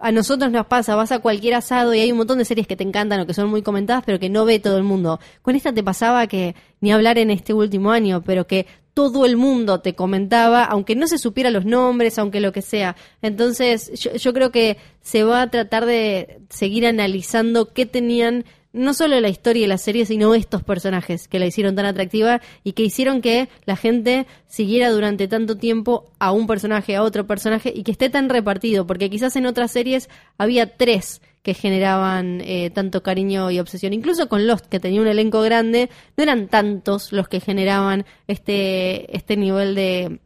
a 0.00 0.12
nosotros 0.12 0.50
nos 0.50 0.66
pasa, 0.66 0.94
vas 0.96 1.12
a 1.12 1.18
cualquier 1.18 1.54
asado 1.54 1.94
y 1.94 2.00
hay 2.00 2.12
un 2.12 2.18
montón 2.18 2.38
de 2.38 2.44
series 2.44 2.66
que 2.66 2.76
te 2.76 2.84
encantan 2.84 3.20
o 3.20 3.26
que 3.26 3.34
son 3.34 3.48
muy 3.48 3.62
comentadas, 3.62 4.04
pero 4.06 4.18
que 4.18 4.28
no 4.28 4.44
ve 4.44 4.58
todo 4.58 4.76
el 4.76 4.84
mundo. 4.84 5.20
Con 5.42 5.56
esta 5.56 5.72
te 5.72 5.82
pasaba 5.82 6.26
que 6.26 6.54
ni 6.80 6.92
hablar 6.92 7.18
en 7.18 7.30
este 7.30 7.52
último 7.52 7.90
año, 7.90 8.22
pero 8.22 8.46
que 8.46 8.66
todo 8.94 9.26
el 9.26 9.36
mundo 9.36 9.80
te 9.80 9.94
comentaba, 9.94 10.64
aunque 10.64 10.96
no 10.96 11.06
se 11.06 11.18
supiera 11.18 11.50
los 11.50 11.64
nombres, 11.64 12.18
aunque 12.18 12.40
lo 12.40 12.52
que 12.52 12.62
sea. 12.62 12.96
Entonces, 13.22 13.92
yo, 14.00 14.12
yo 14.12 14.32
creo 14.32 14.50
que 14.50 14.76
se 15.02 15.22
va 15.22 15.42
a 15.42 15.50
tratar 15.50 15.86
de 15.86 16.40
seguir 16.48 16.84
analizando 16.86 17.72
qué 17.72 17.86
tenían 17.86 18.44
no 18.72 18.94
solo 18.94 19.18
la 19.20 19.28
historia 19.28 19.64
y 19.64 19.66
la 19.66 19.78
serie, 19.78 20.06
sino 20.06 20.34
estos 20.34 20.62
personajes 20.62 21.26
que 21.28 21.38
la 21.38 21.46
hicieron 21.46 21.74
tan 21.74 21.86
atractiva 21.86 22.40
y 22.64 22.72
que 22.72 22.82
hicieron 22.82 23.22
que 23.22 23.48
la 23.64 23.76
gente 23.76 24.26
siguiera 24.46 24.90
durante 24.90 25.28
tanto 25.28 25.56
tiempo 25.56 26.10
a 26.18 26.32
un 26.32 26.46
personaje, 26.46 26.94
a 26.96 27.02
otro 27.02 27.26
personaje 27.26 27.72
y 27.74 27.82
que 27.82 27.92
esté 27.92 28.10
tan 28.10 28.28
repartido, 28.28 28.86
porque 28.86 29.10
quizás 29.10 29.36
en 29.36 29.46
otras 29.46 29.70
series 29.70 30.08
había 30.36 30.76
tres 30.76 31.22
que 31.42 31.54
generaban 31.54 32.42
eh, 32.42 32.70
tanto 32.70 33.02
cariño 33.02 33.50
y 33.50 33.58
obsesión. 33.58 33.94
Incluso 33.94 34.28
con 34.28 34.46
Lost, 34.46 34.66
que 34.66 34.80
tenía 34.80 35.00
un 35.00 35.06
elenco 35.06 35.40
grande, 35.40 35.88
no 36.16 36.22
eran 36.22 36.48
tantos 36.48 37.12
los 37.12 37.28
que 37.28 37.40
generaban 37.40 38.04
este, 38.26 39.16
este 39.16 39.36
nivel 39.36 39.74
de, 39.74 40.20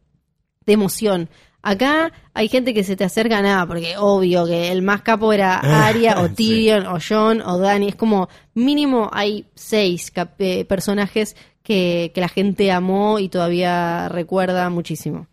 de 0.65 0.73
emoción. 0.73 1.29
Acá 1.63 2.11
hay 2.33 2.49
gente 2.49 2.73
que 2.73 2.83
se 2.83 2.97
te 2.97 3.05
acerca 3.05 3.41
nada, 3.41 3.65
porque 3.65 3.95
obvio 3.97 4.45
que 4.45 4.69
el 4.69 4.81
más 4.81 5.01
capo 5.01 5.31
era 5.31 5.87
Arya, 5.87 6.19
o 6.19 6.27
Sí. 6.33 6.35
Tyrion, 6.35 6.85
o 6.85 6.97
Jon, 6.99 7.41
o 7.41 7.57
Dani. 7.57 7.87
Es 7.87 7.95
como 7.95 8.27
mínimo 8.53 9.09
hay 9.13 9.45
seis 9.55 10.11
eh, 10.39 10.65
personajes 10.65 11.37
que, 11.63 12.11
que 12.13 12.21
la 12.21 12.27
gente 12.27 12.69
amó 12.71 13.17
y 13.17 13.29
todavía 13.29 14.09
recuerda 14.09 14.69
muchísimo. 14.69 15.27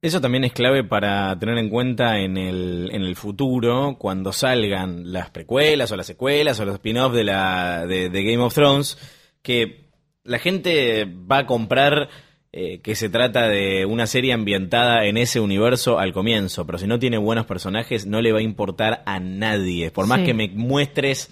Eso 0.00 0.20
también 0.20 0.44
es 0.44 0.52
clave 0.52 0.84
para 0.84 1.38
tener 1.38 1.58
en 1.58 1.68
cuenta 1.68 2.18
en 2.18 2.36
el, 2.36 2.90
en 2.92 3.02
el 3.02 3.16
futuro, 3.16 3.96
cuando 3.98 4.32
salgan 4.32 5.12
las 5.12 5.30
precuelas 5.30 5.92
o 5.92 5.96
las 5.96 6.06
secuelas 6.06 6.60
o 6.60 6.64
los 6.64 6.74
spin-offs 6.74 7.14
de, 7.14 7.24
la, 7.24 7.86
de, 7.86 8.08
de 8.08 8.24
Game 8.24 8.42
of 8.42 8.54
Thrones, 8.54 8.98
que 9.42 9.90
la 10.22 10.38
gente 10.38 11.04
va 11.06 11.38
a 11.38 11.46
comprar 11.46 12.08
eh, 12.56 12.78
que 12.82 12.94
se 12.94 13.08
trata 13.08 13.48
de 13.48 13.84
una 13.84 14.06
serie 14.06 14.32
ambientada 14.32 15.06
en 15.06 15.16
ese 15.16 15.40
universo 15.40 15.98
al 15.98 16.12
comienzo, 16.12 16.64
pero 16.66 16.78
si 16.78 16.86
no 16.86 17.00
tiene 17.00 17.18
buenos 17.18 17.46
personajes 17.46 18.06
no 18.06 18.22
le 18.22 18.30
va 18.30 18.38
a 18.38 18.42
importar 18.42 19.02
a 19.06 19.18
nadie, 19.18 19.90
por 19.90 20.06
más 20.06 20.20
Sí. 20.20 20.26
que 20.26 20.34
me 20.34 20.48
muestres 20.50 21.30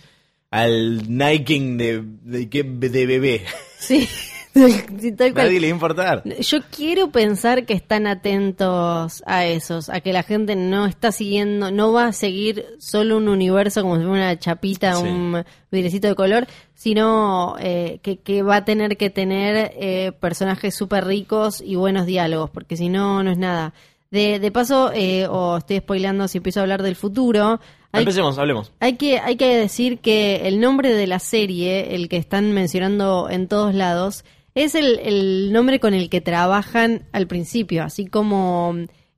al 0.50 1.08
Nike 1.16 1.60
de, 1.60 2.02
de, 2.24 2.46
de 2.90 3.06
bebé, 3.06 3.42
Sí, 3.78 4.08
sí, 4.54 5.12
tal 5.12 5.32
cual. 5.32 5.46
nadie 5.46 5.60
le 5.60 5.66
va 5.68 5.72
a 5.72 5.74
importar. 5.76 6.22
Yo 6.40 6.58
quiero 6.74 7.10
pensar 7.10 7.64
que 7.64 7.72
están 7.74 8.06
atentos 8.06 9.22
a 9.26 9.46
esos, 9.46 9.88
a 9.88 10.00
que 10.00 10.12
la 10.12 10.22
gente 10.22 10.56
no 10.56 10.86
está 10.86 11.12
siguiendo, 11.12 11.70
no 11.70 11.92
va 11.92 12.06
a 12.06 12.12
seguir 12.12 12.66
solo 12.78 13.16
un 13.16 13.28
universo 13.28 13.82
como 13.82 13.96
si 13.96 14.02
fuera 14.02 14.12
una 14.12 14.38
chapita, 14.38 14.94
Sí. 14.96 15.02
un 15.04 15.44
vidrecito 15.70 16.08
de 16.08 16.14
color, 16.14 16.46
sino 16.74 17.56
eh, 17.60 17.98
que, 18.02 18.18
que 18.18 18.42
va 18.42 18.56
a 18.56 18.64
tener 18.64 18.96
que 18.96 19.10
tener 19.10 19.72
eh, 19.76 20.12
personajes 20.20 20.74
súper 20.74 21.04
ricos 21.06 21.60
y 21.64 21.76
buenos 21.76 22.06
diálogos, 22.06 22.50
porque 22.50 22.76
si 22.76 22.88
no, 22.88 23.22
no 23.22 23.30
es 23.30 23.38
nada. 23.38 23.72
De, 24.10 24.38
de 24.38 24.50
paso, 24.52 24.90
eh, 24.94 25.26
o 25.26 25.56
estoy 25.56 25.78
spoileando 25.78 26.28
si 26.28 26.36
empiezo 26.38 26.60
a 26.60 26.64
hablar 26.64 26.82
del 26.82 26.96
futuro, 26.96 27.60
hay, 27.92 28.00
Empecemos, 28.02 28.36
hablemos. 28.38 28.72
hay 28.80 28.94
que, 28.96 29.18
hay 29.18 29.36
que 29.36 29.54
decir 29.56 29.98
que 30.00 30.48
el 30.48 30.60
nombre 30.60 30.92
de 30.94 31.06
la 31.06 31.18
serie, 31.18 31.94
el 31.94 32.08
que 32.08 32.16
están 32.18 32.52
mencionando 32.52 33.28
en 33.30 33.48
todos 33.48 33.74
lados, 33.74 34.24
es 34.54 34.74
el, 34.74 34.98
el 35.00 35.52
nombre 35.52 35.80
con 35.80 35.94
el 35.94 36.08
que 36.10 36.20
trabajan 36.20 37.02
al 37.12 37.26
principio, 37.26 37.82
así 37.84 38.06
como 38.06 38.74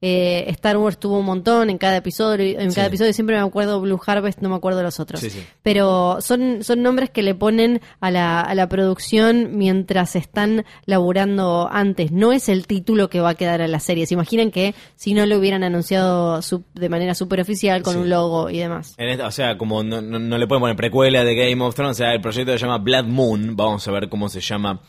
Eh, 0.07 0.51
Star 0.51 0.77
Wars 0.77 0.99
tuvo 1.01 1.19
un 1.21 1.25
montón 1.25 1.71
en 1.71 1.79
cada 1.79 1.97
episodio, 1.97 2.61
en 2.61 2.71
cada 2.75 2.89
episodio 2.89 3.15
siempre 3.15 3.37
me 3.37 3.43
acuerdo 3.43 3.81
Blue 3.81 3.99
Harvest, 4.07 4.39
no 4.43 4.51
me 4.51 4.57
acuerdo 4.57 4.83
los 4.83 5.01
otros. 5.01 5.19
Sí, 5.19 5.31
sí. 5.31 5.43
Pero 5.63 6.19
son, 6.21 6.63
son 6.63 6.83
nombres 6.83 7.09
que 7.09 7.23
le 7.23 7.35
ponen 7.35 7.81
a 8.01 8.11
la, 8.11 8.43
a 8.43 8.55
la 8.55 8.69
producción 8.69 9.57
mientras 9.57 10.15
están 10.15 10.67
laburando 10.85 11.71
antes. 11.73 12.13
No 12.13 12.33
es 12.35 12.51
el 12.51 12.67
título 12.67 13.09
que 13.09 13.21
va 13.21 13.31
a 13.31 13.35
quedar 13.35 13.63
a 13.63 13.67
la 13.69 13.81
serie. 13.81 14.05
Se 14.05 14.13
imaginan 14.13 14.51
que 14.51 14.75
si 14.95 15.15
no 15.15 15.25
lo 15.25 15.39
hubieran 15.39 15.63
anunciado 15.65 16.41
de 16.75 16.89
manera 16.91 17.15
superficial 17.15 17.83
con 17.83 17.95
Sí. 17.95 18.01
un 18.01 18.11
logo 18.11 18.51
y 18.51 18.59
demás. 18.59 18.93
En 18.99 19.09
esta- 19.09 19.27
o 19.27 19.31
sea, 19.31 19.57
como 19.57 19.83
no, 19.83 20.03
no- 20.03 20.19
no 20.19 20.37
le 20.37 20.47
pueden 20.47 20.61
poner 20.61 20.77
precuela 20.77 21.25
de 21.25 21.35
Game 21.35 21.65
of 21.65 21.75
Thrones, 21.75 21.93
o 21.97 21.99
sea, 22.05 22.13
el 22.13 22.21
proyecto 22.21 22.53
se 22.53 22.59
llama 22.59 22.77
Blood 22.77 23.07
Moon. 23.07 23.57
Vamos 23.57 23.89
a 23.89 23.91
ver 23.91 24.11
cómo 24.11 24.29
se 24.29 24.41
llama, 24.43 24.83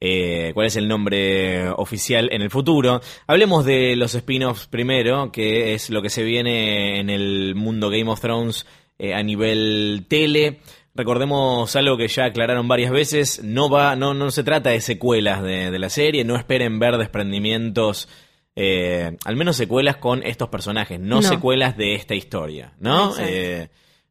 eh, 0.00 0.50
cuál 0.54 0.66
es 0.66 0.76
el 0.76 0.88
nombre 0.88 1.68
oficial 1.70 2.28
en 2.32 2.42
el 2.42 2.50
futuro. 2.50 3.00
Hablemos 3.26 3.64
de 3.64 3.94
los 3.96 4.14
spin-offs 4.14 4.66
primero, 4.66 5.30
que 5.30 5.74
es 5.74 5.90
lo 5.90 6.00
que 6.02 6.08
se 6.10 6.22
viene 6.24 6.98
en 7.00 7.10
el 7.10 7.54
mundo 7.54 7.90
Game 7.90 8.10
of 8.10 8.20
Thrones 8.20 8.66
eh, 8.98 9.14
a 9.14 9.22
nivel 9.22 10.06
tele. 10.08 10.60
Recordemos 10.94 11.76
algo 11.76 11.96
que 11.96 12.08
ya 12.08 12.24
aclararon 12.24 12.66
varias 12.66 12.90
veces, 12.90 13.42
no 13.44 13.70
va, 13.70 13.94
no, 13.94 14.12
no 14.12 14.30
se 14.30 14.42
trata 14.42 14.70
de 14.70 14.80
secuelas 14.80 15.42
de, 15.42 15.70
de 15.70 15.78
la 15.78 15.88
serie, 15.88 16.24
no 16.24 16.34
esperen 16.36 16.78
ver 16.80 16.96
desprendimientos, 16.98 18.08
eh, 18.56 19.16
al 19.24 19.36
menos 19.36 19.56
secuelas 19.56 19.96
con 19.98 20.22
estos 20.24 20.48
personajes, 20.48 20.98
no, 20.98 21.16
No. 21.16 21.22
secuelas 21.22 21.76
de 21.76 21.94
esta 21.94 22.14
historia, 22.16 22.72
¿no? 22.80 23.14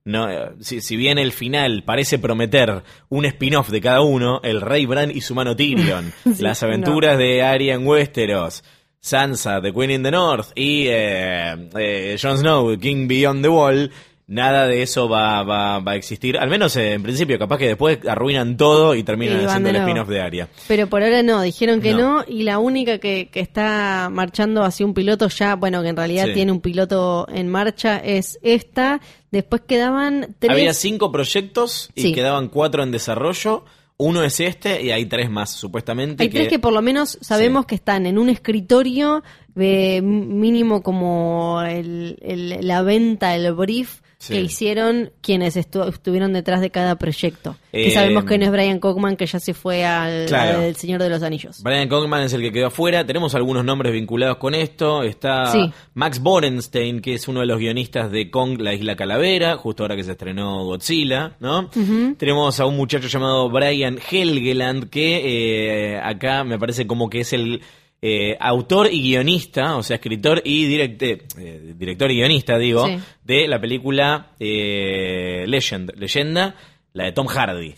No, 0.05 0.29
eh, 0.29 0.51
si, 0.61 0.81
si 0.81 0.95
bien 0.95 1.17
el 1.17 1.31
final 1.31 1.83
parece 1.83 2.19
prometer 2.19 2.83
un 3.09 3.25
spin-off 3.25 3.69
de 3.69 3.81
cada 3.81 4.01
uno, 4.01 4.39
el 4.43 4.61
Rey 4.61 4.85
Bran 4.85 5.11
y 5.11 5.21
su 5.21 5.35
mano 5.35 5.55
Tyrion, 5.55 6.13
Sí, 6.23 6.41
las 6.41 6.63
aventuras 6.63 7.17
de 7.17 7.43
Arya 7.43 7.75
en 7.75 7.85
Westeros, 7.85 8.63
Sansa, 8.99 9.61
The 9.61 9.73
Queen 9.73 9.91
in 9.91 10.03
the 10.03 10.11
North 10.11 10.51
y 10.55 10.87
eh, 10.87 11.69
eh, 11.77 12.17
Jon 12.21 12.37
Snow, 12.37 12.77
King 12.79 13.07
Beyond 13.07 13.43
the 13.43 13.49
Wall, 13.49 13.91
nada 14.29 14.67
de 14.67 14.83
eso 14.83 15.09
va, 15.09 15.43
va, 15.43 15.79
va 15.79 15.91
a 15.93 15.95
existir. 15.95 16.37
Al 16.37 16.49
menos 16.49 16.75
eh, 16.75 16.93
en 16.93 17.03
principio, 17.03 17.37
capaz 17.39 17.57
que 17.57 17.67
después 17.67 17.97
arruinan 18.07 18.55
todo 18.57 18.93
y 18.95 19.03
terminan 19.03 19.41
Y 19.41 19.45
haciendo 19.45 19.69
el 19.69 19.75
spin-off 19.77 20.07
de 20.07 20.21
Arya. 20.21 20.47
Pero 20.67 20.87
por 20.87 21.03
ahora 21.03 21.23
no, 21.23 21.41
dijeron 21.41 21.81
que 21.81 21.91
No. 21.93 22.19
no, 22.19 22.25
y 22.27 22.43
la 22.43 22.59
única 22.59 22.99
que, 22.99 23.27
que 23.29 23.39
está 23.39 24.07
marchando 24.11 24.63
hacia 24.63 24.85
un 24.85 24.93
piloto 24.93 25.27
ya, 25.29 25.55
bueno, 25.55 25.81
que 25.81 25.89
en 25.89 25.97
realidad 25.97 26.27
Sí. 26.27 26.33
tiene 26.33 26.51
un 26.51 26.61
piloto 26.61 27.27
en 27.33 27.49
marcha, 27.49 27.97
es 27.97 28.39
esta. 28.43 29.01
Después 29.31 29.63
quedaban 29.67 30.35
tres. 30.39 30.51
Había 30.51 30.73
cinco 30.73 31.11
proyectos 31.11 31.89
y 31.95 32.01
Sí. 32.03 32.13
quedaban 32.13 32.47
cuatro 32.49 32.83
en 32.83 32.91
desarrollo. 32.91 33.65
Uno 33.97 34.23
es 34.23 34.39
este 34.39 34.81
y 34.81 34.91
hay 34.91 35.07
tres 35.07 35.29
más, 35.29 35.49
supuestamente. 35.51 36.23
Hay 36.23 36.29
tres 36.29 36.47
que 36.47 36.57
por 36.59 36.71
lo 36.71 36.81
menos 36.81 37.17
sabemos 37.19 37.63
Sí. 37.63 37.67
que 37.67 37.75
están 37.75 38.05
en 38.05 38.17
un 38.17 38.29
escritorio 38.29 39.23
de 39.55 40.01
mínimo 40.01 40.81
como 40.83 41.61
el, 41.67 42.17
el- 42.21 42.65
la 42.65 42.81
venta, 42.81 43.35
el 43.35 43.51
brief 43.53 43.99
Sí. 44.21 44.33
que 44.33 44.41
hicieron 44.41 45.11
quienes 45.21 45.55
estu- 45.55 45.87
estuvieron 45.87 46.33
detrás 46.33 46.59
de 46.59 46.69
cada 46.71 46.97
proyecto. 46.97 47.55
Eh, 47.71 47.85
que 47.85 47.91
sabemos 47.91 48.25
que 48.25 48.37
no 48.37 48.43
es 48.43 48.51
Brian 48.51 48.79
Cockman, 48.79 49.15
que 49.15 49.25
ya 49.25 49.39
se 49.39 49.53
fue 49.53 49.85
al, 49.85 50.25
Claro. 50.25 50.59
al 50.59 50.75
Señor 50.75 51.01
de 51.01 51.09
los 51.09 51.23
Anillos. 51.23 51.63
Brian 51.63 51.87
Cogman 51.87 52.23
es 52.23 52.33
el 52.33 52.41
que 52.41 52.51
quedó 52.51 52.67
afuera. 52.67 53.05
Tenemos 53.05 53.33
algunos 53.33 53.63
nombres 53.63 53.93
vinculados 53.93 54.35
con 54.35 54.55
esto. 54.55 55.03
Está 55.03 55.45
Sí. 55.53 55.71
Max 55.93 56.19
Borenstein, 56.19 56.99
que 56.99 57.13
es 57.13 57.29
uno 57.29 57.39
de 57.39 57.45
los 57.45 57.59
guionistas 57.59 58.11
de 58.11 58.29
Kong, 58.29 58.59
la 58.59 58.73
isla 58.73 58.97
Calavera, 58.97 59.55
justo 59.55 59.83
ahora 59.83 59.95
que 59.95 60.03
se 60.03 60.11
estrenó 60.11 60.65
Godzilla, 60.65 61.37
¿no? 61.39 61.69
Tenemos 62.17 62.59
a 62.59 62.65
un 62.65 62.75
muchacho 62.75 63.07
llamado 63.07 63.49
Brian 63.49 63.99
Helgeland, 64.11 64.89
que 64.89 65.93
eh, 65.93 65.97
acá 66.03 66.43
me 66.43 66.59
parece 66.59 66.85
como 66.87 67.09
que 67.09 67.21
es 67.21 67.31
el 67.31 67.61
eh, 68.01 68.37
autor 68.39 68.87
y 68.91 69.01
guionista, 69.01 69.75
o 69.75 69.83
sea, 69.83 69.95
escritor 69.95 70.41
y 70.45 70.65
directe- 70.67 71.23
eh, 71.37 71.73
director 71.75 72.09
y 72.11 72.15
guionista, 72.15 72.57
digo, 72.57 72.85
Sí. 72.87 72.97
de 73.23 73.47
la 73.47 73.59
película 73.59 74.31
eh, 74.39 75.43
Legend, 75.47 75.91
Leyenda, 75.97 76.55
la 76.93 77.05
de 77.05 77.11
Tom 77.11 77.27
Hardy. 77.27 77.75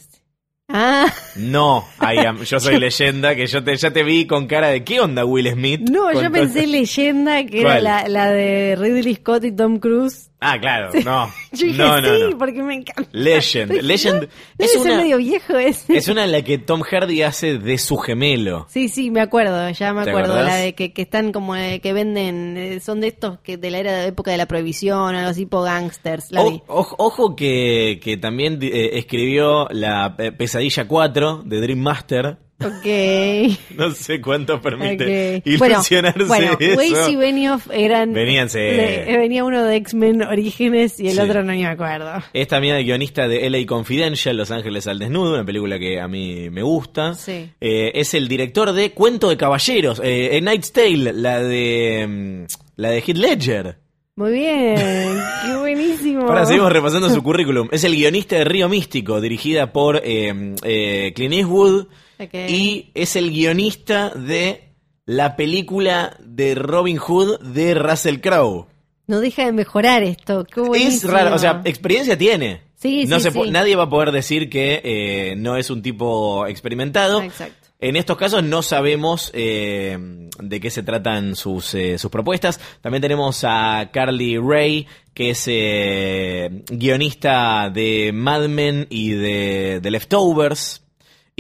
Ah, 0.74 1.06
No, 1.36 1.84
am- 2.00 2.44
yo 2.44 2.60
soy 2.60 2.80
leyenda, 2.80 3.36
que 3.36 3.46
yo 3.46 3.62
te, 3.64 3.76
ya 3.76 3.92
te 3.92 4.04
vi 4.04 4.26
con 4.26 4.48
cara 4.48 4.70
de 4.70 4.84
¿qué 4.86 5.02
onda 5.02 5.26
Will 5.26 5.50
Smith? 5.52 5.82
no, 5.90 6.14
yo 6.14 6.32
pensé 6.32 6.66
leyenda 6.66 7.44
que 7.46 7.60
era 7.62 7.80
la, 7.82 8.08
la 8.08 8.32
de 8.32 8.78
Ridley 8.78 9.16
Scott 9.16 9.44
y 9.44 9.52
Tom 9.52 9.80
Cruise. 9.80 10.31
Ah, 10.44 10.60
claro, 10.60 10.90
no. 11.06 11.32
Yo 11.52 11.68
dije 11.68 11.78
no, 11.78 12.02
no, 12.02 12.08
sí, 12.16 12.24
no. 12.32 12.38
porque 12.40 12.64
me 12.64 12.74
encanta. 12.74 13.08
Legend. 13.12 13.72
Dije, 13.74 13.84
Legend 13.84 14.28
es 14.58 14.76
una- 14.76 14.98
medio 14.98 15.18
viejo 15.18 15.56
ese. 15.56 15.96
Es 15.96 16.08
una 16.08 16.24
en 16.26 16.32
la 16.32 16.42
que 16.42 16.58
Tom 16.58 16.82
Hardy 16.82 17.22
hace 17.22 17.60
de 17.60 17.78
su 17.78 17.98
gemelo. 17.98 18.66
Sí, 18.68 18.90
sí, 18.90 19.12
me 19.12 19.22
acuerdo, 19.22 19.70
ya 19.70 19.94
me 19.94 20.04
¿Te 20.04 20.10
acuerdo. 20.10 20.34
acordás? 20.34 20.48
La 20.50 20.56
de 20.58 20.74
que, 20.74 20.94
que 20.94 21.04
están 21.04 21.32
como 21.32 21.56
eh, 21.56 21.80
que 21.80 21.94
venden, 21.94 22.58
eh, 22.58 22.80
son 22.80 23.02
de 23.02 23.08
estos 23.10 23.38
que 23.42 23.58
de 23.58 23.70
la 23.70 23.78
era 23.78 23.94
de 24.00 24.08
época 24.08 24.32
de 24.32 24.38
la 24.38 24.48
prohibición, 24.48 25.14
algo 25.14 25.32
tipo 25.34 25.62
gangsters. 25.62 26.32
La 26.32 26.42
O- 26.42 26.50
vi. 26.50 26.62
ojo, 26.66 26.96
ojo 26.98 27.36
que, 27.36 28.00
que 28.04 28.18
también 28.18 28.58
eh, 28.64 28.98
escribió 28.98 29.68
la 29.70 30.16
Pesadilla 30.18 30.88
4 30.88 31.44
de 31.46 31.62
Dream 31.62 31.80
Master. 31.80 32.38
Ok. 32.66 33.58
No 33.78 33.92
sé 33.92 34.22
cuánto 34.22 34.62
permite 34.62 35.38
ok. 35.46 35.58
Bueno, 35.58 35.76
ilusionarse 35.76 36.24
bueno. 36.26 36.58
Weiss 36.78 37.10
y 37.10 37.16
Benioff 37.16 37.68
eran. 37.72 38.14
Venían, 38.14 38.50
sí. 38.50 38.60
de- 38.60 39.06
venía 39.18 39.44
uno 39.44 39.64
de 39.64 39.76
X-Men 39.78 40.22
Orígenes 40.24 41.00
y 41.00 41.08
el 41.08 41.14
Sí. 41.16 41.20
otro 41.20 41.44
no 41.44 41.54
me 41.54 41.66
acuerdo. 41.66 42.12
Es 42.34 42.48
también 42.48 42.76
el 42.76 42.84
guionista 42.84 43.28
de 43.28 43.46
LA 43.50 43.66
Confidential, 43.66 44.38
Los 44.38 44.52
Ángeles 44.52 44.88
al 44.88 45.00
Desnudo, 45.00 45.34
una 45.34 45.46
película 45.46 45.80
que 45.80 46.00
a 46.00 46.08
mí 46.08 46.50
me 46.50 46.62
gusta. 46.64 47.14
Sí. 47.16 47.50
Eh, 47.60 47.92
es 47.96 48.14
el 48.14 48.28
director 48.28 48.72
de 48.74 48.92
Cuento 48.92 49.30
de 49.30 49.38
Caballeros, 49.38 50.02
eh, 50.04 50.38
A 50.38 50.40
Knight's 50.42 50.72
Tale, 50.74 51.14
la 51.14 51.42
de 51.42 52.06
mm, 52.08 52.46
la 52.76 52.90
de 52.92 52.98
Heath 53.00 53.18
Ledger. 53.18 53.78
Muy 54.16 54.34
bien, 54.34 54.76
qué 54.76 55.56
buenísimo. 55.60 56.24
Ahora 56.28 56.46
seguimos 56.46 56.72
repasando 56.72 57.10
su 57.10 57.24
currículum. 57.24 57.70
Es 57.72 57.84
el 57.86 57.96
guionista 57.96 58.36
de 58.36 58.44
Río 58.44 58.68
Místico, 58.70 59.22
dirigida 59.22 59.72
por 59.72 60.02
eh, 60.04 60.56
eh, 60.64 61.14
Clint 61.16 61.34
Eastwood. 61.34 61.88
Y 62.34 62.92
es 62.94 63.16
el 63.16 63.32
guionista 63.32 64.10
de 64.10 64.76
la 65.06 65.36
película 65.36 66.18
de 66.20 66.56
Robin 66.56 66.98
Hood 66.98 67.40
de 67.40 67.74
Russell 67.74 68.20
Crowe. 68.20 68.68
No 69.08 69.20
deja 69.20 69.46
de 69.46 69.52
mejorar 69.52 70.04
esto, 70.04 70.46
qué 70.46 70.62
Es 70.76 71.04
raro, 71.04 71.36
o 71.36 71.40
sea, 71.40 71.62
experiencia 71.66 72.18
tiene. 72.18 72.62
Sí, 72.76 73.06
no 73.06 73.18
sí, 73.18 73.24
se 73.24 73.32
sí. 73.32 73.52
Nadie 73.52 73.76
va 73.76 73.84
a 73.84 73.90
poder 73.90 74.12
decir 74.12 74.50
que 74.50 74.82
eh, 74.84 75.36
no 75.36 75.58
es 75.58 75.70
un 75.70 75.82
tipo 75.82 76.48
experimentado. 76.48 77.22
Exacto. 77.22 77.62
En 77.82 77.96
estos 77.96 78.16
casos 78.16 78.44
no 78.44 78.62
sabemos 78.62 79.32
eh, 79.34 79.98
de 80.40 80.60
qué 80.60 80.70
se 80.70 80.84
tratan 80.84 81.36
sus, 81.36 81.74
eh, 81.74 81.98
sus 81.98 82.12
propuestas. 82.12 82.60
También 82.80 83.02
tenemos 83.02 83.44
a 83.44 83.90
Carly 83.92 84.38
Ray, 84.38 84.88
que 85.16 85.32
es 85.32 85.46
eh, 85.48 86.64
guionista 86.70 87.72
de 87.72 88.12
Mad 88.14 88.48
Men 88.50 88.86
y 88.92 89.10
de, 89.10 89.80
de 89.82 89.92
Leftovers. 89.92 90.81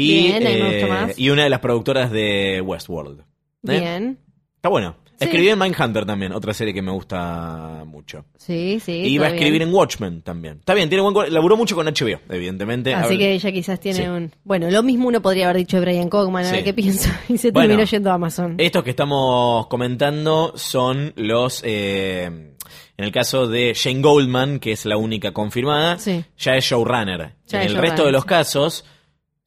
Y, 0.01 0.23
Bien, 0.23 0.47
ahí 0.47 0.61
me 0.61 0.69
eh, 0.69 0.79
gustó 0.81 0.93
más. 0.93 1.19
y 1.19 1.29
una 1.29 1.43
de 1.43 1.49
las 1.49 1.59
productoras 1.59 2.11
de 2.11 2.61
Westworld. 2.61 3.19
¿Eh? 3.21 3.23
Bien. 3.79 4.17
Está 4.55 4.69
bueno. 4.69 4.95
Escribió 5.19 5.53
en 5.53 5.59
Mindhunter 5.59 6.03
también, 6.03 6.31
otra 6.31 6.51
serie 6.51 6.73
que 6.73 6.81
me 6.81 6.91
gusta 6.91 7.83
mucho. 7.85 8.25
Sí, 8.39 8.79
sí. 8.83 8.91
y 8.91 9.19
va 9.19 9.25
a 9.25 9.27
está 9.27 9.35
escribir 9.37 9.59
bien. 9.59 9.69
en 9.69 9.75
Watchmen 9.75 10.21
también. 10.23 10.57
Está 10.57 10.73
bien, 10.73 10.89
tiene 10.89 11.03
buen 11.03 11.13
co- 11.13 11.25
laburó 11.27 11.55
mucho 11.55 11.75
con 11.75 11.85
HBO, 11.85 12.19
evidentemente. 12.27 12.91
Así 12.95 13.05
Habla- 13.13 13.17
que 13.19 13.33
ella 13.33 13.51
quizás 13.51 13.79
tiene 13.79 13.99
Sí. 13.99 14.07
un... 14.07 14.31
Bueno, 14.43 14.71
lo 14.71 14.81
mismo 14.81 15.07
uno 15.09 15.21
podría 15.21 15.45
haber 15.45 15.57
dicho 15.57 15.77
de 15.77 15.81
Brian 15.85 16.09
Cogman, 16.09 16.45
a 16.45 16.49
Sí. 16.49 16.55
ver 16.55 16.63
qué 16.63 16.73
pienso. 16.73 17.07
Y 17.29 17.37
se 17.37 17.51
Bueno, 17.51 17.67
terminó 17.69 17.87
yendo 17.87 18.09
a 18.09 18.15
Amazon. 18.15 18.55
Estos 18.57 18.83
que 18.83 18.89
estamos 18.89 19.67
comentando 19.67 20.53
son 20.55 21.13
los. 21.15 21.61
eh, 21.63 22.23
en 22.97 23.05
el 23.05 23.11
caso 23.11 23.45
de 23.47 23.73
Shane 23.75 24.01
Goldman, 24.01 24.59
que 24.59 24.71
es 24.71 24.85
la 24.85 24.97
única 24.97 25.33
confirmada, 25.33 25.99
Sí. 25.99 26.23
ya 26.37 26.53
es 26.55 26.65
showrunner. 26.65 27.35
Ya 27.45 27.61
en 27.61 27.67
es 27.67 27.73
el 27.73 27.77
resto 27.79 28.05
de 28.05 28.11
los 28.11 28.23
sí. 28.23 28.27
casos 28.27 28.85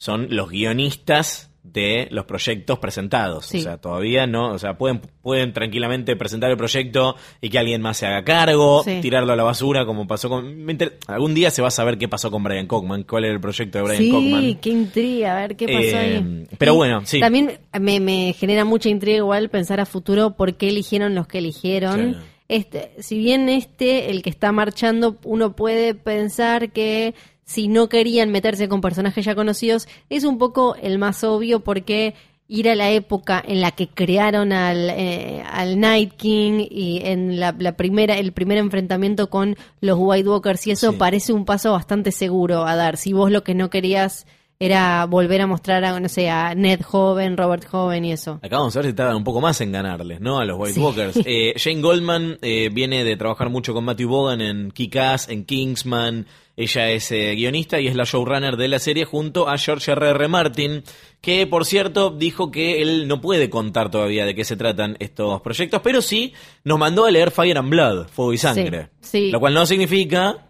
son 0.04 0.26
los 0.28 0.50
guionistas 0.50 1.50
de 1.62 2.08
los 2.10 2.26
proyectos 2.26 2.78
presentados. 2.78 3.46
Sí. 3.46 3.60
O 3.60 3.62
sea, 3.62 3.78
todavía 3.78 4.26
no, 4.26 4.50
o 4.52 4.58
sea, 4.58 4.76
pueden, 4.76 5.00
pueden 5.22 5.54
tranquilamente 5.54 6.14
presentar 6.14 6.50
el 6.50 6.58
proyecto 6.58 7.16
y 7.40 7.48
que 7.48 7.58
alguien 7.58 7.80
más 7.80 7.96
se 7.96 8.06
haga 8.06 8.22
cargo, 8.22 8.82
Sí. 8.84 8.98
tirarlo 9.00 9.32
a 9.32 9.36
la 9.36 9.44
basura 9.44 9.86
como 9.86 10.06
pasó 10.06 10.28
con... 10.28 10.66
Algún 11.06 11.32
día 11.34 11.50
se 11.50 11.62
va 11.62 11.68
a 11.68 11.70
saber 11.70 11.96
qué 11.96 12.06
pasó 12.06 12.30
con 12.30 12.42
Brian 12.42 12.66
Cockman, 12.66 13.04
cuál 13.04 13.24
era 13.24 13.32
el 13.32 13.40
proyecto 13.40 13.78
de 13.78 13.84
Brian 13.84 13.96
sí, 14.02 14.10
Cockman. 14.10 14.58
qué 14.60 14.68
intriga, 14.68 15.32
a 15.38 15.40
ver 15.40 15.56
qué 15.56 15.66
pasó 15.66 15.78
Eh, 15.80 15.96
ahí. 15.96 16.46
pero 16.58 16.74
Y 16.74 16.76
bueno, 16.76 17.00
sí. 17.06 17.20
También 17.20 17.58
me, 17.80 17.98
me 17.98 18.34
genera 18.34 18.66
mucha 18.66 18.90
intriga 18.90 19.16
igual 19.16 19.48
pensar 19.48 19.80
a 19.80 19.86
futuro 19.86 20.32
por 20.36 20.56
qué 20.56 20.68
eligieron 20.68 21.14
los 21.14 21.26
que 21.26 21.38
eligieron. 21.38 22.10
Claro. 22.12 22.24
Este, 22.46 22.90
si 22.98 23.16
bien 23.16 23.48
este, 23.48 24.10
el 24.10 24.22
que 24.22 24.28
está 24.28 24.52
marchando, 24.52 25.16
uno 25.24 25.56
puede 25.56 25.94
pensar 25.94 26.72
que 26.72 27.14
si 27.44 27.68
no 27.68 27.88
querían 27.88 28.30
meterse 28.30 28.68
con 28.68 28.80
personajes 28.80 29.24
ya 29.24 29.34
conocidos, 29.34 29.86
es 30.10 30.24
un 30.24 30.38
poco 30.38 30.74
el 30.80 30.98
más 30.98 31.22
obvio 31.24 31.60
porque 31.60 32.14
ir 32.46 32.68
a 32.68 32.74
la 32.74 32.90
época 32.90 33.42
en 33.46 33.60
la 33.62 33.70
que 33.70 33.88
crearon 33.88 34.52
al, 34.52 34.90
eh, 34.90 35.42
al 35.50 35.80
Night 35.80 36.12
King 36.16 36.66
y 36.70 37.00
en 37.04 37.40
la, 37.40 37.54
la 37.58 37.72
primera 37.76 38.18
el 38.18 38.32
primer 38.32 38.58
enfrentamiento 38.58 39.30
con 39.30 39.56
los 39.80 39.98
White 39.98 40.28
Walkers 40.28 40.66
y 40.66 40.72
eso 40.72 40.90
Sí. 40.92 40.96
parece 40.98 41.32
un 41.32 41.46
paso 41.46 41.72
bastante 41.72 42.12
seguro 42.12 42.66
a 42.66 42.76
dar. 42.76 42.98
Si 42.98 43.12
vos 43.14 43.30
lo 43.30 43.42
que 43.44 43.54
no 43.54 43.70
querías 43.70 44.26
era 44.60 45.04
volver 45.06 45.40
a 45.40 45.46
mostrar 45.46 45.84
a, 45.84 45.98
no 45.98 46.08
sé, 46.08 46.28
a 46.30 46.54
Ned 46.54 46.80
joven, 46.82 47.36
Robert 47.36 47.66
joven 47.66 48.04
y 48.04 48.12
eso. 48.12 48.38
Acá 48.42 48.58
vamos 48.58 48.76
a 48.76 48.80
ver 48.80 48.90
si 48.90 48.94
tardan 48.94 49.16
un 49.16 49.24
poco 49.24 49.40
más 49.40 49.60
en 49.62 49.72
ganarles, 49.72 50.20
¿no? 50.20 50.38
A 50.38 50.44
los 50.44 50.58
White 50.58 50.74
Sí. 50.74 50.80
Walkers. 50.80 51.16
Eh, 51.26 51.54
Jane 51.56 51.80
Goldman 51.80 52.38
eh, 52.42 52.68
viene 52.72 53.04
de 53.04 53.16
trabajar 53.16 53.48
mucho 53.50 53.72
con 53.74 53.84
Matthew 53.84 54.08
Bogan 54.08 54.40
en 54.42 54.70
Kick-Ass, 54.70 55.28
en 55.30 55.44
Kingsman. 55.44 56.26
Ella 56.56 56.90
es 56.90 57.10
eh, 57.10 57.34
guionista 57.34 57.80
y 57.80 57.88
es 57.88 57.96
la 57.96 58.04
showrunner 58.04 58.56
de 58.56 58.68
la 58.68 58.78
serie 58.78 59.04
junto 59.04 59.48
a 59.48 59.58
George 59.58 59.90
R.R. 59.90 60.28
Martin, 60.28 60.84
que 61.20 61.46
por 61.48 61.64
cierto 61.64 62.10
dijo 62.10 62.50
que 62.52 62.80
él 62.80 63.08
no 63.08 63.20
puede 63.20 63.50
contar 63.50 63.90
todavía 63.90 64.24
de 64.24 64.34
qué 64.36 64.44
se 64.44 64.56
tratan 64.56 64.96
estos 65.00 65.40
proyectos, 65.42 65.80
pero 65.82 66.00
sí 66.00 66.32
nos 66.62 66.78
mandó 66.78 67.06
a 67.06 67.10
leer 67.10 67.30
Fire 67.32 67.58
and 67.58 67.70
Blood, 67.70 68.06
Fuego 68.08 68.32
y 68.32 68.38
Sangre. 68.38 68.90
sí. 69.00 69.30
Lo 69.32 69.40
cual 69.40 69.54
no 69.54 69.66
significa 69.66 70.46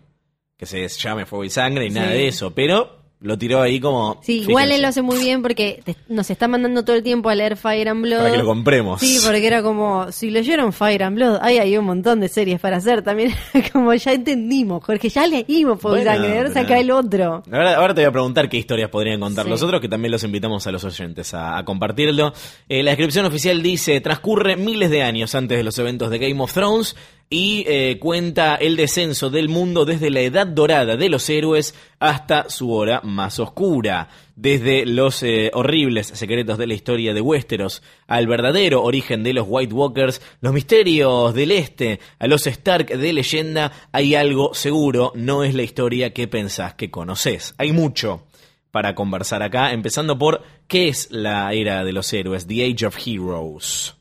que 0.59 0.67
se 0.67 0.87
llame 0.89 1.25
Fuego 1.27 1.45
y 1.45 1.51
Sangre 1.51 1.87
y 1.87 1.91
nada 1.91 2.09
Sí. 2.09 2.15
de 2.15 2.29
eso, 2.29 2.55
pero 2.55 3.04
lo 3.25 3.39
tiró 3.39 3.63
ahí 3.63 3.81
como... 3.81 4.21
Sí, 4.23 4.43
igual 4.47 4.71
él 4.71 4.83
lo 4.83 4.89
hace 4.89 5.01
muy 5.03 5.19
bien 5.19 5.41
porque 5.43 5.81
te- 5.85 5.97
nos 6.09 6.29
está 6.31 6.47
mandando 6.47 6.85
todo 6.85 6.95
el 6.95 7.03
tiempo 7.03 7.31
a 7.31 7.35
leer 7.35 7.57
Fire 7.57 7.89
and 7.89 8.03
Blood. 8.03 8.19
Para 8.19 8.31
que 8.33 8.37
lo 8.39 8.45
compremos. 8.45 9.01
Sí, 9.01 9.19
porque 9.25 9.47
era 9.47 9.63
como, 9.63 10.13
si 10.13 10.31
leyeron 10.31 10.73
Fire 10.73 11.03
and 11.05 11.17
Blood, 11.17 11.39
ahí 11.41 11.59
hay 11.59 11.77
un 11.79 11.87
montón 11.87 12.21
de 12.21 12.29
series 12.29 12.61
para 12.61 12.77
hacer 12.77 13.03
también. 13.03 13.33
como 13.73 13.95
ya 13.95 14.13
entendimos, 14.13 14.85
Jorge, 14.85 15.09
ya 15.09 15.27
leímos 15.27 15.79
y 15.79 15.83
Bueno, 15.83 16.05
Sangre, 16.05 16.29
ahora 16.37 16.51
pero- 16.51 16.55
saca 16.55 16.79
el 16.79 16.91
otro. 16.91 17.43
Ahora, 17.51 17.77
ahora 17.77 17.95
te 17.95 18.03
voy 18.03 18.09
a 18.09 18.13
preguntar 18.13 18.49
qué 18.49 18.59
historias 18.59 18.91
podrían 18.91 19.19
contar 19.21 19.45
Sí. 19.47 19.51
los 19.51 19.63
otros, 19.63 19.81
que 19.81 19.89
también 19.89 20.13
los 20.13 20.23
invitamos 20.23 20.67
a 20.67 20.71
los 20.73 20.85
oyentes 20.85 21.33
a, 21.35 21.57
a 21.57 21.65
compartirlo. 21.65 22.33
Eh, 22.69 22.83
la 22.83 22.91
descripción 22.91 23.25
oficial 23.25 23.63
dice, 23.63 24.01
transcurre 24.03 24.57
miles 24.57 24.91
de 24.91 25.03
años 25.03 25.35
antes 25.35 25.57
de 25.57 25.65
los 25.65 25.79
eventos 25.79 26.11
de 26.11 26.19
Game 26.19 26.41
of 26.43 26.53
Thrones 26.53 26.95
y 27.31 27.65
eh, 27.67 27.99
cuenta 27.99 28.55
el 28.55 28.77
descenso 28.77 29.31
del 29.31 29.49
mundo 29.49 29.85
desde 29.85 30.11
la 30.11 30.21
edad 30.21 30.47
dorada 30.47 30.97
de 30.97 31.09
los 31.09 31.29
héroes 31.29 31.75
hasta 31.99 32.49
su 32.49 32.73
hora 32.73 33.01
más 33.03 33.39
oscura. 33.39 34.09
Desde 34.37 34.85
los 34.85 35.23
eh, 35.23 35.51
horribles 35.55 36.09
secretos 36.09 36.59
de 36.59 36.67
la 36.67 36.75
historia 36.75 37.15
de 37.15 37.21
Westeros 37.21 37.83
al 38.07 38.27
verdadero 38.27 38.83
origen 38.83 39.23
de 39.23 39.33
los 39.33 39.47
White 39.49 39.75
Walkers, 39.75 40.21
los 40.41 40.53
misterios 40.53 41.35
del 41.35 41.53
este, 41.53 42.01
a 42.19 42.27
los 42.27 42.47
Stark 42.47 42.87
de 42.87 43.13
leyenda, 43.13 43.73
hay 43.93 44.15
algo 44.15 44.53
seguro, 44.55 45.13
no 45.15 45.45
es 45.45 45.55
la 45.55 45.63
historia 45.63 46.13
que 46.13 46.29
pensás 46.29 46.75
que 46.75 46.91
conoces. 46.91 47.55
Hay 47.59 47.73
mucho 47.73 48.25
para 48.71 48.97
conversar 48.97 49.43
acá, 49.45 49.73
empezando 49.73 50.19
por 50.19 50.43
qué 50.67 50.89
es 50.89 51.09
la 51.13 51.53
era 51.53 51.85
de 51.85 51.93
los 51.93 52.13
héroes, 52.13 52.49
The 52.49 52.65
Age 52.65 52.87
of 52.87 52.99
Heroes. 53.07 53.95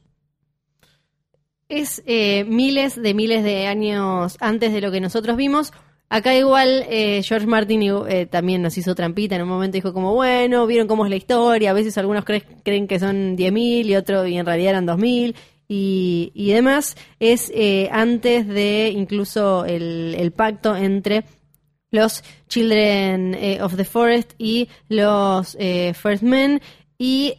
Es 1.69 2.03
eh, 2.05 2.43
miles 2.47 3.01
de 3.01 3.13
miles 3.13 3.43
de 3.43 3.67
años 3.67 4.37
antes 4.39 4.73
de 4.73 4.81
lo 4.81 4.91
que 4.91 5.01
nosotros 5.01 5.37
vimos. 5.37 5.71
Acá 6.09 6.35
igual 6.35 6.85
eh, 6.89 7.21
George 7.23 7.47
Martin 7.47 7.81
eh, 8.07 8.27
también 8.27 8.61
nos 8.61 8.77
hizo 8.77 8.93
trampita. 8.93 9.35
En 9.35 9.41
un 9.41 9.47
momento 9.49 9.75
dijo 9.75 9.93
como, 9.93 10.13
bueno, 10.13 10.67
vieron 10.67 10.87
cómo 10.87 11.05
es 11.05 11.09
la 11.09 11.15
historia. 11.15 11.71
A 11.71 11.73
veces 11.73 11.97
algunos 11.97 12.23
cre- 12.25 12.43
creen 12.63 12.87
que 12.87 12.99
son 12.99 13.35
10.000 13.35 13.85
y 13.87 13.95
otros 13.95 14.27
y 14.27 14.37
en 14.37 14.45
realidad 14.45 14.71
eran 14.71 14.85
2.000 14.85 15.33
y, 15.67 16.31
y 16.35 16.51
demás. 16.51 16.95
Es 17.19 17.51
eh, 17.55 17.89
antes 17.91 18.47
de 18.47 18.93
incluso 18.95 19.65
el, 19.65 20.15
el 20.19 20.31
pacto 20.31 20.75
entre 20.75 21.23
los 21.89 22.23
Children 22.47 23.33
eh, 23.35 23.59
of 23.61 23.75
the 23.75 23.85
Forest 23.85 24.33
y 24.37 24.67
los 24.89 25.55
eh, 25.59 25.93
First 25.95 26.21
Men 26.23 26.61
y 26.99 27.33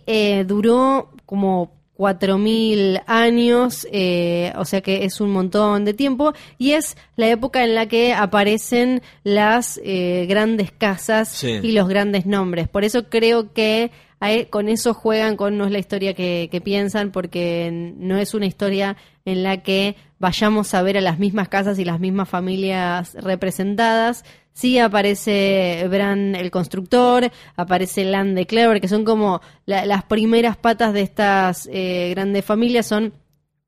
duró 0.46 1.10
como 1.26 1.83
4.000 1.96 3.02
años, 3.06 3.86
eh, 3.92 4.52
o 4.56 4.64
sea 4.64 4.80
que 4.80 5.04
es 5.04 5.20
un 5.20 5.30
montón 5.30 5.84
de 5.84 5.94
tiempo, 5.94 6.32
y 6.58 6.72
es 6.72 6.96
la 7.16 7.28
época 7.28 7.64
en 7.64 7.74
la 7.74 7.86
que 7.86 8.12
aparecen 8.12 9.02
las 9.22 9.80
eh, 9.84 10.26
grandes 10.28 10.72
casas 10.72 11.28
Sí. 11.28 11.60
y 11.62 11.72
los 11.72 11.88
grandes 11.88 12.26
nombres. 12.26 12.68
Por 12.68 12.84
eso 12.84 13.08
creo 13.08 13.52
que 13.52 13.90
con 14.48 14.70
eso 14.70 14.94
juegan 14.94 15.36
con 15.36 15.58
no 15.58 15.66
es 15.66 15.70
la 15.70 15.78
historia 15.78 16.14
que, 16.14 16.48
que 16.50 16.62
piensan, 16.62 17.10
porque 17.12 17.70
no 17.98 18.16
es 18.16 18.32
una 18.32 18.46
historia 18.46 18.96
en 19.26 19.42
la 19.42 19.62
que 19.62 19.96
vayamos 20.24 20.72
a 20.72 20.80
ver 20.82 20.96
a 20.96 21.00
las 21.02 21.18
mismas 21.18 21.48
casas 21.48 21.78
y 21.78 21.84
las 21.84 22.00
mismas 22.00 22.28
familias 22.30 23.12
representadas. 23.14 24.24
Sí 24.54 24.78
aparece 24.78 25.86
Bran 25.90 26.34
el 26.34 26.50
constructor, 26.50 27.30
aparece 27.56 28.04
Land 28.04 28.34
de 28.36 28.46
Clever, 28.46 28.80
que 28.80 28.88
son 28.88 29.04
como 29.04 29.40
la- 29.66 29.84
las 29.84 30.04
primeras 30.04 30.56
patas 30.56 30.92
de 30.94 31.02
estas 31.02 31.68
eh, 31.70 32.08
grandes 32.14 32.44
familias, 32.44 32.86
son 32.86 33.12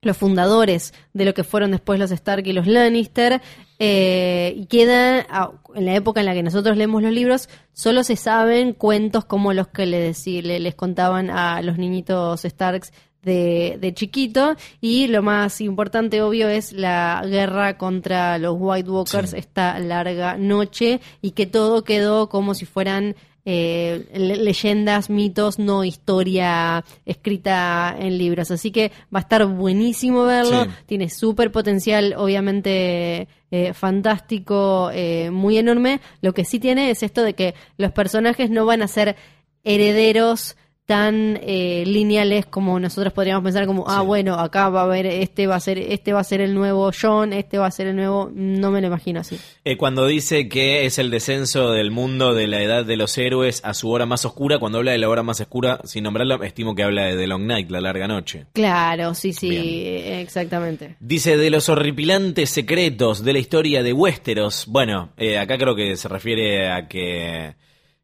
los 0.02 0.16
fundadores 0.16 0.94
de 1.12 1.24
lo 1.24 1.34
que 1.34 1.42
fueron 1.44 1.72
después 1.72 1.98
los 1.98 2.10
Stark 2.12 2.46
y 2.46 2.52
los 2.52 2.66
Lannister. 2.66 3.40
eh, 3.78 4.54
y 4.56 4.64
queda, 4.66 5.26
en 5.74 5.84
la 5.84 5.94
época 5.94 6.20
en 6.20 6.26
la 6.26 6.32
que 6.32 6.42
nosotros 6.42 6.78
leemos 6.78 7.02
los 7.02 7.12
libros, 7.12 7.50
solo 7.74 8.02
se 8.04 8.16
saben 8.16 8.72
cuentos 8.72 9.26
como 9.26 9.52
los 9.52 9.68
que 9.68 9.84
le 9.84 10.10
deci- 10.10 10.40
le- 10.42 10.60
les 10.60 10.74
contaban 10.74 11.28
a 11.28 11.60
los 11.60 11.76
niñitos 11.76 12.42
Starks 12.46 12.92
de, 13.22 13.78
de 13.80 13.94
chiquito. 13.94 14.54
Y 14.80 15.06
lo 15.08 15.22
más 15.22 15.60
importante, 15.60 16.22
obvio, 16.22 16.48
es 16.48 16.72
la 16.72 17.22
guerra 17.26 17.76
contra 17.78 18.38
los 18.38 18.56
White 18.58 18.90
Walkers, 18.90 19.30
Sí. 19.30 19.36
esta 19.38 19.78
larga 19.80 20.36
noche, 20.36 21.00
y 21.22 21.32
que 21.32 21.46
todo 21.46 21.82
quedó 21.84 22.28
como 22.28 22.54
si 22.54 22.64
fueran 22.66 23.16
eh, 23.48 24.08
le- 24.12 24.38
leyendas, 24.38 25.08
mitos, 25.08 25.60
no 25.60 25.84
historia 25.84 26.84
escrita 27.04 27.94
en 27.96 28.18
libros. 28.18 28.50
Así 28.50 28.72
que 28.72 28.90
va 29.14 29.20
a 29.20 29.22
estar 29.22 29.46
buenísimo 29.46 30.24
verlo. 30.24 30.64
Sí. 30.64 30.70
Tiene 30.86 31.08
súper 31.08 31.52
potencial, 31.52 32.14
obviamente 32.18 33.28
eh, 33.52 33.72
fantástico, 33.72 34.90
eh, 34.92 35.30
muy 35.30 35.58
enorme. 35.58 36.00
Lo 36.22 36.34
que 36.34 36.44
sí 36.44 36.58
tiene 36.58 36.90
es 36.90 37.04
esto 37.04 37.22
de 37.22 37.34
que 37.34 37.54
los 37.78 37.92
personajes 37.92 38.50
no 38.50 38.66
van 38.66 38.82
a 38.82 38.88
ser 38.88 39.14
herederos 39.62 40.56
tan 40.86 41.38
eh, 41.42 41.82
lineales 41.84 42.46
como 42.46 42.78
nosotros 42.78 43.12
podríamos 43.12 43.42
pensar 43.42 43.66
como 43.66 43.84
ah 43.88 43.98
Sí. 44.00 44.06
bueno 44.06 44.34
acá 44.34 44.68
va 44.68 44.82
a 44.82 44.84
haber 44.84 45.04
este 45.06 45.48
va 45.48 45.56
a 45.56 45.60
ser 45.60 45.78
este 45.78 46.12
va 46.12 46.20
a 46.20 46.24
ser 46.24 46.40
el 46.40 46.54
nuevo 46.54 46.90
John 46.98 47.32
este 47.32 47.58
va 47.58 47.66
a 47.66 47.70
ser 47.72 47.88
el 47.88 47.96
nuevo 47.96 48.30
no 48.32 48.70
me 48.70 48.80
lo 48.80 48.86
imagino 48.86 49.18
así 49.20 49.36
Eh, 49.64 49.76
cuando 49.76 50.06
dice 50.06 50.48
que 50.48 50.86
es 50.86 50.98
el 51.00 51.10
descenso 51.10 51.72
del 51.72 51.90
mundo 51.90 52.34
de 52.34 52.46
la 52.46 52.62
edad 52.62 52.84
de 52.84 52.96
los 52.96 53.18
héroes 53.18 53.60
a 53.64 53.74
su 53.74 53.90
hora 53.90 54.06
más 54.06 54.24
oscura, 54.24 54.58
cuando 54.60 54.78
habla 54.78 54.92
de 54.92 54.98
la 54.98 55.08
hora 55.08 55.24
más 55.24 55.40
oscura, 55.40 55.80
sin 55.84 56.04
nombrarla, 56.04 56.38
estimo 56.44 56.74
que 56.76 56.84
habla 56.84 57.06
de 57.06 57.16
The 57.16 57.26
Long 57.26 57.46
Night, 57.46 57.68
la 57.70 57.80
larga 57.80 58.06
noche. 58.06 58.46
claro 58.52 59.12
sí 59.14 59.32
sí 59.32 59.50
Bien. 59.50 60.20
exactamente 60.20 60.94
Dice 61.00 61.36
de 61.36 61.50
los 61.50 61.68
horripilantes 61.68 62.50
secretos 62.50 63.24
de 63.24 63.32
la 63.32 63.38
historia 63.40 63.82
de 63.82 63.92
Westeros. 63.92 64.66
Bueno, 64.68 65.10
eh, 65.16 65.36
acá 65.38 65.58
creo 65.58 65.74
que 65.74 65.96
se 65.96 66.06
refiere 66.08 66.70
a 66.70 66.86
que 66.86 67.54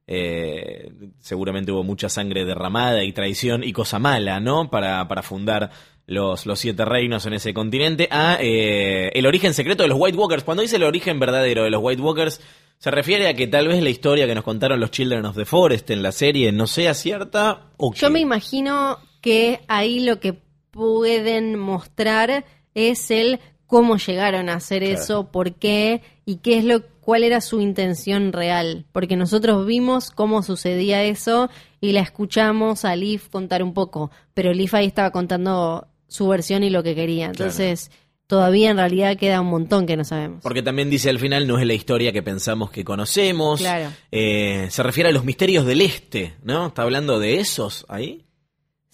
eh, 0.07 0.91
seguramente 1.21 1.73
hubo 1.73 1.85
mucha 1.85 2.09
sangre 2.09 2.45
derramada 2.45 3.05
y 3.05 3.13
traición 3.13 3.65
y 3.65 3.73
cosa 3.73 3.99
mala, 3.99 4.41
¿no? 4.41 4.71
Para, 4.71 5.07
para 5.09 5.23
fundar 5.23 5.71
los, 6.07 6.47
los 6.47 6.59
siete 6.59 6.85
reinos 6.85 7.27
en 7.27 7.35
ese 7.35 7.55
continente. 7.55 8.09
A 8.11 8.39
eh, 8.41 9.11
el 9.15 9.27
origen 9.27 9.55
secreto 9.55 9.83
de 9.83 9.89
los 9.89 9.99
White 10.01 10.19
Walkers. 10.19 10.45
Cuando 10.45 10.63
dice 10.63 10.77
el 10.77 10.83
origen 10.83 11.21
verdadero 11.21 11.65
de 11.65 11.71
los 11.71 11.83
White 11.83 12.03
Walkers, 12.03 12.41
se 12.79 12.91
refiere 12.91 13.29
a 13.29 13.35
que 13.35 13.47
tal 13.47 13.69
vez 13.69 13.83
la 13.83 13.91
historia 13.91 14.27
que 14.27 14.35
nos 14.35 14.45
contaron 14.45 14.81
los 14.81 14.91
Children 14.91 15.25
of 15.25 15.37
the 15.37 15.45
Forest 15.45 15.91
en 15.91 16.03
la 16.03 16.13
serie 16.13 16.51
no 16.51 16.67
sea 16.67 16.95
cierta. 16.95 17.71
¿o 17.77 17.95
Yo 17.95 18.11
me 18.11 18.21
imagino 18.21 18.99
que 19.21 19.61
ahí 19.69 20.01
lo 20.01 20.19
que 20.19 20.35
pueden 20.73 21.57
mostrar 21.59 22.45
es 22.75 23.11
el 23.11 23.39
cómo 23.67 23.97
llegaron 23.97 24.49
a 24.49 24.55
hacer 24.55 24.83
Claro. 24.83 25.01
eso, 25.01 25.31
por 25.31 25.55
qué 25.55 26.03
y 26.27 26.37
qué 26.39 26.59
es 26.59 26.65
lo 26.65 26.83
cuál 27.03 27.25
era 27.25 27.41
su 27.41 27.61
intención 27.61 28.33
real, 28.33 28.87
porque 28.93 29.17
nosotros 29.17 29.67
vimos 29.67 30.11
cómo 30.11 30.43
sucedía 30.43 31.03
eso 31.03 31.51
y 31.81 31.93
la 31.93 32.01
escuchamos 32.01 32.85
a 32.85 32.95
Leaf 32.97 33.29
contar 33.29 33.63
un 33.63 33.75
poco, 33.75 34.11
pero 34.35 34.55
Leaf 34.55 34.73
ahí 34.75 34.87
estaba 34.87 35.11
contando 35.11 35.89
su 36.07 36.29
versión 36.29 36.63
y 36.63 36.71
lo 36.71 36.83
que 36.83 36.95
quería. 36.95 37.27
Entonces, 37.27 37.91
todavía 38.29 38.71
en 38.71 38.77
realidad 38.77 39.17
queda 39.17 39.41
un 39.41 39.49
montón 39.49 39.85
que 39.85 39.97
no 39.97 40.05
sabemos. 40.05 40.43
Porque 40.43 40.63
también 40.63 40.91
dice 40.91 41.11
al 41.11 41.19
final, 41.19 41.47
no 41.47 41.59
es 41.59 41.67
la 41.67 41.75
historia 41.75 42.13
que 42.13 42.23
pensamos 42.23 42.71
que 42.71 42.85
conocemos. 42.85 43.61
Claro. 43.61 43.91
Eh, 44.13 44.69
se 44.71 44.83
refiere 44.83 45.11
a 45.11 45.13
los 45.13 45.25
misterios 45.25 45.67
del 45.67 45.81
este, 45.81 46.35
¿no? 46.45 46.69
¿Está 46.69 46.83
hablando 46.83 47.19
de 47.19 47.41
esos 47.41 47.85
ahí? 47.89 48.25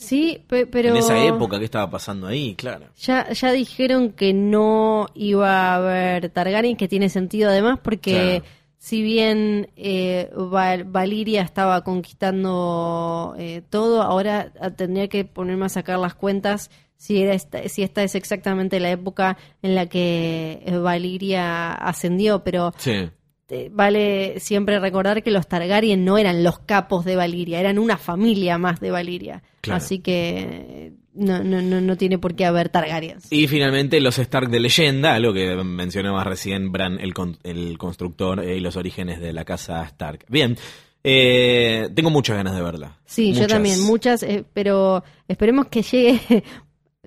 Sí, 0.01 0.45
pe- 0.47 0.67
pero 0.67 0.91
En 0.91 0.97
esa 0.97 1.19
época, 1.25 1.59
¿qué 1.59 1.65
estaba 1.65 1.91
pasando 1.91 2.29
ahí? 2.29 2.55
Claro. 2.55 2.87
Ya, 3.01 3.31
ya 3.33 3.51
dijeron 3.51 4.13
que 4.13 4.33
no 4.33 5.09
iba 5.15 5.73
a 5.73 5.75
haber 5.75 6.31
Targaryen, 6.31 6.77
que 6.77 6.87
tiene 6.87 7.09
sentido 7.09 7.51
además, 7.51 7.81
porque 7.83 8.41
Claro. 8.41 8.55
si 8.79 9.03
bien 9.03 9.71
eh, 9.77 10.31
Val- 10.37 10.85
Valiria 10.85 11.43
estaba 11.43 11.83
conquistando 11.83 13.35
eh, 13.39 13.63
todo, 13.69 14.03
ahora 14.03 14.53
ah, 14.61 14.71
tendría 14.71 15.09
que 15.09 15.25
ponerme 15.25 15.67
a 15.67 15.69
sacar 15.69 15.99
las 15.99 16.15
cuentas 16.15 16.71
si, 16.97 17.21
era 17.23 17.35
esta, 17.35 17.69
si 17.69 17.83
esta 17.83 18.03
es 18.03 18.15
exactamente 18.15 18.81
la 18.81 18.91
época 18.91 19.37
en 19.63 19.75
la 19.75 19.87
que 19.87 20.63
eh, 20.65 20.79
Valiria 20.79 21.73
ascendió, 21.73 22.43
pero 22.45 22.73
Sí. 22.77 23.11
Eh, 23.51 23.71
vale 23.73 24.41
siempre 24.41 24.79
recordar 24.79 25.23
que 25.23 25.31
los 25.31 25.47
Targaryen 25.49 26.05
no 26.05 26.19
eran 26.19 26.43
los 26.45 26.59
capos 26.59 27.05
de 27.05 27.17
Valiria, 27.17 27.61
eran 27.61 27.79
una 27.79 27.97
familia 27.97 28.59
más 28.59 28.81
de 28.81 28.91
Valiria. 28.91 29.43
Claro. 29.61 29.79
Así 29.79 29.99
que 30.01 30.93
no, 31.15 31.43
no, 31.43 31.61
no, 31.63 31.81
no 31.81 31.97
tiene 31.97 32.19
por 32.19 32.35
qué 32.35 32.45
haber 32.45 32.69
Targaryens. 32.69 33.27
Y 33.33 33.49
finalmente 33.49 34.01
los 34.01 34.19
Stark 34.19 34.51
de 34.51 34.61
leyenda, 34.61 35.15
algo 35.15 35.33
que 35.33 35.55
mencionabas 35.65 36.27
recién, 36.27 36.71
Bran, 36.73 37.01
el, 37.01 37.15
con- 37.15 37.39
el 37.43 37.77
constructor 37.79 38.41
eh, 38.45 38.57
y 38.57 38.61
los 38.61 38.77
orígenes 38.77 39.21
de 39.21 39.33
la 39.33 39.45
casa 39.45 39.83
Stark. 39.85 40.25
Bien, 40.29 40.57
Eh, 41.05 41.89
tengo 41.95 42.11
muchas 42.11 42.37
ganas 42.37 42.55
de 42.57 42.61
verla. 42.63 42.99
Sí, 43.07 43.33
yo 43.33 43.47
también, 43.47 43.81
muchas, 43.85 44.23
eh, 44.25 44.45
pero 44.53 45.03
esperemos 45.29 45.67
que 45.69 45.83
llegue, 45.83 46.43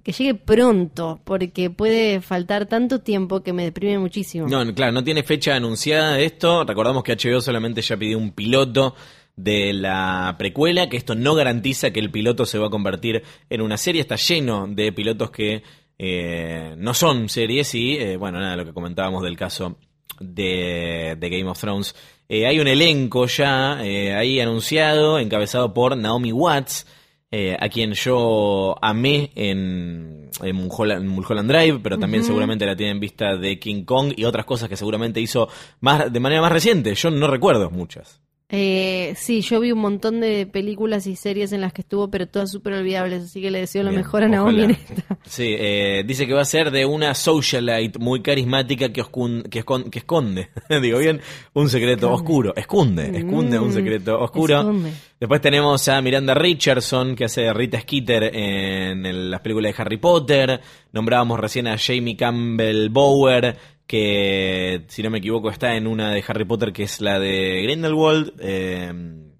que 0.03 0.11
llegue 0.11 0.35
pronto, 0.35 1.21
porque 1.23 1.69
puede 1.69 2.21
faltar 2.21 2.65
tanto 2.67 2.99
tiempo 2.99 3.41
que 3.43 3.53
me 3.53 3.63
deprime 3.63 3.99
muchísimo. 3.99 4.47
No, 4.47 4.73
claro, 4.73 4.91
no 4.91 5.03
tiene 5.03 5.23
fecha 5.23 5.55
anunciada 5.55 6.19
esto. 6.19 6.63
Recordamos 6.63 7.03
que 7.03 7.15
HBO 7.15 7.41
solamente 7.41 7.81
ya 7.81 7.97
pidió 7.97 8.17
un 8.17 8.31
piloto 8.31 8.95
de 9.35 9.73
la 9.73 10.35
precuela, 10.37 10.89
que 10.89 10.97
esto 10.97 11.15
no 11.15 11.35
garantiza 11.35 11.91
que 11.91 11.99
el 11.99 12.11
piloto 12.11 12.45
se 12.45 12.57
va 12.59 12.67
a 12.67 12.71
convertir 12.71 13.23
en 13.49 13.61
una 13.61 13.77
serie. 13.77 14.01
Está 14.01 14.15
lleno 14.15 14.67
de 14.67 14.91
pilotos 14.91 15.31
que 15.31 15.63
eh, 15.97 16.73
no 16.77 16.93
son 16.93 17.29
series 17.29 17.75
y, 17.75 17.95
eh, 17.95 18.17
bueno, 18.17 18.39
nada, 18.39 18.55
lo 18.55 18.65
que 18.65 18.73
comentábamos 18.73 19.23
del 19.23 19.37
caso 19.37 19.77
de, 20.19 21.15
de 21.19 21.29
Game 21.29 21.49
of 21.49 21.59
Thrones. 21.59 21.95
Eh, 22.27 22.47
hay 22.47 22.59
un 22.59 22.67
elenco 22.67 23.27
ya 23.27 23.77
ahí 23.77 24.39
anunciado, 24.39 25.19
encabezado 25.19 25.73
por 25.73 25.97
Naomi 25.97 26.31
Watts, 26.31 26.87
eh, 27.31 27.55
a 27.57 27.69
quien 27.69 27.93
yo 27.93 28.75
amé 28.81 29.31
en, 29.35 30.29
en, 30.41 30.55
Mulholland, 30.55 31.03
en 31.03 31.07
Mulholland 31.07 31.49
Drive, 31.49 31.79
pero 31.81 31.97
también 31.97 32.25
seguramente 32.25 32.65
la 32.65 32.75
tienen 32.75 32.99
vista 32.99 33.37
de 33.37 33.57
King 33.57 33.85
Kong 33.85 34.13
y 34.17 34.25
otras 34.25 34.45
cosas 34.45 34.67
que 34.67 34.75
seguramente 34.75 35.21
hizo 35.21 35.47
más 35.79 36.11
de 36.11 36.19
manera 36.19 36.41
más 36.41 36.51
reciente. 36.51 36.93
Yo 36.93 37.09
no 37.09 37.27
recuerdo 37.27 37.69
muchas. 37.69 38.19
Eh, 38.53 39.13
sí, 39.15 39.39
yo 39.41 39.61
vi 39.61 39.71
un 39.71 39.79
montón 39.79 40.19
de 40.19 40.45
películas 40.45 41.07
y 41.07 41.15
series 41.15 41.53
en 41.53 41.61
las 41.61 41.71
que 41.71 41.81
estuvo, 41.81 42.09
pero 42.11 42.27
todas 42.27 42.51
súper 42.51 42.73
olvidables, 42.73 43.23
así 43.23 43.41
que 43.41 43.49
le 43.49 43.59
deseo 43.61 43.81
lo 43.83 43.93
mejor 43.93 44.23
a 44.23 44.27
Naomi 44.27 44.63
en 44.63 44.71
esta. 44.71 45.17
Sí, 45.23 45.55
eh, 45.57 46.03
dice 46.05 46.27
que 46.27 46.33
va 46.33 46.41
a 46.41 46.45
ser 46.45 46.69
de 46.69 46.85
una 46.85 47.13
socialite 47.15 47.97
muy 47.97 48.21
carismática 48.21 48.91
que, 48.91 49.01
oscun- 49.01 49.43
que, 49.49 49.63
escon- 49.65 49.89
que 49.89 49.99
esconde, 49.99 50.49
digo 50.81 50.99
bien, 50.99 51.21
un 51.53 51.69
secreto 51.69 52.11
oscuro. 52.11 52.53
Esconde, 52.55 53.17
esconde 53.19 53.57
un 53.57 53.69
Mm, 53.69 53.73
secreto 53.73 54.19
oscuro. 54.19 54.59
esconde. 54.59 54.91
Después 55.17 55.39
tenemos 55.39 55.87
a 55.87 56.01
Miranda 56.01 56.33
Richardson, 56.33 57.15
que 57.15 57.25
hace 57.25 57.53
Rita 57.53 57.79
Skeeter 57.79 58.35
en 58.35 59.05
el- 59.05 59.31
las 59.31 59.39
películas 59.39 59.73
de 59.75 59.81
Harry 59.81 59.97
Potter. 59.97 60.59
Nombrábamos 60.91 61.39
recién 61.39 61.67
a 61.67 61.77
Jamie 61.77 62.17
Campbell 62.17 62.89
Bower, 62.89 63.55
que 63.91 64.85
si 64.87 65.03
no 65.03 65.09
me 65.09 65.17
equivoco 65.17 65.49
está 65.49 65.75
en 65.75 65.85
una 65.85 66.11
de 66.13 66.23
Harry 66.25 66.45
Potter 66.45 66.71
que 66.71 66.83
es 66.83 67.01
la 67.01 67.19
de 67.19 67.61
Grindelwald. 67.63 68.33
eh, 68.39 68.93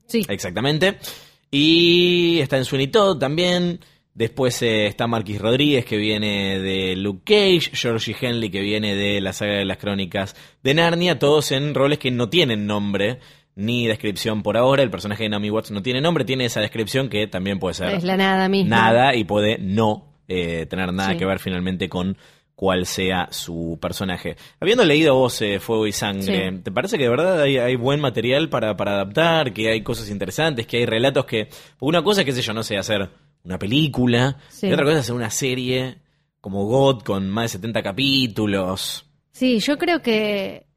Sí. 0.08 0.26
Exactamente. 0.28 0.98
Y 1.50 2.40
está 2.42 2.58
en 2.58 2.66
Sweeney 2.66 2.88
Todd 2.88 3.18
también. 3.18 3.80
Después 4.14 4.62
eh, 4.62 4.88
está 4.88 5.08
Marquis 5.08 5.40
Rodríguez, 5.40 5.86
que 5.86 5.96
viene 5.96 6.60
de 6.60 6.98
Luke 6.98 7.22
Cage. 7.24 7.72
Georgie 7.74 8.14
Henley, 8.20 8.50
que 8.50 8.60
viene 8.60 8.94
de 8.94 9.22
la 9.22 9.32
saga 9.32 9.54
de 9.54 9.64
las 9.64 9.78
crónicas 9.78 10.36
de 10.64 10.74
Narnia. 10.74 11.18
Todos 11.18 11.54
en 11.54 11.74
roles 11.74 11.98
que 11.98 12.12
no 12.12 12.28
tienen 12.28 12.68
nombre 12.68 13.20
ni 13.56 13.88
descripción 13.88 14.44
por 14.44 14.58
ahora. 14.58 14.84
El 14.84 14.90
personaje 14.92 15.24
de 15.24 15.30
Naomi 15.30 15.50
Watts 15.50 15.72
no 15.72 15.82
tiene 15.82 16.02
nombre, 16.02 16.26
tiene 16.26 16.44
esa 16.44 16.60
descripción 16.60 17.08
que 17.08 17.26
también 17.28 17.58
puede 17.58 17.76
ser 17.76 17.88
Es 17.96 18.04
la 18.04 18.18
nada 18.18 18.50
misma. 18.50 18.76
nada 18.76 19.16
y 19.16 19.24
puede 19.24 19.58
no 19.60 20.14
eh, 20.28 20.66
tener 20.70 20.92
nada 20.92 21.12
Sí. 21.14 21.18
que 21.18 21.26
ver 21.26 21.40
finalmente 21.40 21.88
con 21.88 22.18
cuál 22.62 22.86
sea 22.86 23.28
su 23.32 23.80
personaje. 23.82 24.36
Habiendo 24.60 24.86
leído 24.86 25.16
vos 25.16 25.42
eh, 25.42 25.60
Fuego 25.60 25.88
y 25.88 25.92
Sangre, 25.92 26.52
Sí. 26.52 26.58
¿te 26.60 26.72
parece 26.72 26.96
que 27.00 27.06
de 27.06 27.10
verdad 27.10 27.42
hay, 27.42 27.58
hay 27.58 27.76
buen 27.76 28.00
material 28.00 28.50
para, 28.50 28.78
para 28.78 28.92
adaptar, 28.94 29.52
que 29.52 29.72
hay 29.72 29.82
cosas 29.82 30.12
interesantes, 30.12 30.68
que 30.68 30.78
hay 30.78 30.86
relatos 30.86 31.26
que... 31.26 31.50
Una 31.80 32.04
cosa 32.04 32.22
es, 32.22 32.26
qué 32.26 32.34
sé 32.34 32.44
yo, 32.44 32.54
no 32.54 32.62
sé, 32.62 32.78
hacer 32.78 33.10
una 33.44 33.58
película, 33.58 34.38
Sí. 34.50 34.68
y 34.68 34.74
otra 34.74 34.86
cosa 34.86 34.98
es 34.98 35.02
hacer 35.06 35.16
una 35.16 35.32
serie 35.32 35.98
como 36.40 36.66
God 36.66 37.02
con 37.02 37.28
más 37.32 37.46
de 37.46 37.58
70 37.58 37.82
capítulos. 37.82 39.08
Sí, 39.32 39.58
yo 39.60 39.80
creo 39.80 40.04
que, 40.04 40.68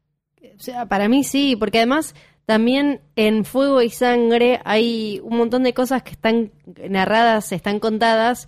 o 0.57 0.59
sea, 0.59 0.87
para 0.87 1.07
mí 1.07 1.23
sí, 1.23 1.55
porque 1.55 1.77
además 1.77 2.15
también 2.47 3.01
en 3.15 3.45
Fuego 3.45 3.83
y 3.83 3.91
Sangre 3.91 4.59
hay 4.65 5.19
un 5.23 5.37
montón 5.37 5.61
de 5.61 5.75
cosas 5.75 6.01
que 6.01 6.13
están 6.13 6.51
narradas, 6.89 7.51
están 7.51 7.79
contadas 7.79 8.47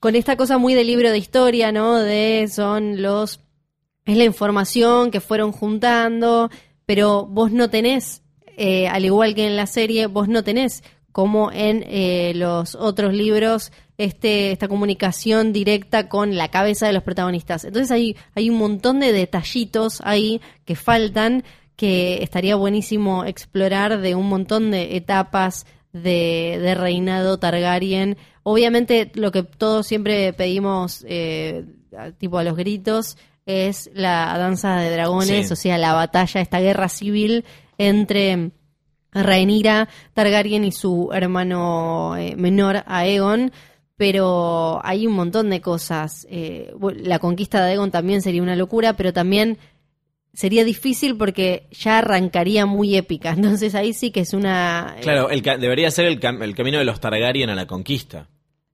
con 0.00 0.14
esta 0.16 0.36
cosa 0.36 0.58
muy 0.58 0.74
de 0.74 0.84
libro 0.84 1.10
de 1.10 1.18
historia, 1.18 1.72
¿no? 1.72 1.96
De 1.96 2.48
son 2.48 3.02
los 3.02 3.40
es 4.04 4.16
la 4.16 4.24
información 4.24 5.10
que 5.10 5.20
fueron 5.20 5.52
juntando, 5.52 6.50
pero 6.86 7.26
vos 7.26 7.52
no 7.52 7.68
tenés, 7.68 8.22
eh, 8.56 8.88
al 8.88 9.04
igual 9.04 9.34
que 9.34 9.46
en 9.46 9.56
la 9.56 9.66
serie, 9.66 10.06
vos 10.06 10.28
no 10.28 10.42
tenés 10.42 10.82
como 11.12 11.52
en 11.52 11.84
eh, 11.86 12.32
los 12.34 12.74
otros 12.74 13.12
libros 13.12 13.70
este, 13.98 14.52
esta 14.52 14.68
comunicación 14.68 15.52
directa 15.52 16.08
con 16.08 16.36
la 16.36 16.48
cabeza 16.48 16.86
de 16.86 16.92
los 16.92 17.02
protagonistas. 17.02 17.64
Entonces 17.64 17.90
hay, 17.90 18.16
hay 18.34 18.48
un 18.48 18.56
montón 18.56 19.00
de 19.00 19.12
detallitos 19.12 20.00
ahí 20.04 20.40
que 20.64 20.76
faltan 20.76 21.44
que 21.76 22.22
estaría 22.22 22.56
buenísimo 22.56 23.24
explorar 23.24 24.00
de 24.00 24.14
un 24.14 24.28
montón 24.28 24.70
de 24.70 24.96
etapas 24.96 25.66
de, 25.92 26.58
de 26.60 26.74
reinado 26.74 27.38
Targaryen. 27.38 28.16
Obviamente 28.42 29.10
lo 29.14 29.32
que 29.32 29.42
todos 29.42 29.86
siempre 29.86 30.32
pedimos, 30.32 31.04
eh, 31.08 31.64
tipo 32.18 32.38
a 32.38 32.44
los 32.44 32.56
gritos, 32.56 33.16
es 33.46 33.90
la 33.94 34.36
danza 34.38 34.76
de 34.76 34.90
dragones, 34.90 35.46
Sí. 35.48 35.52
o 35.52 35.56
sea, 35.56 35.78
la 35.78 35.94
batalla, 35.94 36.40
esta 36.40 36.60
guerra 36.60 36.88
civil 36.88 37.44
entre 37.78 38.50
Rhaenyra 39.12 39.88
Targaryen 40.12 40.64
y 40.64 40.72
su 40.72 41.10
hermano 41.12 42.16
eh, 42.16 42.36
menor 42.36 42.84
Aegon, 42.86 43.52
pero 43.96 44.80
hay 44.84 45.06
un 45.06 45.14
montón 45.14 45.50
de 45.50 45.60
cosas. 45.60 46.26
Eh, 46.30 46.72
la 46.98 47.18
conquista 47.18 47.64
de 47.64 47.70
Aegon 47.72 47.90
también 47.90 48.20
sería 48.22 48.42
una 48.42 48.54
locura, 48.54 48.92
pero 48.92 49.12
también 49.12 49.58
sería 50.38 50.62
difícil 50.64 51.16
porque 51.16 51.66
ya 51.72 51.98
arrancaría 51.98 52.64
muy 52.64 52.94
épica. 52.96 53.30
Entonces 53.36 53.74
ahí 53.74 53.92
sí 53.92 54.12
que 54.12 54.20
es 54.20 54.32
una... 54.34 54.94
eh, 54.96 55.00
Claro, 55.02 55.30
el 55.30 55.42
ca- 55.42 55.56
debería 55.58 55.90
ser 55.90 56.06
el, 56.06 56.20
cam- 56.20 56.42
el 56.44 56.54
camino 56.54 56.78
de 56.78 56.84
los 56.84 57.00
Targaryen 57.00 57.50
a 57.50 57.56
la 57.56 57.66
conquista. 57.66 58.28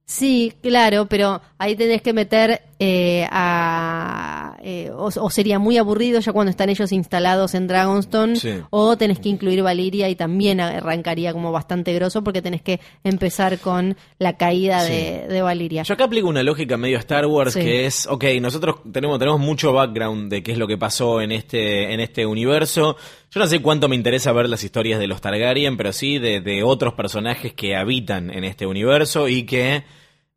Sí, 0.06 0.52
claro, 0.62 1.06
pero 1.06 1.40
ahí 1.56 1.76
tenés 1.76 2.02
que 2.02 2.12
meter 2.12 2.60
eh, 2.78 3.26
a... 3.30 4.56
eh, 4.62 4.90
o, 4.94 5.06
o 5.08 5.30
sería 5.30 5.58
muy 5.58 5.78
aburrido 5.78 6.20
ya 6.20 6.32
cuando 6.32 6.50
están 6.50 6.68
ellos 6.68 6.92
instalados 6.92 7.54
en 7.54 7.66
Dragonstone, 7.66 8.36
Sí. 8.36 8.50
o 8.68 8.96
tenés 8.98 9.18
que 9.18 9.30
incluir 9.30 9.62
Valiria 9.62 10.10
y 10.10 10.14
también 10.14 10.60
arrancaría 10.60 11.32
como 11.32 11.52
bastante 11.52 11.94
grosso 11.94 12.22
porque 12.22 12.42
tenés 12.42 12.60
que 12.60 12.80
empezar 13.02 13.58
con 13.60 13.96
la 14.18 14.36
caída 14.36 14.82
de, 14.84 15.26
de 15.28 15.40
Valiria. 15.42 15.84
Yo 15.84 15.94
acá 15.94 16.04
aplico 16.04 16.28
una 16.28 16.42
lógica 16.42 16.76
medio 16.76 16.98
Star 16.98 17.24
Wars 17.26 17.54
Sí. 17.54 17.60
que 17.60 17.86
es, 17.86 18.06
ok, 18.06 18.24
nosotros 18.42 18.76
tenemos, 18.92 19.18
tenemos 19.18 19.40
mucho 19.40 19.72
background 19.72 20.30
de 20.30 20.42
qué 20.42 20.52
es 20.52 20.58
lo 20.58 20.66
que 20.66 20.76
pasó 20.76 21.22
en 21.22 21.32
este, 21.32 21.94
en 21.94 22.00
este 22.00 22.26
universo. 22.26 22.96
Yo 23.34 23.40
no 23.40 23.46
sé 23.48 23.60
cuánto 23.60 23.88
me 23.88 23.96
interesa 23.96 24.32
ver 24.32 24.48
las 24.48 24.62
historias 24.62 25.00
de 25.00 25.08
los 25.08 25.20
Targaryen, 25.20 25.76
pero 25.76 25.92
sí 25.92 26.18
de, 26.18 26.40
de 26.40 26.62
otros 26.62 26.94
personajes 26.94 27.52
que 27.52 27.74
habitan 27.74 28.30
en 28.30 28.44
este 28.44 28.64
universo 28.64 29.28
y 29.28 29.42
que 29.44 29.82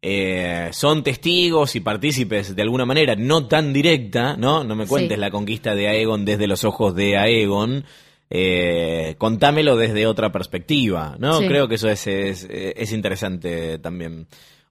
eh, 0.02 0.70
son 0.72 1.04
testigos 1.04 1.76
y 1.76 1.80
partícipes 1.80 2.56
de 2.56 2.62
alguna 2.64 2.86
manera, 2.86 3.16
no 3.16 3.48
tan 3.48 3.72
directa, 3.72 4.36
¿no? 4.36 4.64
No 4.64 4.76
me 4.76 4.88
cuentes 4.88 5.16
Sí. 5.18 5.22
la 5.22 5.30
conquista 5.30 5.76
de 5.76 5.88
Aegon 5.90 6.26
desde 6.26 6.48
los 6.48 6.64
ojos 6.64 6.96
de 6.96 7.18
Aegon. 7.18 7.86
Eh, 8.30 9.16
contámelo 9.20 9.78
desde 9.78 10.06
otra 10.08 10.32
perspectiva, 10.32 11.16
¿no? 11.20 11.40
Sí. 11.40 11.48
Creo 11.48 11.68
que 11.68 11.76
eso 11.76 11.90
es, 11.90 12.08
es, 12.08 12.48
es 12.50 12.92
interesante 12.94 13.78
también. 13.80 14.28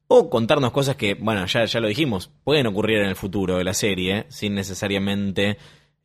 O 0.09 0.29
contarnos 0.29 0.73
cosas 0.73 0.97
que, 0.97 1.15
bueno, 1.15 1.47
ya, 1.47 1.65
ya 1.65 1.81
lo 1.81 1.89
dijimos, 1.89 2.31
pueden 2.45 2.67
ocurrir 2.67 2.99
en 2.99 3.07
el 3.09 3.17
futuro 3.17 3.57
de 3.57 3.65
la 3.65 3.73
serie, 3.75 4.27
sin 4.29 4.55
necesariamente 4.55 5.57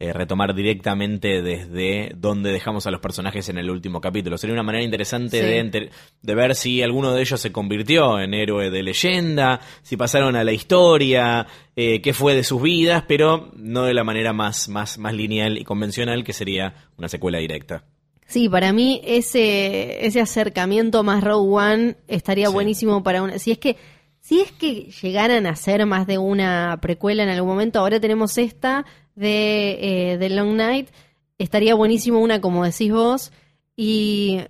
eh, 0.03 0.13
retomar 0.13 0.55
directamente 0.55 1.43
desde 1.43 2.11
donde 2.17 2.51
dejamos 2.51 2.87
a 2.87 2.91
los 2.91 3.01
personajes 3.01 3.49
en 3.49 3.59
el 3.59 3.69
último 3.69 4.01
capítulo. 4.01 4.35
Sería 4.37 4.55
una 4.55 4.63
manera 4.63 4.83
interesante 4.83 5.39
Sí. 5.39 5.45
de, 5.45 5.59
enter- 5.59 5.89
de 6.23 6.35
ver 6.35 6.55
si 6.55 6.81
alguno 6.81 7.13
de 7.13 7.21
ellos 7.21 7.39
se 7.39 7.51
convirtió 7.51 8.19
en 8.19 8.33
héroe 8.33 8.71
de 8.71 8.81
leyenda, 8.81 9.59
si 9.83 9.97
pasaron 9.97 10.35
a 10.35 10.43
la 10.43 10.53
historia, 10.53 11.45
eh, 11.75 12.01
qué 12.01 12.13
fue 12.13 12.33
de 12.33 12.43
sus 12.43 12.61
vidas, 12.61 13.03
pero 13.07 13.51
no 13.55 13.83
de 13.83 13.93
la 13.93 14.03
manera 14.03 14.33
más, 14.33 14.69
más, 14.69 14.97
más 14.97 15.13
lineal 15.13 15.59
y 15.59 15.63
convencional 15.63 16.23
que 16.23 16.33
sería 16.33 16.73
una 16.97 17.07
secuela 17.07 17.37
directa. 17.37 17.83
Sí, 18.25 18.49
para 18.49 18.73
mí 18.73 19.01
ese, 19.03 20.05
ese 20.05 20.19
acercamiento 20.19 21.03
más 21.03 21.23
Rogue 21.23 21.49
One 21.53 21.95
estaría 22.07 22.47
Sí. 22.47 22.53
buenísimo 22.53 23.03
para 23.03 23.21
una... 23.21 23.37
Si 23.37 23.51
es 23.51 23.57
que 23.59 23.75
si 24.23 24.39
es 24.39 24.51
que 24.51 24.91
llegaran 25.01 25.47
a 25.47 25.49
hacer 25.51 25.83
más 25.87 26.05
de 26.05 26.19
una 26.19 26.77
precuela 26.79 27.23
en 27.23 27.29
algún 27.29 27.49
momento, 27.49 27.79
ahora 27.79 27.99
tenemos 27.99 28.37
esta 28.37 28.85
de, 29.15 30.11
eh, 30.13 30.17
de 30.17 30.29
Long 30.29 30.55
Night, 30.55 30.89
estaría 31.37 31.75
buenísimo 31.75 32.19
una 32.19 32.39
como 32.41 32.63
decís 32.65 32.91
vos, 32.91 33.31
y 33.75 34.41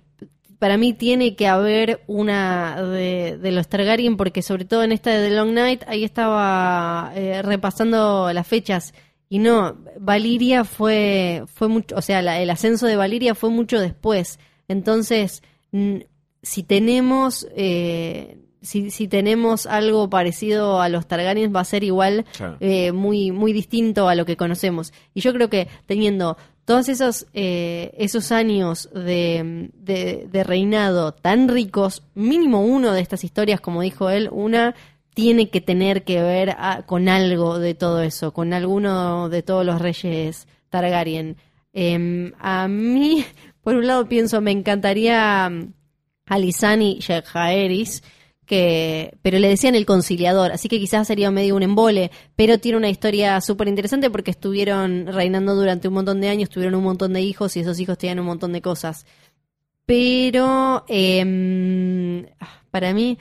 para 0.58 0.76
mí 0.76 0.92
tiene 0.92 1.34
que 1.34 1.48
haber 1.48 2.02
una 2.06 2.80
de, 2.82 3.38
los 3.50 3.68
Targaryen, 3.68 4.16
porque 4.16 4.42
sobre 4.42 4.64
todo 4.64 4.84
en 4.84 4.92
esta 4.92 5.10
de 5.10 5.28
The 5.28 5.34
Long 5.34 5.52
Night, 5.54 5.82
ahí 5.88 6.04
estaba 6.04 7.12
eh, 7.16 7.42
repasando 7.42 8.32
las 8.32 8.46
fechas, 8.46 8.94
y 9.28 9.38
no, 9.38 9.78
Valiria 9.98 10.62
fue, 10.64 11.44
fue 11.52 11.66
mucho, 11.68 11.96
o 11.96 12.02
sea, 12.02 12.20
la- 12.22 12.40
el 12.40 12.50
ascenso 12.50 12.86
de 12.86 12.96
Valiria 12.96 13.34
fue 13.34 13.48
mucho 13.50 13.80
después. 13.80 14.38
Entonces, 14.68 15.42
si 16.42 16.62
tenemos, 16.62 17.46
eh, 17.56 18.36
si, 18.62 18.90
si 18.90 19.08
tenemos 19.08 19.66
algo 19.66 20.08
parecido 20.08 20.80
a 20.80 20.88
los 20.88 21.06
Targaryens, 21.06 21.54
va 21.54 21.60
a 21.60 21.64
ser 21.64 21.84
igual 21.84 22.24
Claro. 22.36 22.56
eh, 22.60 22.92
muy, 22.92 23.30
muy 23.32 23.52
distinto 23.52 24.08
a 24.08 24.14
lo 24.14 24.24
que 24.24 24.36
conocemos. 24.36 24.92
Y 25.14 25.20
yo 25.20 25.32
creo 25.32 25.50
que 25.50 25.68
teniendo 25.86 26.36
todos 26.64 26.88
esos, 26.88 27.26
eh, 27.34 27.92
esos 27.98 28.30
años 28.32 28.88
de, 28.94 29.70
de, 29.74 30.28
de 30.30 30.44
reinado 30.44 31.12
tan 31.12 31.48
ricos, 31.48 32.02
mínimo 32.14 32.62
uno 32.64 32.92
de 32.92 33.00
estas 33.00 33.24
historias, 33.24 33.60
como 33.60 33.82
dijo 33.82 34.08
él, 34.10 34.28
una 34.30 34.74
tiene 35.14 35.50
que 35.50 35.60
tener 35.60 36.04
que 36.04 36.22
ver 36.22 36.50
a- 36.56 36.84
con 36.86 37.08
algo 37.08 37.58
de 37.58 37.74
todo 37.74 38.00
eso, 38.00 38.32
con 38.32 38.52
alguno 38.54 39.28
de 39.28 39.42
todos 39.42 39.66
los 39.66 39.80
reyes 39.82 40.46
Targaryen. 40.70 41.36
Em, 41.74 42.32
a 42.38 42.68
mí, 42.68 43.24
por 43.62 43.74
un 43.74 43.86
lado, 43.86 44.08
pienso, 44.08 44.40
me 44.40 44.52
encantaría 44.52 45.50
mm, 45.50 45.72
Alisani 46.26 47.00
Jaehaerys, 47.00 48.02
que 48.52 49.16
pero 49.22 49.38
le 49.38 49.48
decían 49.48 49.74
el 49.74 49.86
conciliador, 49.86 50.52
así 50.52 50.68
que 50.68 50.78
quizás 50.78 51.06
sería 51.06 51.30
medio 51.30 51.56
un 51.56 51.62
embole, 51.62 52.10
pero 52.36 52.58
tiene 52.58 52.76
una 52.76 52.90
historia 52.90 53.40
súper 53.40 53.66
interesante 53.66 54.10
porque 54.10 54.30
estuvieron 54.30 55.06
reinando 55.06 55.54
durante 55.54 55.88
un 55.88 55.94
montón 55.94 56.20
de 56.20 56.28
años, 56.28 56.50
tuvieron 56.50 56.74
un 56.74 56.84
montón 56.84 57.14
de 57.14 57.22
hijos 57.22 57.56
y 57.56 57.60
esos 57.60 57.80
hijos 57.80 57.96
tenían 57.96 58.20
un 58.20 58.26
montón 58.26 58.52
de 58.52 58.60
cosas. 58.60 59.06
Pero 59.86 60.84
em, 60.86 62.26
para 62.70 62.92
mí, 62.92 63.16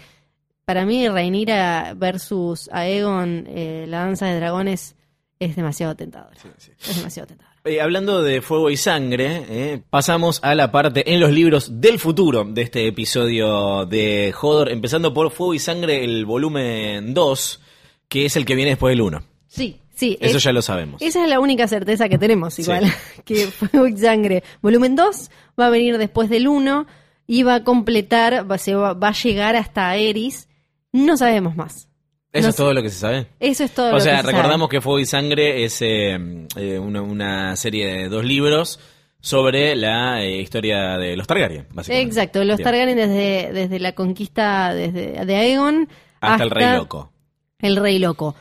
para 0.65 0.85
mí 0.85 1.07
Rhaenyra 1.07 1.93
versus 1.95 2.69
Aegon, 2.73 3.45
eh, 3.47 3.85
la 3.87 3.99
danza 3.99 4.25
de 4.25 4.35
dragones, 4.35 4.97
es 5.39 5.55
demasiado 5.55 5.95
tentadora. 5.95 6.35
Es 6.77 6.97
demasiado 6.97 7.27
tentadora. 7.27 7.50
Eh, 7.63 7.79
hablando 7.79 8.23
de 8.23 8.41
fuego 8.41 8.71
y 8.71 8.77
sangre, 8.77 9.45
eh, 9.47 9.81
pasamos 9.89 10.39
a 10.43 10.55
la 10.55 10.71
parte 10.71 11.13
en 11.13 11.19
los 11.19 11.31
libros 11.31 11.79
del 11.79 11.99
futuro 11.99 12.43
de 12.43 12.63
este 12.63 12.87
episodio 12.87 13.85
de 13.85 14.33
Hodor, 14.41 14.69
empezando 14.71 15.13
por 15.13 15.29
Fuego 15.31 15.53
y 15.53 15.59
Sangre, 15.59 16.03
el 16.03 16.25
volumen 16.25 17.13
2, 17.13 17.61
que 18.07 18.25
es 18.25 18.35
el 18.35 18.45
que 18.45 18.55
viene 18.55 18.71
después 18.71 18.93
del 18.93 19.01
1. 19.01 19.21
Sí, 19.47 19.79
sí. 19.93 20.17
Eso 20.19 20.37
es- 20.37 20.43
ya 20.43 20.51
lo 20.53 20.63
sabemos. 20.63 21.03
Esa 21.03 21.23
es 21.23 21.29
la 21.29 21.39
única 21.39 21.67
certeza 21.67 22.09
que 22.09 22.17
tenemos, 22.17 22.55
Sí. 22.55 22.63
igual. 22.63 22.91
que 23.25 23.45
Fuego 23.45 23.85
y 23.87 23.95
Sangre. 23.95 24.43
Volumen 24.63 24.95
2 24.95 25.29
va 25.59 25.67
a 25.67 25.69
venir 25.69 25.99
después 25.99 26.31
del 26.31 26.47
1 26.47 26.87
y 27.27 27.43
va 27.43 27.55
a 27.55 27.63
completar, 27.63 28.49
va, 28.49 28.57
se 28.57 28.73
va, 28.73 28.93
va 28.93 29.09
a 29.09 29.13
llegar 29.13 29.55
hasta 29.55 29.95
Eris. 29.97 30.49
No 30.91 31.15
sabemos 31.15 31.55
más. 31.55 31.89
Eso 32.33 32.43
no 32.43 32.49
es 32.49 32.55
sé. 32.55 32.61
todo 32.61 32.73
lo 32.73 32.81
que 32.81 32.89
se 32.89 32.95
sabe. 32.99 33.27
Eso 33.39 33.63
es 33.65 33.71
todo 33.73 33.89
O 33.89 33.93
lo 33.93 33.99
sea, 33.99 34.13
que 34.13 34.17
se 34.17 34.23
sabe. 34.23 34.33
recordamos 34.37 34.69
que 34.69 34.81
Fuego 34.81 34.99
y 34.99 35.05
Sangre 35.05 35.63
es 35.63 35.81
eh, 35.81 36.17
eh, 36.55 36.79
una, 36.79 37.01
una 37.01 37.55
serie 37.55 37.87
de 37.87 38.09
dos 38.09 38.23
libros 38.23 38.79
sobre 39.19 39.75
la 39.75 40.23
eh, 40.23 40.41
historia 40.41 40.97
de 40.97 41.15
los 41.15 41.27
Targaryen, 41.27 41.67
básicamente. 41.73 42.07
Exacto, 42.09 42.43
los. 42.43 42.59
Targaryen 42.59 42.95
desde, 42.97 43.51
desde 43.53 43.79
la 43.79 43.91
conquista 43.93 44.73
desde, 44.73 45.25
de 45.25 45.35
Aegon 45.35 45.87
Hasta, 46.21 46.43
el 46.43 46.49
Rey 46.51 46.75
Loco. 46.77 47.11
El 47.59 47.75
Rey 47.75 47.99
Loco. 47.99 48.35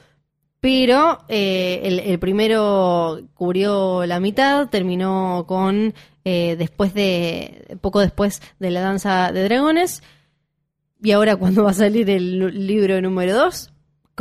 Pero 0.60 1.18
eh, 1.28 1.80
el, 1.84 2.00
el 2.00 2.18
primero 2.18 3.18
cubrió 3.34 4.04
la 4.06 4.20
mitad, 4.20 4.68
terminó 4.68 5.44
con 5.48 5.94
eh, 6.24 6.56
después 6.58 6.92
de 6.92 7.78
poco 7.80 8.00
después 8.00 8.42
de 8.58 8.70
la 8.70 8.80
danza 8.82 9.32
de 9.32 9.44
dragones. 9.44 10.02
Y 11.02 11.12
ahora 11.12 11.36
cuando 11.36 11.64
va 11.64 11.70
a 11.70 11.74
salir 11.74 12.08
el 12.10 12.66
libro 12.66 13.00
número 13.00 13.34
2, 13.34 13.70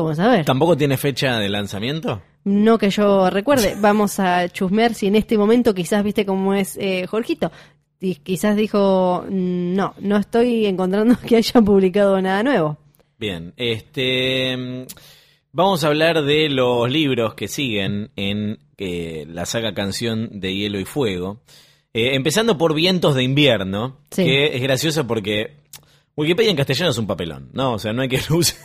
¿cómo 0.04 0.16
saber? 0.16 0.46
¿Tampoco 0.46 0.78
tiene 0.78 0.96
fecha 0.98 1.38
de 1.40 1.50
lanzamiento? 1.50 2.22
No 2.46 2.78
que 2.78 2.90
yo 2.90 3.30
recuerde. 3.30 3.76
Vamos 3.82 4.20
a 4.20 4.48
chusmear 4.50 4.94
si 4.94 5.08
en 5.08 5.16
este 5.16 5.38
momento 5.38 5.74
quizás 5.74 6.04
viste 6.04 6.26
cómo 6.26 6.54
es 6.54 6.78
eh, 6.78 7.06
Jorgito. 7.08 7.52
Y 8.00 8.16
quizás 8.16 8.56
dijo, 8.56 9.26
"Mm, 9.30 9.76
no, 9.76 9.94
no 10.00 10.16
estoy 10.18 10.66
encontrando 10.66 11.16
que 11.28 11.36
haya 11.36 11.62
publicado 11.62 12.22
nada 12.22 12.44
nuevo. 12.44 12.78
Bien, 13.18 13.54
este 13.58 14.56
mm, 14.56 14.86
vamos 15.52 15.84
a 15.84 15.88
hablar 15.88 16.24
de 16.24 16.48
los 16.48 16.90
libros 16.90 17.34
que 17.34 17.50
siguen 17.50 18.12
en 18.16 18.60
eh, 18.78 19.26
la 19.28 19.46
saga 19.46 19.74
Canción 19.74 20.40
de 20.40 20.56
Hielo 20.56 20.80
y 20.80 20.86
Fuego. 20.86 21.42
Eh, 21.94 22.16
empezando 22.16 22.58
por 22.58 22.74
Vientos 22.74 23.16
de 23.16 23.24
Invierno, 23.24 23.98
Sí. 24.12 24.24
que 24.24 24.56
es 24.56 24.62
gracioso 24.62 25.06
porque 25.06 25.58
Wikipedia 26.16 26.52
en 26.52 26.56
castellano 26.58 26.92
es 26.92 26.98
un 26.98 27.08
papelón, 27.08 27.50
¿no? 27.52 27.74
O 27.74 27.80
sea, 27.80 27.92
no 27.92 28.02
hay 28.02 28.08
que 28.08 28.20
usar. 28.34 28.58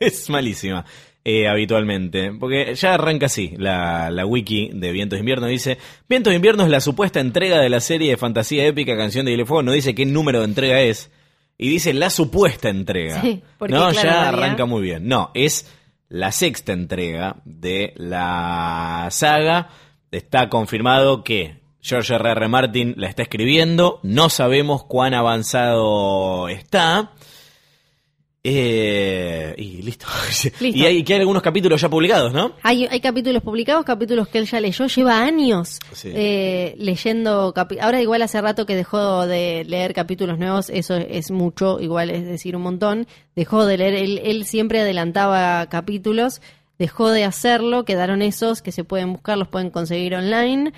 es 0.06 0.28
malísima. 0.30 0.84
eh, 1.24 1.46
habitualmente, 1.48 2.32
porque 2.32 2.74
ya 2.74 2.94
arranca 2.94 3.26
así, 3.26 3.52
la, 3.58 4.10
la 4.10 4.24
wiki 4.24 4.70
de 4.72 4.90
Vientos 4.92 5.16
de 5.18 5.20
Invierno 5.20 5.46
dice, 5.46 5.78
Vientos 6.08 6.30
de 6.30 6.36
Invierno 6.36 6.64
es 6.64 6.70
la 6.70 6.80
supuesta 6.80 7.20
entrega 7.20 7.58
de 7.60 7.68
la 7.68 7.80
serie 7.80 8.10
de 8.10 8.16
fantasía 8.16 8.66
épica 8.66 8.96
Canción 8.96 9.26
de 9.26 9.32
Hielo 9.32 9.42
y 9.42 9.46
Fuego, 9.46 9.62
no 9.62 9.72
dice 9.72 9.94
qué 9.94 10.06
número 10.06 10.38
de 10.40 10.46
entrega 10.46 10.80
es, 10.80 11.10
y 11.58 11.68
dice 11.68 11.92
la 11.92 12.08
supuesta 12.08 12.70
entrega. 12.70 13.20
Sí, 13.20 13.42
porque, 13.58 13.74
no, 13.74 13.90
claro, 13.90 14.08
ya 14.08 14.28
arranca 14.30 14.64
muy 14.64 14.80
bien. 14.80 15.06
No, 15.06 15.30
es 15.34 15.70
la 16.08 16.32
sexta 16.32 16.72
entrega 16.72 17.36
de 17.44 17.92
la 17.96 19.08
saga. 19.10 19.68
Está 20.10 20.48
confirmado 20.48 21.22
que 21.22 21.60
George 21.82 22.14
R. 22.14 22.30
R. 22.30 22.48
Martin 22.48 22.94
la 22.96 23.08
está 23.08 23.24
escribiendo. 23.24 24.00
No 24.02 24.30
sabemos 24.30 24.84
cuán 24.84 25.12
avanzado 25.12 26.48
está. 26.48 27.12
Eh, 28.42 29.54
y 29.58 29.82
listo. 29.82 30.06
Listo. 30.60 30.66
Y 30.66 30.84
hay, 30.86 31.04
que 31.04 31.12
hay 31.14 31.20
algunos 31.20 31.42
capítulos 31.42 31.78
ya 31.80 31.90
publicados, 31.90 32.32
¿no? 32.32 32.52
Hay, 32.62 32.86
hay 32.86 33.00
capítulos 33.00 33.42
publicados, 33.42 33.84
capítulos 33.84 34.28
que 34.28 34.38
él 34.38 34.46
ya 34.46 34.60
leyó, 34.60 34.86
lleva 34.86 35.20
años 35.22 35.78
Sí. 35.92 36.10
eh, 36.14 36.74
leyendo. 36.78 37.52
Ahora 37.80 38.00
igual 38.00 38.22
hace 38.22 38.40
rato 38.40 38.64
que 38.64 38.76
dejó 38.76 39.26
de 39.26 39.64
leer 39.66 39.92
capítulos 39.92 40.38
nuevos, 40.38 40.70
eso 40.70 40.96
es 40.96 41.30
mucho, 41.30 41.80
igual 41.80 42.08
es 42.08 42.24
decir 42.24 42.56
un 42.56 42.62
montón. 42.62 43.06
Dejó 43.36 43.66
de 43.66 43.76
leer, 43.76 43.94
él, 43.94 44.20
él 44.24 44.46
siempre 44.46 44.80
adelantaba 44.80 45.66
capítulos, 45.68 46.40
dejó 46.78 47.10
de 47.10 47.24
hacerlo, 47.24 47.84
quedaron 47.84 48.22
esos 48.22 48.62
que 48.62 48.72
se 48.72 48.84
pueden 48.84 49.12
buscar, 49.12 49.36
los 49.36 49.48
pueden 49.48 49.68
conseguir 49.68 50.14
online. 50.14 50.72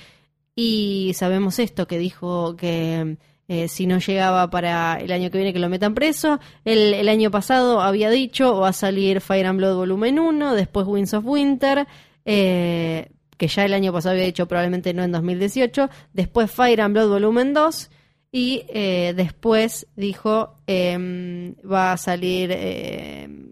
Y 0.56 1.12
sabemos 1.14 1.58
esto, 1.60 1.86
que 1.86 1.98
dijo 1.98 2.56
que 2.56 3.16
eh, 3.52 3.68
si 3.68 3.86
no 3.86 3.98
llegaba 3.98 4.48
para 4.48 4.98
el 4.98 5.12
año 5.12 5.30
que 5.30 5.36
viene 5.36 5.52
que 5.52 5.58
lo 5.58 5.68
metan 5.68 5.92
preso. 5.92 6.40
El, 6.64 7.06
año 7.06 7.30
pasado 7.30 7.82
había 7.82 8.08
dicho, 8.08 8.60
va 8.60 8.68
a 8.68 8.72
salir 8.72 9.20
Fire 9.20 9.44
and 9.44 9.58
Blood 9.58 9.76
volumen 9.76 10.18
1, 10.18 10.54
después 10.54 10.86
Winds 10.86 11.12
of 11.12 11.26
Winter, 11.26 11.86
eh, 12.24 13.10
que 13.36 13.48
ya 13.48 13.66
el 13.66 13.74
año 13.74 13.92
pasado 13.92 14.14
había 14.14 14.24
dicho 14.24 14.48
probablemente 14.48 14.94
no 14.94 15.02
en 15.02 15.12
2018, 15.12 15.90
después 16.14 16.50
Fire 16.50 16.80
and 16.80 16.94
Blood 16.94 17.10
volumen 17.10 17.52
2 17.52 17.90
y 18.32 18.64
eh, 18.68 19.12
después 19.14 19.86
dijo 19.96 20.56
em, 20.66 21.54
va 21.70 21.92
a 21.92 21.98
salir, 21.98 22.52
em, 22.52 23.51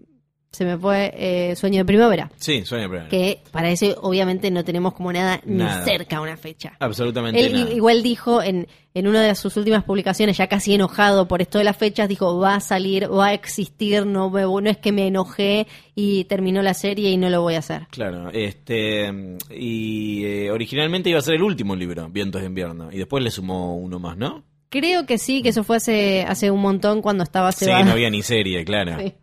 se 0.51 0.65
me 0.65 0.77
fue, 0.77 1.13
eh, 1.15 1.55
Sueño 1.55 1.77
de 1.79 1.85
Primavera. 1.85 2.29
Sí, 2.35 2.65
suena 2.65 2.89
primero. 2.89 3.09
Que 3.09 3.39
para 3.51 3.69
eso 3.69 3.85
obviamente 4.01 4.51
no 4.51 4.65
tenemos 4.65 4.93
como 4.93 5.13
nada, 5.13 5.39
Nada. 5.45 5.79
ni 5.79 5.85
cerca 5.89 6.19
una 6.19 6.35
fecha. 6.35 6.73
Absolutamente 6.79 7.39
Él 7.45 7.53
nada. 7.53 7.71
igual 7.73 8.03
dijo 8.03 8.43
en, 8.43 8.67
en 8.93 9.07
una 9.07 9.21
de 9.23 9.33
sus 9.35 9.55
últimas 9.55 9.85
publicaciones, 9.85 10.35
ya 10.37 10.47
casi 10.47 10.73
enojado 10.73 11.25
por 11.29 11.41
esto 11.41 11.57
de 11.57 11.63
las 11.63 11.77
fechas, 11.77 12.09
dijo, 12.09 12.37
va 12.37 12.55
a 12.55 12.59
salir, 12.59 13.09
va 13.09 13.27
a 13.27 13.33
existir, 13.33 14.05
no, 14.05 14.29
me- 14.29 14.41
no 14.41 14.69
es 14.69 14.77
que 14.77 14.91
me 14.91 15.07
enojé 15.07 15.67
y 15.95 16.25
terminó 16.25 16.61
la 16.61 16.73
serie 16.73 17.09
y 17.11 17.17
no 17.17 17.29
lo 17.29 17.41
voy 17.41 17.55
a 17.55 17.59
hacer. 17.59 17.87
Claro, 17.89 18.29
este 18.31 19.09
y 19.49 20.25
eh, 20.25 20.51
originalmente 20.51 21.09
iba 21.09 21.19
a 21.19 21.21
ser 21.21 21.35
el 21.35 21.43
último 21.43 21.77
libro, 21.77 22.09
Vientos 22.09 22.41
de 22.41 22.47
Invierno, 22.47 22.89
y 22.91 22.97
después 22.97 23.23
le 23.23 23.31
sumó 23.31 23.77
uno 23.77 23.99
más, 23.99 24.17
¿no? 24.17 24.43
Creo 24.71 25.05
que 25.05 25.17
sí, 25.19 25.43
que 25.43 25.49
eso 25.49 25.63
fue 25.63 25.75
hace, 25.77 26.23
hace 26.27 26.49
un 26.49 26.61
montón 26.61 27.01
cuando 27.03 27.23
estaba 27.23 27.51
Sí, 27.51 27.65
Seba. 27.65 27.83
no 27.83 27.91
había 27.91 28.09
ni 28.09 28.23
serie, 28.23 28.63
claro. 28.65 28.97
Sí. 28.99 29.13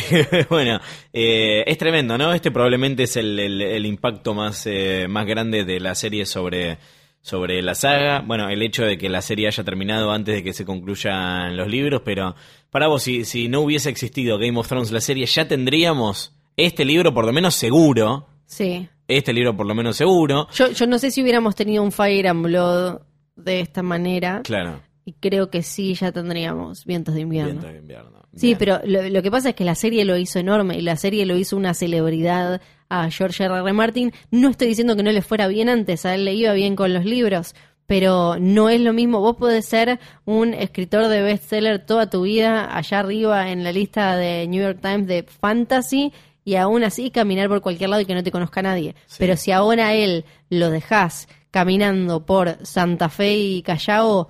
bueno, 0.50 0.80
eh, 1.12 1.62
es 1.66 1.78
tremendo, 1.78 2.18
¿no? 2.18 2.34
Este 2.34 2.50
probablemente 2.50 3.04
es 3.04 3.16
el, 3.16 3.38
el- 3.38 3.62
el 3.62 3.86
impacto 3.86 4.34
más, 4.34 4.66
eh, 4.66 5.06
más 5.08 5.24
grande 5.26 5.64
de 5.64 5.78
la 5.80 5.94
serie 5.94 6.26
sobre, 6.26 6.78
sobre 7.22 7.62
la 7.62 7.74
saga. 7.74 8.20
Bueno, 8.26 8.48
el 8.50 8.60
hecho 8.62 8.84
de 8.84 8.98
que 8.98 9.08
la 9.08 9.22
serie 9.22 9.46
haya 9.46 9.62
terminado 9.64 10.10
antes 10.10 10.34
de 10.34 10.42
que 10.42 10.52
se 10.52 10.64
concluyan 10.64 11.56
los 11.56 11.68
libros, 11.68 12.02
pero 12.04 12.34
para 12.70 12.88
vos, 12.88 13.02
si, 13.04 13.24
si 13.24 13.48
no 13.48 13.60
hubiese 13.60 13.90
existido 13.90 14.36
Game 14.36 14.58
of 14.58 14.66
Thrones 14.68 14.90
la 14.90 15.00
serie, 15.00 15.26
ya 15.26 15.46
tendríamos 15.46 16.34
este 16.56 16.84
libro 16.84 17.14
por 17.14 17.24
lo 17.24 17.32
menos 17.32 17.54
seguro. 17.54 18.26
Sí. 18.46 18.88
Este 19.06 19.32
libro 19.32 19.56
por 19.56 19.66
lo 19.66 19.74
menos 19.76 19.96
seguro. 19.96 20.48
Yo, 20.54 20.72
yo 20.72 20.86
no 20.88 20.98
sé 20.98 21.10
si 21.12 21.22
hubiéramos 21.22 21.54
tenido 21.54 21.82
un 21.84 21.92
Fire 21.92 22.26
and 22.28 22.44
Blood 22.44 23.00
de 23.36 23.60
esta 23.60 23.82
manera. 23.82 24.40
Claro. 24.42 24.80
Y 25.08 25.14
creo 25.14 25.48
que 25.48 25.62
sí, 25.62 25.94
ya 25.94 26.12
tendríamos 26.12 26.84
Vientos 26.84 27.14
de 27.14 27.22
Invierno. 27.22 27.52
Viento 27.52 27.68
de 27.68 27.78
invierno. 27.78 28.26
Sí, 28.36 28.54
pero 28.58 28.78
lo, 28.84 29.08
lo 29.08 29.22
que 29.22 29.30
pasa 29.30 29.48
es 29.48 29.54
que 29.54 29.64
la 29.64 29.74
serie 29.74 30.04
lo 30.04 30.18
hizo 30.18 30.38
enorme 30.38 30.76
y 30.76 30.82
la 30.82 30.96
serie 30.96 31.24
lo 31.24 31.34
hizo 31.34 31.56
una 31.56 31.72
celebridad 31.72 32.60
a 32.90 33.10
George 33.10 33.42
R. 33.42 33.56
R. 33.56 33.72
Martin. 33.72 34.12
No 34.30 34.50
estoy 34.50 34.68
diciendo 34.68 34.96
que 34.96 35.02
no 35.02 35.10
le 35.10 35.22
fuera 35.22 35.48
bien 35.48 35.70
antes, 35.70 36.04
a 36.04 36.14
él 36.14 36.26
le 36.26 36.34
iba 36.34 36.52
bien 36.52 36.76
con 36.76 36.92
los 36.92 37.06
libros, 37.06 37.54
pero 37.86 38.36
no 38.38 38.68
es 38.68 38.82
lo 38.82 38.92
mismo. 38.92 39.20
Vos 39.20 39.36
podés 39.36 39.64
ser 39.64 39.98
un 40.26 40.52
escritor 40.52 41.08
de 41.08 41.22
bestseller 41.22 41.86
toda 41.86 42.10
tu 42.10 42.24
vida 42.24 42.76
allá 42.76 42.98
arriba 42.98 43.50
en 43.50 43.64
la 43.64 43.72
lista 43.72 44.14
de 44.14 44.46
New 44.46 44.62
York 44.62 44.80
Times 44.82 45.06
de 45.06 45.22
fantasy 45.22 46.12
y 46.44 46.56
aún 46.56 46.84
así 46.84 47.10
caminar 47.10 47.48
por 47.48 47.62
cualquier 47.62 47.88
lado 47.88 48.02
y 48.02 48.04
que 48.04 48.14
no 48.14 48.22
te 48.22 48.30
conozca 48.30 48.60
nadie. 48.60 48.94
Sí. 49.06 49.16
Pero 49.20 49.38
si 49.38 49.52
ahora 49.52 49.94
él 49.94 50.26
lo 50.50 50.68
dejás 50.68 51.28
caminando 51.50 52.26
por 52.26 52.58
Santa 52.66 53.08
Fe 53.08 53.36
y 53.38 53.62
Callao, 53.62 54.28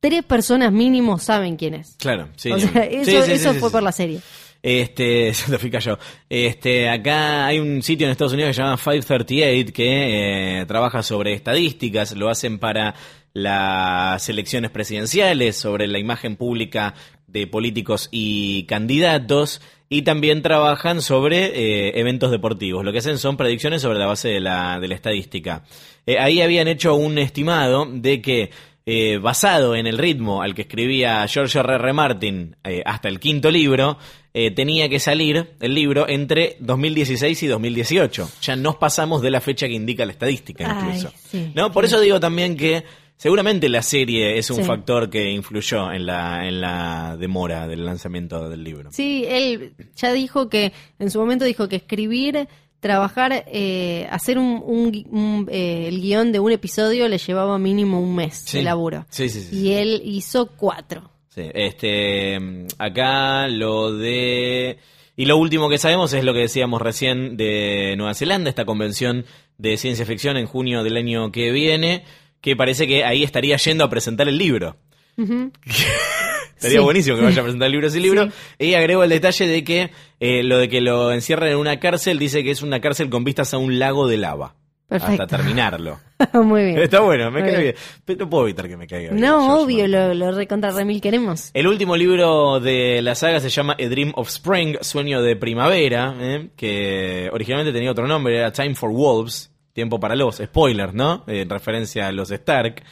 tres 0.00 0.24
personas 0.24 0.72
mínimo 0.72 1.18
saben 1.18 1.56
quién 1.56 1.74
es. 1.74 1.96
Claro, 1.98 2.28
sí. 2.36 2.50
o 2.50 2.58
sea, 2.58 2.84
eso, 2.84 3.22
sí, 3.22 3.32
eso 3.32 3.54
fue 3.54 3.70
por 3.70 3.82
la 3.82 3.92
serie. 3.92 4.20
Este, 4.62 5.32
se 5.34 5.56
te 5.56 5.80
yo. 5.80 5.98
Este, 6.28 6.88
acá 6.88 7.46
hay 7.46 7.58
un 7.58 7.82
sitio 7.82 8.06
en 8.06 8.10
Estados 8.12 8.32
Unidos 8.32 8.50
que 8.50 8.54
se 8.54 8.62
llama 8.62 8.76
538 8.76 9.72
que 9.72 10.60
eh, 10.60 10.66
trabaja 10.66 11.02
sobre 11.02 11.32
estadísticas, 11.32 12.12
lo 12.16 12.28
hacen 12.28 12.58
para 12.58 12.94
las 13.32 14.28
elecciones 14.28 14.70
presidenciales, 14.70 15.56
sobre 15.56 15.86
la 15.86 15.98
imagen 15.98 16.36
pública 16.36 16.94
de 17.26 17.46
políticos 17.46 18.08
y 18.10 18.64
candidatos 18.64 19.60
y 19.88 20.02
también 20.02 20.42
trabajan 20.42 21.00
sobre 21.00 21.46
eh, 21.46 22.00
eventos 22.00 22.30
deportivos. 22.30 22.84
Lo 22.84 22.92
que 22.92 22.98
hacen 22.98 23.18
son 23.18 23.36
predicciones 23.36 23.82
sobre 23.82 23.98
la 23.98 24.06
base 24.06 24.28
de 24.28 24.40
la, 24.40 24.78
de 24.80 24.88
la 24.88 24.94
estadística. 24.94 25.64
Eh, 26.06 26.18
ahí 26.18 26.40
habían 26.42 26.68
hecho 26.68 26.94
un 26.94 27.18
estimado 27.18 27.86
de 27.90 28.20
que 28.20 28.50
eh, 28.86 29.18
basado 29.18 29.74
en 29.74 29.86
el 29.86 29.98
ritmo 29.98 30.42
al 30.42 30.54
que 30.54 30.62
escribía 30.62 31.26
George 31.28 31.58
R. 31.58 31.74
R. 31.74 31.92
Martin 31.92 32.56
hasta 32.84 33.08
el 33.08 33.20
quinto 33.20 33.50
libro, 33.50 33.98
tenía 34.32 34.88
que 34.88 35.00
salir 35.00 35.54
el 35.60 35.74
libro 35.74 36.08
entre 36.08 36.56
2016 36.60 37.42
y 37.42 37.46
2018. 37.48 38.30
Ya 38.42 38.56
nos 38.56 38.76
pasamos 38.76 39.22
de 39.22 39.30
la 39.30 39.40
fecha 39.40 39.66
que 39.66 39.74
indica 39.74 40.04
la 40.06 40.12
estadística 40.12 40.64
incluso. 40.64 41.12
¿No? 41.54 41.72
Por 41.72 41.84
eso 41.84 42.00
digo 42.00 42.20
también 42.20 42.56
que 42.56 42.84
Seguramente 43.20 43.68
la 43.68 43.82
serie 43.82 44.38
es 44.38 44.48
un 44.48 44.64
factor 44.64 45.10
que 45.10 45.30
influyó 45.30 45.92
en 45.92 46.06
la, 46.06 46.48
en 46.48 46.58
la 46.58 47.18
demora 47.18 47.68
del 47.68 47.84
lanzamiento 47.84 48.48
del 48.48 48.64
libro. 48.64 48.90
Sí, 48.92 49.26
él 49.28 49.74
ya 49.94 50.10
dijo 50.14 50.48
que, 50.48 50.72
en 50.98 51.10
su 51.10 51.18
momento 51.18 51.44
dijo 51.44 51.68
que 51.68 51.76
escribir, 51.76 52.48
trabajar, 52.80 53.44
eh, 53.46 54.06
hacer 54.10 54.38
un, 54.38 55.46
eh, 55.50 55.86
el 55.88 56.00
guion 56.00 56.32
de 56.32 56.40
un 56.40 56.50
episodio 56.50 57.08
le 57.08 57.18
llevaba 57.18 57.58
mínimo 57.58 58.00
un 58.00 58.16
mes 58.16 58.50
de 58.52 58.62
laburo. 58.62 59.06
Sí, 59.10 59.28
sí, 59.28 59.42
sí. 59.42 59.56
Y 59.56 59.72
él 59.72 60.02
hizo 60.04 60.46
cuatro. 60.56 61.10
Sí, 61.28 61.42
este, 61.54 62.38
acá 62.78 63.46
lo 63.48 63.92
de... 63.92 64.78
Y 65.16 65.26
lo 65.26 65.36
último 65.36 65.68
que 65.68 65.76
sabemos 65.76 66.12
es 66.14 66.24
lo 66.24 66.32
que 66.32 66.40
decíamos 66.40 66.80
recién 66.80 67.36
de 67.36 67.94
Nueva 67.96 68.14
Zelanda, 68.14 68.48
esta 68.48 68.64
convención 68.64 69.26
de 69.58 69.76
ciencia 69.76 70.06
ficción 70.06 70.38
en 70.38 70.46
junio 70.46 70.82
del 70.82 70.96
año 70.96 71.30
que 71.30 71.52
viene 71.52 72.04
que 72.40 72.56
parece 72.56 72.86
que 72.86 73.04
ahí 73.04 73.22
estaría 73.22 73.56
yendo 73.56 73.84
a 73.84 73.90
presentar 73.90 74.28
el 74.28 74.38
libro. 74.38 74.76
Estaría 76.60 76.82
buenísimo 76.82 77.16
que 77.16 77.22
vaya 77.22 77.40
a 77.40 77.44
presentar 77.44 77.66
el 77.66 77.72
libro 77.72 77.88
sin 77.88 78.02
libro. 78.02 78.28
Y 78.58 78.74
agrego 78.74 79.02
el 79.02 79.08
detalle 79.08 79.46
de 79.46 79.64
que 79.64 79.90
eh, 80.20 80.42
lo 80.42 80.58
de 80.58 80.68
que 80.68 80.82
lo 80.82 81.10
encierren 81.10 81.52
en 81.52 81.56
una 81.56 81.80
cárcel 81.80 82.18
dice 82.18 82.44
que 82.44 82.50
es 82.50 82.60
una 82.60 82.80
cárcel 82.80 83.08
con 83.08 83.24
vistas 83.24 83.54
a 83.54 83.58
un 83.58 83.78
lago 83.78 84.06
de 84.06 84.18
lava. 84.18 84.56
Hasta 84.90 85.26
terminarlo. 85.26 86.00
Muy 86.34 86.64
bien. 86.64 86.78
Está 86.80 87.00
bueno, 87.00 87.30
me 87.30 87.40
cae 87.40 87.62
bien. 87.62 87.74
Pero 88.04 88.18
no 88.18 88.30
puedo 88.30 88.44
evitar 88.44 88.68
que 88.68 88.76
me 88.76 88.86
caiga 88.86 89.12
bien. 89.12 89.22
No, 89.22 89.62
obvio, 89.62 89.88
lo, 89.88 90.12
lo 90.12 90.32
recontra 90.32 90.70
remil 90.70 91.00
queremos. 91.00 91.50
El 91.54 91.66
último 91.66 91.96
libro 91.96 92.60
de 92.60 93.00
la 93.00 93.14
saga 93.14 93.40
se 93.40 93.48
llama 93.48 93.74
A 93.80 93.88
Dream 93.88 94.12
of 94.16 94.28
Spring, 94.28 94.76
Sueño 94.82 95.22
de 95.22 95.36
Primavera, 95.36 96.14
eh, 96.20 96.50
que 96.56 97.30
originalmente 97.32 97.72
tenía 97.72 97.92
otro 97.92 98.06
nombre, 98.06 98.36
era 98.36 98.52
Time 98.52 98.74
for 98.74 98.90
Wolves. 98.90 99.50
Tiempo 99.72 99.98
para 99.98 100.14
los, 100.14 100.36
spoilers, 100.36 100.92
¿no? 100.92 101.24
En 101.26 101.48
referencia 101.48 102.08
a 102.08 102.12
los 102.12 102.30
Stark. 102.30 102.82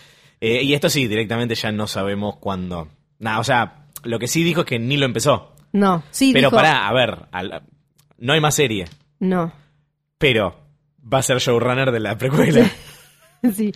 Eh, 0.41 0.62
y 0.62 0.73
esto 0.73 0.89
sí, 0.89 1.07
directamente 1.07 1.55
ya 1.55 1.71
no 1.71 1.87
sabemos 1.87 2.37
cuándo. 2.37 2.89
Nada, 3.19 3.41
o 3.41 3.45
sea, 3.45 3.87
lo 4.05 4.19
que 4.19 4.29
sí 4.29 4.43
dijo 4.45 4.61
es 4.61 4.66
que 4.66 4.79
ni 4.79 4.97
lo 4.97 5.07
empezó. 5.07 5.55
No, 5.73 6.03
sí 6.11 6.33
Pero 6.33 6.51
pará, 6.51 6.89
a 6.89 6.93
ver, 6.93 7.19
no 8.19 8.33
hay 8.33 8.41
más 8.41 8.55
serie. 8.55 8.87
No. 9.21 9.53
Pero 10.19 10.57
va 11.12 11.19
a 11.19 11.23
ser 11.23 11.39
showrunner 11.39 11.93
de 11.93 12.01
la 12.01 12.16
precuela. 12.16 12.71
sí. 13.55 13.73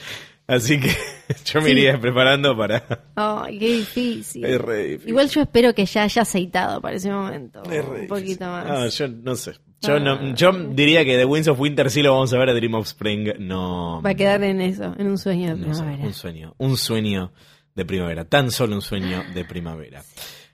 Así 0.46 0.80
que 0.80 0.90
yo 1.44 1.60
me 1.60 1.70
iría 1.70 2.00
preparando 2.00 2.56
para. 2.56 3.06
Ay, 3.14 3.58
qué 3.58 3.76
difícil. 3.76 4.44
Es 4.44 4.60
re 4.60 4.84
difícil. 4.84 5.08
Igual 5.10 5.28
yo 5.30 5.42
espero 5.42 5.74
que 5.74 5.86
ya 5.86 6.02
haya 6.02 6.22
aceitado 6.22 6.80
para 6.80 6.96
ese 6.96 7.10
momento. 7.10 7.62
Es 7.64 7.84
re 7.84 8.00
un 8.02 8.06
poquito 8.08 8.44
más. 8.46 8.66
No, 8.66 8.86
yo 8.86 9.08
no 9.08 9.36
sé. 9.36 9.52
Yo, 9.80 9.98
no, 9.98 10.12
ah. 10.12 10.32
yo 10.34 10.52
diría 10.52 11.04
que 11.04 11.16
The 11.16 11.24
Winds 11.24 11.48
of 11.48 11.58
Winter 11.58 11.90
sí 11.90 12.02
lo 12.02 12.12
vamos 12.12 12.32
a 12.32 12.38
ver, 12.38 12.50
a 12.50 12.54
Dream 12.54 12.74
of 12.74 12.86
Spring 12.86 13.32
no. 13.38 14.00
Va 14.04 14.10
a 14.10 14.14
quedar 14.14 14.42
en 14.44 14.60
eso, 14.60 14.94
en 14.96 15.08
un 15.08 15.18
sueño 15.18 15.56
de 15.56 15.62
primavera. 15.62 16.04
un 16.04 16.12
sueño, 16.12 16.54
un 16.58 16.76
sueño 16.76 17.32
de 17.74 17.84
primavera, 17.84 18.24
tan 18.24 18.50
solo 18.50 18.74
un 18.74 18.82
sueño 18.82 19.24
de 19.34 19.44
primavera. 19.44 20.02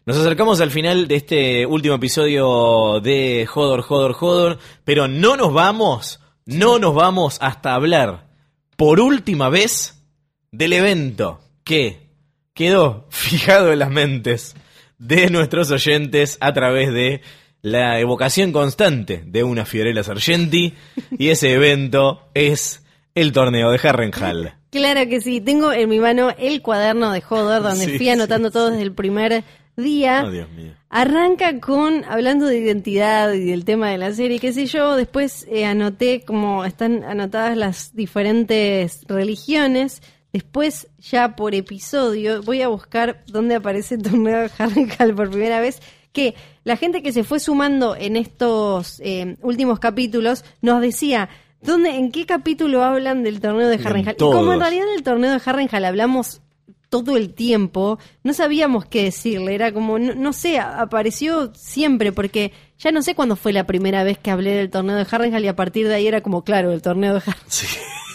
Nos 0.06 0.16
acercamos 0.16 0.60
al 0.60 0.70
final 0.70 1.06
de 1.06 1.16
este 1.16 1.66
último 1.66 1.96
episodio 1.96 3.00
de 3.00 3.46
Jodor, 3.46 3.82
Jodor, 3.82 4.14
Jodor, 4.14 4.58
pero 4.84 5.06
no 5.06 5.36
nos 5.36 5.52
vamos, 5.52 6.20
no 6.46 6.78
nos 6.78 6.94
vamos 6.94 7.36
hasta 7.40 7.74
hablar 7.74 8.28
por 8.76 9.00
última 9.00 9.50
vez 9.50 10.02
del 10.50 10.72
evento 10.72 11.40
que 11.62 12.08
quedó 12.54 13.06
fijado 13.10 13.72
en 13.72 13.80
las 13.80 13.90
mentes 13.90 14.56
de 14.98 15.30
nuestros 15.30 15.70
oyentes 15.70 16.38
a 16.40 16.52
través 16.52 16.92
de 16.92 17.20
la 17.60 18.00
evocación 18.00 18.52
constante 18.52 19.22
de 19.26 19.42
una 19.42 19.64
Fiorella 19.66 20.02
Sargenti 20.02 20.74
y 21.18 21.28
ese 21.28 21.52
evento 21.52 22.30
es 22.34 22.82
el 23.14 23.32
torneo 23.32 23.70
de 23.70 23.80
Harrenhal. 23.82 24.57
Claro 24.70 25.08
que 25.08 25.20
sí, 25.20 25.40
tengo 25.40 25.72
en 25.72 25.88
mi 25.88 25.98
mano 25.98 26.30
el 26.38 26.60
cuaderno 26.60 27.10
de 27.12 27.22
Hodor 27.28 27.62
donde 27.62 27.96
fui 27.96 28.08
anotando 28.10 28.50
todo 28.50 28.70
desde 28.70 28.82
el 28.82 28.92
primer 28.92 29.44
día. 29.76 30.24
Oh, 30.26 30.30
Dios 30.30 30.50
mío. 30.50 30.72
Arranca 30.90 31.60
con, 31.60 32.04
hablando 32.04 32.46
de 32.46 32.58
identidad 32.58 33.32
y 33.32 33.46
del 33.46 33.64
tema 33.64 33.90
de 33.90 33.98
la 33.98 34.12
serie, 34.12 34.38
qué 34.38 34.52
sé 34.52 34.66
yo, 34.66 34.96
después 34.96 35.46
eh, 35.50 35.64
anoté 35.64 36.22
como 36.22 36.64
están 36.64 37.04
anotadas 37.04 37.56
las 37.56 37.94
diferentes 37.94 39.04
religiones. 39.06 40.02
Después, 40.32 40.88
ya 40.98 41.36
por 41.36 41.54
episodio, 41.54 42.42
voy 42.42 42.60
a 42.60 42.68
buscar 42.68 43.22
dónde 43.26 43.54
aparece 43.54 43.94
el 43.94 44.02
torneo 44.02 44.40
de 44.40 44.50
Harrenhal 44.58 45.14
por 45.14 45.30
primera 45.30 45.60
vez 45.60 45.80
que 46.12 46.34
la 46.64 46.76
gente 46.76 47.02
que 47.02 47.12
se 47.12 47.24
fue 47.24 47.38
sumando 47.38 47.96
en 47.96 48.16
estos 48.16 49.00
eh, 49.00 49.36
últimos 49.42 49.78
capítulos 49.78 50.44
nos 50.60 50.80
decía, 50.80 51.28
¿dónde, 51.62 51.90
¿en 51.90 52.10
qué 52.10 52.26
capítulo 52.26 52.82
hablan 52.82 53.22
del 53.22 53.40
torneo 53.40 53.68
de 53.68 53.76
Harrenhal? 53.76 54.16
Y 54.16 54.20
como 54.20 54.52
en 54.52 54.60
realidad 54.60 54.86
del 54.86 55.02
torneo 55.02 55.30
de 55.30 55.40
Harrenhal 55.44 55.84
hablamos 55.84 56.40
todo 56.88 57.16
el 57.16 57.34
tiempo, 57.34 57.98
no 58.22 58.32
sabíamos 58.32 58.86
qué 58.86 59.04
decirle, 59.04 59.54
era 59.54 59.72
como, 59.72 59.98
no, 59.98 60.32
sé, 60.32 60.58
apareció 60.58 61.52
siempre, 61.54 62.12
porque 62.12 62.52
ya 62.78 62.92
no 62.92 63.02
sé 63.02 63.14
cuándo 63.14 63.36
fue 63.36 63.52
la 63.52 63.66
primera 63.66 64.04
vez 64.04 64.18
que 64.18 64.30
hablé 64.30 64.52
del 64.52 64.70
torneo 64.70 64.96
de 64.96 65.06
Harrenhal 65.10 65.44
y 65.44 65.48
a 65.48 65.56
partir 65.56 65.86
de 65.86 65.94
ahí 65.94 66.06
era 66.06 66.22
como, 66.22 66.44
claro, 66.44 66.72
el 66.72 66.82
torneo 66.82 67.14
de 67.14 67.20
Harrenhal. 67.20 67.44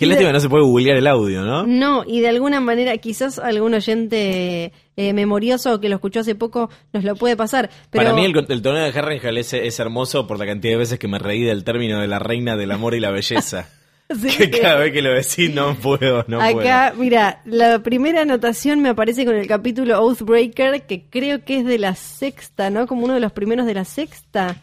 Qué 0.00 0.06
lástima, 0.06 0.32
no 0.32 0.40
se 0.40 0.48
puede 0.48 0.64
googlear 0.64 0.96
el 0.96 1.06
audio, 1.06 1.42
¿no? 1.42 1.66
No, 1.66 2.04
y 2.06 2.20
de 2.20 2.28
alguna 2.28 2.58
manera 2.58 2.96
quizás 2.96 3.38
algún 3.38 3.74
oyente 3.74 4.72
eh, 4.96 5.12
memorioso 5.12 5.78
que 5.78 5.90
lo 5.90 5.96
escuchó 5.96 6.20
hace 6.20 6.34
poco 6.34 6.70
nos 6.94 7.04
lo 7.04 7.16
puede 7.16 7.36
pasar. 7.36 7.68
Pero... 7.90 8.04
Para 8.04 8.16
mí 8.16 8.24
el, 8.24 8.62
torneo 8.62 8.82
de 8.82 8.98
Harrenhal 8.98 9.36
es, 9.36 9.52
es 9.52 9.78
hermoso 9.78 10.26
por 10.26 10.38
la 10.38 10.46
cantidad 10.46 10.72
de 10.72 10.78
veces 10.78 10.98
que 10.98 11.06
me 11.06 11.18
reí 11.18 11.42
del 11.42 11.64
término 11.64 12.00
de 12.00 12.08
la 12.08 12.18
reina 12.18 12.56
del 12.56 12.70
amor 12.70 12.94
y 12.94 13.00
la 13.00 13.10
belleza. 13.10 13.68
que 14.38 14.50
cada 14.50 14.76
vez 14.76 14.92
que 14.94 15.02
lo 15.02 15.12
decís 15.12 15.54
no 15.54 15.74
puedo, 15.74 16.24
no 16.28 16.40
Acá, 16.40 16.94
mira, 16.96 17.42
la 17.44 17.80
primera 17.80 18.22
anotación 18.22 18.80
me 18.80 18.88
aparece 18.88 19.26
con 19.26 19.34
el 19.34 19.46
capítulo 19.46 20.02
Oathbreaker, 20.02 20.86
que 20.86 21.04
creo 21.10 21.44
que 21.44 21.58
es 21.58 21.66
de 21.66 21.78
la 21.78 21.94
sexta, 21.94 22.70
¿no? 22.70 22.86
Como 22.86 23.04
uno 23.04 23.12
de 23.12 23.20
los 23.20 23.32
primeros 23.32 23.66
de 23.66 23.74
la 23.74 23.84
sexta. 23.84 24.56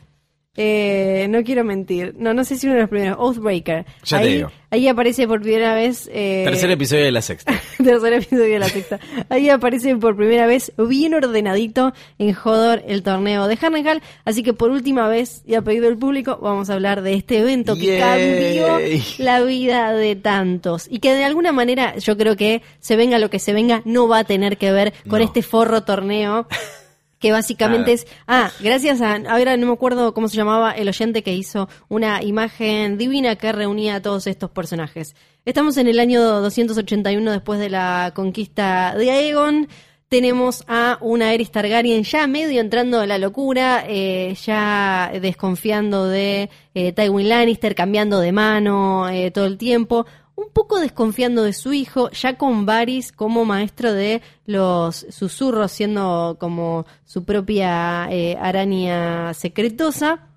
Eh, 0.60 1.28
no 1.30 1.44
quiero 1.44 1.64
mentir. 1.64 2.16
No, 2.18 2.34
no 2.34 2.44
sé 2.44 2.58
si 2.58 2.66
uno 2.66 2.76
de 2.76 2.82
los 2.82 2.90
primeros. 2.90 3.18
Oathbreaker. 3.20 3.86
Ya 4.04 4.18
ahí, 4.18 4.26
te 4.26 4.32
digo. 4.32 4.52
Ahí 4.72 4.88
aparece 4.88 5.28
por 5.28 5.42
primera 5.42 5.76
vez. 5.76 6.10
Eh, 6.12 6.44
Tercer 6.46 6.72
episodio 6.72 7.06
de 7.06 7.12
la 7.12 7.22
sexta. 7.22 7.54
tercer 7.78 8.14
episodio 8.14 8.54
de 8.54 8.60
la 8.60 8.68
sexta. 8.68 9.00
Ahí 9.30 9.50
aparece 9.50 9.96
por 9.96 10.18
primera 10.18 10.48
vez, 10.48 10.74
bien 10.78 11.14
ordenadito, 11.14 11.94
en 12.18 12.34
Jodor, 12.34 12.84
el 12.88 13.04
torneo 13.04 13.48
de 13.48 13.58
Harrenhal. 13.62 14.02
Así 14.26 14.42
que 14.42 14.54
por 14.54 14.72
última 14.72 15.08
vez, 15.08 15.44
y 15.46 15.54
a 15.54 15.62
pedido 15.62 15.86
del 15.86 15.98
público, 15.98 16.40
vamos 16.42 16.72
a 16.72 16.74
hablar 16.74 17.04
de 17.04 17.14
este 17.14 17.38
evento 17.38 17.76
que 17.76 18.00
cambió 18.00 18.80
la 19.20 19.42
vida 19.42 19.94
de 19.94 20.16
tantos. 20.16 20.88
Y 20.90 21.00
que 21.00 21.14
de 21.14 21.24
alguna 21.24 21.52
manera, 21.52 21.96
yo 21.98 22.18
creo 22.18 22.36
que 22.36 22.64
se 22.80 22.96
venga 22.96 23.20
lo 23.20 23.30
que 23.30 23.38
se 23.38 23.54
venga, 23.54 23.84
no 23.86 24.08
va 24.08 24.20
a 24.20 24.24
tener 24.24 24.58
que 24.58 24.72
ver 24.72 24.94
con 25.08 25.22
este 25.22 25.44
forro 25.44 25.84
torneo. 25.84 26.48
que 27.20 27.32
básicamente 27.32 27.94
es, 27.94 28.08
ah, 28.28 28.52
gracias 28.60 29.02
a, 29.02 29.16
ahora 29.28 29.58
no 29.58 29.68
me 29.68 29.74
acuerdo 29.74 30.14
cómo 30.14 30.28
se 30.28 30.38
llamaba 30.38 30.72
el 30.72 30.88
oyente 30.88 31.24
que 31.24 31.34
hizo 31.34 31.68
una 31.90 32.22
imagen 32.24 32.98
divina 32.98 33.36
que 33.36 33.52
reunía 33.52 33.96
a 33.96 34.02
todos 34.02 34.28
estos 34.28 34.52
personajes. 34.52 35.16
Estamos 35.46 35.78
en 35.78 35.88
el 35.88 36.00
año 36.00 36.22
281 36.42 37.32
después 37.32 37.60
de 37.60 37.70
la 37.70 38.12
conquista 38.14 38.94
de 38.96 39.12
Aegon. 39.12 39.68
Tenemos 40.10 40.64
a 40.68 40.98
una 41.02 41.34
Eris 41.34 41.52
Targaryen 41.52 42.04
ya 42.04 42.28
medio 42.28 42.62
entrando 42.62 43.04
en 43.04 43.10
la 43.10 43.18
locura, 43.18 43.84
eh, 43.88 44.36
ya 44.46 45.12
desconfiando 45.22 46.06
de 46.06 46.50
eh, 46.74 46.94
Tywin 46.94 47.28
Lannister, 47.28 47.76
cambiando 47.76 48.20
de 48.20 48.32
mano 48.32 49.10
eh, 49.10 49.32
todo 49.32 49.46
el 49.46 49.58
tiempo 49.58 50.06
un 50.38 50.50
poco 50.50 50.80
desconfiando 50.80 51.42
de 51.44 51.52
su 51.52 51.74
hijo, 51.74 52.12
ya 52.12 52.38
con 52.38 52.68
Varys 52.68 53.12
como 53.12 53.44
maestro 53.44 53.92
de 53.92 54.22
los 54.46 55.08
susurros, 55.10 55.72
siendo 55.72 56.38
como 56.40 56.86
su 57.06 57.26
propia 57.26 58.08
eh, 58.12 58.38
araña 58.40 59.34
secretosa. 59.34 60.30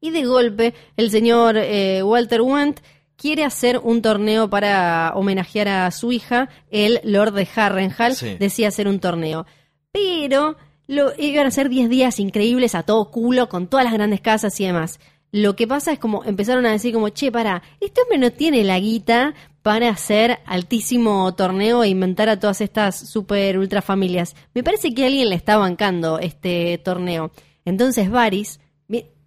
Y 0.00 0.10
de 0.10 0.24
golpe, 0.24 0.74
el 0.96 1.12
señor 1.12 1.56
eh, 1.56 2.02
Walter 2.02 2.40
Went 2.40 2.80
quiere 3.14 3.44
hacer 3.44 3.78
un 3.78 4.02
torneo 4.02 4.50
para 4.50 5.12
homenajear 5.14 5.68
a 5.68 5.90
su 5.92 6.10
hija, 6.10 6.48
el 6.72 7.00
Lord 7.04 7.34
de 7.34 7.46
Harrenhal, 7.54 8.16
decía 8.40 8.66
hacer 8.66 8.88
un 8.88 8.98
torneo. 8.98 9.46
Pero 9.92 10.56
Lo, 10.88 11.12
iban 11.16 11.46
a 11.46 11.52
ser 11.52 11.68
10 11.68 11.88
días 11.88 12.18
increíbles 12.18 12.74
a 12.74 12.82
todo 12.82 13.12
culo, 13.12 13.48
con 13.48 13.68
todas 13.68 13.84
las 13.84 13.94
grandes 13.94 14.20
casas 14.20 14.58
y 14.58 14.66
demás. 14.66 14.98
Lo 15.32 15.54
que 15.54 15.66
pasa 15.68 15.92
es 15.92 15.98
como 15.98 16.24
empezaron 16.24 16.66
a 16.66 16.72
decir 16.72 16.92
como, 16.92 17.08
che, 17.10 17.30
para, 17.30 17.62
este 17.80 18.02
hombre 18.02 18.18
no 18.18 18.32
tiene 18.32 18.64
la 18.64 18.78
guita 18.80 19.34
para 19.62 19.90
hacer 19.90 20.38
altísimo 20.46 21.32
torneo 21.34 21.84
e 21.84 21.88
inventar 21.88 22.28
a 22.28 22.40
todas 22.40 22.60
estas 22.60 22.98
super 22.98 23.58
ultra 23.58 23.82
familias. 23.82 24.34
Me 24.54 24.64
parece 24.64 24.92
que 24.92 25.06
alguien 25.06 25.28
le 25.28 25.36
está 25.36 25.56
bancando 25.56 26.18
este 26.18 26.78
torneo. 26.78 27.30
Entonces 27.64 28.10
Varys, 28.10 28.58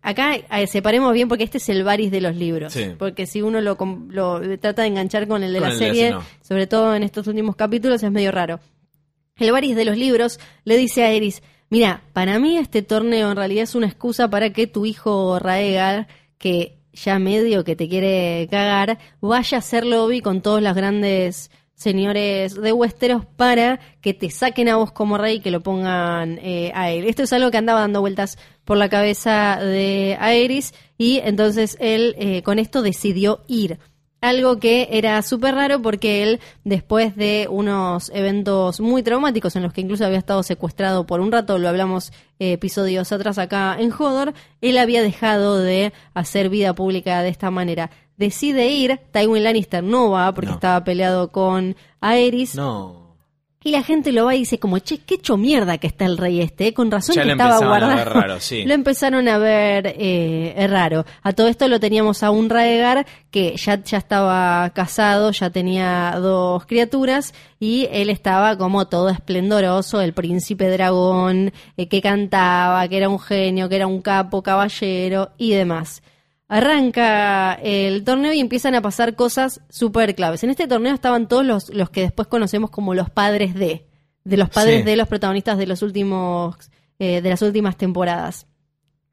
acá 0.02 0.36
separemos 0.68 1.14
bien 1.14 1.30
porque 1.30 1.46
este 1.46 1.60
es 1.60 1.70
el 1.70 1.84
Varys 1.84 2.12
de 2.12 2.20
los 2.20 2.36
libros. 2.36 2.74
Sí. 2.74 2.88
Porque 2.98 3.26
si 3.26 3.42
uno 3.42 3.62
lo, 3.62 3.78
lo 4.10 4.60
trata 4.60 4.82
de 4.82 4.90
enganchar 4.90 5.28
con 5.28 5.44
el 5.44 5.54
de 5.54 5.60
Con 5.60 5.68
la 5.70 5.74
el 5.74 5.80
serie, 5.80 6.02
serie, 6.02 6.12
no. 6.12 6.24
sobre 6.42 6.68
todo 6.68 6.96
en 6.96 7.04
estos 7.04 7.28
últimos 7.28 7.56
capítulos, 7.56 8.04
es 8.04 8.12
medio 8.12 8.32
raro. 8.32 8.60
El 9.38 9.52
Varys 9.52 9.76
de 9.76 9.86
los 9.86 9.98
libros 9.98 10.40
le 10.66 10.78
dice 10.78 11.04
a 11.04 11.12
Eris, 11.12 11.42
mira, 11.74 12.04
para 12.14 12.38
mí 12.38 12.60
este 12.60 12.84
torneo 12.84 13.32
en 13.32 13.36
realidad 13.36 13.64
es 13.64 13.74
una 13.74 13.88
excusa 13.88 14.30
para 14.30 14.52
que 14.52 14.68
tu 14.68 14.86
hijo 14.86 15.40
Raegar, 15.40 16.08
que 16.38 16.78
ya 16.94 17.18
medio 17.18 17.64
que 17.64 17.76
te 17.76 17.90
quiere 17.90 18.48
cagar, 18.52 19.00
vaya 19.22 19.58
a 19.58 19.60
hacer 19.60 19.84
lobby 19.84 20.22
con 20.22 20.44
todos 20.44 20.62
los 20.62 20.76
grandes 20.76 21.50
señores 21.74 22.54
de 22.54 22.72
Westeros 22.74 23.26
para 23.26 23.80
que 24.02 24.14
te 24.14 24.30
saquen 24.30 24.70
a 24.70 24.76
vos 24.76 24.92
como 24.92 25.18
rey 25.18 25.38
y 25.38 25.40
que 25.40 25.50
lo 25.50 25.64
pongan 25.64 26.38
eh, 26.44 26.72
a 26.76 26.92
él. 26.92 27.06
Esto 27.06 27.24
es 27.24 27.34
algo 27.34 27.50
que 27.50 27.58
andaba 27.58 27.80
dando 27.80 28.02
vueltas 28.02 28.38
por 28.66 28.78
la 28.78 28.88
cabeza 28.88 29.58
de 29.60 30.16
Aerys 30.20 30.76
y 31.00 31.22
entonces 31.24 31.76
él 31.80 32.14
eh, 32.20 32.44
con 32.44 32.60
esto 32.60 32.84
decidió 32.84 33.42
ir. 33.48 33.80
Algo 34.24 34.58
que 34.58 34.88
era 34.92 35.22
súper 35.22 35.54
raro 35.54 35.82
porque 35.82 36.24
él, 36.24 36.40
después 36.64 37.16
de 37.18 37.46
unos 37.50 38.10
eventos 38.14 38.80
muy 38.80 39.04
traumáticos 39.04 39.56
en 39.58 39.64
los 39.64 39.74
que 39.74 39.82
incluso 39.82 40.06
había 40.06 40.18
estado 40.18 40.44
secuestrado 40.44 41.06
por 41.06 41.20
un 41.20 41.30
rato, 41.30 41.58
lo 41.58 41.68
hablamos 41.68 42.14
eh, 42.40 42.54
episodios 42.54 43.12
atrás 43.12 43.38
acá 43.38 43.76
en 43.78 43.92
Hodor, 43.92 44.34
él 44.62 44.78
había 44.78 45.02
dejado 45.04 45.58
de 45.60 45.92
hacer 46.14 46.48
vida 46.48 46.74
pública 46.74 47.22
de 47.22 47.28
esta 47.30 47.52
manera. 47.52 47.92
Decide 48.16 48.68
ir, 48.68 49.02
Tywin 49.12 49.44
Lannister 49.44 49.84
no 49.84 50.12
va 50.12 50.32
porque 50.34 50.48
No. 50.52 50.54
estaba 50.56 50.84
peleado 50.86 51.32
con 51.34 51.76
Aerys. 52.00 52.56
No. 52.56 53.03
Y 53.64 53.72
la 53.72 53.82
gente 53.84 54.12
lo 54.12 54.26
va 54.26 54.36
y 54.36 54.40
dice 54.40 54.60
como, 54.60 54.80
che, 54.80 55.00
qué 55.00 55.16
hecho 55.16 55.38
mierda 55.38 55.78
que 55.78 55.88
está 55.88 56.06
el 56.06 56.18
rey 56.18 56.42
este, 56.42 56.68
¿eh? 56.68 56.74
con 56.74 56.92
razón 56.92 57.16
Ya 57.16 57.22
que 57.22 57.28
lo 57.28 57.32
estaba 57.34 57.54
empezaban 57.56 57.84
a 57.84 57.86
guardado. 57.88 58.06
ver 58.14 58.14
raro, 58.24 58.40
sí. 58.40 58.64
Lo 58.66 58.74
empezaron 58.74 59.28
a 59.28 59.38
ver 59.38 59.96
eh, 59.98 60.68
raro. 60.70 61.06
A 61.22 61.34
todo 61.34 61.48
esto 61.48 61.68
lo 61.68 61.80
teníamos 61.80 62.24
a 62.24 62.32
un 62.32 62.50
Raegar 62.50 63.06
que 63.32 63.56
ya, 63.56 63.82
ya 63.84 63.98
estaba 63.98 64.70
casado, 64.72 65.32
ya 65.32 65.50
tenía 65.50 66.16
dos 66.20 66.66
criaturas 66.66 67.34
y 67.60 67.88
él 67.92 68.10
estaba 68.10 68.58
como 68.58 68.88
todo 68.88 69.10
esplendoroso, 69.10 70.02
el 70.02 70.14
príncipe 70.14 70.68
dragón, 70.70 71.54
eh, 71.78 71.88
que 71.88 72.02
cantaba, 72.02 72.88
que 72.88 72.98
era 72.98 73.10
un 73.10 73.20
genio, 73.20 73.70
que 73.70 73.78
era 73.78 73.88
un 73.88 74.02
capo, 74.02 74.44
caballero 74.44 75.32
y 75.38 75.52
demás. 75.52 76.04
Arranca 76.58 77.54
el 77.64 78.04
torneo 78.04 78.32
y 78.34 78.40
empiezan 78.40 78.76
a 78.76 78.82
pasar 78.82 79.16
cosas 79.16 79.62
súper 79.70 80.16
claves. 80.16 80.44
En 80.44 80.50
este 80.50 80.68
torneo 80.68 80.94
estaban 80.94 81.28
todos 81.28 81.46
los, 81.46 81.70
los 81.74 81.90
que 81.90 82.02
después 82.02 82.28
conocemos 82.28 82.70
como 82.70 82.94
los 82.94 83.10
padres 83.10 83.54
de, 83.56 83.86
de 84.24 84.38
los 84.38 84.50
padres 84.50 84.80
Sí. 84.80 84.84
de 84.84 84.96
los 84.96 85.08
protagonistas 85.08 85.58
de 85.58 85.68
los 85.68 85.82
últimos, 85.82 86.56
eh, 87.00 87.22
de 87.22 87.30
las 87.30 87.42
últimas 87.42 87.76
temporadas. 87.78 88.46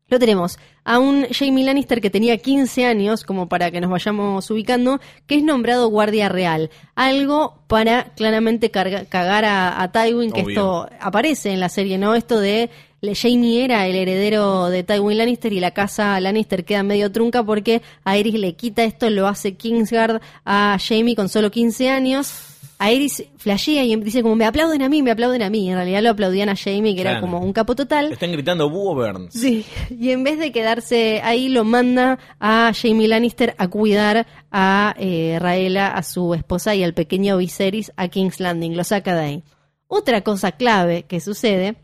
Lo 0.08 0.18
tenemos 0.18 0.58
a 0.84 0.98
un 0.98 1.26
Jamie 1.30 1.64
Lannister 1.64 2.00
que 2.00 2.10
tenía 2.10 2.36
15 2.36 2.84
años, 2.84 3.22
como 3.24 3.48
para 3.48 3.70
que 3.70 3.80
nos 3.80 3.90
vayamos 3.90 4.50
ubicando, 4.50 5.00
que 5.26 5.36
es 5.36 5.42
nombrado 5.42 5.88
guardia 5.88 6.28
real. 6.28 6.68
Algo 6.94 7.62
para 7.68 8.12
claramente 8.16 8.70
carga- 8.72 9.06
cagar 9.08 9.44
a, 9.44 9.80
a 9.80 9.92
Tywin, 9.92 10.32
que 10.32 10.42
Obvio. 10.42 10.50
esto 10.50 10.88
aparece 11.00 11.52
en 11.52 11.60
la 11.60 11.68
serie, 11.68 11.96
¿no? 11.96 12.14
Esto 12.16 12.40
de 12.40 12.70
Jamie 13.14 13.64
era 13.64 13.86
el 13.86 13.96
heredero 13.96 14.68
de 14.68 14.82
Tywin 14.82 15.18
Lannister 15.18 15.52
y 15.52 15.60
la 15.60 15.70
casa 15.72 16.20
Lannister 16.20 16.64
queda 16.64 16.82
medio 16.82 17.10
trunca 17.10 17.42
porque 17.42 17.82
Aerys 18.04 18.34
le 18.34 18.54
quita 18.54 18.84
esto, 18.84 19.08
lo 19.08 19.26
hace 19.26 19.54
Kingsguard 19.54 20.20
a 20.44 20.76
Jamie 20.78 21.16
con 21.16 21.28
solo 21.28 21.50
15 21.50 21.88
años. 21.88 22.46
Aerys 22.78 23.24
flashea 23.36 23.84
y 23.84 23.94
dice 23.96 24.22
como 24.22 24.36
me 24.36 24.46
aplauden 24.46 24.80
a 24.80 24.88
mí, 24.88 25.02
me 25.02 25.10
aplauden 25.10 25.42
a 25.42 25.50
mí. 25.50 25.68
En 25.68 25.76
realidad 25.76 26.02
lo 26.02 26.10
aplaudían 26.10 26.48
a 26.48 26.56
Jamie, 26.56 26.94
que 26.94 27.02
era 27.02 27.20
como 27.20 27.38
un 27.38 27.52
capo 27.52 27.76
total. 27.76 28.10
Están 28.10 28.32
gritando 28.32 28.70
Burns. 28.70 29.34
Sí, 29.34 29.66
y 29.90 30.10
en 30.10 30.24
vez 30.24 30.38
de 30.38 30.50
quedarse 30.50 31.20
ahí, 31.22 31.50
lo 31.50 31.64
manda 31.64 32.18
a 32.38 32.72
Jamie 32.74 33.06
Lannister 33.06 33.54
a 33.58 33.68
cuidar 33.68 34.26
a 34.50 34.94
eh, 34.98 35.36
Raela, 35.38 35.88
a 35.88 36.02
su 36.02 36.32
esposa 36.32 36.74
y 36.74 36.82
al 36.82 36.94
pequeño 36.94 37.36
Viserys 37.36 37.92
a 37.96 38.08
King's 38.08 38.40
Landing. 38.40 38.74
Lo 38.74 38.84
saca 38.84 39.14
de 39.14 39.20
ahí. 39.20 39.44
Otra 39.86 40.22
cosa 40.22 40.52
clave 40.52 41.02
que 41.02 41.20
sucede 41.20 41.76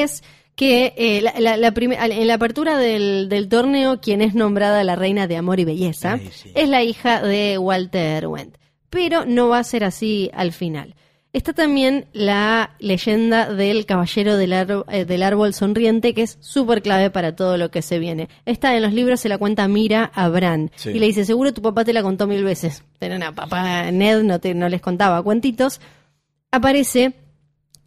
es 0.00 0.22
que 0.56 0.94
eh, 0.96 1.20
la- 1.20 1.34
la- 1.38 1.56
la 1.56 1.72
prime- 1.72 1.96
al- 1.96 2.12
en 2.12 2.26
la 2.28 2.34
apertura 2.34 2.78
del, 2.78 3.28
del 3.28 3.48
torneo, 3.48 4.00
quien 4.00 4.20
es 4.22 4.34
nombrada 4.34 4.84
la 4.84 4.94
reina 4.96 5.26
de 5.26 5.36
amor 5.36 5.58
y 5.60 5.64
belleza 5.64 6.14
Ay, 6.14 6.30
sí. 6.32 6.52
es 6.54 6.68
la 6.68 6.82
hija 6.82 7.22
de 7.22 7.58
Walter 7.58 8.26
Wendt. 8.28 8.56
Pero 8.90 9.24
no 9.26 9.48
va 9.48 9.58
a 9.58 9.64
ser 9.64 9.82
así 9.82 10.30
al 10.32 10.52
final. 10.52 10.94
Está 11.32 11.52
también 11.52 12.06
la 12.12 12.76
leyenda 12.78 13.52
del 13.52 13.86
caballero 13.86 14.36
del, 14.36 14.52
ar- 14.52 14.84
eh, 14.88 15.04
del 15.04 15.24
árbol 15.24 15.52
sonriente, 15.52 16.14
que 16.14 16.22
es 16.22 16.38
súper 16.40 16.80
clave 16.80 17.10
para 17.10 17.34
todo 17.34 17.56
lo 17.56 17.72
que 17.72 17.82
se 17.82 17.98
viene. 17.98 18.28
Esta 18.46 18.76
en 18.76 18.82
los 18.82 18.92
libros 18.92 19.18
se 19.18 19.28
la 19.28 19.36
cuenta 19.38 19.66
Mira 19.66 20.12
a 20.14 20.28
Bran. 20.28 20.70
Sí. 20.76 20.90
Y 20.90 21.00
le 21.00 21.06
dice, 21.06 21.24
seguro 21.24 21.52
tu 21.52 21.60
papá 21.60 21.84
te 21.84 21.92
la 21.92 22.04
contó 22.04 22.28
mil 22.28 22.44
veces. 22.44 22.84
Pero 23.00 23.18
no, 23.18 23.34
papá 23.34 23.90
Ned 23.90 24.22
no, 24.22 24.38
te, 24.38 24.54
no 24.54 24.68
les 24.68 24.80
contaba 24.80 25.20
cuentitos. 25.24 25.80
Aparece 26.52 27.14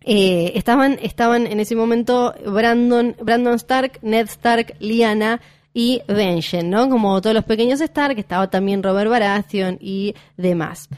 eh, 0.08 0.54
estaban, 0.56 0.98
estaban 1.02 1.46
en 1.48 1.60
ese 1.60 1.76
momento 1.76 2.34
Brandon, 2.46 3.16
Brandon 3.22 3.56
Stark, 3.56 4.00
Ned 4.02 4.28
Stark, 4.28 4.76
Lyanna 4.80 5.42
y 5.74 6.02
Benjen, 6.08 6.70
¿no? 6.70 6.90
Como 6.90 7.22
todos 7.22 7.34
los 7.34 7.44
pequeños 7.44 7.82
Stark, 7.82 8.18
estaba 8.18 8.50
también 8.50 8.82
Robert 8.82 9.10
Baratheon 9.10 9.78
y 9.82 10.16
demás. 10.38 10.90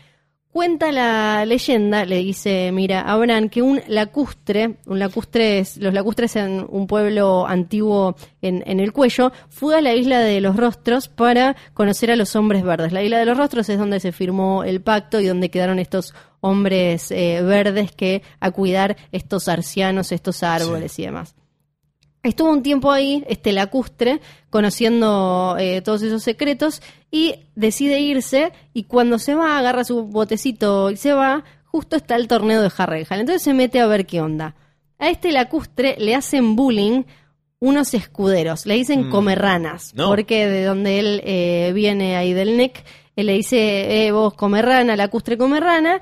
Cuenta 0.52 0.92
la 0.92 1.46
leyenda, 1.46 2.06
le 2.06 2.18
dice, 2.18 2.72
mira, 2.74 3.02
a 3.02 3.16
Bran, 3.18 3.50
que 3.50 3.62
un 3.62 3.82
lacustre, 3.88 4.78
un 4.88 4.98
lacustre 4.98 5.60
es, 5.60 5.78
los 5.78 5.94
lacustres 5.94 6.36
en 6.38 6.66
un 6.68 6.88
pueblo 6.88 7.46
antiguo 7.46 8.16
en, 8.42 8.64
en 8.66 8.80
el 8.80 8.92
cuello, 8.92 9.32
fue 9.50 9.78
a 9.78 9.82
la 9.82 9.94
isla 9.94 10.20
de 10.20 10.42
los 10.42 10.56
rostros 10.56 11.08
para 11.08 11.56
conocer 11.76 12.10
a 12.10 12.16
los 12.16 12.36
hombres 12.36 12.64
verdes. 12.64 12.92
La 12.92 13.04
isla 13.04 13.20
de 13.20 13.26
los 13.26 13.38
rostros 13.38 13.70
es 13.70 13.78
donde 13.78 14.00
se 14.00 14.12
firmó 14.12 14.64
el 14.64 14.82
pacto 14.82 15.20
y 15.20 15.28
donde 15.28 15.52
quedaron 15.52 15.78
estos 15.78 16.16
hombres 16.42 17.12
eh, 17.12 17.44
verdes 17.44 17.92
que 17.92 18.24
a 18.40 18.50
cuidar 18.50 18.98
estos 19.12 19.50
arcianos, 19.50 20.12
estos 20.12 20.42
árboles 20.42 20.98
y 20.98 21.04
demás. 21.04 21.36
Estuvo 22.22 22.50
un 22.52 22.64
tiempo 22.64 22.92
ahí, 22.92 23.24
este 23.28 23.54
lacustre, 23.54 24.20
conociendo 24.50 25.56
eh, 25.60 25.82
todos 25.82 26.02
esos 26.02 26.22
secretos 26.22 26.82
y 27.12 27.36
decide 27.56 28.00
irse 28.02 28.52
y 28.74 28.84
cuando 28.84 29.20
se 29.20 29.36
va 29.36 29.58
agarra 29.58 29.84
su 29.84 30.04
botecito 30.04 30.92
y 30.92 30.98
se 30.98 31.14
va, 31.14 31.44
justo 31.66 31.96
está 31.96 32.16
el 32.16 32.28
torneo 32.28 32.62
de 32.62 32.72
Harrenhal. 32.78 33.22
Entonces 33.22 33.42
se 33.42 33.54
mete 33.54 33.80
a 33.80 33.88
ver 33.88 34.06
qué 34.06 34.20
onda. 34.22 34.56
A 34.98 35.10
este 35.10 35.32
lacustre 35.32 35.96
le 35.98 36.14
hacen 36.14 36.56
bullying 36.58 37.04
unos 37.62 37.94
escuderos, 37.94 38.66
le 38.66 38.76
dicen 38.76 39.08
Mm. 39.08 39.12
comerranas, 39.12 39.94
No. 39.96 40.08
porque 40.10 40.48
de 40.48 40.64
donde 40.66 41.00
él 41.00 41.22
eh, 41.26 41.72
viene 41.74 42.16
ahí 42.18 42.34
del 42.34 42.58
NEC, 42.58 42.84
él 43.16 43.26
le 43.28 43.34
dice, 43.34 44.06
eh, 44.08 44.12
vos 44.12 44.34
comerrana, 44.34 44.96
lacustre 44.96 45.38
comerrana, 45.38 46.02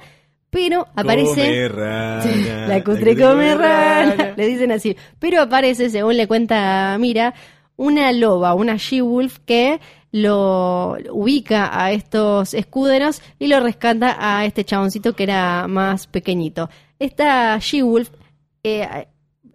pero 0.49 0.87
aparece... 0.95 1.41
Come 1.41 1.67
rana, 1.67 2.67
la 2.67 2.83
come 2.83 3.55
rana. 3.55 4.33
Le 4.35 4.47
dicen 4.47 4.71
así. 4.71 4.95
Pero 5.19 5.41
aparece, 5.41 5.89
según 5.89 6.17
le 6.17 6.27
cuenta 6.27 6.97
Mira, 6.99 7.33
una 7.75 8.11
loba, 8.11 8.53
una 8.53 8.75
she-wolf 8.77 9.39
que 9.45 9.79
lo 10.11 10.97
ubica 11.11 11.69
a 11.83 11.91
estos 11.91 12.53
escuderos 12.53 13.21
y 13.39 13.47
lo 13.47 13.59
rescata 13.59 14.15
a 14.19 14.45
este 14.45 14.63
chaboncito 14.63 15.13
que 15.13 15.23
era 15.23 15.67
más 15.67 16.07
pequeñito. 16.07 16.69
Esta 16.99 17.57
she-wolf, 17.59 18.09
eh, 18.63 19.07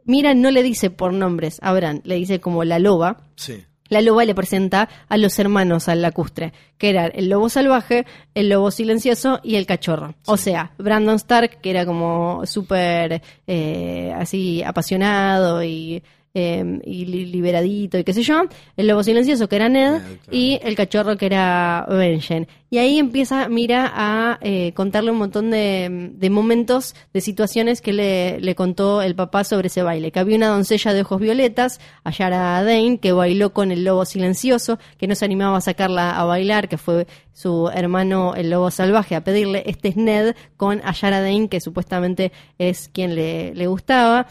Mira 0.05 0.35
no 0.35 0.51
le 0.51 0.63
dice 0.63 0.91
por 0.91 1.13
nombres 1.13 1.59
a 1.63 1.73
Bran, 1.73 2.01
le 2.05 2.17
dice 2.17 2.41
como 2.41 2.65
la 2.65 2.79
loba. 2.79 3.19
Sí. 3.37 3.65
La 3.93 4.01
loba 4.01 4.25
le 4.25 4.35
presenta 4.35 4.89
a 5.07 5.19
los 5.19 5.39
hermanos 5.39 5.87
al 5.87 6.01
lacustre, 6.01 6.55
que 6.79 6.89
eran 6.89 7.13
el 7.15 7.29
lobo 7.29 7.51
salvaje, 7.51 8.07
el 8.35 8.49
lobo 8.49 8.71
silencioso 8.71 9.39
y 9.43 9.57
el 9.57 9.67
cachorro. 9.67 10.15
O 10.25 10.39
sea, 10.39 10.73
Brandon 10.79 11.17
Stark, 11.17 11.61
que 11.61 11.69
era 11.69 11.85
como 11.85 12.47
súper 12.47 13.21
eh, 13.47 14.11
así 14.17 14.63
apasionado 14.63 15.63
y, 15.63 16.03
eh, 16.35 16.81
y 16.85 17.05
li- 17.05 17.27
liberadito 17.27 17.99
y 17.99 18.05
qué 18.05 18.13
sé 18.13 18.23
yo, 18.23 18.43
el 18.77 18.87
lobo 18.87 19.03
silencioso, 19.03 19.49
que 19.49 19.57
era 19.57 19.69
Ned, 19.69 19.99
claro. 20.01 20.15
y 20.31 20.59
el 20.63 20.75
cachorro, 20.75 21.17
que 21.17 21.27
era 21.27 21.87
Benjen. 21.89 22.49
Y 22.71 22.79
ahí 22.79 22.99
empieza 22.99 23.51
Mira 23.51 23.93
a 23.95 24.39
eh, 24.41 24.73
contarle 24.73 25.11
un 25.11 25.19
montón 25.19 25.51
de, 25.51 26.11
de 26.15 26.31
momentos, 26.31 26.95
de 27.13 27.21
situaciones 27.21 27.83
que 27.83 27.93
le, 27.93 28.41
le 28.41 28.55
contó 28.55 29.03
el 29.03 29.15
papá 29.15 29.45
sobre 29.45 29.67
ese 29.67 29.83
baile. 29.83 30.11
Que 30.11 30.21
había 30.21 30.39
una 30.39 30.49
doncella 30.49 30.95
de 30.95 31.03
ojos 31.03 31.21
violetas, 31.21 31.81
Ayara 32.03 32.63
Dane, 32.65 32.99
que 32.99 33.13
bailó 33.13 33.53
con 33.53 33.73
el 33.73 33.85
lobo 33.85 34.07
silencioso, 34.07 34.79
que 34.97 35.07
no 35.07 35.15
se 35.15 35.27
animaba 35.27 35.59
a 35.59 35.61
sacarla 35.61 36.19
a 36.19 36.25
bailar, 36.25 36.71
que 36.71 36.79
fue 36.79 37.07
su 37.35 37.69
hermano 37.75 38.35
el 38.37 38.49
lobo 38.49 38.71
salvaje 38.71 39.17
a 39.17 39.23
pedirle. 39.23 39.65
Este 39.67 39.89
es 39.89 39.97
Ned 39.97 40.35
con 40.57 40.81
Ayara 40.83 41.21
Dane, 41.21 41.49
que 41.51 41.61
supuestamente 41.61 42.33
es 42.57 42.89
quien 42.89 43.15
le, 43.15 43.55
le 43.55 43.67
gustaba. 43.67 44.29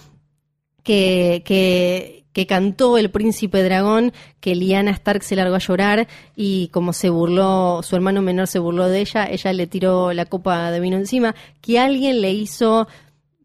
Que, 0.84 1.44
que, 1.46 2.26
que 2.34 2.48
cantó 2.48 2.98
el 2.98 3.12
príncipe 3.12 3.64
dragón, 3.64 4.14
que 4.40 4.56
Lyanna 4.56 4.92
Stark 4.92 5.24
se 5.24 5.36
largó 5.36 5.56
a 5.56 5.60
llorar 5.60 6.08
y 6.36 6.70
como 6.70 6.94
se 6.94 7.10
burló, 7.10 7.82
su 7.84 7.96
hermano 7.96 8.22
menor 8.22 8.48
se 8.48 8.60
burló 8.60 8.88
de 8.88 9.02
ella, 9.02 9.26
ella 9.30 9.54
le 9.54 9.68
tiró 9.68 10.14
la 10.14 10.26
copa 10.26 10.72
de 10.72 10.80
vino 10.80 10.98
encima, 10.98 11.36
que 11.62 11.80
alguien 11.80 12.22
le 12.22 12.32
hizo 12.32 12.88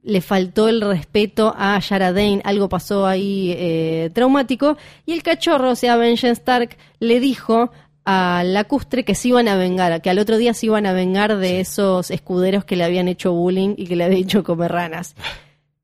le 0.07 0.21
faltó 0.21 0.69
el 0.69 0.81
respeto 0.81 1.53
a 1.59 1.81
Yara 1.81 2.13
Dane, 2.13 2.41
algo 2.45 2.69
pasó 2.69 3.07
ahí 3.07 3.53
eh, 3.57 4.11
traumático, 4.15 4.77
y 5.05 5.13
el 5.13 5.25
cachorro, 5.25 5.71
o 5.71 5.75
sea, 5.75 5.97
Benjen 5.97 6.31
Stark, 6.31 6.77
le 7.01 7.19
dijo 7.19 7.73
a 8.05 8.45
Lacustre 8.45 9.05
que 9.05 9.17
se 9.17 9.29
iban 9.29 9.49
a 9.49 9.57
vengar, 9.57 10.01
que 10.01 10.11
al 10.11 10.21
otro 10.21 10.37
día 10.37 10.55
se 10.55 10.67
iban 10.67 10.87
a 10.87 10.93
vengar 10.93 11.37
de 11.39 11.59
esos 11.59 12.13
escuderos 12.13 12.65
que 12.65 12.77
le 12.77 12.85
habían 12.85 13.09
hecho 13.09 13.33
bullying 13.33 13.75
y 13.77 13.89
que 13.89 13.97
le 13.97 14.05
habían 14.05 14.23
hecho 14.23 14.45
comer 14.45 14.71
ranas. 14.71 15.17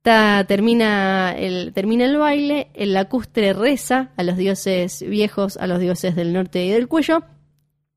Termina, 0.02 1.34
el, 1.36 1.72
baile, 2.18 2.70
el 2.74 2.92
lacustre 2.92 3.52
reza 3.52 4.10
a 4.16 4.22
los 4.22 4.36
dioses 4.36 5.02
viejos, 5.08 5.56
a 5.56 5.66
los 5.66 5.78
dioses 5.78 6.16
del 6.16 6.32
norte 6.32 6.64
y 6.64 6.70
del 6.70 6.88
cuello, 6.88 7.24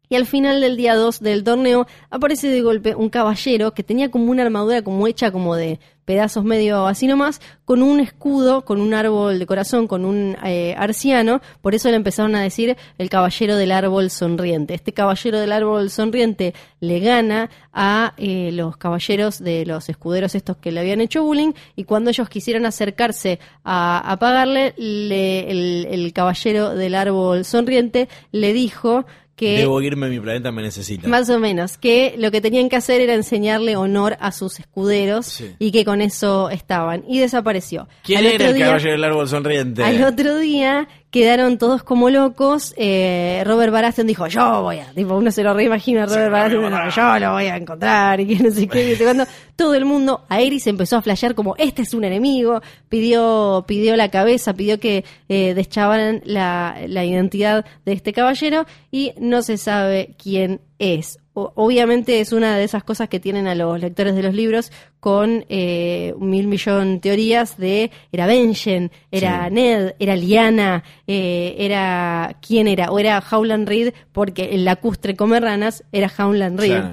y 0.09 0.15
al 0.15 0.25
final 0.25 0.61
del 0.61 0.77
día 0.77 0.95
2 0.95 1.19
del 1.19 1.43
torneo 1.43 1.87
aparece 2.09 2.47
de 2.47 2.61
golpe 2.61 2.95
un 2.95 3.09
caballero 3.09 3.73
que 3.73 3.83
tenía 3.83 4.11
como 4.11 4.31
una 4.31 4.43
armadura 4.43 4.81
como 4.81 5.07
hecha 5.07 5.31
como 5.31 5.55
de 5.55 5.79
pedazos 6.05 6.43
medio 6.43 6.85
así 6.85 7.07
nomás, 7.07 7.41
con 7.65 7.81
un 7.81 7.99
escudo, 7.99 8.63
con 8.63 8.79
un 8.79 8.93
árbol 8.93 9.39
de 9.39 9.45
corazón, 9.45 9.87
con 9.87 10.05
un 10.05 10.37
eh, 10.45 10.75
arciano, 10.77 11.41
por 11.61 11.73
eso 11.73 11.89
le 11.89 11.95
empezaron 11.95 12.35
a 12.35 12.43
decir 12.43 12.77
el 12.99 13.09
caballero 13.09 13.57
del 13.57 13.71
árbol 13.71 14.11
sonriente. 14.11 14.75
Este 14.75 14.93
caballero 14.93 15.39
del 15.39 15.51
árbol 15.51 15.89
sonriente 15.89 16.53
le 16.79 16.99
gana 16.99 17.49
a 17.73 18.13
eh, 18.17 18.51
los 18.53 18.77
caballeros 18.77 19.43
de 19.43 19.65
los 19.65 19.89
escuderos 19.89 20.35
estos 20.35 20.57
que 20.57 20.71
le 20.71 20.79
habían 20.79 21.01
hecho 21.01 21.23
bullying 21.23 21.53
y 21.75 21.85
cuando 21.85 22.11
ellos 22.11 22.29
quisieron 22.29 22.65
acercarse 22.65 23.39
a, 23.63 24.15
pagarle, 24.19 24.75
el, 24.77 25.87
el 25.89 26.13
caballero 26.13 26.75
del 26.75 26.93
árbol 26.93 27.43
sonriente 27.45 28.07
le 28.31 28.53
dijo 28.53 29.05
Debo 29.37 29.81
irme, 29.81 30.09
mi 30.09 30.19
planeta 30.19 30.51
me 30.51 30.61
necesita. 30.61 31.07
Más 31.07 31.29
o 31.29 31.39
menos, 31.39 31.77
que 31.77 32.15
lo 32.17 32.31
que 32.31 32.41
tenían 32.41 32.69
que 32.69 32.77
hacer 32.77 33.01
era 33.01 33.13
enseñarle 33.13 33.75
honor 33.75 34.15
a 34.19 34.31
sus 34.31 34.59
escuderos 34.59 35.43
y 35.59 35.71
que 35.71 35.83
con 35.83 36.01
eso 36.01 36.49
estaban. 36.49 37.03
Y 37.07 37.19
desapareció. 37.19 37.87
¿Quién 38.03 38.25
era 38.25 38.49
el 38.49 38.59
caballero 38.59 38.91
del 38.91 39.03
árbol 39.03 39.27
sonriente? 39.27 39.83
Al 39.83 40.03
otro 40.03 40.37
día 40.37 40.87
quedaron 41.15 41.57
todos 41.57 41.81
como 41.81 42.09
locos. 42.09 42.73
Eh, 42.75 43.41
Robert 43.45 43.71
Baratheon 43.71 44.05
dijo, 44.05 44.27
yo 44.27 44.63
voy 44.63 44.79
a, 44.79 44.91
tipo, 44.91 45.15
uno 45.15 45.31
se 45.31 45.43
lo 45.43 45.53
reimagina 45.53 46.03
a 46.03 46.07
Robert 46.07 46.29
Baratheon, 46.29 46.89
yo 46.89 47.19
lo 47.19 47.31
voy 47.31 47.45
a 47.45 47.55
encontrar, 47.55 48.19
y 48.19 48.27
que 48.27 48.43
no 48.43 48.51
sé 48.51 48.67
qué, 48.67 48.91
y 48.91 48.97
cuando 48.97 49.23
todo 49.55 49.75
el 49.75 49.85
mundo, 49.85 50.25
a 50.27 50.41
Eris 50.41 50.67
empezó 50.67 50.97
a 50.97 51.01
flashear 51.01 51.33
como, 51.33 51.55
este 51.55 51.83
es 51.83 51.93
un 51.93 52.03
enemigo, 52.03 52.61
pidió, 52.89 53.63
pidió 53.65 53.95
la 53.95 54.11
cabeza, 54.11 54.55
pidió 54.55 54.77
que 54.77 55.05
eh, 55.29 55.53
deschabaran 55.53 56.21
la, 56.25 56.79
la 56.85 57.05
identidad 57.05 57.63
de 57.85 57.93
este 57.93 58.11
caballero, 58.11 58.65
y 58.91 59.13
no 59.17 59.41
se 59.41 59.55
sabe 59.55 60.15
quién 60.21 60.59
es 60.79 61.19
obviamente 61.35 62.21
es 62.21 62.31
una 62.31 62.57
de 62.57 62.63
esas 62.63 62.83
cosas 62.83 63.09
que 63.09 63.19
tienen 63.19 63.47
a 63.47 63.55
los 63.55 63.79
lectores 63.79 64.15
de 64.15 64.23
los 64.23 64.33
libros 64.33 64.71
con 64.99 65.45
eh, 65.49 66.13
un 66.15 66.29
mil 66.29 66.47
millón 66.47 67.01
teorías 67.01 67.57
de 67.57 67.91
era 68.11 68.25
Benjen, 68.25 68.91
era 69.11 69.49
Ned, 69.49 69.95
era 69.99 70.15
Liana, 70.15 70.83
eh, 71.05 71.55
era 71.59 72.37
quién 72.41 72.67
era, 72.67 72.89
o 72.89 72.99
era 72.99 73.19
Howland 73.19 73.67
Reed, 73.67 73.93
porque 74.13 74.55
el 74.55 74.63
lacustre 74.65 75.15
come 75.15 75.39
ranas 75.39 75.83
era 75.91 76.11
Howland 76.17 76.59
Reed. 76.59 76.83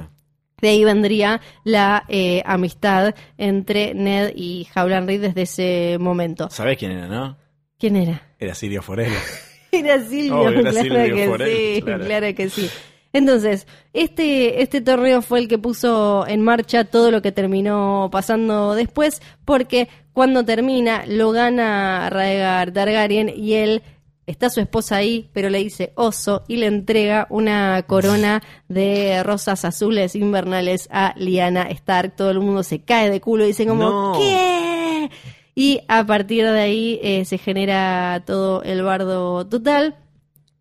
De 0.60 0.68
ahí 0.68 0.84
vendría 0.84 1.40
la 1.64 2.04
eh, 2.08 2.42
amistad 2.44 3.14
entre 3.36 3.94
Ned 3.94 4.32
y 4.36 4.68
Howland 4.74 5.08
Reed 5.08 5.20
desde 5.20 5.42
ese 5.42 5.96
momento. 5.98 6.50
¿Sabes 6.50 6.78
quién 6.78 6.92
era, 6.92 7.08
no? 7.08 7.36
¿Quién 7.78 7.96
era? 7.96 8.22
Era 8.38 8.54
Silvio 8.54 8.82
Forel. 8.82 9.12
era 9.72 10.00
Silvio, 10.00 10.52
claro 10.52 10.62
que 10.62 11.46
sí, 11.46 11.82
claro 11.82 12.34
que 12.34 12.48
sí. 12.48 12.70
Entonces, 13.12 13.66
este, 13.92 14.62
este 14.62 14.80
torneo 14.80 15.20
fue 15.20 15.40
el 15.40 15.48
que 15.48 15.58
puso 15.58 16.26
en 16.26 16.40
marcha 16.42 16.84
todo 16.84 17.10
lo 17.10 17.20
que 17.20 17.32
terminó 17.32 18.08
pasando 18.10 18.74
después, 18.74 19.20
porque 19.44 19.88
cuando 20.12 20.44
termina 20.44 21.04
lo 21.06 21.30
gana 21.30 22.08
Raegar 22.10 22.72
Targaryen 22.72 23.30
y 23.34 23.54
él 23.54 23.82
está 24.26 24.50
su 24.50 24.60
esposa 24.60 24.96
ahí, 24.96 25.28
pero 25.32 25.50
le 25.50 25.58
dice 25.58 25.92
oso 25.94 26.44
y 26.48 26.56
le 26.56 26.66
entrega 26.66 27.26
una 27.28 27.82
corona 27.86 28.42
de 28.68 29.22
rosas 29.22 29.64
azules 29.64 30.14
invernales 30.14 30.88
a 30.90 31.12
Liana 31.16 31.64
Stark. 31.70 32.16
Todo 32.16 32.30
el 32.30 32.40
mundo 32.40 32.62
se 32.62 32.80
cae 32.80 33.10
de 33.10 33.20
culo 33.20 33.44
y 33.44 33.48
dice 33.48 33.66
como, 33.66 34.14
¿qué? 34.18 35.10
Y 35.54 35.80
a 35.88 36.06
partir 36.06 36.44
de 36.44 36.60
ahí 36.60 37.00
eh, 37.02 37.24
se 37.26 37.36
genera 37.36 38.22
todo 38.24 38.62
el 38.62 38.82
bardo 38.82 39.46
total 39.46 39.96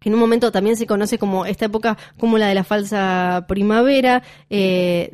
en 0.03 0.13
un 0.13 0.19
momento 0.19 0.51
también 0.51 0.75
se 0.77 0.87
conoce 0.87 1.17
como 1.17 1.45
esta 1.45 1.65
época 1.65 1.97
como 2.17 2.37
la 2.37 2.47
de 2.47 2.55
la 2.55 2.63
falsa 2.63 3.45
primavera, 3.47 4.23
eh, 4.49 5.11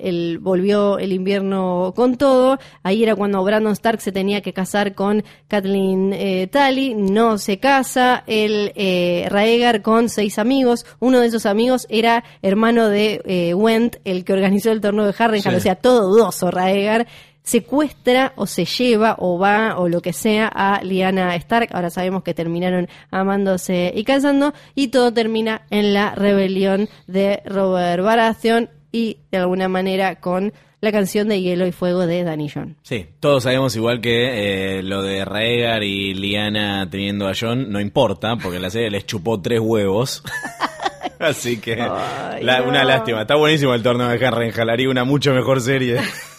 el, 0.00 0.38
volvió 0.38 0.98
el 0.98 1.12
invierno 1.12 1.92
con 1.96 2.16
todo, 2.16 2.58
ahí 2.82 3.02
era 3.02 3.16
cuando 3.16 3.42
Brandon 3.42 3.72
Stark 3.72 4.00
se 4.00 4.12
tenía 4.12 4.40
que 4.40 4.52
casar 4.52 4.94
con 4.94 5.24
Kathleen 5.48 6.12
eh, 6.12 6.48
Tully, 6.50 6.94
no 6.94 7.38
se 7.38 7.58
casa, 7.58 8.22
el 8.26 8.72
eh, 8.76 9.26
Raegar 9.28 9.82
con 9.82 10.08
seis 10.08 10.38
amigos, 10.38 10.86
uno 11.00 11.20
de 11.20 11.26
esos 11.26 11.46
amigos 11.46 11.86
era 11.88 12.24
hermano 12.42 12.88
de 12.88 13.20
eh, 13.24 13.54
Went, 13.54 13.96
el 14.04 14.24
que 14.24 14.32
organizó 14.32 14.70
el 14.70 14.80
torneo 14.80 15.06
de 15.06 15.14
Harrenhal, 15.16 15.56
o 15.56 15.60
sea, 15.60 15.74
todo 15.74 16.08
dudoso 16.08 16.50
Raegar, 16.50 17.06
secuestra 17.42 18.32
o 18.36 18.46
se 18.46 18.64
lleva 18.64 19.16
o 19.18 19.38
va 19.38 19.76
o 19.78 19.88
lo 19.88 20.00
que 20.00 20.12
sea 20.12 20.48
a 20.48 20.82
Liana 20.82 21.34
Stark. 21.36 21.68
Ahora 21.72 21.90
sabemos 21.90 22.22
que 22.22 22.34
terminaron 22.34 22.88
amándose 23.10 23.92
y 23.94 24.04
casando 24.04 24.54
y 24.74 24.88
todo 24.88 25.12
termina 25.12 25.62
en 25.70 25.94
la 25.94 26.14
rebelión 26.14 26.88
de 27.06 27.42
Robert 27.44 28.02
Baratheon 28.02 28.70
y 28.92 29.18
de 29.30 29.38
alguna 29.38 29.68
manera 29.68 30.16
con 30.16 30.52
la 30.80 30.90
canción 30.90 31.28
de 31.28 31.40
Hielo 31.40 31.66
y 31.66 31.72
Fuego 31.72 32.06
de 32.06 32.24
Danny 32.24 32.50
John. 32.52 32.76
Sí, 32.82 33.06
todos 33.20 33.44
sabemos 33.44 33.74
igual 33.76 34.00
que 34.00 34.78
eh, 34.78 34.82
lo 34.82 35.02
de 35.02 35.24
Rhaegar 35.24 35.84
y 35.84 36.12
Liana 36.12 36.88
teniendo 36.90 37.28
a 37.28 37.32
John 37.38 37.70
no 37.70 37.80
importa 37.80 38.36
porque 38.36 38.58
la 38.58 38.68
serie 38.68 38.90
les 38.90 39.06
chupó 39.06 39.40
tres 39.40 39.60
huevos. 39.60 40.24
Así 41.20 41.60
que 41.60 41.74
una 41.74 42.82
lástima. 42.82 43.22
Está 43.22 43.36
buenísimo 43.36 43.74
el 43.74 43.82
torneo 43.82 44.08
de 44.08 44.26
Harrenhal. 44.26 44.70
Haría 44.70 44.90
una 44.90 45.04
mucho 45.04 45.32
mejor 45.32 45.60
serie. 45.60 46.00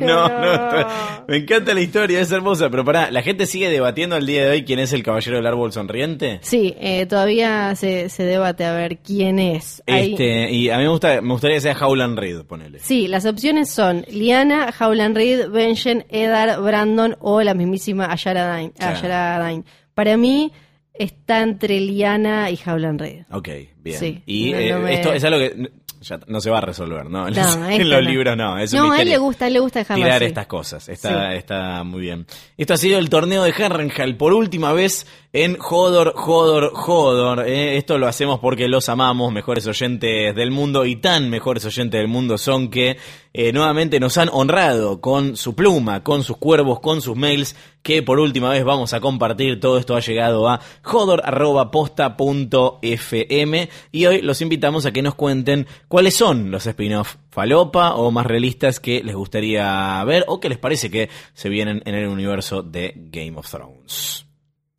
No, 0.00 0.28
no, 0.28 1.24
me 1.28 1.36
encanta 1.36 1.74
la 1.74 1.80
historia, 1.80 2.20
es 2.20 2.32
hermosa, 2.32 2.70
pero 2.70 2.84
pará, 2.84 3.10
¿la 3.10 3.22
gente 3.22 3.46
sigue 3.46 3.68
debatiendo 3.68 4.16
al 4.16 4.26
día 4.26 4.44
de 4.44 4.50
hoy 4.50 4.64
quién 4.64 4.78
es 4.78 4.92
el 4.92 5.02
caballero 5.02 5.36
del 5.36 5.46
árbol 5.46 5.72
sonriente? 5.72 6.38
Sí, 6.42 6.74
eh, 6.80 7.06
todavía 7.06 7.74
se, 7.76 8.08
se, 8.08 8.24
debate 8.24 8.64
a 8.64 8.72
ver 8.72 8.98
quién 8.98 9.38
es. 9.38 9.82
Este, 9.86 10.50
y 10.50 10.70
a 10.70 10.78
mí 10.78 10.84
me, 10.84 10.88
gusta, 10.88 11.20
me 11.20 11.32
gustaría 11.32 11.56
que 11.56 11.60
sea 11.60 11.76
Howland 11.78 12.18
Reed, 12.18 12.44
ponele. 12.44 12.78
Sí, 12.78 13.06
las 13.06 13.26
opciones 13.26 13.70
son 13.70 14.04
Liana, 14.08 14.72
Howland 14.78 15.16
Reed, 15.16 15.50
Benjen, 15.50 16.06
Eddard, 16.08 16.60
Brandon 16.62 17.16
o 17.20 17.42
la 17.42 17.54
mismísima 17.54 18.10
Ayara 18.10 18.56
Dine. 18.56 19.64
Para 19.94 20.16
mí 20.16 20.52
está 20.94 21.42
entre 21.42 21.80
Liana 21.80 22.50
y 22.50 22.58
Howland 22.64 23.00
Reed. 23.00 23.24
Ok, 23.30 23.48
bien. 23.78 24.22
y 24.26 24.52
eh, 24.52 24.94
esto 24.94 25.12
es 25.12 25.24
algo 25.24 25.38
que 25.38 25.70
ya 26.00 26.18
no 26.26 26.40
se 26.40 26.50
va 26.50 26.58
a 26.58 26.62
resolver, 26.62 27.08
¿no? 27.08 27.26
En, 27.70 27.90
los, 27.90 28.02
libros 28.02 28.36
no, 28.36 28.58
es 28.58 28.72
No, 28.72 28.92
a 28.92 29.02
él 29.02 29.08
le 29.08 29.18
gusta, 29.18 29.44
a 29.44 29.48
él 29.48 29.54
le 29.54 29.60
gusta 29.60 29.80
dejarlo 29.80 30.04
tirar 30.04 30.22
estas 30.22 30.46
cosas. 30.46 30.88
Está, 30.88 31.34
está 31.34 31.84
muy 31.84 32.00
bien. 32.00 32.26
Esto 32.56 32.74
ha 32.74 32.76
sido 32.76 32.98
el 32.98 33.10
torneo 33.10 33.42
de 33.42 33.50
Herrenhal 33.50 34.16
por 34.16 34.32
última 34.32 34.72
vez 34.72 35.06
en 35.32 35.56
Jodor, 35.58 36.12
Jodor, 36.16 36.72
Jodor. 36.74 37.46
¿eh? 37.46 37.76
Esto 37.76 37.98
lo 37.98 38.08
hacemos 38.08 38.40
porque 38.40 38.66
los 38.68 38.88
amamos, 38.88 39.32
mejores 39.32 39.64
oyentes 39.66 40.34
del 40.34 40.50
mundo 40.50 40.84
y 40.84 40.96
tan 40.96 41.30
mejores 41.30 41.64
oyentes 41.64 42.00
del 42.00 42.08
mundo 42.08 42.36
son 42.36 42.68
que 42.68 42.96
eh, 43.32 43.52
nuevamente 43.52 44.00
nos 44.00 44.18
han 44.18 44.28
honrado 44.32 45.00
con 45.00 45.36
su 45.36 45.54
pluma, 45.54 46.02
con 46.02 46.24
sus 46.24 46.36
cuervos, 46.36 46.80
con 46.80 47.00
sus 47.00 47.16
mails, 47.16 47.54
que 47.82 48.02
por 48.02 48.18
última 48.18 48.50
vez 48.50 48.64
vamos 48.64 48.92
a 48.92 49.00
compartir. 49.00 49.60
Todo 49.60 49.78
esto 49.78 49.94
ha 49.94 50.00
llegado 50.00 50.48
a 50.48 50.60
jodor.posta.fm 50.82 53.68
y 53.92 54.06
hoy 54.06 54.22
los 54.22 54.42
invitamos 54.42 54.84
a 54.84 54.92
que 54.92 55.02
nos 55.02 55.14
cuenten 55.14 55.68
cuáles 55.86 56.16
son 56.16 56.50
los 56.50 56.66
spin-off 56.66 57.14
falopa 57.30 57.94
o 57.94 58.10
más 58.10 58.26
realistas 58.26 58.80
que 58.80 59.04
les 59.04 59.14
gustaría 59.14 60.02
ver 60.04 60.24
o 60.26 60.40
que 60.40 60.48
les 60.48 60.58
parece 60.58 60.90
que 60.90 61.08
se 61.34 61.48
vienen 61.48 61.82
en 61.84 61.94
el 61.94 62.08
universo 62.08 62.64
de 62.64 62.94
Game 62.96 63.34
of 63.36 63.48
Thrones. 63.48 64.26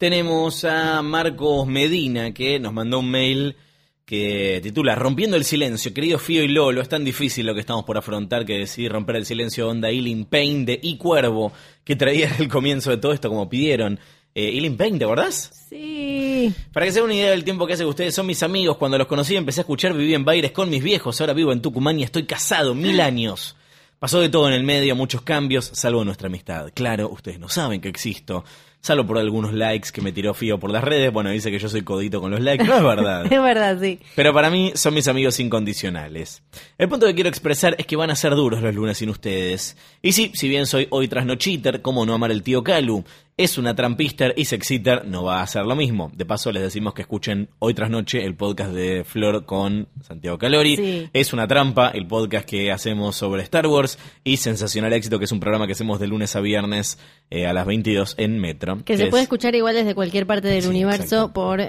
Tenemos 0.01 0.65
a 0.65 1.03
Marcos 1.03 1.67
Medina 1.67 2.33
que 2.33 2.59
nos 2.59 2.73
mandó 2.73 2.97
un 2.97 3.11
mail 3.11 3.55
que 4.03 4.59
titula 4.63 4.95
Rompiendo 4.95 5.37
el 5.37 5.43
silencio. 5.43 5.93
Querido 5.93 6.17
Fío 6.17 6.41
y 6.41 6.47
Lolo, 6.47 6.81
es 6.81 6.89
tan 6.89 7.05
difícil 7.05 7.45
lo 7.45 7.53
que 7.53 7.59
estamos 7.59 7.85
por 7.85 7.99
afrontar 7.99 8.43
que 8.43 8.57
decidí 8.57 8.89
romper 8.89 9.17
el 9.17 9.27
silencio 9.27 9.69
onda 9.69 9.91
Healing 9.91 10.25
Pain 10.25 10.65
de 10.65 10.79
Y 10.81 10.97
Cuervo, 10.97 11.53
que 11.83 11.95
traía 11.95 12.35
el 12.39 12.47
comienzo 12.47 12.89
de 12.89 12.97
todo 12.97 13.13
esto 13.13 13.29
como 13.29 13.47
pidieron. 13.47 13.99
Eh, 14.33 14.53
Healing 14.53 14.75
Pain, 14.75 14.97
¿te 14.97 15.05
acordás? 15.05 15.67
Sí. 15.69 16.51
Para 16.73 16.87
que 16.87 16.93
se 16.93 16.97
den 16.97 17.05
una 17.05 17.13
idea 17.13 17.29
del 17.29 17.43
tiempo 17.43 17.67
que 17.67 17.73
hace 17.73 17.83
que 17.83 17.89
ustedes 17.89 18.15
son 18.15 18.25
mis 18.25 18.41
amigos, 18.41 18.77
cuando 18.77 18.97
los 18.97 19.05
conocí 19.05 19.35
empecé 19.35 19.59
a 19.59 19.65
escuchar, 19.65 19.93
viví 19.93 20.15
en 20.15 20.25
Baires 20.25 20.51
con 20.51 20.67
mis 20.67 20.81
viejos, 20.81 21.21
ahora 21.21 21.33
vivo 21.33 21.51
en 21.51 21.61
Tucumán 21.61 21.99
y 21.99 22.03
estoy 22.03 22.23
casado, 22.23 22.73
mil 22.73 22.99
años. 23.01 23.55
Pasó 23.99 24.19
de 24.19 24.29
todo 24.29 24.47
en 24.47 24.55
el 24.55 24.63
medio, 24.63 24.95
muchos 24.95 25.21
cambios, 25.21 25.69
salvo 25.75 26.03
nuestra 26.03 26.25
amistad. 26.25 26.71
Claro, 26.73 27.07
ustedes 27.09 27.37
no 27.37 27.49
saben 27.49 27.81
que 27.81 27.89
existo. 27.89 28.43
Salvo 28.81 29.05
por 29.05 29.19
algunos 29.19 29.53
likes 29.53 29.89
que 29.93 30.01
me 30.01 30.11
tiró 30.11 30.33
Fío 30.33 30.59
por 30.59 30.71
las 30.71 30.83
redes. 30.83 31.13
Bueno, 31.13 31.29
dice 31.29 31.51
que 31.51 31.59
yo 31.59 31.69
soy 31.69 31.83
codito 31.83 32.19
con 32.19 32.31
los 32.31 32.39
likes. 32.41 32.63
No 32.63 32.77
es 32.77 32.83
verdad. 32.83 33.25
es 33.31 33.41
verdad, 33.41 33.77
sí. 33.79 33.99
Pero 34.15 34.33
para 34.33 34.49
mí 34.49 34.71
son 34.73 34.95
mis 34.95 35.07
amigos 35.07 35.39
incondicionales. 35.39 36.41
El 36.79 36.89
punto 36.89 37.05
que 37.05 37.13
quiero 37.13 37.29
expresar 37.29 37.75
es 37.77 37.85
que 37.85 37.95
van 37.95 38.09
a 38.09 38.15
ser 38.15 38.35
duros 38.35 38.59
los 38.61 38.73
lunes 38.73 38.97
sin 38.97 39.09
ustedes. 39.09 39.77
Y 40.01 40.13
sí, 40.13 40.31
si 40.33 40.49
bien 40.49 40.65
soy 40.65 40.87
hoy 40.89 41.07
trasno 41.07 41.35
cheater, 41.35 41.83
¿cómo 41.83 42.07
no 42.07 42.15
amar 42.15 42.31
el 42.31 42.41
tío 42.41 42.63
Calu? 42.63 43.03
Es 43.37 43.57
una 43.57 43.73
trampister 43.75 44.33
y 44.37 44.45
sexiter 44.45 45.07
no 45.07 45.23
va 45.23 45.39
a 45.39 45.43
hacer 45.43 45.65
lo 45.65 45.75
mismo. 45.75 46.11
De 46.15 46.25
paso 46.25 46.51
les 46.51 46.61
decimos 46.61 46.93
que 46.93 47.01
escuchen 47.01 47.49
hoy 47.59 47.73
tras 47.73 47.89
noche 47.89 48.23
el 48.23 48.35
podcast 48.35 48.71
de 48.71 49.03
Flor 49.03 49.45
con 49.45 49.87
Santiago 50.01 50.37
Calori. 50.37 50.75
Sí. 50.75 51.09
Es 51.13 51.33
una 51.33 51.47
trampa 51.47 51.89
el 51.89 52.05
podcast 52.07 52.47
que 52.47 52.71
hacemos 52.71 53.15
sobre 53.15 53.41
Star 53.43 53.65
Wars 53.65 53.97
y 54.23 54.37
Sensacional 54.37 54.93
Éxito, 54.93 55.17
que 55.17 55.25
es 55.25 55.31
un 55.31 55.39
programa 55.39 55.65
que 55.65 55.73
hacemos 55.73 55.99
de 55.99 56.07
lunes 56.07 56.35
a 56.35 56.41
viernes 56.41 56.99
eh, 57.31 57.47
a 57.47 57.53
las 57.53 57.65
22 57.65 58.15
en 58.19 58.37
Metro. 58.37 58.83
Que 58.83 58.97
se 58.97 59.05
es- 59.05 59.09
puede 59.09 59.23
escuchar 59.23 59.55
igual 59.55 59.73
desde 59.75 59.95
cualquier 59.95 60.27
parte 60.27 60.47
del 60.49 60.63
Sí, 60.63 60.69
universo 60.69 61.01
exacto. 61.03 61.33
por 61.33 61.59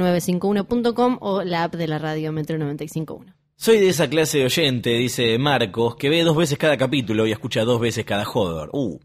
metro951.com 0.00 1.18
o 1.20 1.42
la 1.44 1.64
app 1.64 1.74
de 1.76 1.88
la 1.88 1.98
radio 1.98 2.32
Metro 2.32 2.58
951. 2.58 3.32
Soy 3.56 3.78
de 3.78 3.88
esa 3.90 4.08
clase 4.08 4.38
de 4.38 4.44
oyente, 4.46 4.90
dice 4.90 5.38
Marcos, 5.38 5.94
que 5.96 6.08
ve 6.08 6.22
dos 6.24 6.36
veces 6.36 6.58
cada 6.58 6.76
capítulo 6.76 7.26
y 7.26 7.32
escucha 7.32 7.62
dos 7.64 7.80
veces 7.80 8.04
cada 8.04 8.24
joder. 8.24 8.70
Uh. 8.72 8.98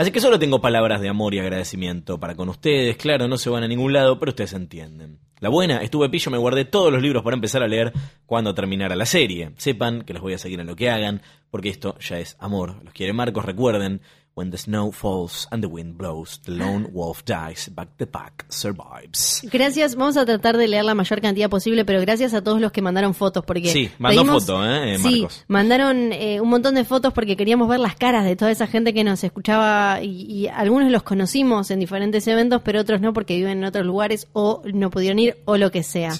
Así 0.00 0.12
que 0.12 0.20
solo 0.22 0.38
tengo 0.38 0.62
palabras 0.62 1.02
de 1.02 1.10
amor 1.10 1.34
y 1.34 1.40
agradecimiento 1.40 2.18
para 2.18 2.34
con 2.34 2.48
ustedes. 2.48 2.96
Claro, 2.96 3.28
no 3.28 3.36
se 3.36 3.50
van 3.50 3.64
a 3.64 3.68
ningún 3.68 3.92
lado, 3.92 4.18
pero 4.18 4.30
ustedes 4.30 4.54
entienden. 4.54 5.18
La 5.40 5.50
buena, 5.50 5.82
estuve 5.82 6.08
pillo, 6.08 6.30
me 6.30 6.38
guardé 6.38 6.64
todos 6.64 6.90
los 6.90 7.02
libros 7.02 7.22
para 7.22 7.34
empezar 7.34 7.62
a 7.62 7.68
leer 7.68 7.92
cuando 8.24 8.54
terminara 8.54 8.96
la 8.96 9.04
serie. 9.04 9.50
Sepan 9.58 10.00
que 10.00 10.14
los 10.14 10.22
voy 10.22 10.32
a 10.32 10.38
seguir 10.38 10.58
en 10.58 10.68
lo 10.68 10.74
que 10.74 10.88
hagan, 10.88 11.20
porque 11.50 11.68
esto 11.68 11.98
ya 11.98 12.18
es 12.18 12.34
amor. 12.40 12.82
Los 12.82 12.94
quiere 12.94 13.12
Marcos, 13.12 13.44
recuerden. 13.44 14.00
When 14.40 14.50
the 14.50 14.56
snow 14.56 14.90
falls 14.90 15.46
and 15.50 15.62
the 15.62 15.68
wind 15.68 15.98
blows, 15.98 16.40
the 16.46 16.52
lone 16.52 16.88
wolf 16.94 17.22
dies, 17.26 17.70
but 17.74 17.88
the 17.98 18.06
pack 18.06 18.46
survives. 18.48 19.42
Gracias, 19.52 19.96
vamos 19.96 20.16
a 20.16 20.24
tratar 20.24 20.56
de 20.56 20.66
leer 20.66 20.82
la 20.86 20.94
mayor 20.94 21.20
cantidad 21.20 21.50
posible, 21.50 21.84
pero 21.84 22.00
gracias 22.00 22.32
a 22.32 22.42
todos 22.42 22.58
los 22.58 22.72
que 22.72 22.80
mandaron 22.80 23.12
fotos, 23.12 23.44
porque 23.44 23.68
Sí, 23.70 23.90
mandó 23.98 24.22
pedimos- 24.22 24.46
foto, 24.46 24.64
¿eh, 24.64 24.96
sí, 24.96 25.26
mandaron 25.46 26.14
eh, 26.14 26.40
un 26.40 26.48
montón 26.48 26.74
de 26.74 26.86
fotos 26.86 27.12
porque 27.12 27.36
queríamos 27.36 27.68
ver 27.68 27.80
las 27.80 27.96
caras 27.96 28.24
de 28.24 28.34
toda 28.34 28.50
esa 28.50 28.66
gente 28.66 28.94
que 28.94 29.04
nos 29.04 29.22
escuchaba 29.24 30.00
y, 30.02 30.22
y 30.22 30.48
algunos 30.48 30.90
los 30.90 31.02
conocimos 31.02 31.70
en 31.70 31.78
diferentes 31.78 32.26
eventos, 32.26 32.62
pero 32.64 32.80
otros 32.80 33.02
no 33.02 33.12
porque 33.12 33.36
viven 33.36 33.58
en 33.58 33.64
otros 33.64 33.84
lugares 33.84 34.26
o 34.32 34.62
no 34.72 34.88
pudieron 34.88 35.18
ir 35.18 35.36
o 35.44 35.58
lo 35.58 35.70
que 35.70 35.82
sea. 35.82 36.14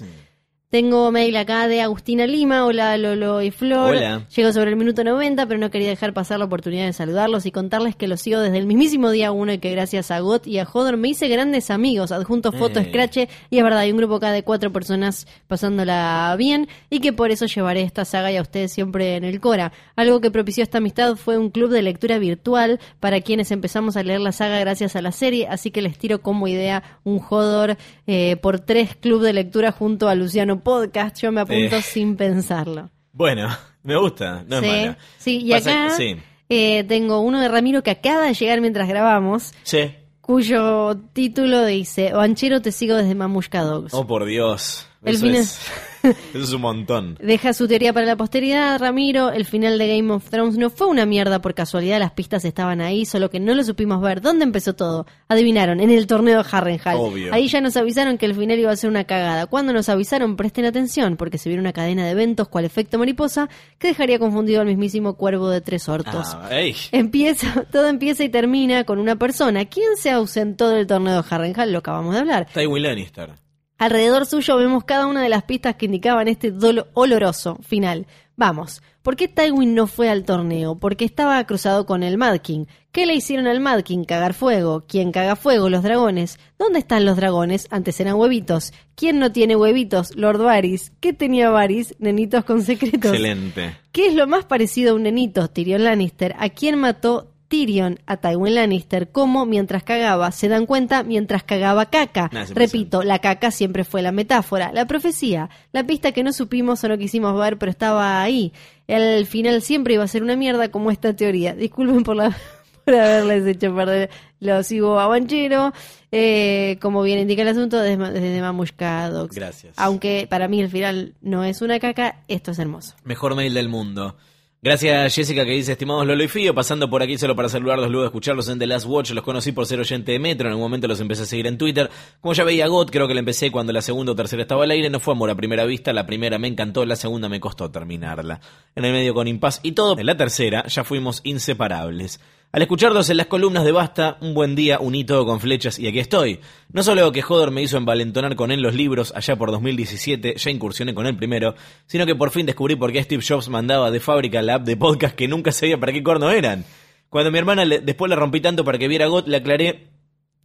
Tengo 0.71 1.11
mail 1.11 1.37
acá 1.37 1.66
de 1.66 1.81
Agustina 1.81 2.29
Lima, 2.29 2.64
hola 2.64 2.97
Lolo 2.97 3.43
y 3.43 3.51
Flor. 3.51 3.97
Hola. 3.97 4.25
Llego 4.37 4.53
sobre 4.53 4.71
el 4.71 4.77
minuto 4.77 5.03
90, 5.03 5.45
pero 5.47 5.59
no 5.59 5.68
quería 5.68 5.89
dejar 5.89 6.14
pasar 6.14 6.39
la 6.39 6.45
oportunidad 6.45 6.87
de 6.87 6.93
saludarlos 6.93 7.45
y 7.45 7.51
contarles 7.51 7.97
que 7.97 8.07
los 8.07 8.21
sigo 8.21 8.39
desde 8.39 8.59
el 8.59 8.66
mismísimo 8.66 9.11
día 9.11 9.33
uno 9.33 9.53
y 9.53 9.59
que 9.59 9.73
gracias 9.73 10.12
a 10.12 10.21
Got 10.21 10.47
y 10.47 10.61
a 10.61 10.68
Hodor 10.73 10.97
me 10.97 11.09
hice 11.09 11.27
grandes 11.27 11.73
amigos, 11.73 12.12
adjunto 12.12 12.53
foto, 12.53 12.79
Eh. 12.79 12.85
scratch 12.85 13.16
y 13.51 13.59
es 13.59 13.64
verdad, 13.64 13.81
hay 13.81 13.91
un 13.91 13.99
grupo 13.99 14.14
acá 14.14 14.31
de 14.31 14.45
cuatro 14.45 14.73
personas 14.73 15.27
pasándola 15.49 16.37
bien 16.39 16.68
y 16.89 17.01
que 17.01 17.12
por 17.12 17.33
eso 17.33 17.47
llevaré 17.47 17.83
esta 17.83 18.05
saga 18.05 18.31
y 18.31 18.37
a 18.37 18.43
ustedes 18.43 18.73
siempre 18.73 19.16
en 19.16 19.25
el 19.25 19.41
Cora. 19.41 19.73
Algo 19.97 20.21
que 20.21 20.31
propició 20.31 20.62
esta 20.62 20.79
amistad 20.79 21.16
fue 21.16 21.37
un 21.37 21.51
club 21.51 21.71
de 21.71 21.83
lectura 21.83 22.21
virtual 22.21 22.79
para 23.01 23.21
quienes 23.23 23.51
empezamos 23.51 23.97
a 23.97 24.05
leer 24.05 24.21
la 24.21 24.31
saga 24.31 24.61
gracias 24.61 24.95
a 24.95 25.03
la 25.03 25.11
serie, 25.11 25.49
así 25.49 25.73
que 25.73 25.83
les 25.83 25.99
tiro 25.99 26.23
como 26.23 26.47
idea 26.47 26.85
un 27.03 27.21
Hodor 27.29 27.77
eh, 28.07 28.37
por 28.37 28.61
tres 28.61 28.95
club 28.95 29.21
de 29.23 29.33
lectura 29.33 29.73
junto 29.73 30.09
a 30.09 30.14
Luciano 30.14 30.60
Podcast. 30.61 31.21
Yo 31.21 31.33
me 31.33 31.41
apunto 31.41 31.77
Eh. 31.77 31.83
sin 31.83 32.17
pensarlo. 32.17 32.91
Bueno, 33.13 33.49
me 33.83 33.97
gusta, 33.97 34.45
no 34.47 34.61
sí, 34.61 34.67
es 34.67 34.73
mala. 34.83 34.99
sí, 35.19 35.39
y 35.45 35.51
Pasa- 35.51 35.87
acá 35.87 35.97
Sí, 35.97 36.17
eh, 36.49 36.85
tengo 36.85 37.21
uno 37.21 37.41
de 37.41 37.49
Ramiro 37.49 37.83
que 37.83 37.91
acaba 37.91 38.25
de 38.27 38.35
llegar 38.35 38.61
mientras 38.61 38.89
grabamos, 38.89 39.53
sí. 39.63 39.95
cuyo 40.21 40.97
título 41.13 41.65
dice 41.67 42.13
Banchero 42.13 42.61
te 42.63 42.73
sigo 42.73 42.97
desde 42.97 43.15
Mamushka 43.15 43.63
Dogs. 43.63 43.93
Oh, 43.95 44.07
por 44.07 44.25
Dios. 44.25 44.87
El 45.05 45.17
fin 45.19 45.35
es, 45.35 45.59
eso 46.34 46.44
es 46.44 46.53
un 46.53 46.62
montón. 46.62 47.18
Deja 47.20 47.53
su 47.53 47.68
teoría 47.68 47.92
para 47.92 48.07
la 48.07 48.16
posteridad, 48.16 48.78
Ramiro. 48.78 49.30
El 49.30 49.44
final 49.44 49.78
de 49.78 49.96
Game 49.96 50.12
of 50.12 50.28
Thrones 50.28 50.57
no 50.57 50.70
fue 50.70 50.86
una 50.86 51.07
mierda 51.07 51.40
por 51.40 51.55
casualidad, 51.55 51.98
las 51.98 52.12
pistas 52.12 52.44
estaban 52.44 52.80
ahí, 52.80 53.05
solo 53.05 53.30
que 53.30 53.40
no 53.40 53.55
lo 53.55 53.62
supimos 53.64 54.01
ver. 54.01 54.20
¿Dónde 54.20 54.44
empezó 54.44 54.74
todo? 54.74 55.07
Adivinaron, 55.28 55.80
en 55.80 55.90
el 55.90 56.07
torneo 56.07 56.42
de 56.42 56.48
Harrenhal. 56.51 56.96
Obvio. 56.96 57.32
Ahí 57.32 57.48
ya 57.48 57.61
nos 57.61 57.76
avisaron 57.76 58.18
que 58.18 58.26
el 58.26 58.34
final 58.34 58.59
iba 58.59 58.70
a 58.70 58.76
ser 58.76 58.90
una 58.90 59.05
cagada. 59.05 59.46
Cuando 59.46 59.72
nos 59.72 59.88
avisaron, 59.88 60.36
presten 60.36 60.64
atención, 60.64 61.16
porque 61.16 61.38
se 61.38 61.48
viene 61.48 61.61
una 61.61 61.72
cadena 61.72 62.05
de 62.05 62.12
eventos 62.12 62.48
cual 62.48 62.64
efecto 62.64 62.98
mariposa 62.98 63.48
que 63.78 63.88
dejaría 63.88 64.18
confundido 64.18 64.61
al 64.61 64.66
mismísimo 64.66 65.14
cuervo 65.14 65.51
de 65.51 65.61
tres 65.61 65.88
hortos. 65.88 66.26
Ah. 66.34 66.51
Empieza, 66.92 67.64
todo 67.72 67.88
empieza 67.88 68.24
y 68.24 68.28
termina 68.28 68.84
con 68.84 68.98
una 68.98 69.16
persona. 69.16 69.64
¿Quién 69.64 69.96
se 69.96 70.11
ausentó 70.11 70.68
del 70.68 70.86
torneo 70.86 71.22
de 71.22 71.28
Harrenhal? 71.28 71.72
Lo 71.72 71.78
acabamos 71.78 72.14
de 72.14 72.20
hablar. 72.20 72.46
Tywin 72.53 72.82
Lannister. 72.82 73.49
Alrededor 73.81 74.26
suyo 74.26 74.59
vemos 74.59 74.85
cada 74.85 75.07
una 75.07 75.22
de 75.22 75.31
las 75.31 75.45
pistas 75.45 75.76
que 75.76 75.87
indicaban 75.87 76.28
este 76.28 76.51
dolo 76.51 76.89
oloroso 76.93 77.57
final. 77.62 78.07
Vamos, 78.37 78.83
¿por 79.01 79.16
qué 79.16 79.26
Tywin 79.26 79.74
no 79.74 79.87
fue 79.87 80.11
al 80.11 80.24
torneo? 80.24 80.74
Porque 80.74 81.07
estaba 81.07 81.43
cruzado 81.47 81.87
con 81.87 82.03
el 82.03 82.18
Mad 82.18 82.41
King. 82.41 82.66
¿Qué 82.93 83.07
le 83.07 83.14
hicieron 83.14 83.47
al 83.47 83.59
Mad 83.59 83.81
King? 83.81 84.05
Cagar 84.05 84.35
fuego. 84.35 84.85
¿Quién 84.87 85.12
caga 85.12 85.35
fuego? 85.35 85.70
Los 85.70 85.83
dragones. 85.83 86.39
¿Dónde 86.59 86.81
están 86.81 87.07
los 87.07 87.16
dragones? 87.16 87.68
Antes 87.70 87.99
eran 88.01 88.16
huevitos. 88.16 88.74
¿Quién 88.97 89.18
no 89.18 89.33
tiene 89.33 89.57
huevitos? 89.57 90.14
Lord 90.14 90.43
Varys. 90.43 90.93
¿Qué 91.01 91.14
tenía 91.14 91.49
Varys? 91.49 91.95
Nenitos 91.99 92.45
con 92.45 92.62
secretos. 92.62 93.12
Excelente. 93.12 93.78
¿Qué 93.93 94.09
es 94.09 94.14
lo 94.14 94.26
más 94.26 94.45
parecido 94.45 94.93
a 94.93 94.95
un 94.95 95.05
nenito? 95.05 95.49
Tyrion 95.49 95.85
Lannister. 95.85 96.35
¿A 96.39 96.51
quién 96.51 96.78
mató 96.78 97.33
Tyrion 97.51 97.98
a 98.07 98.16
Tywin 98.16 98.55
Lannister? 98.55 99.11
¿Cómo? 99.11 99.44
Mientras 99.44 99.82
cagaba. 99.82 100.30
¿Se 100.30 100.48
dan 100.48 100.66
cuenta? 100.66 101.03
Mientras 101.03 101.42
cagaba 101.42 101.86
caca. 101.86 102.30
Nah, 102.32 102.44
Repito, 102.55 103.03
la 103.03 103.18
caca 103.18 103.51
siempre 103.51 103.84
fue 103.84 104.03
la 104.03 104.12
metáfora. 104.12 104.72
La 104.72 104.86
profecía. 104.86 105.51
La 105.72 105.84
pista 105.84 106.12
que 106.12 106.22
no 106.22 106.32
supimos 106.32 106.82
o 106.84 106.88
no 106.88 106.96
quisimos 106.96 107.38
ver, 107.38 107.59
pero 107.59 107.70
estaba 107.70 108.22
ahí. 108.22 108.53
El 108.86 109.26
final 109.26 109.62
siempre 109.62 109.94
iba 109.94 110.05
a 110.05 110.09
ser 110.09 110.22
una 110.22 110.36
mierda 110.36 110.70
como 110.70 110.92
esta 110.92 111.14
teoría. 111.14 111.55
Disculpen 111.55 112.05
por 112.05 112.16
la... 112.16 112.34
por 112.84 112.94
haberles 112.94 113.44
hecho 113.46 113.74
perder. 113.74 114.11
Lo 114.38 114.62
sigo 114.62 115.01
a 115.01 115.09
Banchero. 115.09 115.72
Eh, 116.12 116.78
como 116.80 117.03
bien 117.03 117.18
indica 117.18 117.42
el 117.42 117.48
asunto, 117.48 117.80
desde, 117.80 118.12
desde 118.12 118.40
Mamushka 118.40 119.11
Dogs. 119.11 119.34
Gracias. 119.34 119.74
Aunque 119.76 120.28
para 120.30 120.46
mí 120.46 120.61
el 120.61 120.70
final 120.70 121.14
no 121.20 121.42
es 121.42 121.62
una 121.62 121.80
caca, 121.80 122.22
esto 122.28 122.53
es 122.53 122.61
hermoso. 122.61 122.94
Mejor 123.05 123.34
mail 123.34 123.55
del 123.55 123.68
mundo. 123.68 124.16
Gracias 124.63 125.15
Jessica 125.15 125.47
que 125.47 125.53
dice, 125.53 125.73
estimados 125.73 126.07
Lolo 126.07 126.23
y 126.23 126.29
Fío, 126.29 126.55
pasando 126.55 126.91
por 126.91 127.03
aquí 127.03 127.17
solo 127.17 127.35
para 127.35 127.49
saludarlos, 127.49 127.89
luego 127.89 128.03
de 128.03 128.09
escucharlos 128.09 128.47
en 128.51 128.59
The 128.59 128.67
Last 128.67 128.85
Watch, 128.87 129.13
los 129.13 129.25
conocí 129.25 129.53
por 129.53 129.65
ser 129.65 129.81
oyente 129.81 130.13
de 130.13 130.19
Metro, 130.19 130.49
en 130.49 130.51
algún 130.51 130.67
momento 130.67 130.87
los 130.87 131.01
empecé 131.01 131.23
a 131.23 131.25
seguir 131.25 131.47
en 131.47 131.57
Twitter. 131.57 131.89
Como 132.21 132.35
ya 132.35 132.45
veía 132.45 132.67
God, 132.67 132.91
creo 132.91 133.09
que 133.09 133.15
la 133.15 133.21
empecé 133.21 133.51
cuando 133.51 133.73
la 133.73 133.81
segunda 133.81 134.13
o 134.13 134.15
tercera 134.15 134.43
estaba 134.43 134.65
al 134.65 134.71
aire, 134.71 134.91
no 134.91 135.01
fue 135.01 135.15
amor 135.15 135.31
a 135.31 135.35
primera 135.35 135.65
vista, 135.65 135.95
la 135.95 136.05
primera 136.05 136.39
me 136.39 136.47
encantó, 136.47 136.85
la 136.85 136.97
segunda 136.97 137.31
me 137.31 137.41
costó 137.41 137.71
terminarla. 137.71 138.43
En 138.75 138.85
el 138.85 138.93
medio 138.93 139.15
con 139.15 139.29
impas 139.29 139.61
y 139.63 139.73
todo, 139.73 139.99
en 139.99 140.05
la 140.05 140.19
tercera 140.19 140.67
ya 140.67 140.85
fuimos 140.85 141.23
inseparables. 141.25 142.21
Al 142.53 142.62
escucharlos 142.62 143.09
en 143.09 143.16
las 143.16 143.28
columnas 143.28 143.64
de 143.64 143.70
Basta, 143.70 144.18
un 144.20 144.34
buen 144.34 144.57
día 144.57 144.80
uní 144.80 145.05
todo 145.05 145.24
con 145.24 145.38
flechas 145.38 145.78
y 145.78 145.86
aquí 145.86 146.01
estoy. 146.01 146.40
No 146.72 146.82
solo 146.82 147.12
que 147.12 147.22
Hodor 147.22 147.53
me 147.53 147.62
hizo 147.62 147.76
envalentonar 147.76 148.34
con 148.34 148.51
él 148.51 148.61
los 148.61 148.74
libros 148.74 149.12
allá 149.14 149.36
por 149.36 149.53
2017, 149.53 150.34
ya 150.36 150.51
incursioné 150.51 150.92
con 150.92 151.07
el 151.07 151.16
primero, 151.16 151.55
sino 151.86 152.07
que 152.07 152.16
por 152.16 152.32
fin 152.32 152.47
descubrí 152.47 152.74
por 152.74 152.90
qué 152.90 153.05
Steve 153.05 153.22
Jobs 153.27 153.48
mandaba 153.48 153.93
de 153.93 154.01
fábrica 154.01 154.43
la 154.43 154.56
app 154.56 154.64
de 154.64 154.77
podcast 154.77 155.14
que 155.14 155.28
nunca 155.28 155.52
sabía 155.52 155.78
para 155.78 155.93
qué 155.93 156.02
corno 156.02 156.28
eran. 156.32 156.64
Cuando 157.09 157.31
mi 157.31 157.39
hermana 157.39 157.64
después 157.64 158.10
la 158.10 158.16
rompí 158.16 158.40
tanto 158.40 158.64
para 158.64 158.78
que 158.78 158.89
viera 158.89 159.06
GOT, 159.06 159.28
le 159.28 159.36
aclaré 159.36 159.86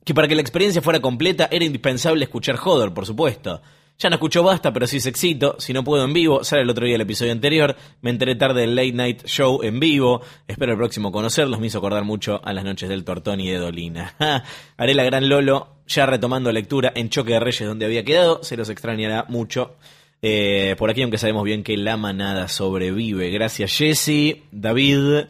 que 0.03 0.13
para 0.13 0.27
que 0.27 0.35
la 0.35 0.41
experiencia 0.41 0.83
fuera 0.83 0.99
completa 0.99 1.49
era 1.49 1.65
indispensable 1.65 2.23
escuchar 2.23 2.59
Hodor, 2.63 2.93
por 2.93 3.07
supuesto. 3.07 3.63
Ya 3.97 4.09
no 4.09 4.15
escucho 4.15 4.43
basta, 4.43 4.73
pero 4.73 4.87
sí 4.87 4.99
sexito. 4.99 5.55
Si 5.57 5.71
no 5.71 5.83
puedo 5.83 6.03
en 6.03 6.11
vivo, 6.11 6.43
sale 6.43 6.63
el 6.63 6.69
otro 6.69 6.85
día 6.85 6.95
el 6.95 7.01
episodio 7.01 7.31
anterior. 7.31 7.77
Me 8.01 8.09
enteré 8.09 8.35
tarde 8.35 8.61
del 8.61 8.75
Late 8.75 8.91
Night 8.91 9.25
Show 9.25 9.61
en 9.63 9.79
vivo. 9.79 10.21
Espero 10.47 10.73
el 10.73 10.77
próximo 10.77 11.13
conocerlos. 11.13 11.61
Me 11.61 11.67
hizo 11.67 11.77
acordar 11.77 12.03
mucho 12.03 12.41
a 12.43 12.51
las 12.51 12.65
noches 12.65 12.89
del 12.89 13.05
Tortón 13.05 13.39
y 13.39 13.49
de 13.49 13.57
Dolina. 13.57 14.13
Haré 14.77 14.93
la 14.95 15.03
gran 15.03 15.29
Lolo, 15.29 15.77
ya 15.87 16.05
retomando 16.05 16.51
lectura 16.51 16.91
en 16.93 17.09
Choque 17.09 17.33
de 17.33 17.39
Reyes 17.39 17.67
donde 17.67 17.85
había 17.85 18.03
quedado. 18.03 18.43
Se 18.43 18.57
los 18.57 18.69
extrañará 18.69 19.25
mucho. 19.29 19.77
Eh, 20.21 20.75
por 20.77 20.89
aquí, 20.89 21.01
aunque 21.01 21.17
sabemos 21.17 21.45
bien 21.45 21.63
que 21.63 21.77
la 21.77 21.95
manada 21.95 22.49
sobrevive. 22.49 23.29
Gracias, 23.29 23.77
Jesse, 23.77 24.41
David. 24.51 25.27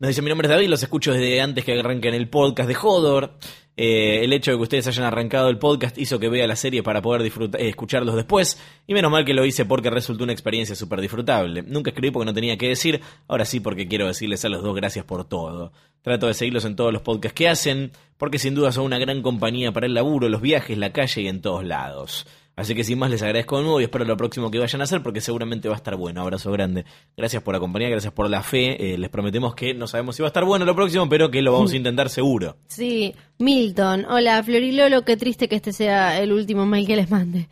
Nos 0.00 0.10
dice, 0.10 0.22
mi 0.22 0.28
nombre 0.28 0.46
es 0.46 0.50
David, 0.50 0.68
los 0.68 0.82
escucho 0.84 1.12
desde 1.12 1.40
antes 1.40 1.64
que 1.64 1.76
arranquen 1.76 2.14
el 2.14 2.28
podcast 2.28 2.68
de 2.68 2.76
Hodor. 2.80 3.34
Eh, 3.76 4.22
el 4.22 4.32
hecho 4.32 4.52
de 4.52 4.56
que 4.56 4.62
ustedes 4.62 4.86
hayan 4.86 5.04
arrancado 5.04 5.48
el 5.48 5.58
podcast 5.58 5.98
hizo 5.98 6.20
que 6.20 6.28
vea 6.28 6.46
la 6.46 6.54
serie 6.54 6.84
para 6.84 7.02
poder 7.02 7.22
eh, 7.22 7.68
escucharlos 7.68 8.14
después. 8.14 8.60
Y 8.86 8.94
menos 8.94 9.10
mal 9.10 9.24
que 9.24 9.34
lo 9.34 9.44
hice 9.44 9.64
porque 9.64 9.90
resultó 9.90 10.22
una 10.22 10.32
experiencia 10.32 10.76
súper 10.76 11.00
disfrutable. 11.00 11.62
Nunca 11.62 11.90
escribí 11.90 12.12
porque 12.12 12.26
no 12.26 12.32
tenía 12.32 12.56
que 12.56 12.68
decir, 12.68 13.00
ahora 13.26 13.44
sí 13.44 13.58
porque 13.58 13.88
quiero 13.88 14.06
decirles 14.06 14.44
a 14.44 14.48
los 14.48 14.62
dos 14.62 14.76
gracias 14.76 15.04
por 15.04 15.24
todo. 15.24 15.72
Trato 16.02 16.28
de 16.28 16.34
seguirlos 16.34 16.64
en 16.64 16.76
todos 16.76 16.92
los 16.92 17.02
podcasts 17.02 17.34
que 17.34 17.48
hacen, 17.48 17.90
porque 18.18 18.38
sin 18.38 18.54
duda 18.54 18.70
son 18.70 18.84
una 18.84 19.00
gran 19.00 19.20
compañía 19.20 19.72
para 19.72 19.86
el 19.86 19.94
laburo, 19.94 20.28
los 20.28 20.40
viajes, 20.40 20.78
la 20.78 20.92
calle 20.92 21.22
y 21.22 21.26
en 21.26 21.42
todos 21.42 21.64
lados. 21.64 22.24
Así 22.58 22.74
que 22.74 22.82
sin 22.82 22.98
más 22.98 23.08
les 23.08 23.22
agradezco 23.22 23.58
de 23.58 23.62
nuevo 23.62 23.80
y 23.80 23.84
espero 23.84 24.04
lo 24.04 24.16
próximo 24.16 24.50
que 24.50 24.58
vayan 24.58 24.80
a 24.80 24.84
hacer 24.84 25.00
porque 25.00 25.20
seguramente 25.20 25.68
va 25.68 25.74
a 25.74 25.76
estar 25.76 25.94
bueno. 25.94 26.22
Abrazo 26.22 26.50
grande. 26.50 26.84
Gracias 27.16 27.40
por 27.40 27.54
acompañar, 27.54 27.92
gracias 27.92 28.12
por 28.12 28.28
la 28.28 28.42
fe. 28.42 28.94
Eh, 28.94 28.98
les 28.98 29.08
prometemos 29.10 29.54
que 29.54 29.74
no 29.74 29.86
sabemos 29.86 30.16
si 30.16 30.22
va 30.22 30.26
a 30.26 30.30
estar 30.30 30.44
bueno 30.44 30.64
lo 30.64 30.74
próximo, 30.74 31.08
pero 31.08 31.30
que 31.30 31.40
lo 31.40 31.52
vamos 31.52 31.72
a 31.72 31.76
intentar 31.76 32.08
seguro. 32.08 32.56
Sí, 32.66 33.14
Milton. 33.38 34.06
Hola, 34.10 34.42
Florilolo, 34.42 35.04
qué 35.04 35.16
triste 35.16 35.48
que 35.48 35.54
este 35.54 35.72
sea 35.72 36.20
el 36.20 36.32
último 36.32 36.66
mail 36.66 36.84
que 36.84 36.96
les 36.96 37.08
mande. 37.08 37.48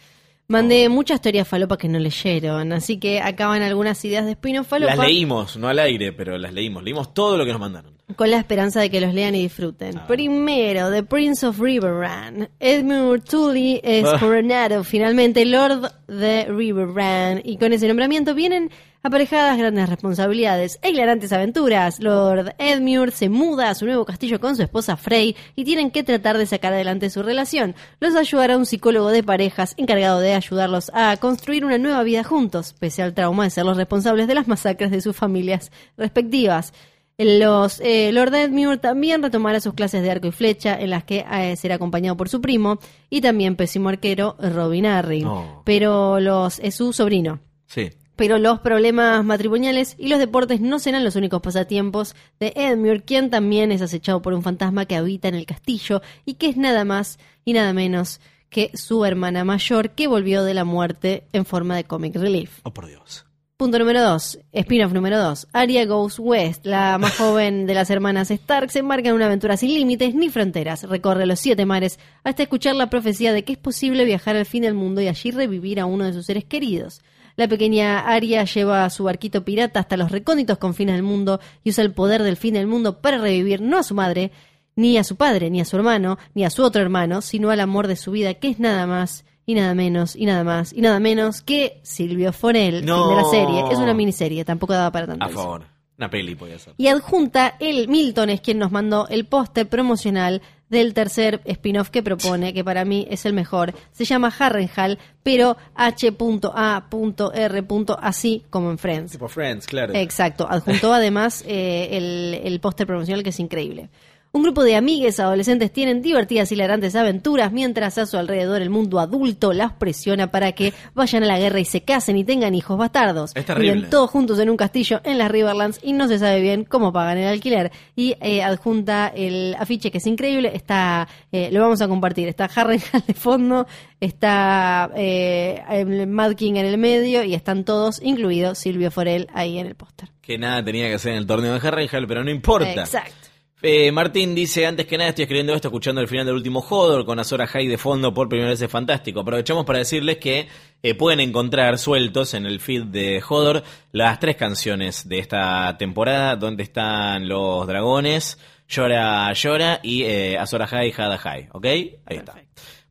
Mandé 0.48 0.88
muchas 0.88 1.20
teorías 1.20 1.46
falopa 1.46 1.76
que 1.76 1.86
no 1.88 2.00
leyeron, 2.00 2.72
así 2.72 2.98
que 2.98 3.20
acaban 3.20 3.62
algunas 3.62 4.04
ideas 4.04 4.24
de 4.24 4.32
spin-off 4.32 4.66
falopa. 4.66 4.96
Las 4.96 5.06
leímos, 5.06 5.56
no 5.56 5.68
al 5.68 5.78
aire, 5.78 6.12
pero 6.14 6.36
las 6.36 6.52
leímos. 6.52 6.82
Leímos 6.82 7.14
todo 7.14 7.36
lo 7.36 7.44
que 7.44 7.52
nos 7.52 7.60
mandaron. 7.60 7.95
Con 8.14 8.30
la 8.30 8.38
esperanza 8.38 8.80
de 8.80 8.88
que 8.88 9.00
los 9.00 9.12
lean 9.12 9.34
y 9.34 9.42
disfruten. 9.42 10.00
Primero, 10.06 10.92
The 10.92 11.02
Prince 11.02 11.44
of 11.44 11.58
Riverrun. 11.58 12.48
Edmund 12.60 13.24
Tully 13.24 13.80
es 13.82 14.04
Ah. 14.06 14.18
coronado 14.20 14.84
finalmente 14.84 15.44
Lord 15.44 15.90
de 16.06 16.44
Riverrun. 16.44 17.42
Y 17.44 17.58
con 17.58 17.72
ese 17.72 17.88
nombramiento 17.88 18.32
vienen 18.34 18.70
aparejadas 19.02 19.58
grandes 19.58 19.88
responsabilidades 19.88 20.78
e 20.82 20.90
hilarantes 20.90 21.32
aventuras. 21.32 21.98
Lord 21.98 22.54
Edmure 22.58 23.10
se 23.10 23.28
muda 23.28 23.70
a 23.70 23.74
su 23.74 23.86
nuevo 23.86 24.04
castillo 24.04 24.38
con 24.40 24.54
su 24.54 24.62
esposa 24.62 24.96
Frey 24.96 25.34
y 25.56 25.64
tienen 25.64 25.90
que 25.90 26.04
tratar 26.04 26.38
de 26.38 26.46
sacar 26.46 26.72
adelante 26.72 27.10
su 27.10 27.24
relación. 27.24 27.74
Los 27.98 28.14
ayudará 28.14 28.56
un 28.56 28.66
psicólogo 28.66 29.10
de 29.10 29.24
parejas 29.24 29.74
encargado 29.76 30.20
de 30.20 30.32
ayudarlos 30.34 30.92
a 30.94 31.16
construir 31.16 31.64
una 31.64 31.76
nueva 31.78 32.04
vida 32.04 32.22
juntos, 32.22 32.72
pese 32.78 33.02
al 33.02 33.14
trauma 33.14 33.44
de 33.44 33.50
ser 33.50 33.64
los 33.64 33.76
responsables 33.76 34.28
de 34.28 34.34
las 34.36 34.46
masacres 34.48 34.92
de 34.92 35.00
sus 35.00 35.16
familias 35.16 35.72
respectivas. 35.96 36.72
Los, 37.18 37.80
eh, 37.80 38.12
Lord 38.12 38.34
Edmure 38.34 38.76
también 38.76 39.22
retomará 39.22 39.60
sus 39.60 39.72
clases 39.72 40.02
de 40.02 40.10
arco 40.10 40.26
y 40.26 40.32
flecha, 40.32 40.78
en 40.78 40.90
las 40.90 41.04
que 41.04 41.24
eh, 41.30 41.56
será 41.56 41.76
acompañado 41.76 42.16
por 42.16 42.28
su 42.28 42.42
primo 42.42 42.78
y 43.08 43.22
también 43.22 43.56
pésimo 43.56 43.88
arquero 43.88 44.36
Robin. 44.38 44.84
No. 45.22 45.62
Pero 45.64 46.20
los 46.20 46.58
es 46.58 46.74
su 46.74 46.92
sobrino. 46.92 47.40
Sí. 47.66 47.90
Pero 48.16 48.38
los 48.38 48.60
problemas 48.60 49.24
matrimoniales 49.24 49.94
y 49.98 50.08
los 50.08 50.18
deportes 50.18 50.60
no 50.60 50.78
serán 50.78 51.04
los 51.04 51.16
únicos 51.16 51.40
pasatiempos 51.40 52.14
de 52.38 52.52
Edmure, 52.54 53.02
quien 53.02 53.30
también 53.30 53.72
es 53.72 53.82
acechado 53.82 54.20
por 54.20 54.34
un 54.34 54.42
fantasma 54.42 54.86
que 54.86 54.96
habita 54.96 55.28
en 55.28 55.34
el 55.34 55.46
castillo 55.46 56.02
y 56.24 56.34
que 56.34 56.48
es 56.48 56.56
nada 56.56 56.84
más 56.84 57.18
y 57.44 57.54
nada 57.54 57.72
menos 57.72 58.20
que 58.48 58.70
su 58.74 59.04
hermana 59.04 59.44
mayor 59.44 59.90
que 59.90 60.06
volvió 60.06 60.44
de 60.44 60.54
la 60.54 60.64
muerte 60.64 61.24
en 61.32 61.44
forma 61.44 61.76
de 61.76 61.84
comic 61.84 62.16
relief. 62.16 62.60
Oh, 62.62 62.72
por 62.72 62.86
Dios. 62.86 63.25
Punto 63.58 63.78
número 63.78 64.02
2, 64.02 64.38
spin-off 64.52 64.92
número 64.92 65.18
2. 65.18 65.48
Arya 65.54 65.86
Goes 65.86 66.18
West, 66.18 66.66
la 66.66 66.98
más 66.98 67.16
joven 67.16 67.64
de 67.64 67.72
las 67.72 67.88
hermanas 67.88 68.30
Stark, 68.30 68.70
se 68.70 68.80
embarca 68.80 69.08
en 69.08 69.14
una 69.14 69.24
aventura 69.24 69.56
sin 69.56 69.72
límites 69.72 70.14
ni 70.14 70.28
fronteras. 70.28 70.82
Recorre 70.82 71.24
los 71.24 71.40
siete 71.40 71.64
mares 71.64 71.98
hasta 72.22 72.42
escuchar 72.42 72.76
la 72.76 72.90
profecía 72.90 73.32
de 73.32 73.44
que 73.44 73.54
es 73.54 73.58
posible 73.58 74.04
viajar 74.04 74.36
al 74.36 74.44
fin 74.44 74.64
del 74.64 74.74
mundo 74.74 75.00
y 75.00 75.08
allí 75.08 75.30
revivir 75.30 75.80
a 75.80 75.86
uno 75.86 76.04
de 76.04 76.12
sus 76.12 76.26
seres 76.26 76.44
queridos. 76.44 77.00
La 77.36 77.48
pequeña 77.48 78.00
Arya 78.00 78.44
lleva 78.44 78.90
su 78.90 79.04
barquito 79.04 79.42
pirata 79.42 79.80
hasta 79.80 79.96
los 79.96 80.10
recónditos 80.10 80.58
confines 80.58 80.96
del 80.96 81.02
mundo 81.02 81.40
y 81.64 81.70
usa 81.70 81.82
el 81.82 81.94
poder 81.94 82.22
del 82.22 82.36
fin 82.36 82.52
del 82.52 82.66
mundo 82.66 83.00
para 83.00 83.16
revivir 83.16 83.62
no 83.62 83.78
a 83.78 83.82
su 83.82 83.94
madre, 83.94 84.32
ni 84.74 84.98
a 84.98 85.04
su 85.04 85.16
padre, 85.16 85.48
ni 85.48 85.62
a 85.62 85.64
su 85.64 85.76
hermano, 85.76 86.18
ni 86.34 86.44
a 86.44 86.50
su 86.50 86.62
otro 86.62 86.82
hermano, 86.82 87.22
sino 87.22 87.48
al 87.48 87.60
amor 87.60 87.86
de 87.86 87.96
su 87.96 88.10
vida, 88.10 88.34
que 88.34 88.50
es 88.50 88.60
nada 88.60 88.86
más 88.86 89.24
y 89.46 89.54
nada 89.54 89.74
menos 89.74 90.14
y 90.16 90.26
nada 90.26 90.44
más 90.44 90.72
y 90.72 90.80
nada 90.80 90.98
menos 91.00 91.40
que 91.40 91.80
Silvio 91.82 92.32
Forel, 92.32 92.84
No. 92.84 93.08
de 93.10 93.16
la 93.16 93.24
serie. 93.24 93.64
Es 93.72 93.78
una 93.78 93.94
miniserie, 93.94 94.44
tampoco 94.44 94.72
daba 94.74 94.90
para 94.92 95.06
tanto. 95.06 95.24
A 95.24 95.28
eso. 95.28 95.38
favor. 95.38 95.62
Una 95.98 96.10
peli 96.10 96.34
podía 96.34 96.58
ser. 96.58 96.74
Y 96.76 96.88
adjunta 96.88 97.54
el 97.58 97.88
Milton 97.88 98.28
es 98.28 98.42
quien 98.42 98.58
nos 98.58 98.70
mandó 98.70 99.08
el 99.08 99.24
póster 99.24 99.66
promocional 99.66 100.42
del 100.68 100.92
tercer 100.92 101.40
spin-off 101.46 101.88
que 101.88 102.02
propone, 102.02 102.52
que 102.52 102.62
para 102.64 102.84
mí 102.84 103.06
es 103.08 103.24
el 103.24 103.32
mejor. 103.32 103.72
Se 103.92 104.04
llama 104.04 104.30
Harrenhal, 104.36 104.98
pero 105.22 105.56
H.A.R. 105.74 107.64
así 108.02 108.44
como 108.50 108.70
en 108.70 108.78
Friends. 108.78 109.12
Tipo 109.12 109.28
Friends, 109.28 109.66
claro. 109.66 109.94
Exacto, 109.94 110.46
adjuntó 110.50 110.92
además 110.92 111.44
eh, 111.46 111.88
el, 111.92 112.40
el 112.44 112.60
póster 112.60 112.86
promocional 112.86 113.22
que 113.22 113.30
es 113.30 113.40
increíble. 113.40 113.88
Un 114.36 114.42
grupo 114.42 114.64
de 114.64 114.76
amigues 114.76 115.18
adolescentes 115.18 115.72
tienen 115.72 116.02
divertidas 116.02 116.52
y 116.52 116.56
hilarantes 116.56 116.94
aventuras 116.94 117.52
mientras 117.52 117.96
a 117.96 118.04
su 118.04 118.18
alrededor 118.18 118.60
el 118.60 118.68
mundo 118.68 119.00
adulto 119.00 119.54
las 119.54 119.72
presiona 119.72 120.30
para 120.30 120.52
que 120.52 120.74
vayan 120.92 121.22
a 121.22 121.26
la 121.26 121.38
guerra 121.38 121.58
y 121.58 121.64
se 121.64 121.84
casen 121.84 122.18
y 122.18 122.24
tengan 122.24 122.54
hijos 122.54 122.76
bastardos. 122.76 123.32
Es 123.34 123.46
terrible. 123.46 123.72
Viven 123.72 123.88
todos 123.88 124.10
juntos 124.10 124.38
en 124.38 124.50
un 124.50 124.58
castillo 124.58 125.00
en 125.04 125.16
las 125.16 125.30
Riverlands 125.30 125.80
y 125.82 125.94
no 125.94 126.06
se 126.06 126.18
sabe 126.18 126.42
bien 126.42 126.64
cómo 126.64 126.92
pagan 126.92 127.16
el 127.16 127.28
alquiler. 127.28 127.72
Y 127.94 128.14
eh, 128.20 128.42
adjunta 128.42 129.08
el 129.08 129.56
afiche 129.58 129.90
que 129.90 129.96
es 129.96 130.06
increíble, 130.06 130.50
está, 130.54 131.08
eh, 131.32 131.48
lo 131.50 131.62
vamos 131.62 131.80
a 131.80 131.88
compartir, 131.88 132.28
está 132.28 132.44
Harrenhal 132.44 133.04
de 133.06 133.14
fondo, 133.14 133.66
está 134.00 134.90
eh, 134.96 136.04
Mad 136.06 136.34
King 136.34 136.56
en 136.56 136.66
el 136.66 136.76
medio 136.76 137.24
y 137.24 137.32
están 137.32 137.64
todos, 137.64 138.02
incluido 138.02 138.54
Silvio 138.54 138.90
Forel, 138.90 139.28
ahí 139.32 139.58
en 139.58 139.66
el 139.66 139.76
póster. 139.76 140.10
Que 140.20 140.36
nada 140.36 140.62
tenía 140.62 140.88
que 140.88 140.96
hacer 140.96 141.12
en 141.12 141.18
el 141.20 141.26
torneo 141.26 141.58
de 141.58 141.66
Harrenhal, 141.66 142.06
pero 142.06 142.22
no 142.22 142.30
importa. 142.30 142.82
Exacto. 142.82 143.25
Eh, 143.62 143.90
Martín 143.90 144.34
dice, 144.34 144.66
antes 144.66 144.86
que 144.86 144.98
nada 144.98 145.08
estoy 145.08 145.22
escribiendo 145.22 145.54
esto 145.54 145.68
escuchando 145.68 146.02
el 146.02 146.08
final 146.08 146.26
del 146.26 146.34
último 146.34 146.60
Hodor 146.60 147.06
con 147.06 147.18
Azora 147.18 147.46
High 147.46 147.68
de 147.68 147.78
fondo 147.78 148.12
por 148.12 148.28
primera 148.28 148.50
vez 148.50 148.60
es 148.60 148.70
fantástico. 148.70 149.20
Aprovechamos 149.20 149.64
para 149.64 149.78
decirles 149.78 150.18
que 150.18 150.46
eh, 150.82 150.94
pueden 150.94 151.20
encontrar 151.20 151.78
sueltos 151.78 152.34
en 152.34 152.44
el 152.44 152.60
feed 152.60 152.84
de 152.84 153.22
Hodor 153.26 153.62
las 153.92 154.20
tres 154.20 154.36
canciones 154.36 155.08
de 155.08 155.20
esta 155.20 155.74
temporada, 155.78 156.36
donde 156.36 156.64
están 156.64 157.28
los 157.28 157.66
dragones, 157.66 158.38
Llora 158.68 159.32
Llora 159.32 159.80
y 159.82 160.02
eh, 160.02 160.36
Azora 160.36 160.66
High, 160.66 160.92
Hada 160.94 161.16
High, 161.16 161.48
¿ok? 161.52 161.64
Ahí 161.64 161.98
está. 162.08 162.34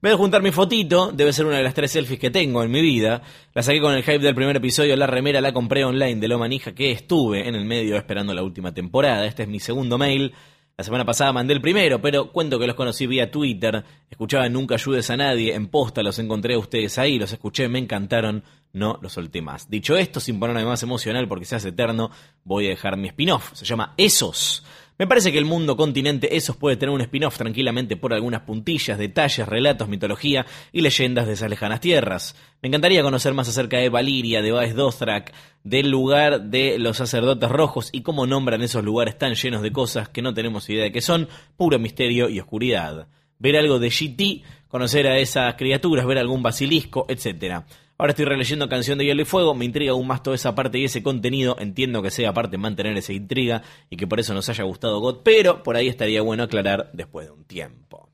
Voy 0.01 0.11
a 0.11 0.17
juntar 0.17 0.41
mi 0.41 0.51
fotito, 0.51 1.11
debe 1.11 1.31
ser 1.31 1.45
una 1.45 1.57
de 1.57 1.63
las 1.63 1.73
tres 1.75 1.91
selfies 1.91 2.19
que 2.19 2.31
tengo 2.31 2.63
en 2.63 2.71
mi 2.71 2.81
vida. 2.81 3.21
La 3.53 3.61
saqué 3.61 3.79
con 3.81 3.93
el 3.93 4.03
hype 4.03 4.19
del 4.19 4.35
primer 4.35 4.55
episodio, 4.55 4.95
la 4.95 5.07
remera 5.07 5.41
la 5.41 5.53
compré 5.53 5.85
online 5.85 6.19
de 6.19 6.27
lo 6.27 6.39
manija 6.39 6.73
que 6.73 6.91
estuve 6.91 7.47
en 7.47 7.55
el 7.55 7.65
medio 7.65 7.97
esperando 7.97 8.33
la 8.33 8.43
última 8.43 8.73
temporada. 8.73 9.25
Este 9.25 9.43
es 9.43 9.49
mi 9.49 9.59
segundo 9.59 9.97
mail. 9.99 10.33
La 10.77 10.83
semana 10.83 11.05
pasada 11.05 11.31
mandé 11.31 11.53
el 11.53 11.61
primero, 11.61 12.01
pero 12.01 12.33
cuento 12.33 12.59
que 12.59 12.67
los 12.67 12.75
conocí 12.75 13.07
vía 13.07 13.31
Twitter. 13.31 13.81
Escuchaba 14.09 14.49
Nunca 14.49 14.75
ayudes 14.75 15.09
a 15.09 15.15
nadie, 15.15 15.55
en 15.55 15.67
posta 15.67 16.03
los 16.03 16.19
encontré 16.19 16.55
a 16.55 16.59
ustedes 16.59 16.97
ahí, 16.97 17.17
los 17.17 17.31
escuché, 17.31 17.69
me 17.69 17.79
encantaron, 17.79 18.43
no 18.73 18.99
los 19.01 19.13
solté 19.13 19.41
más. 19.41 19.69
Dicho 19.69 19.95
esto, 19.95 20.19
sin 20.19 20.37
ponerme 20.37 20.65
más 20.65 20.83
emocional 20.83 21.29
porque 21.29 21.45
se 21.45 21.55
hace 21.55 21.69
eterno, 21.69 22.11
voy 22.43 22.65
a 22.65 22.71
dejar 22.71 22.97
mi 22.97 23.07
spin-off. 23.07 23.53
Se 23.53 23.63
llama 23.63 23.93
Esos. 23.95 24.65
Me 24.97 25.07
parece 25.07 25.33
que 25.33 25.37
el 25.37 25.43
mundo 25.43 25.75
continente 25.75 26.37
Esos 26.37 26.55
puede 26.55 26.77
tener 26.77 26.95
un 26.95 27.01
spin-off 27.01 27.37
tranquilamente 27.37 27.97
por 27.97 28.13
algunas 28.13 28.41
puntillas, 28.41 28.97
detalles, 28.97 29.45
relatos, 29.45 29.89
mitología 29.89 30.45
y 30.71 30.79
leyendas 30.79 31.27
de 31.27 31.33
esas 31.33 31.49
lejanas 31.49 31.81
tierras. 31.81 32.35
Me 32.61 32.69
encantaría 32.69 33.03
conocer 33.03 33.33
más 33.33 33.49
acerca 33.49 33.77
de 33.77 33.89
Valiria, 33.89 34.41
de 34.41 34.53
Baes 34.53 34.73
Dothrak, 34.73 35.33
del 35.65 35.89
lugar 35.89 36.43
de 36.43 36.79
los 36.79 36.95
sacerdotes 36.95 37.49
rojos 37.49 37.89
y 37.91 38.03
cómo 38.03 38.25
nombran 38.25 38.61
esos 38.61 38.85
lugares 38.85 39.17
tan 39.17 39.33
llenos 39.33 39.61
de 39.61 39.73
cosas 39.73 40.07
que 40.07 40.21
no 40.21 40.33
tenemos 40.33 40.69
idea 40.69 40.83
de 40.83 40.93
qué 40.93 41.01
son, 41.01 41.27
puro 41.57 41.77
misterio 41.77 42.29
y 42.29 42.39
oscuridad. 42.39 43.09
Ver 43.37 43.57
algo 43.57 43.79
de 43.79 43.89
GT, 43.89 44.43
conocer 44.69 45.07
a 45.07 45.17
esas 45.17 45.55
criaturas, 45.55 46.05
ver 46.05 46.19
algún 46.19 46.41
basilisco, 46.41 47.05
etcétera. 47.09 47.65
Ahora 47.97 48.11
estoy 48.11 48.25
releyendo 48.25 48.67
Canción 48.67 48.97
de 48.97 49.05
Hielo 49.05 49.21
y 49.21 49.25
Fuego, 49.25 49.55
me 49.55 49.63
intriga 49.63 49.93
aún 49.93 50.05
más 50.05 50.21
toda 50.21 50.35
esa 50.35 50.53
parte 50.53 50.77
y 50.77 50.83
ese 50.83 51.01
contenido. 51.01 51.55
Entiendo 51.59 52.01
que 52.01 52.11
sea 52.11 52.33
parte 52.33 52.57
mantener 52.57 52.97
esa 52.97 53.13
intriga 53.13 53.61
y 53.89 53.95
que 53.95 54.05
por 54.05 54.19
eso 54.19 54.33
nos 54.33 54.49
haya 54.49 54.65
gustado 54.65 54.99
God, 54.99 55.21
pero 55.23 55.63
por 55.63 55.77
ahí 55.77 55.87
estaría 55.87 56.21
bueno 56.21 56.43
aclarar 56.43 56.89
después 56.91 57.27
de 57.27 57.31
un 57.31 57.45
tiempo. 57.45 58.09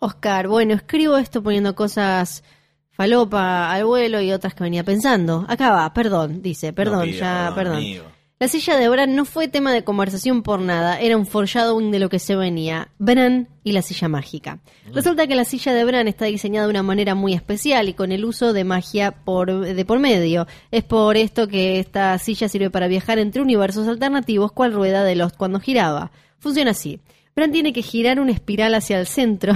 Oscar, 0.00 0.48
bueno, 0.48 0.74
escribo 0.74 1.16
esto 1.16 1.42
poniendo 1.42 1.76
cosas 1.76 2.42
falopa 2.90 3.70
al 3.70 3.84
vuelo 3.84 4.20
y 4.20 4.32
otras 4.32 4.54
que 4.54 4.64
venía 4.64 4.82
pensando. 4.82 5.46
Acá 5.48 5.70
va, 5.70 5.92
perdón, 5.94 6.42
dice, 6.42 6.72
perdón, 6.72 7.10
No 7.10 7.16
ya, 7.16 7.52
perdón. 7.54 7.84
La 8.40 8.48
silla 8.48 8.78
de 8.78 8.88
Bran 8.88 9.14
no 9.14 9.26
fue 9.26 9.48
tema 9.48 9.70
de 9.70 9.84
conversación 9.84 10.42
por 10.42 10.60
nada, 10.60 10.98
era 10.98 11.18
un 11.18 11.26
foreshadowing 11.26 11.90
de 11.90 11.98
lo 11.98 12.08
que 12.08 12.18
se 12.18 12.36
venía. 12.36 12.88
Bran 12.98 13.50
y 13.64 13.72
la 13.72 13.82
silla 13.82 14.08
mágica. 14.08 14.60
Resulta 14.94 15.26
que 15.26 15.34
la 15.34 15.44
silla 15.44 15.74
de 15.74 15.84
Bran 15.84 16.08
está 16.08 16.24
diseñada 16.24 16.66
de 16.66 16.70
una 16.70 16.82
manera 16.82 17.14
muy 17.14 17.34
especial 17.34 17.90
y 17.90 17.92
con 17.92 18.12
el 18.12 18.24
uso 18.24 18.54
de 18.54 18.64
magia 18.64 19.12
por, 19.12 19.66
de 19.66 19.84
por 19.84 19.98
medio. 19.98 20.46
Es 20.70 20.84
por 20.84 21.18
esto 21.18 21.48
que 21.48 21.80
esta 21.80 22.16
silla 22.18 22.48
sirve 22.48 22.70
para 22.70 22.88
viajar 22.88 23.18
entre 23.18 23.42
universos 23.42 23.86
alternativos 23.86 24.52
cual 24.52 24.72
rueda 24.72 25.04
de 25.04 25.16
Lost 25.16 25.36
cuando 25.36 25.60
giraba. 25.60 26.10
Funciona 26.38 26.70
así. 26.70 26.98
Bran 27.36 27.52
tiene 27.52 27.74
que 27.74 27.82
girar 27.82 28.20
una 28.20 28.32
espiral 28.32 28.74
hacia 28.74 28.98
el 28.98 29.06
centro 29.06 29.52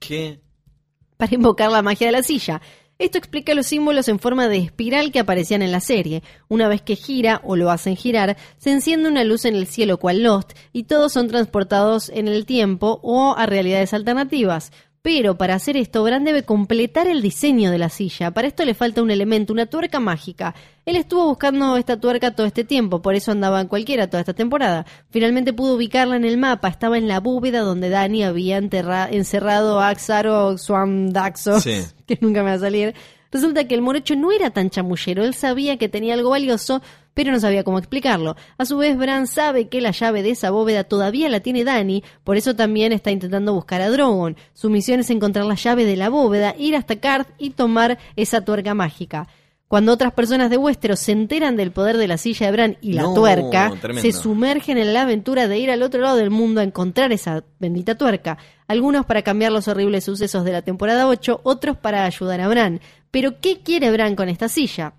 ¿Qué? 0.00 0.38
para 1.16 1.34
invocar 1.34 1.70
la 1.72 1.80
magia 1.80 2.08
de 2.08 2.12
la 2.12 2.22
silla. 2.22 2.60
Esto 3.02 3.18
explica 3.18 3.52
los 3.54 3.66
símbolos 3.66 4.06
en 4.06 4.20
forma 4.20 4.46
de 4.46 4.58
espiral 4.58 5.10
que 5.10 5.18
aparecían 5.18 5.60
en 5.60 5.72
la 5.72 5.80
serie. 5.80 6.22
Una 6.46 6.68
vez 6.68 6.82
que 6.82 6.94
gira 6.94 7.40
o 7.42 7.56
lo 7.56 7.68
hacen 7.72 7.96
girar, 7.96 8.36
se 8.58 8.70
enciende 8.70 9.08
una 9.08 9.24
luz 9.24 9.44
en 9.44 9.56
el 9.56 9.66
cielo 9.66 9.98
cual 9.98 10.22
Lost 10.22 10.52
y 10.72 10.84
todos 10.84 11.12
son 11.12 11.26
transportados 11.26 12.10
en 12.10 12.28
el 12.28 12.46
tiempo 12.46 13.00
o 13.02 13.34
a 13.36 13.46
realidades 13.46 13.92
alternativas. 13.92 14.70
Pero 15.02 15.36
para 15.36 15.56
hacer 15.56 15.76
esto, 15.76 16.04
Bran 16.04 16.22
debe 16.22 16.44
completar 16.44 17.08
el 17.08 17.22
diseño 17.22 17.72
de 17.72 17.78
la 17.78 17.88
silla. 17.88 18.30
Para 18.30 18.46
esto 18.46 18.64
le 18.64 18.72
falta 18.72 19.02
un 19.02 19.10
elemento, 19.10 19.52
una 19.52 19.66
tuerca 19.66 19.98
mágica. 19.98 20.54
Él 20.86 20.94
estuvo 20.94 21.26
buscando 21.26 21.76
esta 21.76 21.98
tuerca 21.98 22.36
todo 22.36 22.46
este 22.46 22.62
tiempo, 22.62 23.02
por 23.02 23.16
eso 23.16 23.32
andaba 23.32 23.60
en 23.60 23.66
cualquiera 23.66 24.08
toda 24.08 24.20
esta 24.20 24.32
temporada. 24.32 24.86
Finalmente 25.10 25.52
pudo 25.52 25.74
ubicarla 25.74 26.14
en 26.14 26.24
el 26.24 26.38
mapa, 26.38 26.68
estaba 26.68 26.98
en 26.98 27.08
la 27.08 27.18
bóveda 27.18 27.60
donde 27.60 27.88
Dani 27.88 28.22
había 28.22 28.58
encerrado 28.58 29.80
a 29.80 29.88
Axaro 29.88 30.56
Swan 30.56 31.12
Daxos, 31.12 31.64
que 32.06 32.18
nunca 32.20 32.44
me 32.44 32.50
va 32.50 32.56
a 32.56 32.60
salir. 32.60 32.94
Resulta 33.32 33.66
que 33.66 33.74
el 33.74 33.80
morocho 33.80 34.14
no 34.14 34.30
era 34.30 34.50
tan 34.50 34.68
chamullero, 34.68 35.24
él 35.24 35.32
sabía 35.32 35.78
que 35.78 35.88
tenía 35.88 36.12
algo 36.12 36.30
valioso, 36.30 36.82
pero 37.14 37.32
no 37.32 37.40
sabía 37.40 37.64
cómo 37.64 37.78
explicarlo. 37.78 38.36
A 38.58 38.66
su 38.66 38.76
vez, 38.76 38.96
Bran 38.96 39.26
sabe 39.26 39.68
que 39.68 39.80
la 39.80 39.90
llave 39.90 40.22
de 40.22 40.30
esa 40.30 40.50
bóveda 40.50 40.84
todavía 40.84 41.30
la 41.30 41.40
tiene 41.40 41.64
Dani, 41.64 42.04
por 42.24 42.36
eso 42.36 42.54
también 42.54 42.92
está 42.92 43.10
intentando 43.10 43.54
buscar 43.54 43.80
a 43.80 43.90
Drogon. 43.90 44.36
Su 44.52 44.68
misión 44.68 45.00
es 45.00 45.10
encontrar 45.10 45.46
la 45.46 45.54
llave 45.54 45.86
de 45.86 45.96
la 45.96 46.10
bóveda, 46.10 46.54
ir 46.58 46.76
hasta 46.76 46.96
Karth 46.96 47.28
y 47.38 47.50
tomar 47.50 47.98
esa 48.16 48.42
tuerca 48.42 48.74
mágica. 48.74 49.28
Cuando 49.72 49.92
otras 49.92 50.12
personas 50.12 50.50
de 50.50 50.58
Westeros 50.58 51.00
se 51.00 51.12
enteran 51.12 51.56
del 51.56 51.70
poder 51.70 51.96
de 51.96 52.06
la 52.06 52.18
silla 52.18 52.44
de 52.44 52.52
Bran 52.52 52.76
y 52.82 52.92
la 52.92 53.04
tuerca, 53.14 53.72
se 54.02 54.12
sumergen 54.12 54.76
en 54.76 54.92
la 54.92 55.00
aventura 55.00 55.48
de 55.48 55.56
ir 55.56 55.70
al 55.70 55.82
otro 55.82 56.02
lado 56.02 56.18
del 56.18 56.28
mundo 56.28 56.60
a 56.60 56.64
encontrar 56.64 57.10
esa 57.10 57.42
bendita 57.58 57.94
tuerca. 57.94 58.36
Algunos 58.68 59.06
para 59.06 59.22
cambiar 59.22 59.50
los 59.50 59.68
horribles 59.68 60.04
sucesos 60.04 60.44
de 60.44 60.52
la 60.52 60.60
temporada 60.60 61.08
8, 61.08 61.40
otros 61.42 61.78
para 61.78 62.04
ayudar 62.04 62.42
a 62.42 62.48
Bran. 62.48 62.82
Pero 63.12 63.40
¿qué 63.40 63.60
quiere 63.60 63.92
Bran 63.92 64.16
con 64.16 64.28
esta 64.28 64.48
silla? 64.48 64.94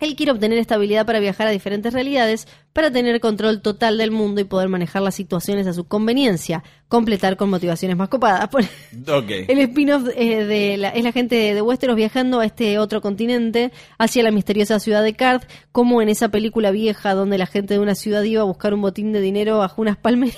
Él 0.00 0.16
quiere 0.16 0.32
obtener 0.32 0.58
estabilidad 0.58 1.06
para 1.06 1.20
viajar 1.20 1.46
a 1.46 1.50
diferentes 1.50 1.92
realidades, 1.92 2.48
para 2.72 2.90
tener 2.90 3.20
control 3.20 3.62
total 3.62 3.98
del 3.98 4.10
mundo 4.10 4.40
y 4.40 4.44
poder 4.44 4.68
manejar 4.68 5.00
las 5.02 5.14
situaciones 5.14 5.68
a 5.68 5.72
su 5.72 5.84
conveniencia, 5.84 6.64
completar 6.88 7.36
con 7.36 7.50
motivaciones 7.50 7.96
más 7.96 8.08
copadas. 8.08 8.48
El 9.46 9.58
spin-off 9.60 10.08
eh, 10.16 10.44
de 10.44 10.76
la, 10.76 10.88
es 10.88 11.04
la 11.04 11.12
gente 11.12 11.54
de 11.54 11.62
Westeros 11.62 11.94
viajando 11.94 12.40
a 12.40 12.46
este 12.46 12.80
otro 12.80 13.00
continente, 13.00 13.70
hacia 13.96 14.24
la 14.24 14.32
misteriosa 14.32 14.80
ciudad 14.80 15.04
de 15.04 15.14
Karth, 15.14 15.48
como 15.70 16.02
en 16.02 16.08
esa 16.08 16.30
película 16.30 16.72
vieja 16.72 17.14
donde 17.14 17.38
la 17.38 17.46
gente 17.46 17.74
de 17.74 17.80
una 17.80 17.94
ciudad 17.94 18.24
iba 18.24 18.40
a 18.40 18.46
buscar 18.46 18.74
un 18.74 18.80
botín 18.82 19.12
de 19.12 19.20
dinero 19.20 19.58
bajo 19.58 19.80
unas 19.82 19.98
palmeras. 19.98 20.36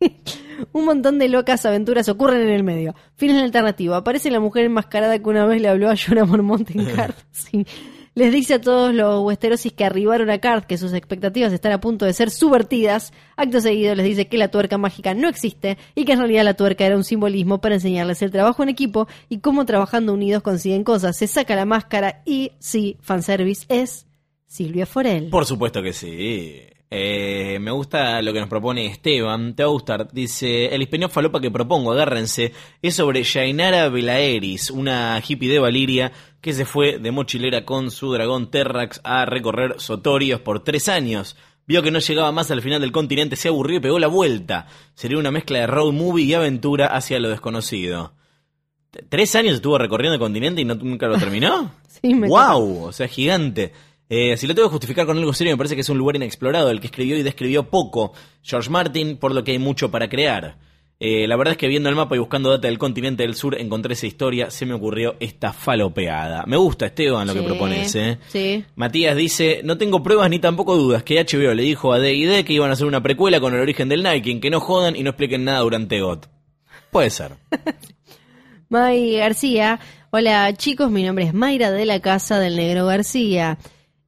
un 0.72 0.84
montón 0.84 1.18
de 1.18 1.28
locas 1.28 1.64
aventuras 1.66 2.08
ocurren 2.08 2.42
en 2.42 2.50
el 2.50 2.64
medio. 2.64 2.94
Fin 3.16 3.36
la 3.36 3.44
alternativa. 3.44 3.98
Aparece 3.98 4.30
la 4.30 4.40
mujer 4.40 4.64
enmascarada 4.64 5.18
que 5.18 5.28
una 5.28 5.46
vez 5.46 5.60
le 5.60 5.68
habló 5.68 5.90
a 5.90 5.96
Jonah 5.96 6.24
Mormont 6.24 6.70
en 6.70 6.84
Karth. 6.96 7.18
Sí 7.30 7.66
les 8.14 8.32
dice 8.32 8.54
a 8.54 8.60
todos 8.60 8.94
los 8.94 9.22
westerosis 9.22 9.72
que 9.72 9.84
arribaron 9.84 10.30
a 10.30 10.38
Karth 10.38 10.66
que 10.66 10.78
sus 10.78 10.92
expectativas 10.92 11.52
están 11.52 11.72
a 11.72 11.80
punto 11.80 12.04
de 12.04 12.12
ser 12.12 12.30
subvertidas. 12.30 13.12
Acto 13.36 13.60
seguido 13.60 13.94
les 13.94 14.04
dice 14.04 14.28
que 14.28 14.38
la 14.38 14.50
tuerca 14.50 14.78
mágica 14.78 15.14
no 15.14 15.28
existe 15.28 15.78
y 15.94 16.04
que 16.04 16.12
en 16.12 16.18
realidad 16.18 16.44
la 16.44 16.54
tuerca 16.54 16.84
era 16.84 16.96
un 16.96 17.04
simbolismo 17.04 17.60
para 17.60 17.76
enseñarles 17.76 18.22
el 18.22 18.30
trabajo 18.30 18.62
en 18.62 18.68
equipo 18.68 19.06
y 19.28 19.38
cómo 19.38 19.64
trabajando 19.64 20.12
unidos 20.12 20.42
consiguen 20.42 20.84
cosas. 20.84 21.16
Se 21.16 21.26
saca 21.26 21.54
la 21.54 21.64
máscara 21.64 22.22
y 22.26 22.52
sí, 22.58 22.96
fanservice 23.00 23.64
es 23.68 24.06
Silvia 24.46 24.86
Forel. 24.86 25.30
Por 25.30 25.46
supuesto 25.46 25.82
que 25.82 25.92
sí. 25.92 26.60
Eh, 26.92 27.58
me 27.60 27.70
gusta 27.70 28.20
lo 28.20 28.32
que 28.32 28.40
nos 28.40 28.48
propone 28.48 28.86
Esteban, 28.86 29.54
te 29.54 29.62
va 29.62 29.68
a 29.68 29.72
gustar. 29.72 30.12
Dice, 30.12 30.74
el 30.74 30.82
hispenio 30.82 31.08
falopa 31.08 31.40
que 31.40 31.50
propongo, 31.50 31.92
agárrense, 31.92 32.52
es 32.82 32.96
sobre 32.96 33.24
Jainara 33.24 33.88
Belaeris, 33.88 34.70
una 34.70 35.22
hippie 35.26 35.48
de 35.48 35.60
Valiria 35.60 36.12
que 36.40 36.52
se 36.52 36.64
fue 36.64 36.98
de 36.98 37.12
mochilera 37.12 37.64
con 37.64 37.92
su 37.92 38.12
dragón 38.12 38.50
Terrax 38.50 39.00
a 39.04 39.24
recorrer 39.24 39.76
Sotorios 39.78 40.40
por 40.40 40.64
tres 40.64 40.88
años. 40.88 41.36
Vio 41.64 41.82
que 41.82 41.92
no 41.92 42.00
llegaba 42.00 42.32
más 42.32 42.50
al 42.50 42.62
final 42.62 42.80
del 42.80 42.90
continente, 42.90 43.36
se 43.36 43.46
aburrió 43.46 43.76
y 43.76 43.80
pegó 43.80 44.00
la 44.00 44.08
vuelta. 44.08 44.66
Sería 44.94 45.18
una 45.18 45.30
mezcla 45.30 45.60
de 45.60 45.68
road 45.68 45.92
movie 45.92 46.24
y 46.24 46.34
aventura 46.34 46.86
hacia 46.86 47.20
lo 47.20 47.28
desconocido. 47.28 48.14
¿Tres 49.08 49.36
años 49.36 49.54
estuvo 49.54 49.78
recorriendo 49.78 50.14
el 50.14 50.20
continente 50.20 50.62
y 50.62 50.64
no, 50.64 50.74
nunca 50.74 51.06
lo 51.06 51.16
terminó? 51.16 51.72
sí, 51.86 52.14
me 52.14 52.26
¡Wow! 52.26 52.86
O 52.86 52.92
sea, 52.92 53.06
gigante. 53.06 53.72
Eh, 54.12 54.36
si 54.36 54.48
lo 54.48 54.56
tengo 54.56 54.68
que 54.68 54.72
justificar 54.72 55.06
con 55.06 55.16
algo 55.16 55.32
serio, 55.32 55.52
me 55.52 55.56
parece 55.56 55.76
que 55.76 55.82
es 55.82 55.88
un 55.88 55.96
lugar 55.96 56.16
inexplorado, 56.16 56.68
el 56.70 56.80
que 56.80 56.88
escribió 56.88 57.16
y 57.16 57.22
describió 57.22 57.70
poco 57.70 58.12
George 58.42 58.68
Martin, 58.68 59.16
por 59.16 59.32
lo 59.32 59.44
que 59.44 59.52
hay 59.52 59.60
mucho 59.60 59.92
para 59.92 60.08
crear. 60.08 60.58
Eh, 60.98 61.28
la 61.28 61.36
verdad 61.36 61.52
es 61.52 61.58
que 61.58 61.68
viendo 61.68 61.88
el 61.88 61.94
mapa 61.94 62.16
y 62.16 62.18
buscando 62.18 62.50
data 62.50 62.66
del 62.66 62.76
continente 62.76 63.22
del 63.22 63.36
sur 63.36 63.58
encontré 63.58 63.94
esa 63.94 64.08
historia, 64.08 64.50
se 64.50 64.66
me 64.66 64.74
ocurrió 64.74 65.14
esta 65.20 65.52
falopeada. 65.52 66.44
Me 66.46 66.56
gusta, 66.56 66.86
Esteban, 66.86 67.24
lo 67.28 67.34
que 67.34 67.42
propones, 67.42 67.94
¿eh? 67.94 68.18
Sí. 68.26 68.64
Matías 68.74 69.16
dice, 69.16 69.60
no 69.62 69.78
tengo 69.78 70.02
pruebas 70.02 70.28
ni 70.28 70.40
tampoco 70.40 70.76
dudas 70.76 71.04
que 71.04 71.24
HBO 71.24 71.54
le 71.54 71.62
dijo 71.62 71.92
a 71.92 72.00
D&D 72.00 72.44
que 72.44 72.52
iban 72.52 72.68
a 72.70 72.72
hacer 72.72 72.88
una 72.88 73.04
precuela 73.04 73.38
con 73.38 73.54
el 73.54 73.60
origen 73.60 73.88
del 73.88 74.02
Nike, 74.02 74.40
que 74.40 74.50
no 74.50 74.58
jodan 74.58 74.96
y 74.96 75.04
no 75.04 75.10
expliquen 75.10 75.44
nada 75.44 75.60
durante 75.60 76.00
GOT. 76.00 76.26
Puede 76.90 77.10
ser. 77.10 77.36
May 78.68 79.16
García, 79.18 79.78
hola 80.10 80.52
chicos, 80.54 80.90
mi 80.90 81.04
nombre 81.04 81.26
es 81.26 81.32
Mayra 81.32 81.70
de 81.70 81.86
la 81.86 82.00
Casa 82.00 82.40
del 82.40 82.56
Negro 82.56 82.86
García 82.86 83.56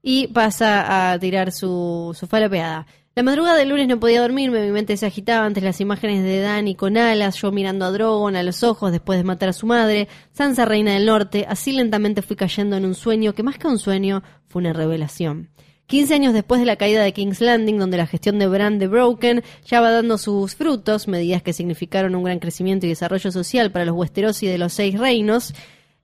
y 0.03 0.27
pasa 0.29 1.13
a 1.13 1.19
tirar 1.19 1.53
su, 1.53 2.17
su 2.19 2.27
falopeada. 2.27 2.87
La 3.15 3.23
madrugada 3.23 3.59
del 3.59 3.69
lunes 3.69 3.89
no 3.89 4.01
podía 4.01 4.23
dormirme, 4.23 4.65
mi 4.65 4.73
mente 4.73 4.97
se 4.97 5.05
agitaba 5.05 5.45
ante 5.45 5.61
las 5.61 5.83
imágenes 5.83 6.25
de 6.25 6.41
Dani 6.41 6.75
con 6.75 6.97
alas, 6.97 7.37
yo 7.37 7.53
mirando 7.53 7.85
a 7.85 7.91
Drogon 7.91 8.37
a 8.37 8.43
los 8.43 8.63
ojos 8.63 8.91
después 8.91 9.19
de 9.19 9.25
matar 9.25 9.51
a 9.51 9.53
su 9.53 9.67
madre, 9.67 10.09
Sansa 10.33 10.65
reina 10.65 10.95
del 10.95 11.05
norte, 11.05 11.45
así 11.47 11.73
lentamente 11.73 12.23
fui 12.23 12.37
cayendo 12.37 12.75
en 12.77 12.87
un 12.87 12.95
sueño 12.95 13.35
que 13.35 13.43
más 13.43 13.59
que 13.59 13.69
un 13.69 13.79
sueño 13.79 14.23
fue 14.49 14.61
una 14.61 14.73
revelación. 14.73 15.51
Quince 15.85 16.15
años 16.15 16.33
después 16.33 16.59
de 16.59 16.65
la 16.65 16.77
caída 16.77 17.03
de 17.03 17.13
King's 17.13 17.43
Landing, 17.43 17.77
donde 17.77 17.99
la 17.99 18.07
gestión 18.07 18.39
de 18.39 18.47
Brand 18.47 18.81
de 18.81 18.89
Broken 18.89 19.43
ya 19.67 19.83
va 19.83 19.91
dando 19.91 20.17
sus 20.17 20.55
frutos, 20.55 21.07
medidas 21.07 21.43
que 21.43 21.53
significaron 21.53 22.15
un 22.15 22.25
gran 22.25 22.39
crecimiento 22.39 22.87
y 22.87 22.89
desarrollo 22.89 23.31
social 23.31 23.71
para 23.71 23.85
los 23.85 23.95
Westeros 23.95 24.43
y 24.43 24.47
de 24.47 24.57
los 24.57 24.73
Seis 24.73 24.99
Reinos, 24.99 25.53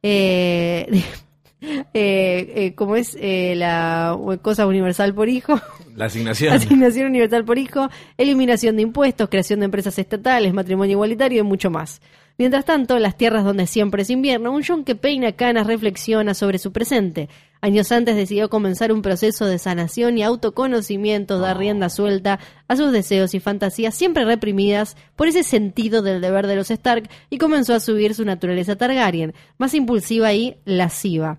eh, 0.02 1.02
eh, 1.94 2.52
eh, 2.54 2.74
como 2.74 2.96
es 2.96 3.16
eh, 3.20 3.54
la 3.56 4.16
cosa 4.42 4.66
universal 4.66 5.14
por 5.14 5.28
hijo. 5.28 5.60
La 5.96 6.06
asignación. 6.06 6.52
Asignación 6.54 7.06
universal 7.06 7.44
por 7.44 7.58
hijo, 7.58 7.88
eliminación 8.16 8.76
de 8.76 8.82
impuestos, 8.82 9.28
creación 9.28 9.60
de 9.60 9.66
empresas 9.66 9.98
estatales, 9.98 10.54
matrimonio 10.54 10.92
igualitario 10.92 11.40
y 11.40 11.42
mucho 11.42 11.70
más. 11.70 12.00
Mientras 12.36 12.64
tanto, 12.64 12.98
las 13.00 13.16
tierras 13.16 13.44
donde 13.44 13.66
siempre 13.66 14.02
es 14.02 14.10
invierno, 14.10 14.52
un 14.52 14.62
John 14.62 14.84
que 14.84 14.94
peina 14.94 15.32
canas 15.32 15.66
reflexiona 15.66 16.34
sobre 16.34 16.58
su 16.58 16.70
presente. 16.70 17.28
Años 17.60 17.90
antes 17.90 18.16
decidió 18.16 18.48
comenzar 18.48 18.92
un 18.92 19.02
proceso 19.02 19.46
de 19.46 19.58
sanación 19.58 20.16
y 20.16 20.22
autoconocimiento, 20.22 21.38
dar 21.38 21.58
rienda 21.58 21.88
suelta 21.88 22.38
a 22.68 22.76
sus 22.76 22.92
deseos 22.92 23.34
y 23.34 23.40
fantasías 23.40 23.94
siempre 23.94 24.24
reprimidas 24.24 24.96
por 25.16 25.26
ese 25.26 25.42
sentido 25.42 26.02
del 26.02 26.20
deber 26.20 26.46
de 26.46 26.56
los 26.56 26.70
Stark 26.70 27.08
y 27.30 27.38
comenzó 27.38 27.74
a 27.74 27.80
subir 27.80 28.14
su 28.14 28.24
naturaleza 28.24 28.76
Targaryen, 28.76 29.34
más 29.58 29.74
impulsiva 29.74 30.32
y 30.32 30.56
lasciva. 30.64 31.38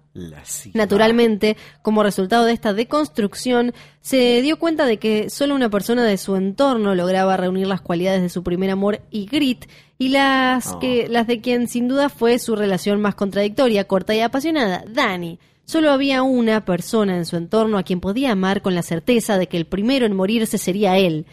Naturalmente, 0.74 1.56
como 1.82 2.04
resultado 2.04 2.46
de 2.46 2.54
esta 2.54 2.74
deconstrucción, 2.74 3.74
se 4.02 4.42
dio 4.42 4.60
cuenta 4.60 4.86
de 4.86 4.98
que 4.98 5.30
solo 5.30 5.56
una 5.56 5.70
persona 5.70 6.04
de 6.04 6.18
su 6.18 6.36
entorno 6.36 6.96
lograba 6.96 7.38
reunir 7.38 7.68
las 7.68 7.82
cualidades 7.82 8.22
de 8.22 8.30
su 8.30 8.44
primer 8.44 8.70
amor 8.72 9.02
y 9.10 9.26
grit 9.26 9.66
y 9.98 10.10
las, 10.10 10.76
que, 10.78 11.08
las 11.10 11.28
de 11.28 11.42
quien 11.42 11.68
sin 11.68 11.88
duda 11.88 12.10
fue 12.10 12.40
su 12.40 12.56
relación 12.56 13.02
más 13.02 13.16
contradictoria, 13.16 13.86
corta 13.86 14.16
y 14.16 14.22
apasionada, 14.22 14.84
Dani. 14.88 15.40
Solo 15.70 15.92
había 15.92 16.24
una 16.24 16.66
persona 16.66 17.16
en 17.16 17.28
su 17.28 17.36
entorno 17.36 17.78
a 17.78 17.84
quien 17.84 18.00
podía 18.00 18.32
amar 18.32 18.64
con 18.64 18.74
la 18.74 18.82
certeza 18.82 19.38
de 19.38 19.46
que 19.46 19.56
el 19.56 19.68
primero 19.68 20.08
en 20.08 20.16
morirse 20.16 20.58
sería 20.58 20.98
él. 20.98 21.28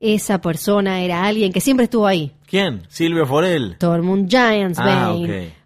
Esa 0.00 0.40
persona 0.40 1.02
era 1.02 1.24
alguien 1.24 1.52
que 1.52 1.60
siempre 1.60 1.84
estuvo 1.84 2.06
ahí. 2.06 2.32
¿Quién? 2.46 2.86
Silvio 2.88 3.26
Forel. 3.26 3.76
Tormund 3.78 4.30
Giants 4.30 4.78
ah, 4.78 5.14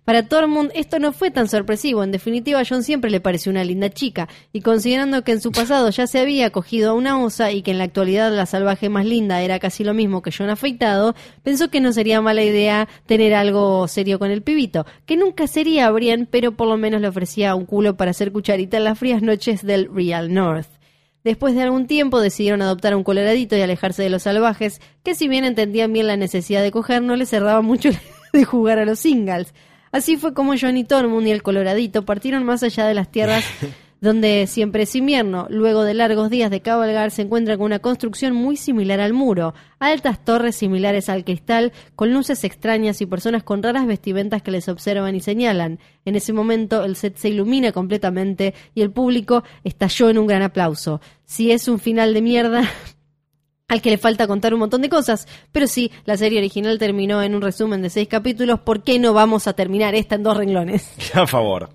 para 0.05 0.29
Tormund 0.29 0.73
esto 0.75 0.99
no 0.99 1.13
fue 1.13 1.31
tan 1.31 1.49
sorpresivo, 1.49 2.03
en 2.03 2.11
definitiva 2.11 2.63
John 2.69 2.83
siempre 2.83 3.11
le 3.11 3.21
pareció 3.21 3.51
una 3.51 3.63
linda 3.63 3.89
chica, 3.91 4.29
y 4.53 4.61
considerando 4.61 5.23
que 5.23 5.33
en 5.33 5.41
su 5.41 5.53
pasado 5.53 5.91
ya 5.91 6.07
se 6.07 6.19
había 6.19 6.47
acogido 6.47 6.91
a 6.91 6.95
una 6.95 7.23
osa 7.23 7.53
y 7.53 7.63
que 7.63 7.71
en 7.71 7.79
la 7.79 7.85
actualidad 7.85 8.33
la 8.33 8.47
salvaje 8.47 8.89
más 8.89 9.07
linda 9.07 9.43
era 9.43 9.61
casi 9.61 9.85
lo 9.85 9.95
mismo 9.95 10.21
que 10.21 10.33
John 10.37 10.51
afeitado, 10.51 11.15
pensó 11.43 11.71
que 11.71 11.81
no 11.81 11.93
sería 11.93 12.21
mala 12.21 12.43
idea 12.43 12.89
tener 13.07 13.33
algo 13.33 13.87
serio 13.87 14.19
con 14.19 14.31
el 14.31 14.43
pibito, 14.43 14.87
que 15.07 15.17
nunca 15.17 15.47
sería 15.47 15.91
Brian, 15.91 16.27
pero 16.31 16.53
por 16.53 16.67
lo 16.67 16.77
menos 16.77 17.01
le 17.01 17.09
ofrecía 17.09 17.55
un 17.55 17.67
culo 17.67 17.97
para 17.97 18.11
hacer 18.11 18.33
cucharita 18.33 18.79
en 18.79 18.85
las 18.85 18.99
frías 18.99 19.23
noches 19.23 19.63
del 19.63 19.89
Real 19.95 20.35
North. 20.35 20.69
Después 21.25 21.55
de 21.55 21.63
algún 21.63 21.87
tiempo 21.87 22.21
decidieron 22.21 22.63
adoptar 22.63 22.97
un 22.97 23.05
coloradito 23.05 23.57
y 23.57 23.61
alejarse 23.61 24.03
de 24.03 24.11
los 24.11 24.25
salvajes, 24.25 24.81
que 25.05 25.15
si 25.15 25.29
bien 25.29 25.45
entendían 25.45 25.93
bien 25.93 26.09
la 26.09 26.17
necesidad 26.17 26.63
de 26.63 26.73
coger, 26.73 27.03
no 27.03 27.15
les 27.15 27.29
cerraba 27.29 27.63
mucho 27.63 27.91
de 28.33 28.45
jugar 28.45 28.81
a 28.81 28.85
los 28.85 28.99
singles. 28.99 29.55
Así 29.93 30.17
fue 30.17 30.35
como 30.35 30.55
Johnny 30.59 30.85
Tormund 30.85 31.29
y 31.29 31.31
el 31.31 31.43
Coloradito 31.43 32.05
partieron 32.05 32.45
más 32.45 32.63
allá 32.63 32.87
de 32.87 32.95
las 32.95 33.11
tierras 33.11 33.45
donde 34.03 34.49
siempre 34.49 34.83
es 34.83 34.97
invierno. 34.97 35.47
Luego 35.49 35.85
de 35.85 35.95
largos 35.95 36.29
días 36.29 36.51
de 36.51 36.61
cabalgar 36.61 37.13
se 37.13 37.23
encuentra 37.23 37.57
con 37.57 37.67
una 37.67 37.79
construcción 37.79 38.35
muy 38.35 38.57
similar 38.57 38.99
al 38.99 39.13
muro, 39.13 39.55
altas 39.79 40.25
torres 40.25 40.57
similares 40.57 41.09
al 41.09 41.25
cristal, 41.25 41.73
con 41.95 42.13
luces 42.13 42.43
extrañas 42.43 43.01
y 43.01 43.07
personas 43.07 43.45
con 43.45 43.63
raras 43.63 43.87
vestimentas 43.87 44.43
que 44.43 44.51
les 44.51 44.69
observan 44.69 45.15
y 45.15 45.21
señalan. 45.21 45.79
En 46.05 46.17
ese 46.17 46.33
momento 46.33 46.83
el 46.85 46.97
set 46.97 47.17
se 47.17 47.29
ilumina 47.29 47.71
completamente 47.71 48.55
y 48.75 48.83
el 48.83 48.91
público 48.91 49.45
estalló 49.63 50.11
en 50.11 50.19
un 50.19 50.27
gran 50.27 50.43
aplauso. 50.43 51.01
Si 51.25 51.53
es 51.53 51.69
un 51.69 51.79
final 51.79 52.13
de 52.13 52.23
mierda, 52.23 52.69
al 53.73 53.81
que 53.81 53.89
le 53.89 53.97
falta 53.97 54.27
contar 54.27 54.53
un 54.53 54.61
montón 54.61 54.83
de 54.83 54.91
cosas. 54.91 55.27
Pero 55.51 55.67
sí, 55.67 55.91
la 56.05 56.19
serie 56.19 56.39
original 56.39 56.79
terminó 56.79 57.23
en 57.23 57.35
un 57.35 57.41
resumen 57.41 57.81
de 57.81 57.89
seis 57.89 58.07
capítulos. 58.07 58.61
¿Por 58.61 58.85
qué 58.85 58.99
no 58.99 59.15
vamos 59.15 59.47
a 59.47 59.55
terminar 59.55 59.95
esta 59.95 60.17
en 60.17 60.23
dos 60.23 60.37
renglones? 60.37 60.87
A 61.15 61.27
favor. 61.27 61.71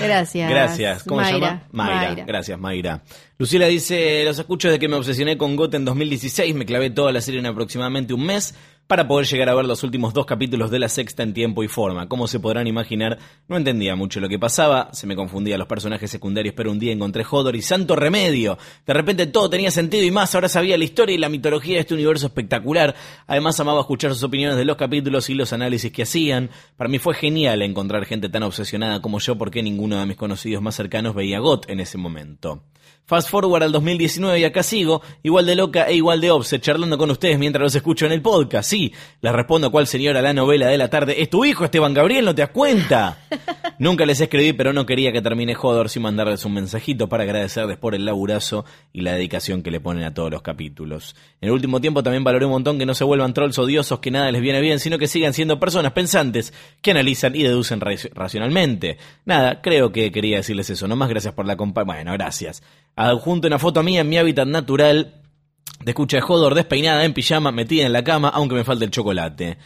Gracias. 0.00 0.48
Gracias. 0.48 1.02
¿Cómo 1.02 1.24
se 1.24 1.32
llama? 1.32 1.64
Mayra. 1.72 2.08
Mayra. 2.08 2.24
Gracias, 2.24 2.56
Mayra. 2.56 3.02
Lucila 3.36 3.66
dice, 3.66 4.22
los 4.24 4.38
escucho 4.38 4.68
desde 4.68 4.78
que 4.78 4.86
me 4.86 4.94
obsesioné 4.94 5.36
con 5.36 5.56
GOT 5.56 5.74
en 5.74 5.84
2016. 5.84 6.54
Me 6.54 6.64
clavé 6.64 6.90
toda 6.90 7.10
la 7.10 7.20
serie 7.20 7.40
en 7.40 7.46
aproximadamente 7.46 8.14
un 8.14 8.24
mes 8.24 8.54
para 8.90 9.06
poder 9.06 9.24
llegar 9.24 9.48
a 9.48 9.54
ver 9.54 9.66
los 9.66 9.84
últimos 9.84 10.12
dos 10.12 10.26
capítulos 10.26 10.68
de 10.68 10.80
la 10.80 10.88
sexta 10.88 11.22
en 11.22 11.32
tiempo 11.32 11.62
y 11.62 11.68
forma. 11.68 12.08
Como 12.08 12.26
se 12.26 12.40
podrán 12.40 12.66
imaginar, 12.66 13.20
no 13.46 13.56
entendía 13.56 13.94
mucho 13.94 14.18
lo 14.18 14.28
que 14.28 14.36
pasaba, 14.36 14.88
se 14.92 15.06
me 15.06 15.14
confundía 15.14 15.56
los 15.56 15.68
personajes 15.68 16.10
secundarios, 16.10 16.56
pero 16.56 16.72
un 16.72 16.80
día 16.80 16.92
encontré 16.92 17.24
Hodor 17.30 17.54
y 17.54 17.62
santo 17.62 17.94
remedio. 17.94 18.58
De 18.84 18.92
repente 18.92 19.28
todo 19.28 19.48
tenía 19.48 19.70
sentido 19.70 20.04
y 20.04 20.10
más, 20.10 20.34
ahora 20.34 20.48
sabía 20.48 20.76
la 20.76 20.82
historia 20.82 21.14
y 21.14 21.18
la 21.18 21.28
mitología 21.28 21.76
de 21.76 21.82
este 21.82 21.94
universo 21.94 22.26
espectacular. 22.26 22.96
Además 23.28 23.60
amaba 23.60 23.78
escuchar 23.78 24.12
sus 24.12 24.24
opiniones 24.24 24.56
de 24.56 24.64
los 24.64 24.76
capítulos 24.76 25.30
y 25.30 25.34
los 25.34 25.52
análisis 25.52 25.92
que 25.92 26.02
hacían. 26.02 26.50
Para 26.76 26.90
mí 26.90 26.98
fue 26.98 27.14
genial 27.14 27.62
encontrar 27.62 28.04
gente 28.06 28.28
tan 28.28 28.42
obsesionada 28.42 29.00
como 29.00 29.20
yo 29.20 29.38
porque 29.38 29.62
ninguno 29.62 30.00
de 30.00 30.06
mis 30.06 30.16
conocidos 30.16 30.64
más 30.64 30.74
cercanos 30.74 31.14
veía 31.14 31.38
GOT 31.38 31.70
en 31.70 31.78
ese 31.78 31.96
momento. 31.96 32.64
Fast 33.06 33.28
forward 33.28 33.64
al 33.64 33.72
2019 33.72 34.38
y 34.38 34.44
acá 34.44 34.62
sigo, 34.62 35.02
igual 35.24 35.44
de 35.44 35.56
loca 35.56 35.88
e 35.88 35.94
igual 35.96 36.20
de 36.20 36.30
obse, 36.30 36.60
charlando 36.60 36.96
con 36.96 37.10
ustedes 37.10 37.40
mientras 37.40 37.60
los 37.64 37.74
escucho 37.74 38.06
en 38.06 38.12
el 38.12 38.22
podcast. 38.22 38.70
Sí, 38.70 38.92
les 39.20 39.32
respondo 39.32 39.72
cuál 39.72 39.88
señora 39.88 40.22
la 40.22 40.32
novela 40.32 40.68
de 40.68 40.78
la 40.78 40.88
tarde. 40.90 41.20
Es 41.20 41.28
tu 41.28 41.44
hijo, 41.44 41.64
Esteban 41.64 41.92
Gabriel, 41.92 42.24
¿no 42.24 42.36
te 42.36 42.42
das 42.42 42.50
cuenta? 42.52 43.18
Nunca 43.80 44.06
les 44.06 44.20
escribí, 44.20 44.52
pero 44.52 44.72
no 44.72 44.86
quería 44.86 45.10
que 45.10 45.22
termine 45.22 45.54
Jodor 45.56 45.88
sin 45.88 46.02
mandarles 46.02 46.44
un 46.44 46.54
mensajito 46.54 47.08
para 47.08 47.24
agradecerles 47.24 47.78
por 47.78 47.96
el 47.96 48.04
laburazo 48.04 48.64
y 48.92 49.00
la 49.00 49.14
dedicación 49.14 49.64
que 49.64 49.72
le 49.72 49.80
ponen 49.80 50.04
a 50.04 50.14
todos 50.14 50.30
los 50.30 50.42
capítulos. 50.42 51.16
En 51.40 51.48
el 51.48 51.52
último 51.54 51.80
tiempo 51.80 52.04
también 52.04 52.22
valoré 52.22 52.44
un 52.44 52.52
montón 52.52 52.78
que 52.78 52.86
no 52.86 52.94
se 52.94 53.02
vuelvan 53.02 53.34
trolls 53.34 53.58
odiosos 53.58 53.98
que 53.98 54.12
nada 54.12 54.30
les 54.30 54.40
viene 54.42 54.60
bien, 54.60 54.78
sino 54.78 54.98
que 54.98 55.08
sigan 55.08 55.32
siendo 55.32 55.58
personas 55.58 55.92
pensantes 55.92 56.52
que 56.80 56.92
analizan 56.92 57.34
y 57.34 57.42
deducen 57.42 57.80
ra- 57.80 57.90
racionalmente. 58.14 58.98
Nada, 59.24 59.60
creo 59.62 59.90
que 59.90 60.12
quería 60.12 60.36
decirles 60.36 60.70
eso. 60.70 60.86
No 60.86 60.94
más 60.94 61.08
gracias 61.08 61.34
por 61.34 61.46
la 61.46 61.56
compa. 61.56 61.82
Bueno, 61.82 62.12
gracias. 62.12 62.62
Adjunto 62.96 63.46
una 63.46 63.58
foto 63.58 63.82
mía 63.82 64.00
en 64.00 64.08
mi 64.08 64.18
hábitat 64.18 64.46
natural 64.46 65.22
de 65.84 65.90
escucha 65.90 66.18
de 66.18 66.24
Hodor 66.26 66.54
despeinada 66.54 67.04
en 67.04 67.14
pijama, 67.14 67.52
metida 67.52 67.86
en 67.86 67.92
la 67.92 68.04
cama, 68.04 68.28
aunque 68.28 68.54
me 68.54 68.64
falte 68.64 68.84
el 68.84 68.90
chocolate. 68.90 69.58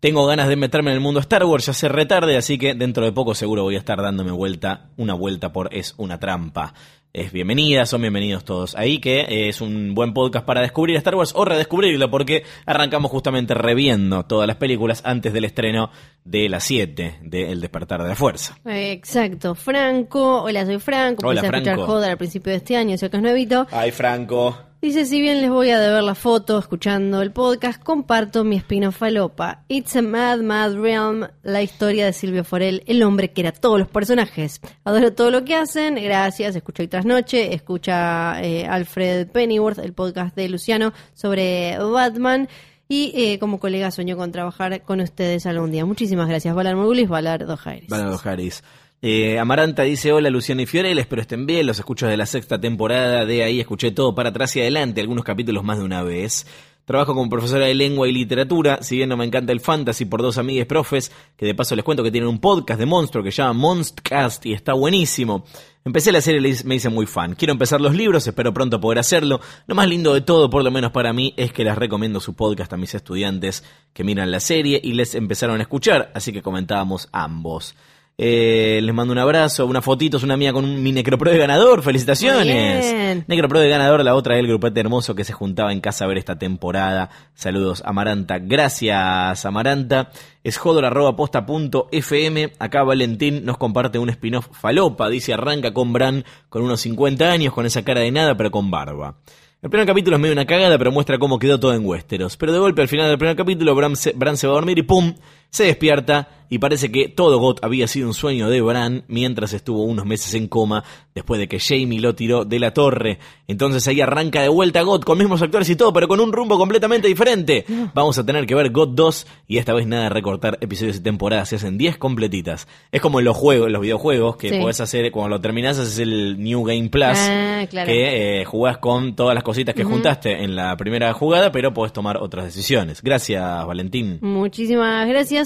Tengo 0.00 0.26
ganas 0.26 0.48
de 0.48 0.56
meterme 0.56 0.90
en 0.90 0.96
el 0.96 1.02
mundo 1.02 1.20
Star 1.20 1.44
Wars, 1.44 1.66
ya 1.66 1.72
se 1.72 1.88
retarde, 1.88 2.36
así 2.36 2.56
que 2.56 2.74
dentro 2.74 3.04
de 3.04 3.12
poco 3.12 3.34
seguro 3.34 3.64
voy 3.64 3.74
a 3.74 3.78
estar 3.78 4.00
dándome 4.00 4.30
vuelta, 4.30 4.90
una 4.96 5.14
vuelta 5.14 5.52
por 5.52 5.74
Es 5.74 5.94
una 5.96 6.20
trampa. 6.20 6.72
Es 7.14 7.32
bienvenida, 7.32 7.86
son 7.86 8.02
bienvenidos 8.02 8.44
todos 8.44 8.76
ahí, 8.76 8.98
que 8.98 9.48
es 9.48 9.62
un 9.62 9.94
buen 9.94 10.12
podcast 10.12 10.44
para 10.44 10.60
descubrir 10.60 10.94
Star 10.96 11.14
Wars 11.14 11.32
o 11.34 11.46
redescubrirlo, 11.46 12.10
porque 12.10 12.42
arrancamos 12.66 13.10
justamente 13.10 13.54
reviendo 13.54 14.24
todas 14.24 14.46
las 14.46 14.56
películas 14.56 15.00
antes 15.06 15.32
del 15.32 15.46
estreno 15.46 15.90
de 16.24 16.50
las 16.50 16.64
7 16.64 17.20
de 17.22 17.50
El 17.50 17.62
despertar 17.62 18.02
de 18.02 18.10
la 18.10 18.14
fuerza. 18.14 18.58
Exacto. 18.66 19.54
Franco, 19.54 20.42
hola, 20.42 20.66
soy 20.66 20.78
Franco. 20.78 21.26
Hola, 21.26 21.40
a 21.40 21.44
escuchar 21.46 21.62
Franco. 21.76 21.86
Joder 21.86 22.10
al 22.10 22.18
principio 22.18 22.50
de 22.50 22.58
este 22.58 22.76
año, 22.76 22.98
sé 22.98 23.08
que 23.08 23.16
es 23.16 23.22
nuevito. 23.22 23.66
Ay, 23.70 23.90
Franco. 23.90 24.67
Dice, 24.80 25.06
si 25.06 25.20
bien 25.20 25.40
les 25.40 25.50
voy 25.50 25.70
a 25.70 25.80
deber 25.80 26.04
la 26.04 26.14
foto 26.14 26.56
escuchando 26.56 27.20
el 27.20 27.32
podcast, 27.32 27.82
comparto 27.82 28.44
mi 28.44 28.54
espino 28.54 28.92
falopa. 28.92 29.64
It's 29.66 29.96
a 29.96 30.02
Mad, 30.02 30.38
Mad 30.38 30.74
Realm, 30.74 31.26
la 31.42 31.62
historia 31.62 32.06
de 32.06 32.12
Silvio 32.12 32.44
Forel, 32.44 32.84
el 32.86 33.02
hombre 33.02 33.32
que 33.32 33.40
era 33.40 33.50
todos 33.50 33.80
los 33.80 33.88
personajes. 33.88 34.60
Adoro 34.84 35.12
todo 35.12 35.32
lo 35.32 35.44
que 35.44 35.56
hacen, 35.56 35.96
gracias, 35.96 36.54
escucha 36.54 36.84
hoy 36.84 36.88
tras 36.88 37.04
noche, 37.04 37.54
escucha 37.54 38.40
eh, 38.40 38.68
Alfred 38.68 39.26
Pennyworth, 39.32 39.80
el 39.80 39.94
podcast 39.94 40.36
de 40.36 40.48
Luciano 40.48 40.92
sobre 41.12 41.76
Batman. 41.78 42.48
Y 42.86 43.12
eh, 43.16 43.40
como 43.40 43.58
colega 43.58 43.90
sueño 43.90 44.16
con 44.16 44.30
trabajar 44.30 44.82
con 44.82 45.00
ustedes 45.00 45.44
algún 45.46 45.72
día. 45.72 45.84
Muchísimas 45.86 46.28
gracias, 46.28 46.54
Valar 46.54 46.76
Morgulis, 46.76 47.08
Valar 47.08 47.44
Dojaires. 47.44 47.90
Bernardo 47.90 48.20
Harris. 48.24 48.62
Eh, 49.00 49.38
Amaranta 49.38 49.84
dice, 49.84 50.12
hola 50.12 50.28
Luciano 50.28 50.60
y 50.60 50.66
Fiorella, 50.66 51.00
espero 51.00 51.22
estén 51.22 51.46
bien, 51.46 51.68
los 51.68 51.78
escucho 51.78 52.08
de 52.08 52.16
la 52.16 52.26
sexta 52.26 52.60
temporada, 52.60 53.24
de 53.24 53.44
ahí 53.44 53.60
escuché 53.60 53.92
todo 53.92 54.12
para 54.12 54.30
atrás 54.30 54.56
y 54.56 54.60
adelante, 54.60 55.00
algunos 55.00 55.24
capítulos 55.24 55.62
más 55.62 55.78
de 55.78 55.84
una 55.84 56.02
vez. 56.02 56.46
Trabajo 56.84 57.14
como 57.14 57.28
profesora 57.28 57.66
de 57.66 57.74
lengua 57.74 58.08
y 58.08 58.12
literatura, 58.12 58.82
si 58.82 58.96
bien 58.96 59.10
no 59.10 59.16
me 59.16 59.24
encanta 59.24 59.52
el 59.52 59.60
fantasy 59.60 60.06
por 60.06 60.20
dos 60.20 60.36
amigues 60.38 60.66
profes, 60.66 61.12
que 61.36 61.46
de 61.46 61.54
paso 61.54 61.76
les 61.76 61.84
cuento 61.84 62.02
que 62.02 62.10
tienen 62.10 62.28
un 62.28 62.40
podcast 62.40 62.80
de 62.80 62.86
monstruo 62.86 63.22
que 63.22 63.30
se 63.30 63.42
llama 63.42 63.52
Monstcast 63.52 64.46
y 64.46 64.54
está 64.54 64.72
buenísimo. 64.72 65.44
Empecé 65.84 66.10
la 66.10 66.22
serie 66.22 66.40
y 66.40 66.66
me 66.66 66.76
hice 66.76 66.88
muy 66.88 67.06
fan. 67.06 67.34
Quiero 67.34 67.52
empezar 67.52 67.80
los 67.80 67.94
libros, 67.94 68.26
espero 68.26 68.52
pronto 68.54 68.80
poder 68.80 68.98
hacerlo. 68.98 69.38
Lo 69.66 69.74
más 69.74 69.86
lindo 69.86 70.12
de 70.12 70.22
todo, 70.22 70.50
por 70.50 70.64
lo 70.64 70.70
menos 70.70 70.90
para 70.90 71.12
mí, 71.12 71.34
es 71.36 71.52
que 71.52 71.62
les 71.62 71.76
recomiendo 71.76 72.20
su 72.20 72.34
podcast 72.34 72.72
a 72.72 72.78
mis 72.78 72.94
estudiantes 72.94 73.62
que 73.92 74.02
miran 74.02 74.30
la 74.30 74.40
serie 74.40 74.80
y 74.82 74.94
les 74.94 75.14
empezaron 75.14 75.60
a 75.60 75.62
escuchar, 75.62 76.10
así 76.14 76.32
que 76.32 76.42
comentábamos 76.42 77.08
ambos. 77.12 77.76
Eh, 78.20 78.80
les 78.82 78.92
mando 78.92 79.12
un 79.12 79.18
abrazo, 79.18 79.64
una 79.64 79.80
fotito, 79.80 80.16
es 80.16 80.24
una 80.24 80.36
mía 80.36 80.52
con 80.52 80.64
un, 80.64 80.82
mi 80.82 80.90
Necropro 80.90 81.30
de 81.30 81.38
ganador, 81.38 81.84
felicitaciones. 81.84 83.24
Necropro 83.28 83.60
de 83.60 83.68
ganador, 83.68 84.02
la 84.02 84.16
otra 84.16 84.34
del 84.34 84.48
grupete 84.48 84.80
hermoso 84.80 85.14
que 85.14 85.22
se 85.22 85.32
juntaba 85.32 85.72
en 85.72 85.80
casa 85.80 86.04
a 86.04 86.08
ver 86.08 86.18
esta 86.18 86.36
temporada. 86.36 87.10
Saludos, 87.34 87.80
Amaranta. 87.86 88.40
Gracias, 88.40 89.46
Amaranta. 89.46 90.10
Es 90.42 90.56
jodor.posta.fm. 90.58 92.52
Acá 92.58 92.82
Valentín 92.82 93.44
nos 93.44 93.56
comparte 93.56 94.00
un 94.00 94.10
spin-off 94.10 94.48
falopa. 94.50 95.08
Dice, 95.08 95.32
arranca 95.34 95.72
con 95.72 95.92
Bran 95.92 96.24
con 96.48 96.62
unos 96.62 96.80
50 96.80 97.30
años, 97.30 97.54
con 97.54 97.66
esa 97.66 97.84
cara 97.84 98.00
de 98.00 98.10
nada, 98.10 98.36
pero 98.36 98.50
con 98.50 98.68
barba. 98.68 99.14
El 99.62 99.70
primer 99.70 99.86
capítulo 99.86 100.16
es 100.16 100.20
medio 100.20 100.32
una 100.32 100.46
cagada, 100.46 100.76
pero 100.76 100.90
muestra 100.90 101.18
cómo 101.18 101.38
quedó 101.38 101.58
todo 101.60 101.72
en 101.72 101.84
Westeros. 101.84 102.36
Pero 102.36 102.52
de 102.52 102.58
golpe, 102.58 102.82
al 102.82 102.88
final 102.88 103.08
del 103.08 103.18
primer 103.18 103.36
capítulo, 103.36 103.76
Bran 103.76 103.94
se, 103.94 104.10
Bran 104.12 104.36
se 104.36 104.48
va 104.48 104.54
a 104.54 104.56
dormir 104.56 104.78
y 104.78 104.82
¡pum! 104.82 105.14
Se 105.50 105.64
despierta 105.64 106.28
y 106.50 106.58
parece 106.60 106.90
que 106.90 107.08
todo 107.08 107.38
GOT 107.38 107.62
había 107.62 107.86
sido 107.86 108.08
un 108.08 108.14
sueño 108.14 108.48
de 108.48 108.62
Bran 108.62 109.04
mientras 109.06 109.52
estuvo 109.52 109.82
unos 109.82 110.06
meses 110.06 110.32
en 110.32 110.48
coma 110.48 110.82
después 111.14 111.38
de 111.38 111.46
que 111.46 111.58
Jamie 111.60 112.00
lo 112.00 112.14
tiró 112.14 112.46
de 112.46 112.58
la 112.58 112.72
torre. 112.72 113.18
Entonces 113.48 113.86
ahí 113.88 114.00
arranca 114.00 114.40
de 114.40 114.48
vuelta 114.48 114.80
GOT 114.80 115.04
con 115.04 115.18
mismos 115.18 115.42
actores 115.42 115.68
y 115.68 115.76
todo, 115.76 115.92
pero 115.92 116.08
con 116.08 116.20
un 116.20 116.32
rumbo 116.32 116.56
completamente 116.56 117.06
diferente. 117.08 117.66
Vamos 117.92 118.16
a 118.18 118.24
tener 118.24 118.46
que 118.46 118.54
ver 118.54 118.70
GOT 118.70 118.90
2 118.94 119.26
y 119.46 119.58
esta 119.58 119.74
vez 119.74 119.86
nada 119.86 120.04
de 120.04 120.08
recortar 120.10 120.56
episodios 120.62 120.96
y 120.96 121.00
temporadas, 121.02 121.50
se 121.50 121.56
hacen 121.56 121.76
10 121.76 121.98
completitas. 121.98 122.66
Es 122.92 123.02
como 123.02 123.18
en 123.18 123.26
los 123.26 123.36
juegos, 123.36 123.66
en 123.66 123.72
los 123.74 123.82
videojuegos, 123.82 124.36
que 124.36 124.48
Sí. 124.50 124.58
podés 124.58 124.80
hacer, 124.80 125.10
cuando 125.12 125.36
lo 125.36 125.40
terminás, 125.42 125.78
haces 125.78 125.98
el 125.98 126.42
New 126.42 126.62
Game 126.64 126.88
Plus, 126.88 127.04
Ah, 127.18 127.66
claro. 127.68 127.86
que 127.88 128.40
eh, 128.40 128.44
jugás 128.46 128.78
con 128.78 129.14
todas 129.14 129.34
las 129.34 129.44
cositas 129.44 129.74
que 129.74 129.84
juntaste 129.84 130.44
en 130.44 130.56
la 130.56 130.76
primera 130.78 131.12
jugada, 131.12 131.52
pero 131.52 131.74
podés 131.74 131.92
tomar 131.92 132.16
otras 132.22 132.46
decisiones. 132.46 133.02
Gracias, 133.02 133.66
Valentín. 133.66 134.18
Muchísimas 134.22 135.06
gracias. 135.08 135.37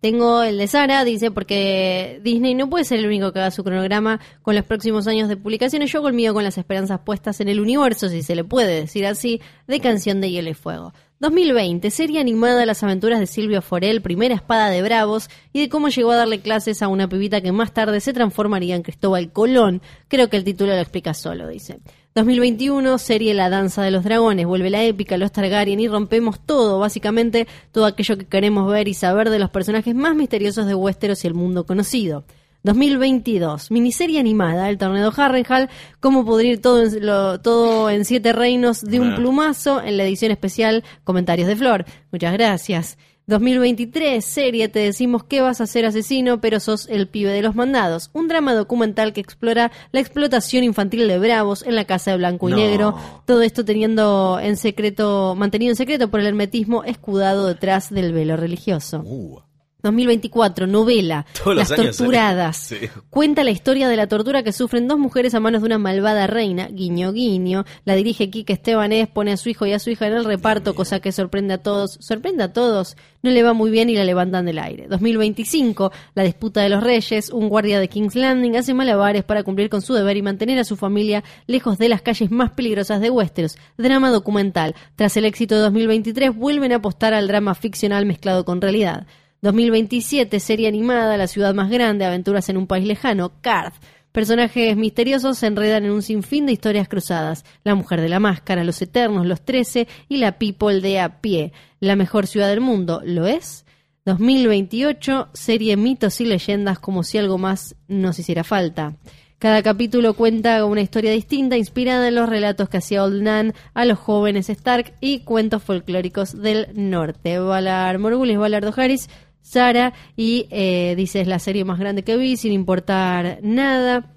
Tengo 0.00 0.44
el 0.44 0.58
de 0.58 0.68
Sara, 0.68 1.04
dice, 1.04 1.32
porque 1.32 2.20
Disney 2.22 2.54
no 2.54 2.70
puede 2.70 2.84
ser 2.84 3.00
el 3.00 3.06
único 3.06 3.32
que 3.32 3.40
haga 3.40 3.50
su 3.50 3.64
cronograma 3.64 4.20
con 4.42 4.54
los 4.54 4.64
próximos 4.64 5.08
años 5.08 5.28
de 5.28 5.36
publicaciones. 5.36 5.90
Yo 5.90 6.02
mío 6.12 6.32
con 6.32 6.44
las 6.44 6.56
esperanzas 6.56 7.00
puestas 7.00 7.40
en 7.40 7.48
el 7.48 7.58
universo, 7.58 8.08
si 8.08 8.22
se 8.22 8.36
le 8.36 8.44
puede 8.44 8.80
decir 8.80 9.06
así, 9.06 9.40
de 9.66 9.80
Canción 9.80 10.20
de 10.20 10.30
Hielo 10.30 10.50
y 10.50 10.54
Fuego. 10.54 10.92
2020, 11.18 11.90
serie 11.90 12.20
animada 12.20 12.64
Las 12.64 12.84
aventuras 12.84 13.18
de 13.18 13.26
Silvio 13.26 13.60
Forel, 13.60 14.00
primera 14.00 14.36
espada 14.36 14.70
de 14.70 14.82
Bravos, 14.82 15.30
y 15.52 15.62
de 15.62 15.68
cómo 15.68 15.88
llegó 15.88 16.12
a 16.12 16.16
darle 16.16 16.40
clases 16.40 16.80
a 16.80 16.86
una 16.86 17.08
pibita 17.08 17.40
que 17.40 17.50
más 17.50 17.74
tarde 17.74 18.00
se 18.00 18.12
transformaría 18.12 18.76
en 18.76 18.82
Cristóbal 18.82 19.32
Colón. 19.32 19.82
Creo 20.06 20.30
que 20.30 20.36
el 20.36 20.44
título 20.44 20.74
lo 20.74 20.80
explica 20.80 21.12
solo, 21.14 21.48
dice. 21.48 21.80
2021, 22.14 22.98
serie 22.98 23.32
La 23.34 23.48
Danza 23.48 23.82
de 23.82 23.90
los 23.92 24.02
Dragones, 24.02 24.46
vuelve 24.46 24.70
la 24.70 24.82
épica, 24.82 25.16
los 25.16 25.30
Targaryen 25.30 25.78
y 25.78 25.86
rompemos 25.88 26.40
todo, 26.44 26.78
básicamente 26.80 27.46
todo 27.70 27.86
aquello 27.86 28.18
que 28.18 28.26
queremos 28.26 28.68
ver 28.70 28.88
y 28.88 28.94
saber 28.94 29.30
de 29.30 29.38
los 29.38 29.50
personajes 29.50 29.94
más 29.94 30.16
misteriosos 30.16 30.66
de 30.66 30.74
Westeros 30.74 31.22
y 31.24 31.28
el 31.28 31.34
mundo 31.34 31.64
conocido. 31.64 32.24
2022, 32.64 33.70
miniserie 33.70 34.18
animada, 34.18 34.68
el 34.68 34.78
torneo 34.78 35.12
Harrenhal, 35.16 35.70
cómo 36.00 36.24
pudrir 36.24 36.60
todo 36.60 36.82
en, 36.82 37.06
lo- 37.06 37.40
todo 37.40 37.88
en 37.88 38.04
siete 38.04 38.32
reinos 38.32 38.80
de 38.80 38.98
un 38.98 39.14
plumazo 39.14 39.80
en 39.80 39.96
la 39.96 40.02
edición 40.04 40.32
especial 40.32 40.82
Comentarios 41.04 41.46
de 41.46 41.54
Flor. 41.56 41.84
Muchas 42.10 42.32
gracias. 42.32 42.98
2023, 43.28 44.24
serie, 44.24 44.68
te 44.68 44.78
decimos 44.78 45.22
que 45.22 45.42
vas 45.42 45.60
a 45.60 45.66
ser 45.66 45.84
asesino, 45.84 46.40
pero 46.40 46.60
sos 46.60 46.88
el 46.88 47.08
pibe 47.08 47.30
de 47.30 47.42
los 47.42 47.54
mandados. 47.54 48.10
Un 48.14 48.26
drama 48.26 48.54
documental 48.54 49.12
que 49.12 49.20
explora 49.20 49.70
la 49.92 50.00
explotación 50.00 50.64
infantil 50.64 51.06
de 51.06 51.18
bravos 51.18 51.62
en 51.62 51.76
la 51.76 51.84
casa 51.84 52.10
de 52.12 52.16
blanco 52.16 52.48
y 52.48 52.52
No. 52.52 52.56
negro. 52.58 52.98
Todo 53.26 53.42
esto 53.42 53.66
teniendo 53.66 54.40
en 54.40 54.56
secreto, 54.56 55.34
mantenido 55.36 55.72
en 55.72 55.76
secreto 55.76 56.10
por 56.10 56.20
el 56.20 56.26
hermetismo 56.26 56.84
escudado 56.84 57.46
detrás 57.46 57.90
del 57.90 58.14
velo 58.14 58.38
religioso. 58.38 59.02
Uh, 59.04 59.40
2024, 59.82 60.66
novela, 60.66 61.24
Todos 61.32 61.54
los 61.54 61.70
Las 61.70 61.78
años 61.78 61.96
Torturadas. 61.96 62.56
Sí. 62.56 62.76
Cuenta 63.10 63.44
la 63.44 63.50
historia 63.50 63.88
de 63.88 63.96
la 63.96 64.08
tortura 64.08 64.42
que 64.42 64.52
sufren 64.52 64.88
dos 64.88 64.98
mujeres 64.98 65.34
a 65.34 65.40
manos 65.40 65.62
de 65.62 65.66
una 65.66 65.78
malvada 65.78 66.26
reina, 66.26 66.66
guiño 66.66 67.12
guiño. 67.12 67.64
La 67.84 67.94
dirige 67.94 68.28
Quique 68.28 68.54
Estebanés, 68.54 69.06
pone 69.08 69.32
a 69.32 69.36
su 69.36 69.48
hijo 69.48 69.66
y 69.66 69.72
a 69.72 69.78
su 69.78 69.90
hija 69.90 70.08
en 70.08 70.14
el 70.14 70.24
reparto, 70.24 70.74
cosa 70.74 70.98
que 70.98 71.12
sorprende 71.12 71.54
a 71.54 71.62
todos. 71.62 71.96
Sorprende 72.00 72.42
a 72.42 72.52
todos. 72.52 72.96
No 73.22 73.30
le 73.30 73.42
va 73.42 73.52
muy 73.52 73.70
bien 73.70 73.88
y 73.88 73.94
la 73.94 74.04
levantan 74.04 74.46
del 74.46 74.58
aire. 74.58 74.88
2025, 74.88 75.92
la 76.14 76.24
disputa 76.24 76.60
de 76.60 76.68
los 76.70 76.82
reyes. 76.82 77.30
Un 77.30 77.48
guardia 77.48 77.78
de 77.78 77.88
King's 77.88 78.16
Landing 78.16 78.56
hace 78.56 78.74
malabares 78.74 79.22
para 79.22 79.44
cumplir 79.44 79.70
con 79.70 79.82
su 79.82 79.94
deber 79.94 80.16
y 80.16 80.22
mantener 80.22 80.58
a 80.58 80.64
su 80.64 80.76
familia 80.76 81.22
lejos 81.46 81.78
de 81.78 81.88
las 81.88 82.02
calles 82.02 82.30
más 82.30 82.50
peligrosas 82.50 83.00
de 83.00 83.10
Westeros. 83.10 83.56
Drama 83.76 84.10
documental. 84.10 84.74
Tras 84.96 85.16
el 85.16 85.24
éxito 85.24 85.54
de 85.54 85.62
2023, 85.62 86.34
vuelven 86.34 86.72
a 86.72 86.76
apostar 86.76 87.14
al 87.14 87.28
drama 87.28 87.54
ficcional 87.54 88.06
mezclado 88.06 88.44
con 88.44 88.60
realidad. 88.60 89.06
2027, 89.40 90.40
serie 90.40 90.66
animada, 90.66 91.16
La 91.16 91.28
ciudad 91.28 91.54
más 91.54 91.70
grande, 91.70 92.04
aventuras 92.04 92.48
en 92.48 92.56
un 92.56 92.66
país 92.66 92.86
lejano, 92.86 93.32
Card. 93.40 93.72
Personajes 94.10 94.76
misteriosos 94.76 95.38
se 95.38 95.46
enredan 95.46 95.84
en 95.84 95.92
un 95.92 96.02
sinfín 96.02 96.46
de 96.46 96.52
historias 96.52 96.88
cruzadas. 96.88 97.44
La 97.62 97.76
mujer 97.76 98.00
de 98.00 98.08
la 98.08 98.18
máscara, 98.18 98.64
los 98.64 98.82
eternos, 98.82 99.26
los 99.26 99.44
trece 99.44 99.86
y 100.08 100.16
la 100.16 100.38
people 100.38 100.80
de 100.80 100.98
a 100.98 101.20
pie. 101.20 101.52
La 101.78 101.94
mejor 101.94 102.26
ciudad 102.26 102.48
del 102.48 102.60
mundo, 102.60 103.00
¿lo 103.04 103.26
es? 103.26 103.64
2028, 104.06 105.28
serie 105.34 105.76
mitos 105.76 106.20
y 106.20 106.24
leyendas 106.24 106.80
como 106.80 107.04
si 107.04 107.18
algo 107.18 107.38
más 107.38 107.76
nos 107.86 108.18
hiciera 108.18 108.42
falta. 108.42 108.96
Cada 109.38 109.62
capítulo 109.62 110.14
cuenta 110.14 110.64
una 110.64 110.80
historia 110.80 111.12
distinta 111.12 111.56
inspirada 111.56 112.08
en 112.08 112.16
los 112.16 112.28
relatos 112.28 112.68
que 112.68 112.78
hacía 112.78 113.04
Old 113.04 113.22
Nan 113.22 113.54
a 113.72 113.84
los 113.84 113.96
jóvenes 113.96 114.50
Stark 114.50 114.94
y 115.00 115.20
cuentos 115.20 115.62
folclóricos 115.62 116.42
del 116.42 116.66
norte. 116.74 117.38
Valar 117.38 118.00
Morgulis, 118.00 118.36
Valar 118.36 118.64
Harris, 118.76 119.08
Sara 119.48 119.94
y 120.16 120.46
eh, 120.50 120.94
dice 120.96 121.20
es 121.22 121.26
la 121.26 121.38
serie 121.38 121.64
más 121.64 121.78
grande 121.78 122.04
que 122.04 122.16
vi 122.16 122.36
sin 122.36 122.52
importar 122.52 123.38
nada. 123.42 124.12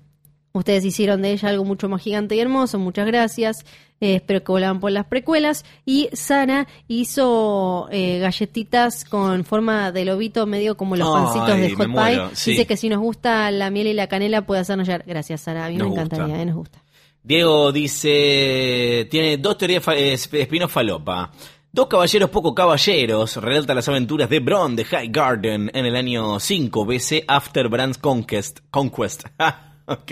Ustedes 0.53 0.83
hicieron 0.83 1.21
de 1.21 1.31
ella 1.31 1.47
algo 1.47 1.63
mucho 1.63 1.87
más 1.87 2.01
gigante 2.01 2.35
y 2.35 2.39
hermoso, 2.41 2.77
muchas 2.77 3.07
gracias. 3.07 3.65
Eh, 4.01 4.15
espero 4.15 4.43
que 4.43 4.51
volaban 4.51 4.79
por 4.81 4.91
las 4.91 5.05
precuelas. 5.05 5.63
Y 5.85 6.09
Sara 6.11 6.67
hizo 6.89 7.87
eh, 7.91 8.19
galletitas 8.19 9.05
con 9.05 9.45
forma 9.45 9.91
de 9.93 10.03
lobito, 10.03 10.45
medio 10.47 10.75
como 10.75 10.95
los 10.97 11.07
Ay, 11.07 11.13
pancitos 11.23 11.57
de 11.57 11.69
Hot 11.75 11.87
Pie. 11.87 12.21
sí. 12.35 12.51
Dice 12.51 12.67
que 12.67 12.75
si 12.75 12.89
nos 12.89 12.99
gusta 12.99 13.49
la 13.51 13.69
miel 13.69 13.87
y 13.87 13.93
la 13.93 14.07
canela 14.07 14.45
puede 14.45 14.61
hacernos 14.61 14.87
ya. 14.87 14.97
Gracias, 14.97 15.41
Sara. 15.41 15.67
A 15.67 15.69
mí 15.69 15.77
Nos 15.77 15.87
me 15.87 15.93
encantaría, 15.93 16.43
nos 16.45 16.55
gusta. 16.55 16.83
Diego 17.23 17.71
dice, 17.71 19.07
tiene 19.11 19.37
dos 19.37 19.57
teorías 19.57 19.83
fa- 19.83 19.95
eh, 19.95 20.17
de 20.31 20.67
falopa. 20.67 21.31
Dos 21.73 21.87
caballeros 21.87 22.29
poco 22.31 22.53
caballeros 22.53 23.37
relata 23.37 23.73
las 23.73 23.87
aventuras 23.87 24.29
de 24.29 24.41
Bron 24.41 24.75
de 24.75 24.83
High 24.83 25.07
Garden 25.07 25.71
en 25.73 25.85
el 25.85 25.95
año 25.95 26.37
5 26.37 26.85
BC 26.85 27.23
After 27.29 27.69
Brand's 27.69 27.97
Conquest. 27.97 28.59
Conquest. 28.69 29.23
ok. 29.85 30.11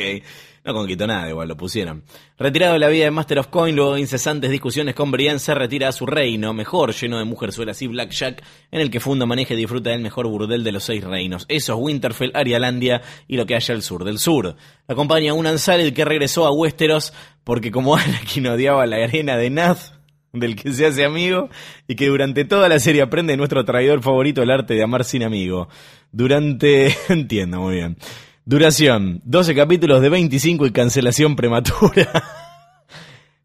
No 0.63 0.73
conquistó 0.73 1.05
nada, 1.05 1.27
igual 1.27 1.49
lo 1.49 1.57
pusieron. 1.57 2.05
Retirado 2.37 2.73
de 2.73 2.79
la 2.79 2.87
vida 2.87 3.03
de 3.03 3.11
Master 3.11 3.39
of 3.39 3.47
Coin, 3.47 3.75
luego 3.75 3.95
de 3.95 3.99
incesantes 3.99 4.49
discusiones 4.49 4.95
con 4.95 5.11
Brienne, 5.11 5.39
se 5.39 5.53
retira 5.53 5.89
a 5.89 5.91
su 5.91 6.05
reino, 6.05 6.53
mejor, 6.53 6.93
lleno 6.93 7.17
de 7.17 7.25
mujerzuelas 7.25 7.81
y 7.81 7.87
blackjack, 7.87 8.41
en 8.71 8.79
el 8.79 8.89
que 8.89 9.01
funda, 9.01 9.25
maneja 9.25 9.53
y 9.53 9.57
disfruta 9.57 9.89
del 9.89 10.01
mejor 10.01 10.27
burdel 10.27 10.63
de 10.63 10.71
los 10.71 10.85
seis 10.85 11.03
reinos. 11.03 11.45
Eso 11.49 11.73
es 11.73 11.79
Winterfell, 11.81 12.31
Arialandia 12.35 13.01
y 13.27 13.35
lo 13.35 13.45
que 13.45 13.55
haya 13.55 13.75
al 13.75 13.81
sur 13.81 14.05
del 14.05 14.19
sur. 14.19 14.55
Acompaña 14.87 15.33
un 15.33 15.45
Ansaled 15.45 15.93
que 15.93 16.05
regresó 16.05 16.45
a 16.45 16.53
Westeros 16.53 17.11
porque 17.43 17.69
como 17.69 17.97
Anakin 17.97 18.47
odiaba 18.47 18.85
la 18.85 19.03
arena 19.03 19.35
de 19.35 19.49
Nath, 19.49 19.98
del 20.33 20.55
que 20.55 20.73
se 20.73 20.85
hace 20.85 21.05
amigo, 21.05 21.49
y 21.87 21.95
que 21.95 22.07
durante 22.07 22.45
toda 22.45 22.69
la 22.69 22.79
serie 22.79 23.01
aprende 23.01 23.33
de 23.33 23.37
nuestro 23.37 23.65
traidor 23.65 24.01
favorito 24.01 24.41
el 24.41 24.51
arte 24.51 24.73
de 24.73 24.83
amar 24.83 25.03
sin 25.03 25.23
amigo. 25.23 25.69
Durante... 26.11 26.95
entiendo, 27.09 27.59
muy 27.61 27.75
bien. 27.75 27.97
Duración, 28.45 29.21
12 29.25 29.53
capítulos 29.53 30.01
de 30.01 30.09
25 30.09 30.65
y 30.65 30.71
cancelación 30.71 31.35
prematura. 31.35 32.23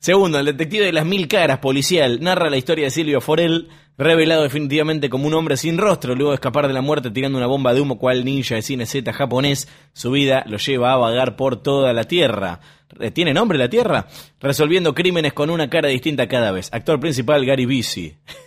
Segundo, 0.05 0.39
el 0.39 0.45
detective 0.45 0.85
de 0.85 0.93
las 0.93 1.07
mil 1.07 1.29
caras 1.29 1.61
policial 1.61 2.21
narra 2.21 2.51
la 2.51 2.59
historia 2.59 2.85
de 2.85 2.91
Silvio 2.91 3.23
Forel, 3.23 3.71
revelado 3.97 4.43
definitivamente 4.43 5.09
como 5.09 5.27
un 5.27 5.33
hombre 5.33 5.57
sin 5.57 5.79
rostro, 5.79 6.15
luego 6.15 6.33
de 6.33 6.35
escapar 6.35 6.69
de 6.69 6.75
la 6.75 6.83
muerte 6.83 7.11
tirando 7.11 7.39
una 7.39 7.47
bomba 7.47 7.73
de 7.73 7.81
humo 7.81 7.99
cual 7.99 8.23
ninja 8.23 8.57
de 8.57 8.61
cine 8.61 8.85
Z 8.85 9.11
japonés. 9.15 9.67
Su 9.95 10.11
vida 10.11 10.45
lo 10.47 10.59
lleva 10.59 10.93
a 10.93 10.99
vagar 10.99 11.37
por 11.37 11.63
toda 11.63 11.95
la 11.95 12.05
Tierra. 12.05 12.61
Eh, 13.01 13.13
¿Tiene 13.13 13.33
nombre 13.33 13.57
la 13.57 13.71
Tierra? 13.71 14.07
Resolviendo 14.41 14.95
crímenes 14.95 15.33
con 15.33 15.49
una 15.49 15.71
cara 15.71 15.89
distinta 15.89 16.29
cada 16.29 16.53
vez. 16.53 16.69
Actor 16.71 17.01
principal 17.01 17.47
Gary 17.47 17.65
Busey. 17.65 18.19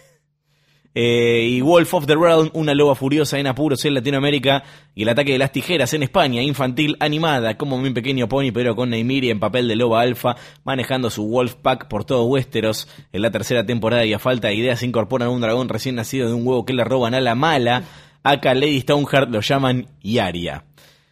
Eh, 0.99 1.45
y 1.47 1.61
Wolf 1.61 1.93
of 1.93 2.07
the 2.07 2.15
Realm, 2.15 2.49
una 2.53 2.73
loba 2.73 2.95
furiosa 2.95 3.37
en 3.37 3.45
apuros 3.45 3.85
en 3.85 3.93
Latinoamérica, 3.93 4.63
y 4.95 5.03
el 5.03 5.09
ataque 5.09 5.33
de 5.33 5.37
las 5.37 5.51
tijeras 5.51 5.93
en 5.93 6.01
España, 6.01 6.41
infantil, 6.41 6.97
animada, 6.99 7.55
como 7.55 7.77
mi 7.77 7.91
pequeño 7.91 8.27
pony, 8.27 8.51
pero 8.51 8.75
con 8.75 8.89
Neymiri 8.89 9.29
en 9.29 9.39
papel 9.39 9.67
de 9.67 9.75
loba 9.75 10.01
alfa, 10.01 10.37
manejando 10.63 11.11
su 11.11 11.27
Wolf 11.27 11.53
Pack 11.53 11.87
por 11.87 12.03
todo 12.03 12.25
Westeros. 12.25 12.87
En 13.13 13.21
la 13.21 13.29
tercera 13.29 13.63
temporada 13.63 14.05
y 14.05 14.13
a 14.13 14.17
falta 14.17 14.47
de 14.47 14.55
ideas 14.55 14.81
incorporan 14.81 15.29
un 15.29 15.39
dragón 15.39 15.69
recién 15.69 15.93
nacido 15.93 16.29
de 16.29 16.33
un 16.33 16.47
huevo 16.47 16.65
que 16.65 16.73
le 16.73 16.83
roban 16.83 17.13
a 17.13 17.21
la 17.21 17.35
mala. 17.35 17.83
Acá 18.23 18.55
Lady 18.55 18.81
Stoneheart 18.81 19.29
lo 19.29 19.41
llaman 19.41 19.89
Yaria. 20.01 20.65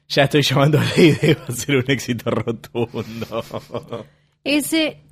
Ya 0.09 0.23
estoy 0.23 0.41
llamando 0.41 0.79
a 0.79 0.83
Lady, 0.83 1.33
va 1.39 1.45
a 1.47 1.51
ser 1.51 1.75
un 1.75 1.91
éxito 1.91 2.31
rotundo. 2.31 3.43
Ese, 4.43 5.03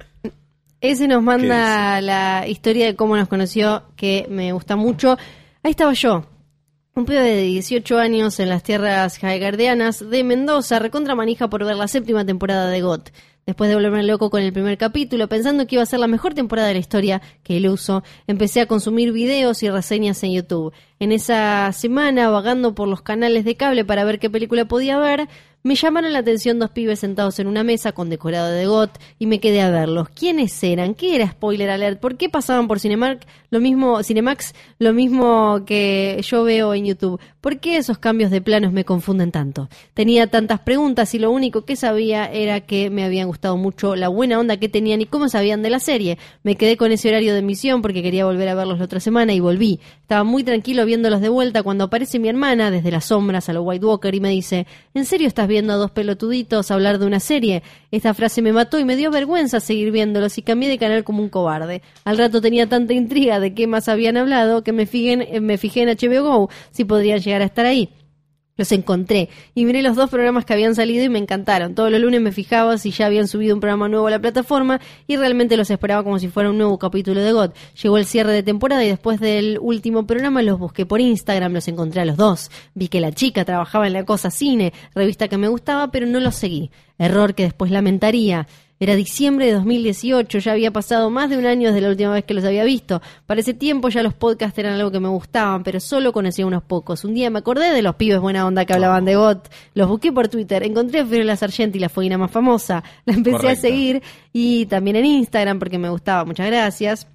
ese 0.83 1.07
nos 1.07 1.23
manda 1.23 2.01
la 2.01 2.45
historia 2.45 2.85
de 2.85 2.95
cómo 2.97 3.15
nos 3.15 3.29
conoció, 3.29 3.83
que 3.95 4.27
me 4.29 4.51
gusta 4.51 4.75
mucho. 4.75 5.17
Ahí 5.63 5.71
estaba 5.71 5.93
yo, 5.93 6.25
un 6.93 7.05
pibe 7.05 7.21
de 7.21 7.41
18 7.43 7.97
años 7.97 8.37
en 8.41 8.49
las 8.49 8.63
tierras 8.63 9.17
highgardianas 9.23 10.09
de 10.09 10.25
Mendoza, 10.25 10.79
recontra 10.79 11.15
manija 11.15 11.49
por 11.49 11.63
ver 11.63 11.77
la 11.77 11.87
séptima 11.87 12.25
temporada 12.25 12.67
de 12.67 12.81
GOT. 12.81 13.11
Después 13.45 13.69
de 13.69 13.75
volverme 13.75 14.03
loco 14.03 14.29
con 14.29 14.41
el 14.41 14.51
primer 14.51 14.77
capítulo, 14.77 15.29
pensando 15.29 15.65
que 15.67 15.75
iba 15.75 15.83
a 15.83 15.85
ser 15.85 15.99
la 15.99 16.07
mejor 16.07 16.33
temporada 16.33 16.67
de 16.67 16.73
la 16.73 16.79
historia 16.81 17.21
que 17.43 17.57
él 17.57 17.67
usó, 17.69 18.03
empecé 18.27 18.59
a 18.59 18.65
consumir 18.65 19.13
videos 19.13 19.63
y 19.63 19.69
reseñas 19.69 20.21
en 20.23 20.33
YouTube. 20.33 20.73
En 20.99 21.13
esa 21.13 21.71
semana, 21.71 22.29
vagando 22.29 22.75
por 22.75 22.89
los 22.89 23.01
canales 23.01 23.45
de 23.45 23.55
cable 23.55 23.85
para 23.85 24.03
ver 24.03 24.19
qué 24.19 24.29
película 24.29 24.65
podía 24.65 24.97
ver, 24.97 25.29
me 25.63 25.75
llamaron 25.75 26.11
la 26.11 26.19
atención 26.19 26.59
dos 26.59 26.71
pibes 26.71 26.99
sentados 26.99 27.39
en 27.39 27.47
una 27.47 27.63
mesa 27.63 27.93
con 27.93 28.09
decorado 28.09 28.51
de 28.51 28.65
GOT 28.65 28.99
y 29.17 29.27
me 29.27 29.39
quedé 29.39 29.61
a 29.61 29.69
verlos. 29.69 30.09
¿Quiénes 30.09 30.61
eran? 30.61 30.93
¿Qué 30.93 31.15
era 31.15 31.31
spoiler 31.31 31.69
alert? 31.69 32.01
¿Por 32.01 32.17
qué 32.17 32.27
pasaban 32.27 32.67
por 32.67 32.81
Cinemark 32.81 33.25
lo 33.49 33.61
mismo, 33.61 34.03
Cinemax 34.03 34.53
lo 34.79 34.91
mismo 34.91 35.63
que 35.65 36.19
yo 36.21 36.43
veo 36.43 36.73
en 36.73 36.85
YouTube? 36.85 37.19
¿Por 37.39 37.59
qué 37.59 37.77
esos 37.77 37.97
cambios 37.97 38.29
de 38.29 38.41
planos 38.41 38.73
me 38.73 38.83
confunden 38.83 39.31
tanto? 39.31 39.69
Tenía 39.93 40.27
tantas 40.27 40.59
preguntas 40.59 41.13
y 41.13 41.19
lo 41.19 41.31
único 41.31 41.63
que 41.63 41.77
sabía 41.77 42.25
era 42.25 42.59
que 42.61 42.89
me 42.89 43.05
habían 43.05 43.27
gustado 43.27 43.55
mucho 43.55 43.95
la 43.95 44.09
buena 44.09 44.39
onda 44.39 44.57
que 44.57 44.67
tenían 44.67 44.99
y 44.99 45.05
cómo 45.05 45.29
sabían 45.29 45.61
de 45.61 45.69
la 45.69 45.79
serie. 45.79 46.17
Me 46.43 46.55
quedé 46.55 46.75
con 46.75 46.91
ese 46.91 47.07
horario 47.07 47.31
de 47.31 47.39
emisión 47.39 47.81
porque 47.81 48.03
quería 48.03 48.25
volver 48.25 48.49
a 48.49 48.55
verlos 48.55 48.79
la 48.79 48.85
otra 48.85 48.99
semana 48.99 49.33
y 49.33 49.39
volví. 49.39 49.79
Estaba 50.01 50.25
muy 50.25 50.43
tranquilo 50.43 50.85
viéndolos 50.85 51.21
de 51.21 51.29
vuelta 51.29 51.63
cuando 51.63 51.85
aparece 51.85 52.19
mi 52.19 52.27
hermana 52.27 52.69
desde 52.69 52.91
las 52.91 53.05
sombras 53.05 53.47
a 53.47 53.53
lo 53.53 53.63
White 53.63 53.85
Walker 53.85 54.13
y 54.13 54.19
me 54.19 54.29
dice, 54.29 54.67
¿en 54.93 55.05
serio 55.05 55.27
estás 55.27 55.47
viendo 55.47 55.52
a 55.57 55.75
dos 55.75 55.91
pelotuditos 55.91 56.71
hablar 56.71 56.99
de 56.99 57.05
una 57.05 57.19
serie? 57.19 57.63
Esta 57.91 58.13
frase 58.13 58.41
me 58.41 58.53
mató 58.53 58.79
y 58.79 58.85
me 58.85 58.95
dio 58.95 59.11
vergüenza 59.11 59.59
seguir 59.59 59.91
viéndolos 59.91 60.37
y 60.37 60.41
cambié 60.41 60.69
de 60.69 60.77
canal 60.77 61.03
como 61.03 61.21
un 61.21 61.29
cobarde. 61.29 61.81
Al 62.03 62.17
rato 62.17 62.41
tenía 62.41 62.67
tanta 62.67 62.93
intriga 62.93 63.39
de 63.39 63.53
qué 63.53 63.67
más 63.67 63.87
habían 63.87 64.17
hablado 64.17 64.63
que 64.63 64.73
me 64.73 64.85
fijé 64.85 65.13
en, 65.13 65.21
eh, 65.21 65.39
me 65.39 65.57
fijé 65.57 65.83
en 65.83 65.89
HBO 65.89 66.23
Go 66.23 66.49
si 66.71 66.85
podrían 66.85 67.19
llegar 67.19 67.41
a 67.41 67.45
estar 67.45 67.65
ahí. 67.65 67.89
Los 68.55 68.71
encontré 68.71 69.29
y 69.55 69.65
miré 69.65 69.81
los 69.81 69.95
dos 69.95 70.11
programas 70.11 70.45
que 70.45 70.53
habían 70.53 70.75
salido 70.75 71.03
y 71.03 71.09
me 71.09 71.17
encantaron. 71.17 71.73
Todos 71.73 71.89
los 71.89 71.99
lunes 71.99 72.21
me 72.21 72.31
fijaba 72.31 72.77
si 72.77 72.91
ya 72.91 73.07
habían 73.07 73.27
subido 73.27 73.55
un 73.55 73.59
programa 73.59 73.89
nuevo 73.89 74.05
a 74.05 74.11
la 74.11 74.19
plataforma 74.19 74.79
y 75.07 75.15
realmente 75.15 75.57
los 75.57 75.71
esperaba 75.71 76.03
como 76.03 76.19
si 76.19 76.27
fuera 76.27 76.51
un 76.51 76.59
nuevo 76.59 76.77
capítulo 76.77 77.21
de 77.21 77.31
God. 77.31 77.51
Llegó 77.81 77.97
el 77.97 78.05
cierre 78.05 78.31
de 78.31 78.43
temporada 78.43 78.85
y 78.85 78.89
después 78.89 79.19
del 79.19 79.57
último 79.59 80.05
programa 80.05 80.43
los 80.43 80.59
busqué 80.59 80.85
por 80.85 81.01
Instagram, 81.01 81.53
los 81.53 81.67
encontré 81.67 82.01
a 82.01 82.05
los 82.05 82.15
dos. 82.15 82.51
Vi 82.75 82.89
que 82.89 83.01
la 83.01 83.11
chica 83.11 83.43
trabajaba 83.43 83.87
en 83.87 83.93
la 83.93 84.05
cosa 84.05 84.29
cine, 84.29 84.71
revista 84.93 85.27
que 85.27 85.37
me 85.37 85.47
gustaba, 85.47 85.89
pero 85.89 86.05
no 86.05 86.19
los 86.19 86.35
seguí. 86.35 86.69
Error 86.99 87.33
que 87.33 87.43
después 87.43 87.71
lamentaría. 87.71 88.47
Era 88.79 88.95
diciembre 88.95 89.45
de 89.45 89.53
2018, 89.53 90.39
ya 90.39 90.51
había 90.51 90.71
pasado 90.71 91.09
más 91.09 91.29
de 91.29 91.37
un 91.37 91.45
año 91.45 91.69
desde 91.69 91.81
la 91.81 91.89
última 91.89 92.11
vez 92.11 92.25
que 92.25 92.33
los 92.33 92.43
había 92.43 92.63
visto. 92.63 93.01
Para 93.25 93.39
ese 93.39 93.53
tiempo 93.53 93.89
ya 93.89 94.03
los 94.03 94.13
podcasts 94.13 94.57
eran 94.57 94.73
algo 94.73 94.91
que 94.91 94.99
me 94.99 95.07
gustaban, 95.07 95.63
pero 95.63 95.79
solo 95.79 96.11
conocía 96.11 96.45
unos 96.45 96.63
pocos. 96.63 97.05
Un 97.05 97.13
día 97.13 97.29
me 97.29 97.39
acordé 97.39 97.71
de 97.71 97.81
los 97.81 97.95
pibes 97.95 98.19
buena 98.19 98.45
onda 98.45 98.65
que 98.65 98.73
hablaban 98.73 99.05
de 99.05 99.15
GOT, 99.15 99.49
los 99.73 99.87
busqué 99.87 100.11
por 100.11 100.27
Twitter, 100.27 100.63
encontré 100.63 101.01
a 101.01 101.05
Fiorella 101.05 101.35
Sargenti, 101.35 101.79
la 101.79 101.89
foguina 101.89 102.17
más 102.17 102.31
famosa, 102.31 102.83
la 103.05 103.13
empecé 103.13 103.49
a 103.49 103.55
seguir 103.55 104.01
y 104.33 104.65
también 104.65 104.97
en 104.97 105.05
Instagram 105.05 105.59
porque 105.59 105.77
me 105.77 105.89
gustaba, 105.89 106.25
muchas 106.25 106.47
gracias. 106.47 107.07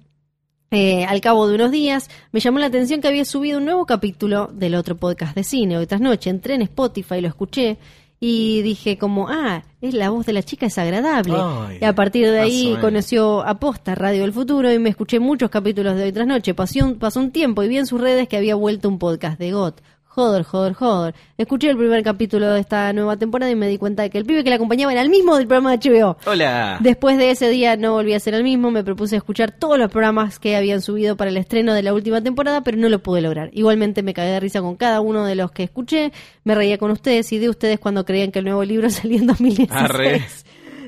Eh, 0.71 1.03
al 1.05 1.19
cabo 1.19 1.47
de 1.47 1.55
unos 1.55 1.71
días 1.71 2.09
me 2.31 2.39
llamó 2.39 2.59
la 2.59 2.67
atención 2.67 3.01
que 3.01 3.07
había 3.07 3.25
subido 3.25 3.57
un 3.57 3.65
nuevo 3.65 3.87
capítulo 3.87 4.51
del 4.53 4.75
otro 4.75 4.95
podcast 4.95 5.35
de 5.35 5.43
cine 5.43 5.77
hoy 5.77 5.87
tras 5.87 5.99
noche. 5.99 6.29
Entré 6.29 6.53
en 6.53 6.61
Spotify, 6.61 7.21
lo 7.21 7.27
escuché 7.27 7.77
y 8.19 8.61
dije 8.63 8.97
como, 8.97 9.29
ah, 9.29 9.63
es 9.81 9.93
la 9.93 10.09
voz 10.09 10.25
de 10.25 10.33
la 10.33 10.43
chica 10.43 10.65
es 10.65 10.77
agradable. 10.77 11.35
Ay, 11.37 11.77
y 11.81 11.85
a 11.85 11.95
partir 11.95 12.29
de 12.29 12.39
ahí 12.39 12.77
conoció 12.81 13.41
Aposta, 13.41 13.95
Radio 13.95 14.23
del 14.23 14.33
Futuro, 14.33 14.71
y 14.71 14.79
me 14.79 14.89
escuché 14.89 15.19
muchos 15.19 15.49
capítulos 15.49 15.95
de 15.95 16.03
hoy 16.03 16.11
tras 16.11 16.27
noche. 16.27 16.53
Pasó 16.53 16.85
un, 16.85 16.95
pasó 16.99 17.21
un 17.21 17.31
tiempo 17.31 17.63
y 17.63 17.69
vi 17.69 17.77
en 17.77 17.85
sus 17.85 18.01
redes 18.01 18.27
que 18.27 18.35
había 18.35 18.55
vuelto 18.55 18.89
un 18.89 18.99
podcast 18.99 19.39
de 19.39 19.51
GOT. 19.51 19.81
Joder, 20.11 20.43
joder, 20.43 20.73
joder. 20.73 21.15
Escuché 21.37 21.69
el 21.69 21.77
primer 21.77 22.01
capítulo 22.03 22.51
de 22.51 22.59
esta 22.59 22.91
nueva 22.93 23.15
temporada 23.15 23.51
y 23.51 23.55
me 23.55 23.67
di 23.67 23.77
cuenta 23.77 24.01
de 24.01 24.09
que 24.09 24.17
el 24.17 24.25
pibe 24.25 24.43
que 24.43 24.49
la 24.49 24.55
acompañaba 24.55 24.91
era 24.91 25.03
el 25.03 25.09
mismo 25.09 25.37
del 25.37 25.45
programa 25.45 25.77
de 25.77 25.87
HBO. 25.87 26.17
Hola. 26.25 26.79
Después 26.81 27.19
de 27.19 27.29
ese 27.29 27.47
día 27.49 27.77
no 27.77 27.93
volví 27.93 28.15
a 28.15 28.19
ser 28.19 28.33
el 28.33 28.43
mismo, 28.43 28.71
me 28.71 28.83
propuse 28.83 29.17
escuchar 29.17 29.51
todos 29.51 29.77
los 29.77 29.91
programas 29.91 30.39
que 30.39 30.55
habían 30.55 30.81
subido 30.81 31.15
para 31.15 31.29
el 31.29 31.37
estreno 31.37 31.75
de 31.75 31.83
la 31.83 31.93
última 31.93 32.21
temporada, 32.21 32.61
pero 32.61 32.75
no 32.77 32.89
lo 32.89 33.03
pude 33.03 33.21
lograr. 33.21 33.51
Igualmente 33.53 34.01
me 34.01 34.15
cagué 34.15 34.31
de 34.31 34.39
risa 34.39 34.61
con 34.61 34.77
cada 34.77 34.99
uno 34.99 35.25
de 35.25 35.35
los 35.35 35.51
que 35.51 35.61
escuché, 35.61 36.11
me 36.43 36.55
reía 36.55 36.79
con 36.79 36.89
ustedes 36.89 37.31
y 37.31 37.37
de 37.37 37.47
ustedes 37.47 37.79
cuando 37.79 38.03
creían 38.03 38.31
que 38.31 38.39
el 38.39 38.45
nuevo 38.45 38.63
libro 38.63 38.89
salía 38.89 39.19
en 39.19 39.27
2016. 39.27 39.71
Arre. 39.71 40.25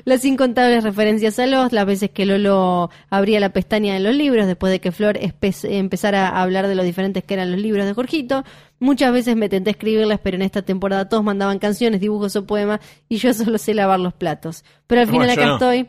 Las 0.04 0.24
incontables 0.24 0.82
referencias 0.82 1.38
a 1.38 1.46
los, 1.46 1.72
las 1.72 1.86
veces 1.86 2.10
que 2.10 2.26
Lolo 2.26 2.90
abría 3.08 3.38
la 3.38 3.50
pestaña 3.50 3.94
de 3.94 4.00
los 4.00 4.14
libros, 4.14 4.46
después 4.46 4.72
de 4.72 4.80
que 4.80 4.90
Flor 4.90 5.18
empezara 5.20 6.28
a 6.28 6.42
hablar 6.42 6.66
de 6.66 6.74
lo 6.74 6.82
diferentes 6.82 7.22
que 7.22 7.34
eran 7.34 7.52
los 7.52 7.60
libros 7.60 7.86
de 7.86 7.94
Jorgito. 7.94 8.44
Muchas 8.82 9.12
veces 9.12 9.36
me 9.36 9.48
tenté 9.48 9.70
escribirlas, 9.70 10.18
pero 10.22 10.34
en 10.36 10.42
esta 10.42 10.62
temporada 10.62 11.08
todos 11.08 11.22
mandaban 11.22 11.58
canciones, 11.60 12.00
dibujos 12.00 12.34
o 12.36 12.44
poemas, 12.46 12.80
y 13.08 13.16
yo 13.18 13.32
solo 13.34 13.56
sé 13.58 13.74
lavar 13.74 14.00
los 14.00 14.12
platos. 14.12 14.64
Pero 14.86 15.02
al 15.02 15.06
final 15.06 15.26
Bueno, 15.28 15.32
acá 15.40 15.46
no. 15.46 15.52
estoy. 15.54 15.88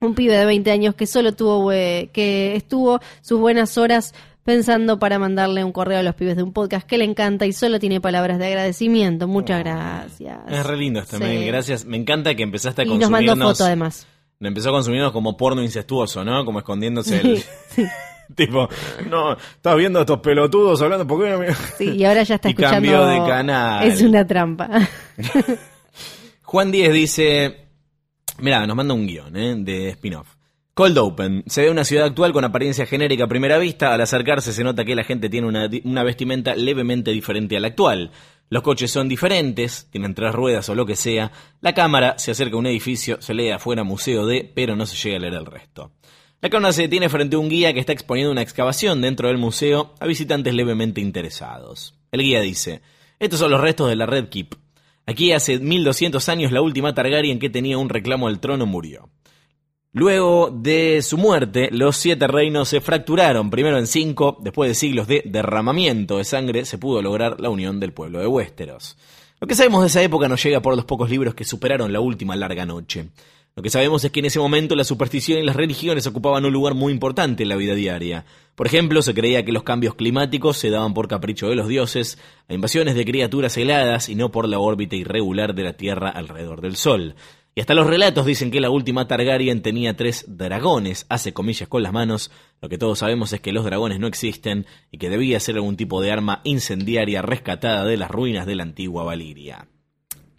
Un 0.00 0.14
pibe 0.14 0.36
de 0.36 0.44
20 0.44 0.70
años 0.70 0.94
que 0.94 1.06
solo 1.06 1.32
tuvo, 1.32 1.72
eh, 1.72 2.10
que 2.12 2.54
estuvo 2.56 3.00
sus 3.22 3.40
buenas 3.40 3.78
horas 3.78 4.12
pensando 4.44 4.98
para 4.98 5.18
mandarle 5.18 5.64
un 5.64 5.72
correo 5.72 5.98
a 5.98 6.02
los 6.02 6.14
pibes 6.14 6.36
de 6.36 6.42
un 6.42 6.52
podcast 6.52 6.86
que 6.86 6.98
le 6.98 7.04
encanta 7.04 7.46
y 7.46 7.52
solo 7.52 7.80
tiene 7.80 8.00
palabras 8.00 8.38
de 8.38 8.46
agradecimiento. 8.46 9.26
Muchas 9.26 9.60
gracias. 9.60 10.38
Es 10.48 10.66
re 10.66 10.76
lindo 10.76 11.00
este 11.00 11.16
Sí. 11.16 11.22
mail, 11.22 11.46
gracias. 11.46 11.84
Me 11.86 11.96
encanta 11.96 12.34
que 12.34 12.42
empezaste 12.42 12.82
a 12.82 12.84
Y 12.84 12.88
nos 12.98 13.08
mandó 13.10 13.32
consumirnos. 13.32 13.56
foto 13.58 13.64
además. 13.66 14.06
Empezó 14.38 14.68
a 14.68 14.72
consumirnos 14.72 15.12
como 15.12 15.36
porno 15.36 15.62
incestuoso, 15.62 16.24
¿no? 16.24 16.44
Como 16.44 16.58
escondiéndose 16.58 17.20
el. 17.24 17.42
tipo, 18.34 18.68
no, 19.08 19.32
estás 19.34 19.76
viendo 19.76 19.98
a 19.98 20.02
estos 20.02 20.20
pelotudos 20.20 20.80
hablando, 20.82 21.06
¿por 21.06 21.22
qué 21.22 21.30
no 21.30 21.38
me.? 21.38 21.54
Sí, 21.78 21.90
y 21.90 22.04
ahora 22.04 22.22
ya 22.22 22.36
está 22.36 22.48
Y 22.48 22.52
escuchando. 22.52 22.74
cambió 22.74 23.06
de 23.06 23.28
canal. 23.28 23.86
Es 23.86 24.02
una 24.02 24.26
trampa. 24.26 24.68
Juan 26.42 26.70
Díez 26.70 26.92
dice. 26.92 27.66
Mirá, 28.38 28.66
nos 28.66 28.76
manda 28.76 28.94
un 28.94 29.06
guion, 29.06 29.36
¿eh? 29.36 29.54
De 29.58 29.88
spin-off. 29.90 30.28
Cold 30.74 30.98
Open. 30.98 31.42
Se 31.46 31.62
ve 31.62 31.70
una 31.70 31.84
ciudad 31.84 32.04
actual 32.04 32.32
con 32.34 32.44
apariencia 32.44 32.84
genérica 32.84 33.24
a 33.24 33.28
primera 33.28 33.56
vista. 33.56 33.94
Al 33.94 34.00
acercarse 34.02 34.52
se 34.52 34.62
nota 34.62 34.84
que 34.84 34.94
la 34.94 35.04
gente 35.04 35.30
tiene 35.30 35.46
una, 35.48 35.70
una 35.84 36.02
vestimenta 36.04 36.54
levemente 36.54 37.12
diferente 37.12 37.56
a 37.56 37.60
la 37.60 37.68
actual. 37.68 38.10
Los 38.50 38.62
coches 38.62 38.90
son 38.90 39.08
diferentes, 39.08 39.88
tienen 39.90 40.14
tres 40.14 40.32
ruedas 40.34 40.68
o 40.68 40.74
lo 40.74 40.84
que 40.84 40.94
sea. 40.94 41.32
La 41.62 41.72
cámara 41.72 42.18
se 42.18 42.30
acerca 42.30 42.56
a 42.56 42.58
un 42.58 42.66
edificio, 42.66 43.20
se 43.20 43.32
lee 43.34 43.50
afuera 43.50 43.84
museo 43.84 44.26
de, 44.26 44.52
pero 44.54 44.76
no 44.76 44.84
se 44.86 44.96
llega 44.96 45.16
a 45.16 45.20
leer 45.20 45.34
el 45.34 45.46
resto. 45.46 45.92
La 46.46 46.50
cámara 46.50 46.72
se 46.72 46.82
detiene 46.82 47.08
frente 47.08 47.34
a 47.34 47.40
un 47.40 47.48
guía 47.48 47.72
que 47.72 47.80
está 47.80 47.90
exponiendo 47.90 48.30
una 48.30 48.40
excavación 48.40 49.00
dentro 49.00 49.26
del 49.26 49.36
museo 49.36 49.94
a 49.98 50.06
visitantes 50.06 50.54
levemente 50.54 51.00
interesados. 51.00 51.98
El 52.12 52.22
guía 52.22 52.40
dice, 52.40 52.82
estos 53.18 53.40
son 53.40 53.50
los 53.50 53.60
restos 53.60 53.88
de 53.88 53.96
la 53.96 54.06
Red 54.06 54.28
Keep. 54.28 54.54
Aquí 55.06 55.32
hace 55.32 55.58
1200 55.58 56.28
años 56.28 56.52
la 56.52 56.62
última 56.62 56.94
Targaryen 56.94 57.40
que 57.40 57.50
tenía 57.50 57.78
un 57.78 57.88
reclamo 57.88 58.28
al 58.28 58.38
trono 58.38 58.64
murió. 58.64 59.10
Luego 59.90 60.52
de 60.56 61.02
su 61.02 61.18
muerte, 61.18 61.68
los 61.72 61.96
siete 61.96 62.28
reinos 62.28 62.68
se 62.68 62.80
fracturaron, 62.80 63.50
primero 63.50 63.76
en 63.76 63.88
cinco, 63.88 64.38
después 64.40 64.70
de 64.70 64.76
siglos 64.76 65.08
de 65.08 65.22
derramamiento 65.24 66.18
de 66.18 66.24
sangre, 66.24 66.64
se 66.64 66.78
pudo 66.78 67.02
lograr 67.02 67.40
la 67.40 67.50
unión 67.50 67.80
del 67.80 67.92
pueblo 67.92 68.20
de 68.20 68.28
Westeros. 68.28 68.96
Lo 69.40 69.48
que 69.48 69.56
sabemos 69.56 69.80
de 69.80 69.88
esa 69.88 70.00
época 70.00 70.28
nos 70.28 70.44
llega 70.44 70.62
por 70.62 70.76
los 70.76 70.84
pocos 70.84 71.10
libros 71.10 71.34
que 71.34 71.44
superaron 71.44 71.92
la 71.92 71.98
última 71.98 72.36
larga 72.36 72.64
noche. 72.64 73.08
Lo 73.56 73.62
que 73.62 73.70
sabemos 73.70 74.04
es 74.04 74.10
que 74.10 74.20
en 74.20 74.26
ese 74.26 74.38
momento 74.38 74.76
la 74.76 74.84
superstición 74.84 75.38
y 75.38 75.42
las 75.42 75.56
religiones 75.56 76.06
ocupaban 76.06 76.44
un 76.44 76.52
lugar 76.52 76.74
muy 76.74 76.92
importante 76.92 77.42
en 77.42 77.48
la 77.48 77.56
vida 77.56 77.74
diaria. 77.74 78.26
Por 78.54 78.66
ejemplo, 78.66 79.00
se 79.00 79.14
creía 79.14 79.46
que 79.46 79.52
los 79.52 79.62
cambios 79.62 79.94
climáticos 79.94 80.58
se 80.58 80.68
daban 80.68 80.92
por 80.92 81.08
capricho 81.08 81.48
de 81.48 81.56
los 81.56 81.66
dioses, 81.66 82.18
a 82.48 82.52
invasiones 82.52 82.96
de 82.96 83.06
criaturas 83.06 83.56
heladas 83.56 84.10
y 84.10 84.14
no 84.14 84.30
por 84.30 84.46
la 84.46 84.58
órbita 84.58 84.94
irregular 84.94 85.54
de 85.54 85.62
la 85.62 85.72
Tierra 85.72 86.10
alrededor 86.10 86.60
del 86.60 86.76
Sol. 86.76 87.14
Y 87.54 87.60
hasta 87.60 87.72
los 87.72 87.86
relatos 87.86 88.26
dicen 88.26 88.50
que 88.50 88.60
la 88.60 88.68
última 88.68 89.08
Targaryen 89.08 89.62
tenía 89.62 89.96
tres 89.96 90.26
dragones, 90.28 91.06
hace 91.08 91.32
comillas 91.32 91.66
con 91.66 91.82
las 91.82 91.94
manos. 91.94 92.30
Lo 92.60 92.68
que 92.68 92.76
todos 92.76 92.98
sabemos 92.98 93.32
es 93.32 93.40
que 93.40 93.54
los 93.54 93.64
dragones 93.64 93.98
no 93.98 94.06
existen 94.06 94.66
y 94.90 94.98
que 94.98 95.08
debía 95.08 95.40
ser 95.40 95.54
algún 95.54 95.78
tipo 95.78 96.02
de 96.02 96.12
arma 96.12 96.42
incendiaria 96.44 97.22
rescatada 97.22 97.86
de 97.86 97.96
las 97.96 98.10
ruinas 98.10 98.44
de 98.44 98.54
la 98.54 98.64
antigua 98.64 99.02
Valiria. 99.02 99.66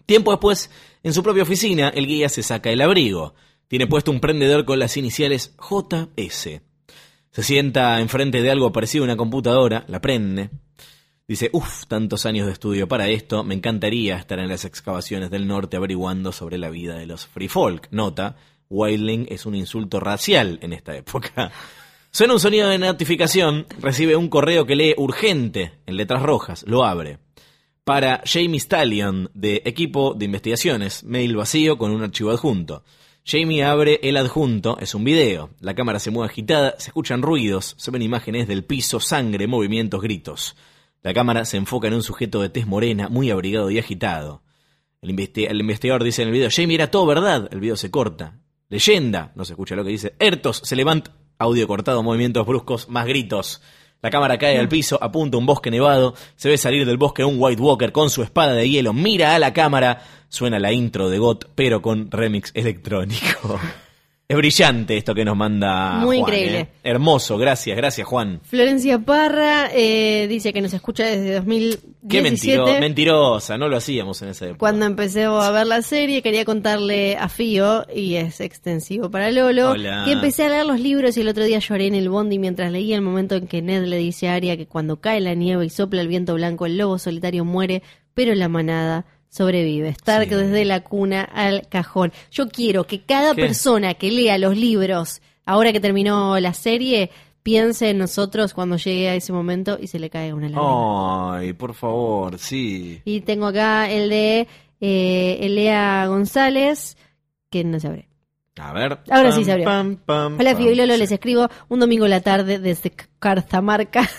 Tiempo 0.07 0.31
después, 0.31 0.71
en 1.07 1.13
su 1.13 1.23
propia 1.23 1.43
oficina, 1.43 1.89
el 1.89 2.05
guía 2.05 2.27
se 2.27 2.43
saca 2.43 2.69
el 2.69 2.81
abrigo. 2.81 3.33
Tiene 3.67 3.87
puesto 3.87 4.11
un 4.11 4.19
prendedor 4.19 4.65
con 4.65 4.77
las 4.77 4.97
iniciales 4.97 5.55
JS. 5.57 6.61
Se 7.31 7.43
sienta 7.43 7.99
enfrente 8.01 8.41
de 8.41 8.51
algo 8.51 8.73
parecido 8.73 9.03
a 9.03 9.05
una 9.05 9.17
computadora, 9.17 9.85
la 9.87 10.01
prende. 10.01 10.49
Dice, 11.25 11.49
uff, 11.53 11.85
tantos 11.87 12.25
años 12.25 12.45
de 12.45 12.53
estudio 12.53 12.87
para 12.87 13.07
esto, 13.07 13.43
me 13.43 13.55
encantaría 13.55 14.17
estar 14.17 14.39
en 14.39 14.49
las 14.49 14.65
excavaciones 14.65 15.29
del 15.29 15.47
norte 15.47 15.77
averiguando 15.77 16.31
sobre 16.31 16.57
la 16.57 16.69
vida 16.69 16.97
de 16.97 17.05
los 17.05 17.25
free 17.25 17.47
folk. 17.47 17.87
Nota, 17.91 18.35
wildling 18.69 19.27
es 19.29 19.45
un 19.45 19.55
insulto 19.55 19.99
racial 19.99 20.59
en 20.61 20.73
esta 20.73 20.95
época. 20.95 21.51
Suena 22.11 22.33
un 22.33 22.39
sonido 22.39 22.67
de 22.67 22.79
notificación, 22.79 23.65
recibe 23.79 24.15
un 24.15 24.27
correo 24.27 24.65
que 24.65 24.75
lee 24.75 24.93
urgente 24.97 25.73
en 25.85 25.95
letras 25.97 26.21
rojas, 26.21 26.65
lo 26.67 26.83
abre. 26.83 27.19
Para 27.87 28.21
Jamie 28.25 28.59
Stallion, 28.59 29.31
de 29.33 29.61
Equipo 29.63 30.13
de 30.13 30.25
Investigaciones, 30.25 31.05
mail 31.05 31.37
vacío 31.37 31.77
con 31.77 31.91
un 31.91 32.03
archivo 32.03 32.31
adjunto. 32.31 32.83
Jamie 33.25 33.63
abre 33.63 34.01
el 34.03 34.17
adjunto, 34.17 34.77
es 34.81 34.93
un 34.93 35.05
video. 35.05 35.51
La 35.61 35.73
cámara 35.73 35.97
se 35.99 36.11
mueve 36.11 36.29
agitada, 36.29 36.75
se 36.79 36.89
escuchan 36.89 37.21
ruidos, 37.21 37.75
se 37.77 37.89
ven 37.89 38.01
imágenes 38.01 38.49
del 38.49 38.65
piso, 38.65 38.99
sangre, 38.99 39.47
movimientos, 39.47 40.01
gritos. 40.01 40.57
La 41.01 41.13
cámara 41.13 41.45
se 41.45 41.55
enfoca 41.55 41.87
en 41.87 41.93
un 41.93 42.03
sujeto 42.03 42.41
de 42.41 42.49
tez 42.49 42.67
morena, 42.67 43.07
muy 43.07 43.31
abrigado 43.31 43.71
y 43.71 43.79
agitado. 43.79 44.43
El, 45.01 45.15
investi- 45.15 45.47
el 45.49 45.61
investigador 45.61 46.03
dice 46.03 46.23
en 46.23 46.27
el 46.27 46.33
video, 46.33 46.49
Jamie 46.51 46.75
era 46.75 46.91
todo 46.91 47.05
verdad. 47.05 47.47
El 47.53 47.61
video 47.61 47.77
se 47.77 47.89
corta. 47.89 48.37
Leyenda, 48.67 49.31
no 49.35 49.45
se 49.45 49.53
escucha 49.53 49.77
lo 49.77 49.85
que 49.85 49.91
dice. 49.91 50.13
Ertos 50.19 50.59
se 50.61 50.75
levanta, 50.75 51.13
audio 51.39 51.65
cortado, 51.69 52.03
movimientos 52.03 52.45
bruscos, 52.45 52.89
más 52.89 53.05
gritos. 53.05 53.61
La 54.01 54.09
cámara 54.11 54.37
cae 54.37 54.59
al 54.59 54.69
piso, 54.69 54.99
apunta 55.01 55.37
un 55.37 55.45
bosque 55.45 55.71
nevado, 55.71 56.13
se 56.35 56.49
ve 56.49 56.57
salir 56.57 56.85
del 56.85 56.97
bosque 56.97 57.23
un 57.23 57.35
White 57.37 57.61
Walker 57.61 57.91
con 57.91 58.09
su 58.09 58.21
espada 58.21 58.53
de 58.53 58.69
hielo, 58.69 58.93
mira 58.93 59.33
a 59.33 59.39
la 59.39 59.53
cámara, 59.53 60.03
suena 60.29 60.59
la 60.59 60.71
intro 60.71 61.09
de 61.09 61.17
GOT, 61.17 61.49
pero 61.55 61.81
con 61.81 62.11
remix 62.11 62.51
electrónico. 62.53 63.59
Es 64.29 64.35
brillante 64.35 64.97
esto 64.97 65.15
que 65.15 65.23
nos 65.23 65.37
manda 65.37 65.99
Muy 65.99 66.17
Juan, 66.19 66.29
increíble. 66.33 66.59
¿eh? 66.59 66.67
Hermoso, 66.83 67.37
gracias, 67.37 67.77
gracias 67.77 68.05
Juan. 68.05 68.41
Florencia 68.43 68.99
Parra 68.99 69.69
eh, 69.73 70.27
dice 70.27 70.51
que 70.51 70.59
nos 70.59 70.73
escucha 70.73 71.05
desde 71.05 71.35
2017. 71.35 71.87
Qué 72.09 72.21
mentiro- 72.21 72.79
mentirosa, 72.81 73.57
no 73.57 73.69
lo 73.69 73.77
hacíamos 73.77 74.21
en 74.23 74.27
esa 74.29 74.43
época. 74.47 74.59
Cuando 74.59 74.85
empecé 74.85 75.23
a 75.23 75.49
ver 75.51 75.65
la 75.65 75.81
serie, 75.81 76.21
quería 76.21 76.43
contarle 76.43 77.15
a 77.15 77.29
Fío, 77.29 77.85
y 77.95 78.15
es 78.15 78.41
extensivo 78.41 79.09
para 79.09 79.31
Lolo, 79.31 79.71
Hola. 79.71 80.03
que 80.03 80.11
empecé 80.11 80.43
a 80.43 80.49
leer 80.49 80.65
los 80.65 80.81
libros 80.81 81.15
y 81.15 81.21
el 81.21 81.29
otro 81.29 81.45
día 81.45 81.59
lloré 81.59 81.87
en 81.87 81.95
el 81.95 82.09
bondi 82.09 82.37
mientras 82.37 82.69
leía 82.69 82.97
el 82.97 83.01
momento 83.03 83.35
en 83.35 83.47
que 83.47 83.61
Ned 83.61 83.85
le 83.85 83.95
dice 83.95 84.27
a 84.27 84.33
Arya 84.33 84.57
que 84.57 84.67
cuando 84.67 84.99
cae 84.99 85.21
la 85.21 85.35
nieve 85.35 85.65
y 85.65 85.69
sopla 85.69 86.01
el 86.01 86.09
viento 86.09 86.33
blanco, 86.33 86.65
el 86.65 86.77
lobo 86.77 86.97
solitario 86.99 87.45
muere, 87.45 87.81
pero 88.13 88.35
la 88.35 88.49
manada 88.49 89.05
sobrevive. 89.37 89.89
Stark 89.89 90.27
Sí. 90.29 90.35
desde 90.35 90.65
la 90.65 90.81
cuna 90.81 91.23
al 91.23 91.67
cajón. 91.69 92.11
Yo 92.31 92.49
quiero 92.49 92.85
que 92.85 93.01
cada 93.03 93.33
¿Qué? 93.35 93.41
persona 93.43 93.93
que 93.93 94.11
lea 94.11 94.37
los 94.37 94.57
libros, 94.57 95.21
ahora 95.45 95.71
que 95.71 95.79
terminó 95.79 96.39
la 96.39 96.53
serie, 96.53 97.11
piense 97.43 97.91
en 97.91 97.99
nosotros 97.99 98.53
cuando 98.53 98.75
llegue 98.77 99.09
a 99.09 99.15
ese 99.15 99.31
momento 99.31 99.77
y 99.81 99.87
se 99.87 99.99
le 99.99 100.09
caiga 100.09 100.35
una 100.35 100.49
lágrima. 100.49 101.37
Ay, 101.37 101.53
por 101.53 101.73
favor, 101.73 102.37
sí. 102.39 103.01
Y 103.05 103.21
tengo 103.21 103.45
acá 103.47 103.89
el 103.89 104.09
de 104.09 104.47
eh, 104.81 105.37
Elea 105.41 106.07
González, 106.07 106.97
que 107.49 107.63
no 107.63 107.79
se 107.79 107.87
abre. 107.87 108.09
A 108.59 108.73
ver. 108.73 108.99
Ahora 109.11 109.31
sí 109.31 109.45
se 109.45 109.51
abrió. 109.51 109.65
pam, 109.65 109.97
pam, 109.97 110.35
Hola, 110.39 110.51
pam. 110.53 110.61
Fio 110.61 110.71
y 110.71 110.75
Lolo, 110.75 110.97
les 110.97 111.11
escribo 111.11 111.47
un 111.69 111.79
domingo 111.79 112.05
a 112.05 112.09
la 112.09 112.21
tarde 112.21 112.57
desde 112.59 112.91
Cartamarca. 113.19 114.09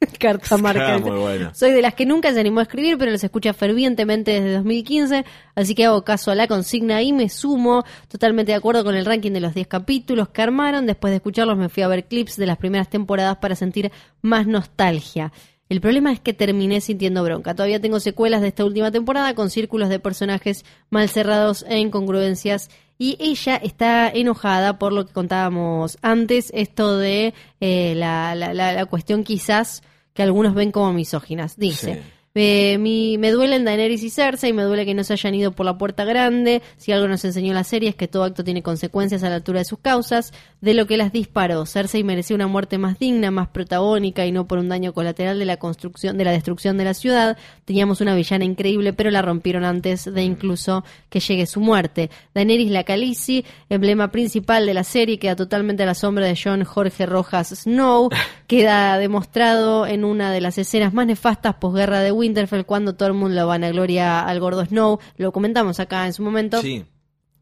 Cartamarca. 0.18 0.98
Muy 0.98 1.18
bueno. 1.18 1.50
Soy 1.54 1.72
de 1.72 1.82
las 1.82 1.94
que 1.94 2.06
nunca 2.06 2.32
se 2.32 2.40
animó 2.40 2.60
a 2.60 2.64
escribir, 2.64 2.98
pero 2.98 3.10
los 3.10 3.24
escucha 3.24 3.54
fervientemente 3.54 4.32
desde 4.32 4.54
2015, 4.54 5.24
así 5.54 5.74
que 5.74 5.86
hago 5.86 6.04
caso 6.04 6.30
a 6.30 6.34
la 6.34 6.46
consigna 6.46 7.02
y 7.02 7.12
me 7.12 7.28
sumo. 7.28 7.84
Totalmente 8.08 8.52
de 8.52 8.56
acuerdo 8.56 8.84
con 8.84 8.94
el 8.94 9.06
ranking 9.06 9.32
de 9.32 9.40
los 9.40 9.54
10 9.54 9.66
capítulos 9.68 10.28
que 10.28 10.42
armaron. 10.42 10.86
Después 10.86 11.10
de 11.10 11.16
escucharlos 11.16 11.56
me 11.56 11.68
fui 11.68 11.82
a 11.82 11.88
ver 11.88 12.04
clips 12.04 12.36
de 12.36 12.46
las 12.46 12.58
primeras 12.58 12.90
temporadas 12.90 13.38
para 13.38 13.54
sentir 13.54 13.90
más 14.22 14.46
nostalgia. 14.46 15.32
El 15.68 15.80
problema 15.80 16.12
es 16.12 16.20
que 16.20 16.32
terminé 16.32 16.80
sintiendo 16.80 17.24
bronca. 17.24 17.54
Todavía 17.54 17.80
tengo 17.80 17.98
secuelas 17.98 18.40
de 18.40 18.48
esta 18.48 18.64
última 18.64 18.92
temporada 18.92 19.34
con 19.34 19.50
círculos 19.50 19.88
de 19.88 19.98
personajes 19.98 20.64
mal 20.90 21.08
cerrados 21.08 21.64
e 21.68 21.78
incongruencias. 21.78 22.70
Y 22.98 23.16
ella 23.20 23.56
está 23.56 24.08
enojada 24.08 24.78
por 24.78 24.92
lo 24.92 25.06
que 25.06 25.12
contábamos 25.12 25.98
antes, 26.02 26.50
esto 26.54 26.96
de 26.96 27.34
eh, 27.60 27.94
la, 27.96 28.34
la- 28.34 28.54
la- 28.54 28.72
la 28.72 28.86
cuestión 28.86 29.22
quizás 29.24 29.82
que 30.14 30.22
algunos 30.22 30.54
ven 30.54 30.72
como 30.72 30.92
misóginas. 30.92 31.56
Dice. 31.58 32.02
Eh, 32.38 32.76
mi, 32.76 33.16
me 33.16 33.30
duelen 33.30 33.64
Daenerys 33.64 34.02
y 34.02 34.10
Cersei, 34.10 34.52
me 34.52 34.62
duele 34.62 34.84
que 34.84 34.92
no 34.92 35.04
se 35.04 35.14
hayan 35.14 35.34
ido 35.34 35.52
por 35.52 35.64
la 35.64 35.78
puerta 35.78 36.04
grande. 36.04 36.60
Si 36.76 36.92
algo 36.92 37.08
nos 37.08 37.24
enseñó 37.24 37.54
la 37.54 37.64
serie 37.64 37.88
es 37.88 37.94
que 37.94 38.08
todo 38.08 38.24
acto 38.24 38.44
tiene 38.44 38.62
consecuencias 38.62 39.22
a 39.22 39.30
la 39.30 39.36
altura 39.36 39.60
de 39.60 39.64
sus 39.64 39.78
causas. 39.78 40.34
De 40.60 40.74
lo 40.74 40.86
que 40.86 40.98
las 40.98 41.12
disparó, 41.12 41.64
Cersei 41.64 42.04
mereció 42.04 42.36
una 42.36 42.46
muerte 42.46 42.76
más 42.76 42.98
digna, 42.98 43.30
más 43.30 43.48
protagónica 43.48 44.26
y 44.26 44.32
no 44.32 44.46
por 44.46 44.58
un 44.58 44.68
daño 44.68 44.92
colateral 44.92 45.38
de 45.38 45.46
la 45.46 45.56
construcción, 45.56 46.18
de 46.18 46.24
la 46.24 46.32
destrucción 46.32 46.76
de 46.76 46.84
la 46.84 46.92
ciudad. 46.92 47.38
Teníamos 47.64 48.02
una 48.02 48.14
villana 48.14 48.44
increíble, 48.44 48.92
pero 48.92 49.10
la 49.10 49.22
rompieron 49.22 49.64
antes 49.64 50.04
de 50.04 50.22
incluso 50.22 50.84
que 51.08 51.20
llegue 51.20 51.46
su 51.46 51.60
muerte. 51.60 52.10
Daenerys 52.34 52.70
la 52.70 52.84
Khaleesi, 52.84 53.46
emblema 53.70 54.10
principal 54.10 54.66
de 54.66 54.74
la 54.74 54.84
serie, 54.84 55.18
queda 55.18 55.36
totalmente 55.36 55.84
a 55.84 55.86
la 55.86 55.94
sombra 55.94 56.26
de 56.26 56.38
John 56.42 56.64
Jorge 56.64 57.06
Rojas 57.06 57.48
Snow. 57.48 58.10
Queda 58.46 58.96
demostrado 58.98 59.88
en 59.88 60.04
una 60.04 60.30
de 60.30 60.40
las 60.40 60.56
escenas 60.56 60.94
más 60.94 61.08
nefastas 61.08 61.56
posguerra 61.56 61.98
de 62.00 62.12
Winterfell 62.26 62.64
cuando 62.64 62.94
todo 62.94 63.08
el 63.08 63.14
mundo 63.14 63.36
lo 63.36 63.46
vanagloria 63.46 64.20
al 64.20 64.40
gordo 64.40 64.64
Snow. 64.64 64.98
Lo 65.16 65.32
comentamos 65.32 65.80
acá 65.80 66.06
en 66.06 66.12
su 66.12 66.22
momento. 66.22 66.60
Sí. 66.60 66.84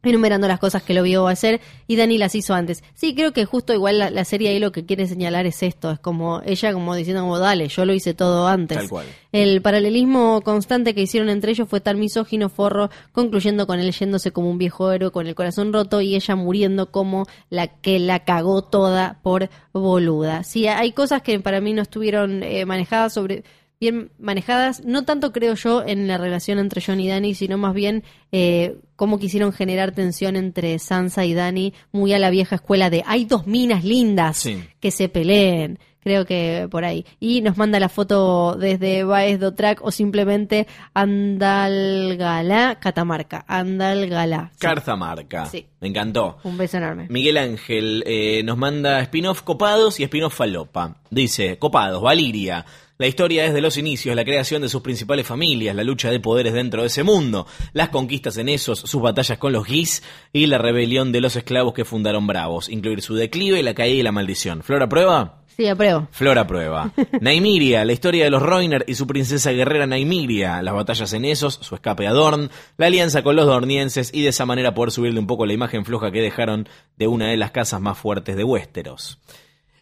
enumerando 0.03 0.47
las 0.47 0.59
cosas 0.59 0.83
que 0.83 0.93
lo 0.93 1.01
vio 1.01 1.27
hacer 1.27 1.59
y 1.87 1.95
Dani 1.95 2.19
las 2.19 2.35
hizo 2.35 2.53
antes. 2.53 2.83
Sí, 2.93 3.15
creo 3.15 3.33
que 3.33 3.45
justo 3.45 3.73
igual 3.73 3.97
la, 3.97 4.11
la 4.11 4.23
serie 4.23 4.49
ahí 4.49 4.59
lo 4.59 4.71
que 4.71 4.85
quiere 4.85 5.07
señalar 5.07 5.47
es 5.47 5.63
esto, 5.63 5.89
es 5.89 5.97
como 5.97 6.43
ella 6.45 6.73
como 6.73 6.93
diciendo 6.93 7.23
como 7.23 7.39
dale, 7.39 7.67
yo 7.69 7.85
lo 7.85 7.93
hice 7.95 8.13
todo 8.13 8.47
antes. 8.47 8.77
Tal 8.77 8.87
cual. 8.89 9.07
El 9.31 9.63
paralelismo 9.63 10.41
constante 10.41 10.93
que 10.93 11.01
hicieron 11.01 11.29
entre 11.29 11.53
ellos 11.53 11.67
fue 11.67 11.81
tan 11.81 11.99
misógino 11.99 12.49
forro, 12.49 12.91
concluyendo 13.13 13.65
con 13.65 13.79
él 13.79 13.91
yéndose 13.91 14.31
como 14.31 14.51
un 14.51 14.59
viejo 14.59 14.91
héroe 14.91 15.09
con 15.09 15.25
el 15.25 15.33
corazón 15.33 15.73
roto 15.73 15.99
y 16.01 16.13
ella 16.15 16.35
muriendo 16.35 16.91
como 16.91 17.25
la 17.49 17.65
que 17.65 17.97
la 17.97 18.19
cagó 18.25 18.61
toda 18.61 19.19
por 19.23 19.49
boluda. 19.73 20.43
Sí, 20.43 20.67
hay 20.67 20.91
cosas 20.91 21.23
que 21.23 21.39
para 21.39 21.61
mí 21.61 21.73
no 21.73 21.81
estuvieron 21.81 22.43
eh, 22.43 22.63
manejadas 22.65 23.11
sobre 23.11 23.43
bien 23.85 24.09
manejadas, 24.19 24.83
no 24.83 25.03
tanto 25.05 25.31
creo 25.31 25.53
yo 25.53 25.83
en 25.85 26.07
la 26.07 26.17
relación 26.17 26.57
entre 26.59 26.81
John 26.85 26.99
y 26.99 27.07
Dani, 27.07 27.35
sino 27.35 27.57
más 27.57 27.73
bien 27.75 28.03
eh, 28.31 28.77
cómo 28.95 29.19
quisieron 29.19 29.53
generar 29.53 29.91
tensión 29.91 30.35
entre 30.35 30.79
Sansa 30.79 31.23
y 31.25 31.33
Dani, 31.35 31.73
muy 31.91 32.13
a 32.13 32.19
la 32.19 32.31
vieja 32.31 32.55
escuela 32.55 32.89
de 32.89 33.03
hay 33.05 33.25
dos 33.25 33.45
minas 33.45 33.83
lindas 33.83 34.37
Sí. 34.37 34.63
que 34.79 34.89
se 34.91 35.07
peleen. 35.07 35.77
Creo 35.99 36.23
que 36.27 36.67
por 36.69 36.85
ahí. 36.85 37.03
Y 37.19 37.41
nos 37.41 37.57
manda 37.57 37.79
la 37.79 37.89
foto 37.89 38.55
desde 38.59 39.03
Baez 39.03 39.39
o 39.81 39.89
simplemente 39.91 40.67
Andalgalá, 40.93 42.77
Catamarca. 42.79 43.43
Andalgalá. 43.47 44.51
Sí. 44.53 45.47
Sí. 45.49 45.65
Me 45.79 45.87
encantó. 45.87 46.37
Un 46.43 46.57
beso 46.57 46.77
enorme. 46.77 47.07
Miguel 47.09 47.37
Ángel 47.37 48.03
eh, 48.05 48.43
nos 48.43 48.55
manda 48.55 48.99
spin-off 49.01 49.41
copados 49.41 49.99
y 49.99 50.03
spin-off 50.03 50.35
falopa. 50.35 50.97
Dice, 51.09 51.57
copados, 51.57 52.03
Valiria. 52.03 52.65
La 52.97 53.07
historia 53.07 53.43
es 53.45 53.53
de 53.53 53.59
los 53.59 53.77
inicios, 53.77 54.15
la 54.15 54.23
creación 54.23 54.61
de 54.61 54.69
sus 54.69 54.81
principales 54.81 55.27
familias, 55.27 55.75
la 55.75 55.83
lucha 55.83 56.09
de 56.09 56.21
poderes 56.21 56.53
dentro 56.53 56.81
de 56.81 56.87
ese 56.87 57.03
mundo, 57.03 57.45
las 57.73 57.89
conquistas 57.89 58.37
en 58.37 58.47
esos, 58.47 58.79
sus 58.79 59.01
batallas 59.01 59.37
con 59.37 59.51
los 59.51 59.65
Gis 59.65 60.01
y 60.31 60.45
la 60.45 60.59
rebelión 60.59 61.11
de 61.11 61.19
los 61.19 61.35
esclavos 61.35 61.73
que 61.73 61.83
fundaron 61.83 62.25
Bravos, 62.25 62.69
incluir 62.69 63.01
su 63.01 63.13
declive, 63.15 63.61
la 63.63 63.73
caída 63.73 63.99
y 63.99 64.03
la 64.03 64.13
maldición. 64.13 64.63
¿Flora 64.63 64.87
prueba? 64.87 65.41
Sí, 65.57 65.67
apruebo. 65.67 66.07
Flora 66.11 66.47
prueba. 66.47 66.93
Naimiria, 67.19 67.83
la 67.83 67.91
historia 67.91 68.23
de 68.23 68.29
los 68.29 68.41
Roiner 68.41 68.85
y 68.87 68.95
su 68.95 69.07
princesa 69.07 69.51
guerrera 69.51 69.87
Naimiria, 69.87 70.61
las 70.61 70.73
batallas 70.73 71.11
en 71.11 71.25
esos, 71.25 71.55
su 71.55 71.75
escape 71.75 72.07
a 72.07 72.13
Dorn, 72.13 72.49
la 72.77 72.85
alianza 72.85 73.23
con 73.23 73.35
los 73.35 73.45
dornienses 73.45 74.09
y 74.13 74.21
de 74.21 74.29
esa 74.29 74.45
manera 74.45 74.73
poder 74.73 74.91
subirle 74.91 75.19
un 75.19 75.27
poco 75.27 75.45
la 75.45 75.53
imagen 75.53 75.83
floja 75.83 76.11
que 76.11 76.21
dejaron 76.21 76.69
de 76.95 77.07
una 77.07 77.27
de 77.27 77.35
las 77.35 77.51
casas 77.51 77.81
más 77.81 77.97
fuertes 77.97 78.37
de 78.37 78.45
Westeros. 78.45 79.19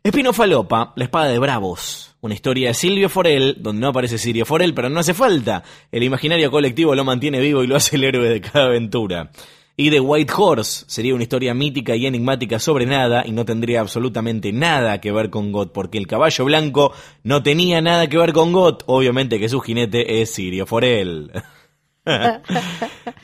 Espino 0.04 0.34
Falopa, 0.34 0.92
la 0.98 1.06
espada 1.06 1.30
de 1.30 1.40
Bravos. 1.40 2.18
Una 2.20 2.34
historia 2.34 2.68
de 2.68 2.74
Silvio 2.74 3.08
Forel, 3.08 3.56
donde 3.60 3.80
no 3.80 3.88
aparece 3.88 4.18
Sirio 4.18 4.46
Forel, 4.46 4.74
pero 4.74 4.90
no 4.90 5.00
hace 5.00 5.14
falta. 5.14 5.64
El 5.94 6.04
imaginario 6.04 6.52
colectivo 6.52 6.94
lo 6.94 7.06
mantiene 7.06 7.40
vivo 7.40 7.64
y 7.64 7.68
lo 7.68 7.78
hace 7.78 7.96
el 7.96 8.04
héroe 8.04 8.28
de 8.28 8.42
cada 8.42 8.66
aventura. 8.66 9.32
Y 9.78 9.92
The 9.92 10.02
White 10.02 10.34
Horse 10.36 10.84
sería 10.90 11.16
una 11.16 11.24
historia 11.24 11.54
mítica 11.54 11.96
y 11.96 12.06
enigmática 12.06 12.60
sobre 12.60 12.86
nada 12.86 13.24
y 13.26 13.32
no 13.32 13.46
tendría 13.46 13.80
absolutamente 13.80 14.52
nada 14.52 15.00
que 15.00 15.14
ver 15.14 15.30
con 15.30 15.54
God, 15.54 15.70
porque 15.70 16.00
el 16.00 16.08
caballo 16.08 16.44
blanco 16.44 16.92
no 17.24 17.42
tenía 17.42 17.82
nada 17.82 18.08
que 18.08 18.18
ver 18.18 18.34
con 18.34 18.52
God. 18.52 18.80
Obviamente 18.88 19.40
que 19.40 19.48
su 19.48 19.62
jinete 19.62 20.22
es 20.22 20.34
Sirio 20.34 20.66
Forel. 20.66 21.32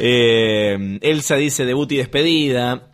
Eh, 0.01 0.97
Elsa 1.01 1.35
dice 1.35 1.65
debut 1.65 1.91
y 1.91 1.97
despedida. 1.97 2.88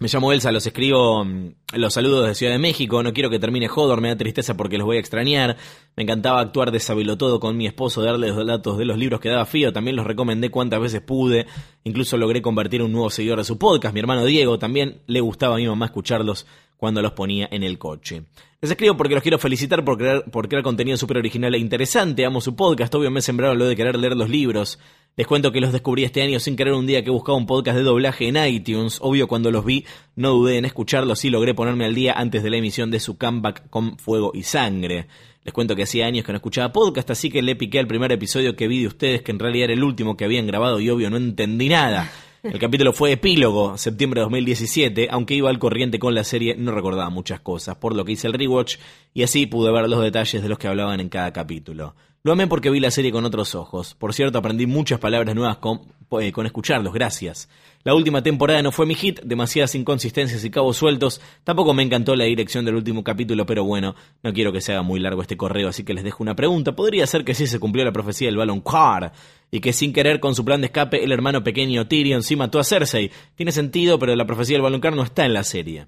Me 0.00 0.08
llamo 0.08 0.32
Elsa, 0.32 0.50
los 0.50 0.66
escribo 0.66 1.24
mm, 1.24 1.54
los 1.74 1.94
saludos 1.94 2.26
de 2.26 2.34
Ciudad 2.34 2.52
de 2.52 2.58
México. 2.58 3.02
No 3.02 3.12
quiero 3.12 3.30
que 3.30 3.38
termine 3.38 3.68
Hodor, 3.68 4.00
me 4.00 4.08
da 4.08 4.16
tristeza 4.16 4.56
porque 4.56 4.76
los 4.76 4.86
voy 4.86 4.96
a 4.96 5.00
extrañar. 5.00 5.56
Me 5.96 6.02
encantaba 6.02 6.40
actuar 6.40 6.72
de 6.72 6.80
todo 7.16 7.38
con 7.38 7.56
mi 7.56 7.66
esposo, 7.66 8.02
darle 8.02 8.28
los 8.28 8.46
datos 8.46 8.76
de 8.76 8.84
los 8.84 8.98
libros 8.98 9.20
que 9.20 9.28
daba 9.28 9.46
Fío. 9.46 9.72
También 9.72 9.96
los 9.96 10.06
recomendé 10.06 10.50
cuantas 10.50 10.80
veces 10.80 11.00
pude. 11.00 11.46
Incluso 11.84 12.16
logré 12.16 12.42
convertir 12.42 12.82
un 12.82 12.90
nuevo 12.90 13.08
seguidor 13.08 13.38
de 13.38 13.44
su 13.44 13.56
podcast. 13.56 13.94
Mi 13.94 14.00
hermano 14.00 14.24
Diego 14.24 14.58
también 14.58 15.00
le 15.06 15.20
gustaba 15.20 15.54
a 15.54 15.58
mi 15.58 15.68
mamá 15.68 15.86
escucharlos 15.86 16.44
cuando 16.76 17.00
los 17.00 17.12
ponía 17.12 17.48
en 17.52 17.62
el 17.62 17.78
coche. 17.78 18.24
Les 18.64 18.70
escribo 18.70 18.96
porque 18.96 19.12
los 19.12 19.22
quiero 19.22 19.38
felicitar 19.38 19.84
por 19.84 19.98
crear, 19.98 20.24
por 20.30 20.48
crear 20.48 20.64
contenido 20.64 20.96
súper 20.96 21.18
original 21.18 21.54
e 21.54 21.58
interesante. 21.58 22.24
Amo 22.24 22.40
su 22.40 22.56
podcast. 22.56 22.94
Obvio 22.94 23.10
me 23.10 23.20
sembraron 23.20 23.58
lo 23.58 23.66
de 23.66 23.76
querer 23.76 23.96
leer 23.96 24.16
los 24.16 24.30
libros. 24.30 24.78
Les 25.18 25.26
cuento 25.26 25.52
que 25.52 25.60
los 25.60 25.70
descubrí 25.70 26.02
este 26.02 26.22
año 26.22 26.40
sin 26.40 26.56
querer 26.56 26.72
un 26.72 26.86
día 26.86 27.04
que 27.04 27.10
buscaba 27.10 27.36
un 27.36 27.44
podcast 27.44 27.76
de 27.76 27.82
doblaje 27.82 28.26
en 28.26 28.38
iTunes. 28.42 29.00
Obvio 29.02 29.28
cuando 29.28 29.50
los 29.50 29.66
vi 29.66 29.84
no 30.16 30.30
dudé 30.30 30.56
en 30.56 30.64
escucharlos 30.64 31.26
y 31.26 31.28
logré 31.28 31.52
ponerme 31.52 31.84
al 31.84 31.94
día 31.94 32.14
antes 32.14 32.42
de 32.42 32.48
la 32.48 32.56
emisión 32.56 32.90
de 32.90 33.00
su 33.00 33.18
comeback 33.18 33.68
con 33.68 33.98
Fuego 33.98 34.32
y 34.32 34.44
Sangre. 34.44 35.08
Les 35.44 35.52
cuento 35.52 35.76
que 35.76 35.82
hacía 35.82 36.06
años 36.06 36.24
que 36.24 36.32
no 36.32 36.36
escuchaba 36.36 36.72
podcast, 36.72 37.10
así 37.10 37.28
que 37.28 37.42
le 37.42 37.56
piqué 37.56 37.80
al 37.80 37.86
primer 37.86 38.12
episodio 38.12 38.56
que 38.56 38.66
vi 38.66 38.80
de 38.80 38.86
ustedes, 38.86 39.20
que 39.20 39.32
en 39.32 39.40
realidad 39.40 39.64
era 39.64 39.74
el 39.74 39.84
último 39.84 40.16
que 40.16 40.24
habían 40.24 40.46
grabado 40.46 40.80
y 40.80 40.88
obvio 40.88 41.10
no 41.10 41.18
entendí 41.18 41.68
nada. 41.68 42.10
El 42.44 42.58
capítulo 42.58 42.92
fue 42.92 43.12
epílogo, 43.12 43.78
septiembre 43.78 44.20
de 44.20 44.24
2017, 44.24 45.08
aunque 45.10 45.32
iba 45.32 45.48
al 45.48 45.58
corriente 45.58 45.98
con 45.98 46.14
la 46.14 46.24
serie, 46.24 46.54
no 46.54 46.72
recordaba 46.72 47.08
muchas 47.08 47.40
cosas, 47.40 47.76
por 47.76 47.96
lo 47.96 48.04
que 48.04 48.12
hice 48.12 48.26
el 48.26 48.34
rewatch 48.34 48.76
y 49.14 49.22
así 49.22 49.46
pude 49.46 49.72
ver 49.72 49.88
los 49.88 50.02
detalles 50.02 50.42
de 50.42 50.48
los 50.50 50.58
que 50.58 50.68
hablaban 50.68 51.00
en 51.00 51.08
cada 51.08 51.32
capítulo. 51.32 51.94
Lo 52.22 52.32
amé 52.32 52.46
porque 52.46 52.68
vi 52.68 52.80
la 52.80 52.90
serie 52.90 53.12
con 53.12 53.24
otros 53.24 53.54
ojos. 53.54 53.94
Por 53.94 54.12
cierto, 54.12 54.36
aprendí 54.36 54.66
muchas 54.66 54.98
palabras 54.98 55.34
nuevas 55.34 55.56
con, 55.56 55.93
eh, 56.20 56.32
con 56.32 56.46
escucharlos, 56.46 56.92
gracias. 56.92 57.48
La 57.84 57.94
última 57.94 58.22
temporada 58.22 58.62
no 58.62 58.72
fue 58.72 58.86
mi 58.86 58.94
hit, 58.94 59.20
demasiadas 59.22 59.74
inconsistencias 59.74 60.42
y 60.42 60.50
cabos 60.50 60.78
sueltos. 60.78 61.20
Tampoco 61.44 61.74
me 61.74 61.82
encantó 61.82 62.16
la 62.16 62.24
dirección 62.24 62.64
del 62.64 62.76
último 62.76 63.04
capítulo, 63.04 63.44
pero 63.44 63.64
bueno, 63.64 63.94
no 64.22 64.32
quiero 64.32 64.52
que 64.52 64.62
se 64.62 64.72
haga 64.72 64.82
muy 64.82 65.00
largo 65.00 65.20
este 65.20 65.36
correo, 65.36 65.68
así 65.68 65.84
que 65.84 65.92
les 65.92 66.02
dejo 66.02 66.22
una 66.22 66.34
pregunta. 66.34 66.74
¿Podría 66.74 67.06
ser 67.06 67.24
que 67.24 67.34
sí 67.34 67.46
se 67.46 67.58
cumplió 67.58 67.84
la 67.84 67.92
profecía 67.92 68.28
del 68.28 68.38
Balon 68.38 68.62
Car? 68.62 69.12
Y 69.50 69.60
que 69.60 69.72
sin 69.74 69.92
querer, 69.92 70.18
con 70.18 70.34
su 70.34 70.44
plan 70.44 70.62
de 70.62 70.66
escape, 70.68 71.04
el 71.04 71.12
hermano 71.12 71.44
pequeño 71.44 71.86
Tyrion 71.86 72.22
sí 72.22 72.36
mató 72.36 72.58
a 72.58 72.64
Cersei. 72.64 73.10
Tiene 73.34 73.52
sentido, 73.52 73.98
pero 73.98 74.16
la 74.16 74.24
profecía 74.26 74.54
del 74.54 74.62
Balon 74.62 74.80
Car 74.80 74.96
no 74.96 75.02
está 75.02 75.26
en 75.26 75.34
la 75.34 75.44
serie. 75.44 75.86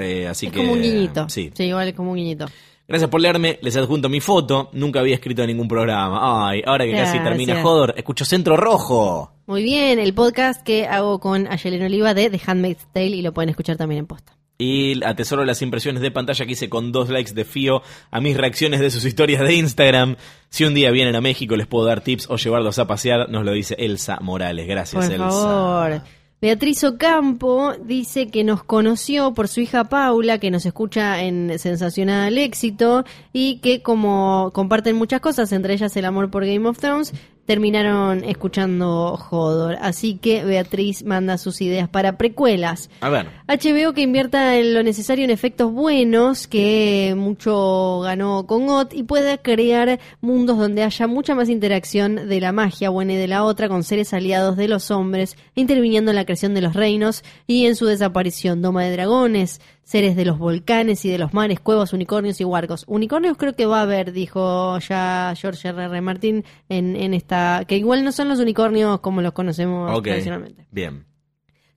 Eh, 0.00 0.26
así 0.26 0.46
Es 0.46 0.52
que. 0.52 0.58
como 0.58 0.72
un 0.72 0.82
guiñito. 0.82 1.28
Sí. 1.28 1.50
Sí, 1.54 1.64
igual 1.64 1.88
es 1.88 1.94
como 1.94 2.10
un 2.12 2.16
guiñito. 2.16 2.46
Gracias 2.88 3.10
por 3.10 3.20
leerme, 3.20 3.58
les 3.62 3.76
adjunto 3.76 4.08
mi 4.08 4.20
foto. 4.20 4.70
Nunca 4.72 5.00
había 5.00 5.14
escrito 5.16 5.42
en 5.42 5.48
ningún 5.48 5.66
programa. 5.66 6.48
Ay, 6.48 6.62
ahora 6.64 6.84
que 6.84 6.92
casi 6.92 7.18
termina 7.18 7.60
Hodor, 7.64 7.94
escucho 7.96 8.24
Centro 8.24 8.56
Rojo. 8.56 9.32
Muy 9.46 9.64
bien, 9.64 9.98
el 9.98 10.14
podcast 10.14 10.62
que 10.62 10.86
hago 10.86 11.18
con 11.18 11.48
Ayelen 11.48 11.82
Oliva 11.82 12.14
de 12.14 12.30
The 12.30 12.40
Handmaid's 12.46 12.86
Tale 12.92 13.06
y 13.08 13.22
lo 13.22 13.32
pueden 13.32 13.50
escuchar 13.50 13.76
también 13.76 14.00
en 14.00 14.06
posta. 14.06 14.36
Y 14.58 15.04
atesoro 15.04 15.44
las 15.44 15.60
impresiones 15.62 16.00
de 16.00 16.10
pantalla 16.10 16.46
que 16.46 16.52
hice 16.52 16.70
con 16.70 16.90
dos 16.92 17.10
likes 17.10 17.34
de 17.34 17.44
Fío 17.44 17.82
a 18.10 18.20
mis 18.20 18.36
reacciones 18.36 18.80
de 18.80 18.90
sus 18.90 19.04
historias 19.04 19.42
de 19.42 19.54
Instagram. 19.54 20.16
Si 20.48 20.64
un 20.64 20.72
día 20.72 20.90
vienen 20.92 21.14
a 21.14 21.20
México 21.20 21.56
les 21.56 21.66
puedo 21.66 21.84
dar 21.84 22.00
tips 22.00 22.30
o 22.30 22.36
llevarlos 22.36 22.78
a 22.78 22.86
pasear, 22.86 23.28
nos 23.28 23.44
lo 23.44 23.52
dice 23.52 23.74
Elsa 23.78 24.18
Morales. 24.22 24.66
Gracias, 24.66 25.04
Por 25.04 25.12
Elsa. 25.12 25.28
favor. 25.28 26.02
Beatriz 26.46 26.84
Ocampo 26.84 27.72
dice 27.72 28.28
que 28.28 28.44
nos 28.44 28.62
conoció 28.62 29.34
por 29.34 29.48
su 29.48 29.58
hija 29.58 29.82
Paula, 29.82 30.38
que 30.38 30.52
nos 30.52 30.64
escucha 30.64 31.20
en 31.20 31.58
Sensacional 31.58 32.38
Éxito 32.38 33.04
y 33.32 33.58
que 33.58 33.82
como 33.82 34.52
comparten 34.54 34.94
muchas 34.94 35.20
cosas, 35.20 35.50
entre 35.50 35.74
ellas 35.74 35.96
el 35.96 36.04
amor 36.04 36.30
por 36.30 36.46
Game 36.46 36.68
of 36.68 36.78
Thrones, 36.78 37.12
terminaron 37.46 38.24
escuchando 38.24 39.14
Hodor. 39.30 39.76
Así 39.80 40.18
que 40.18 40.44
Beatriz 40.44 41.04
manda 41.04 41.38
sus 41.38 41.60
ideas 41.60 41.88
para 41.88 42.18
precuelas. 42.18 42.90
A 43.00 43.08
ver. 43.08 43.28
HBO 43.48 43.94
que 43.94 44.02
invierta 44.02 44.56
en 44.56 44.74
lo 44.74 44.82
necesario 44.82 45.24
en 45.24 45.30
efectos 45.30 45.72
buenos, 45.72 46.46
que 46.46 47.14
mucho 47.16 48.00
ganó 48.00 48.46
con 48.46 48.66
GOT, 48.66 48.92
y 48.92 49.04
pueda 49.04 49.38
crear 49.38 50.00
mundos 50.20 50.58
donde 50.58 50.82
haya 50.82 51.06
mucha 51.06 51.34
más 51.34 51.48
interacción 51.48 52.28
de 52.28 52.40
la 52.40 52.52
magia 52.52 52.90
buena 52.90 53.12
y 53.14 53.16
de 53.16 53.28
la 53.28 53.44
otra 53.44 53.68
con 53.68 53.84
seres 53.84 54.12
aliados 54.12 54.56
de 54.56 54.68
los 54.68 54.90
hombres, 54.90 55.36
interviniendo 55.54 56.10
en 56.10 56.16
la 56.16 56.24
creación 56.24 56.54
de 56.54 56.60
los 56.60 56.74
reinos 56.74 57.22
y 57.46 57.66
en 57.66 57.76
su 57.76 57.86
desaparición. 57.86 58.60
Doma 58.60 58.84
de 58.84 58.92
dragones, 58.92 59.60
seres 59.86 60.16
de 60.16 60.24
los 60.24 60.38
volcanes 60.38 61.04
y 61.04 61.10
de 61.10 61.16
los 61.16 61.32
mares, 61.32 61.60
cuevas, 61.60 61.92
unicornios 61.92 62.40
y 62.40 62.44
huargos. 62.44 62.84
Unicornios 62.88 63.36
creo 63.36 63.54
que 63.54 63.66
va 63.66 63.78
a 63.78 63.82
haber, 63.82 64.12
dijo 64.12 64.78
ya 64.80 65.32
George 65.36 65.68
R. 65.68 65.84
R. 65.84 66.00
Martin 66.00 66.44
en, 66.68 66.96
en 66.96 67.14
esta, 67.14 67.64
que 67.68 67.76
igual 67.76 68.02
no 68.02 68.10
son 68.10 68.28
los 68.28 68.40
unicornios 68.40 68.98
como 68.98 69.22
los 69.22 69.32
conocemos 69.32 70.02
tradicionalmente. 70.02 70.66
Bien. 70.72 71.06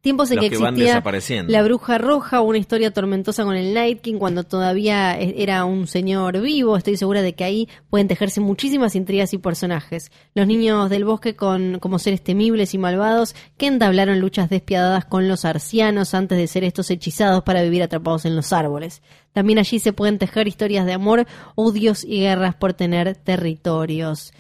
Tiempos 0.02 0.32
en 0.32 0.38
Los 0.38 0.46
que 0.46 0.52
que 0.52 0.58
van 0.58 0.76
existía 0.76 1.44
la 1.48 1.62
bruja 1.62 1.98
roja, 1.98 2.40
una 2.40 2.58
historia 2.58 2.92
tormentosa 2.92 3.44
con 3.44 3.58
el 3.58 3.74
Night 3.74 4.00
King 4.00 4.16
cuando 4.18 4.46
todavía 4.46 5.20
e- 5.20 5.44
era 5.44 5.66
un 5.66 5.88
señor 5.88 6.40
vivo. 6.40 6.78
Estoy 6.78 6.96
segura 6.96 7.22
de 7.22 7.34
que 7.34 7.44
ahí 7.44 7.68
pueden 7.90 8.08
tejerse 8.08 8.40
muchísimas 8.40 8.96
intrigas 8.96 9.34
y 9.34 9.40
personajes. 9.40 10.10
Los 10.36 10.48
niños 10.48 10.90
del 10.90 11.04
bosque 11.04 11.36
con, 11.36 11.80
como 11.80 12.00
seres 12.00 12.24
temibles 12.24 12.74
y 12.74 12.78
malvados 12.78 13.36
que 13.58 13.68
entablaron 13.68 14.22
luchas 14.22 14.50
despiadadas 14.50 15.04
con 15.04 15.28
los 15.28 15.44
arcianos 15.44 16.14
antes 16.14 16.38
de 16.38 16.48
ser 16.48 16.64
estos 16.64 16.90
hechizados 16.92 17.44
para 17.44 17.62
vivir 17.62 17.84
atrapados 17.84 18.24
en 18.24 18.38
los 18.38 18.54
árboles. 18.54 19.02
También 19.34 19.60
allí 19.60 19.80
se 19.80 19.92
pueden 19.92 20.18
tejer 20.18 20.48
historias 20.48 20.86
de 20.86 20.94
amor, 20.94 21.28
odios 21.56 22.06
y 22.06 22.22
guerras 22.22 22.56
por 22.56 22.72
tener 22.72 23.16
territorios. 23.18 24.32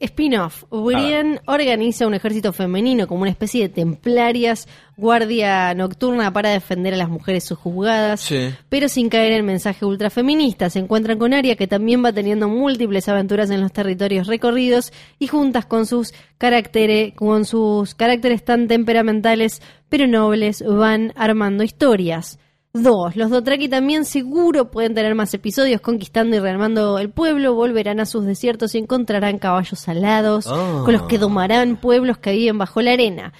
Spin-off. 0.00 0.64
Brienne 0.70 1.40
organiza 1.46 2.06
un 2.06 2.14
ejército 2.14 2.52
femenino 2.52 3.06
como 3.06 3.22
una 3.22 3.30
especie 3.30 3.62
de 3.62 3.68
templarias, 3.68 4.68
guardia 4.96 5.74
nocturna 5.74 6.32
para 6.32 6.50
defender 6.50 6.94
a 6.94 6.96
las 6.98 7.08
mujeres 7.08 7.44
sojuzgadas, 7.44 8.20
Sí. 8.20 8.50
pero 8.68 8.88
sin 8.88 9.08
caer 9.08 9.32
en 9.32 9.44
mensaje 9.46 9.84
ultrafeminista. 9.84 10.70
Se 10.70 10.78
encuentran 10.78 11.18
con 11.18 11.34
Arya, 11.34 11.56
que 11.56 11.66
también 11.66 12.04
va 12.04 12.12
teniendo 12.12 12.48
múltiples 12.48 13.08
aventuras 13.08 13.50
en 13.50 13.60
los 13.60 13.72
territorios 13.72 14.26
recorridos 14.26 14.92
y 15.18 15.26
juntas 15.26 15.66
con 15.66 15.86
sus 15.86 16.12
caracteres, 16.38 17.14
con 17.14 17.44
sus 17.44 17.94
caracteres 17.94 18.44
tan 18.44 18.68
temperamentales 18.68 19.60
pero 19.88 20.06
nobles, 20.06 20.62
van 20.66 21.12
armando 21.16 21.64
historias. 21.64 22.38
Dos, 22.74 23.16
los 23.16 23.30
Dothraki 23.30 23.68
también 23.68 24.04
seguro 24.04 24.70
pueden 24.70 24.94
tener 24.94 25.14
más 25.14 25.32
episodios 25.34 25.80
conquistando 25.80 26.36
y 26.36 26.38
rearmando 26.38 26.98
el 26.98 27.10
pueblo, 27.10 27.54
volverán 27.54 27.98
a 27.98 28.06
sus 28.06 28.24
desiertos 28.24 28.74
y 28.74 28.78
encontrarán 28.78 29.38
caballos 29.38 29.88
alados, 29.88 30.46
Ah. 30.46 30.82
con 30.84 30.92
los 30.92 31.02
que 31.04 31.18
domarán 31.18 31.76
pueblos 31.76 32.18
que 32.18 32.32
viven 32.32 32.58
bajo 32.58 32.82
la 32.82 32.92
arena. 32.92 33.32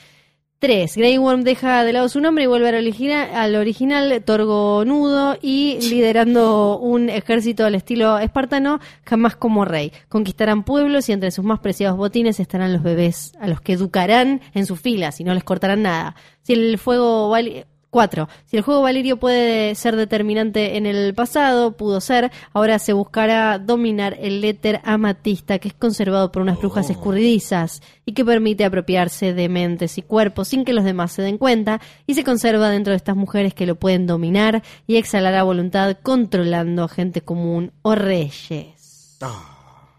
3. 0.61 0.97
Grey 0.97 1.19
Worm 1.19 1.45
deja 1.45 1.85
de 1.85 1.93
lado 1.93 2.09
su 2.09 2.21
nombre 2.21 2.43
y 2.43 2.47
vuelve 2.49 2.69
al 2.71 2.75
original, 2.75 3.29
al 3.33 3.55
original 3.55 4.25
Torgonudo 4.25 5.37
y 5.41 5.79
liderando 5.89 6.79
un 6.81 7.09
ejército 7.11 7.65
al 7.65 7.77
estilo 7.77 8.19
espartano, 8.19 8.81
jamás 9.05 9.37
como 9.37 9.65
rey. 9.65 9.93
Conquistarán 10.09 10.65
pueblos 10.65 11.09
y 11.09 11.13
entre 11.13 11.31
sus 11.31 11.45
más 11.45 11.61
preciados 11.61 11.97
botines 11.97 12.41
estarán 12.41 12.73
los 12.73 12.83
bebés, 12.83 13.35
a 13.41 13.47
los 13.47 13.61
que 13.61 13.75
educarán 13.75 14.41
en 14.53 14.67
sus 14.67 14.81
filas 14.81 15.21
y 15.21 15.25
no 15.25 15.33
les 15.33 15.45
cortarán 15.45 15.83
nada. 15.83 16.17
Si 16.43 16.55
el 16.55 16.79
fuego 16.79 17.29
vale... 17.29 17.67
4. 17.99 18.29
Si 18.45 18.57
el 18.57 18.63
juego 18.63 18.83
Valirio 18.83 19.17
puede 19.17 19.75
ser 19.75 19.97
determinante 19.97 20.77
en 20.77 20.87
el 20.87 21.15
pasado, 21.15 21.77
pudo 21.77 22.01
ser, 22.01 22.31
ahora 22.53 22.79
se 22.79 22.93
buscará 22.93 23.59
dominar 23.59 24.17
el 24.21 24.45
éter 24.45 24.81
amatista 24.85 25.59
que 25.59 25.67
es 25.67 25.75
conservado 25.75 26.31
por 26.31 26.43
unas 26.43 26.59
brujas 26.59 26.91
escurridizas 26.91 27.83
y 28.07 28.13
que 28.13 28.25
permite 28.25 28.65
apropiarse 28.65 29.35
de 29.35 29.49
mentes 29.49 29.99
y 29.99 30.03
cuerpos 30.03 30.47
sin 30.47 30.65
que 30.65 30.75
los 30.75 30.85
demás 30.85 31.11
se 31.11 31.23
den 31.23 31.39
cuenta 31.39 31.81
y 32.07 32.15
se 32.15 32.23
conserva 32.23 32.71
dentro 32.71 32.93
de 32.93 32.99
estas 32.99 33.17
mujeres 33.17 33.53
que 33.53 33.67
lo 33.67 33.75
pueden 33.75 34.07
dominar 34.07 34.63
y 34.87 34.95
exhalar 34.95 35.35
a 35.35 35.43
voluntad 35.43 35.97
controlando 36.01 36.85
a 36.85 36.89
gente 36.89 37.23
común 37.23 37.73
o 37.83 37.97
reyes. 37.97 39.17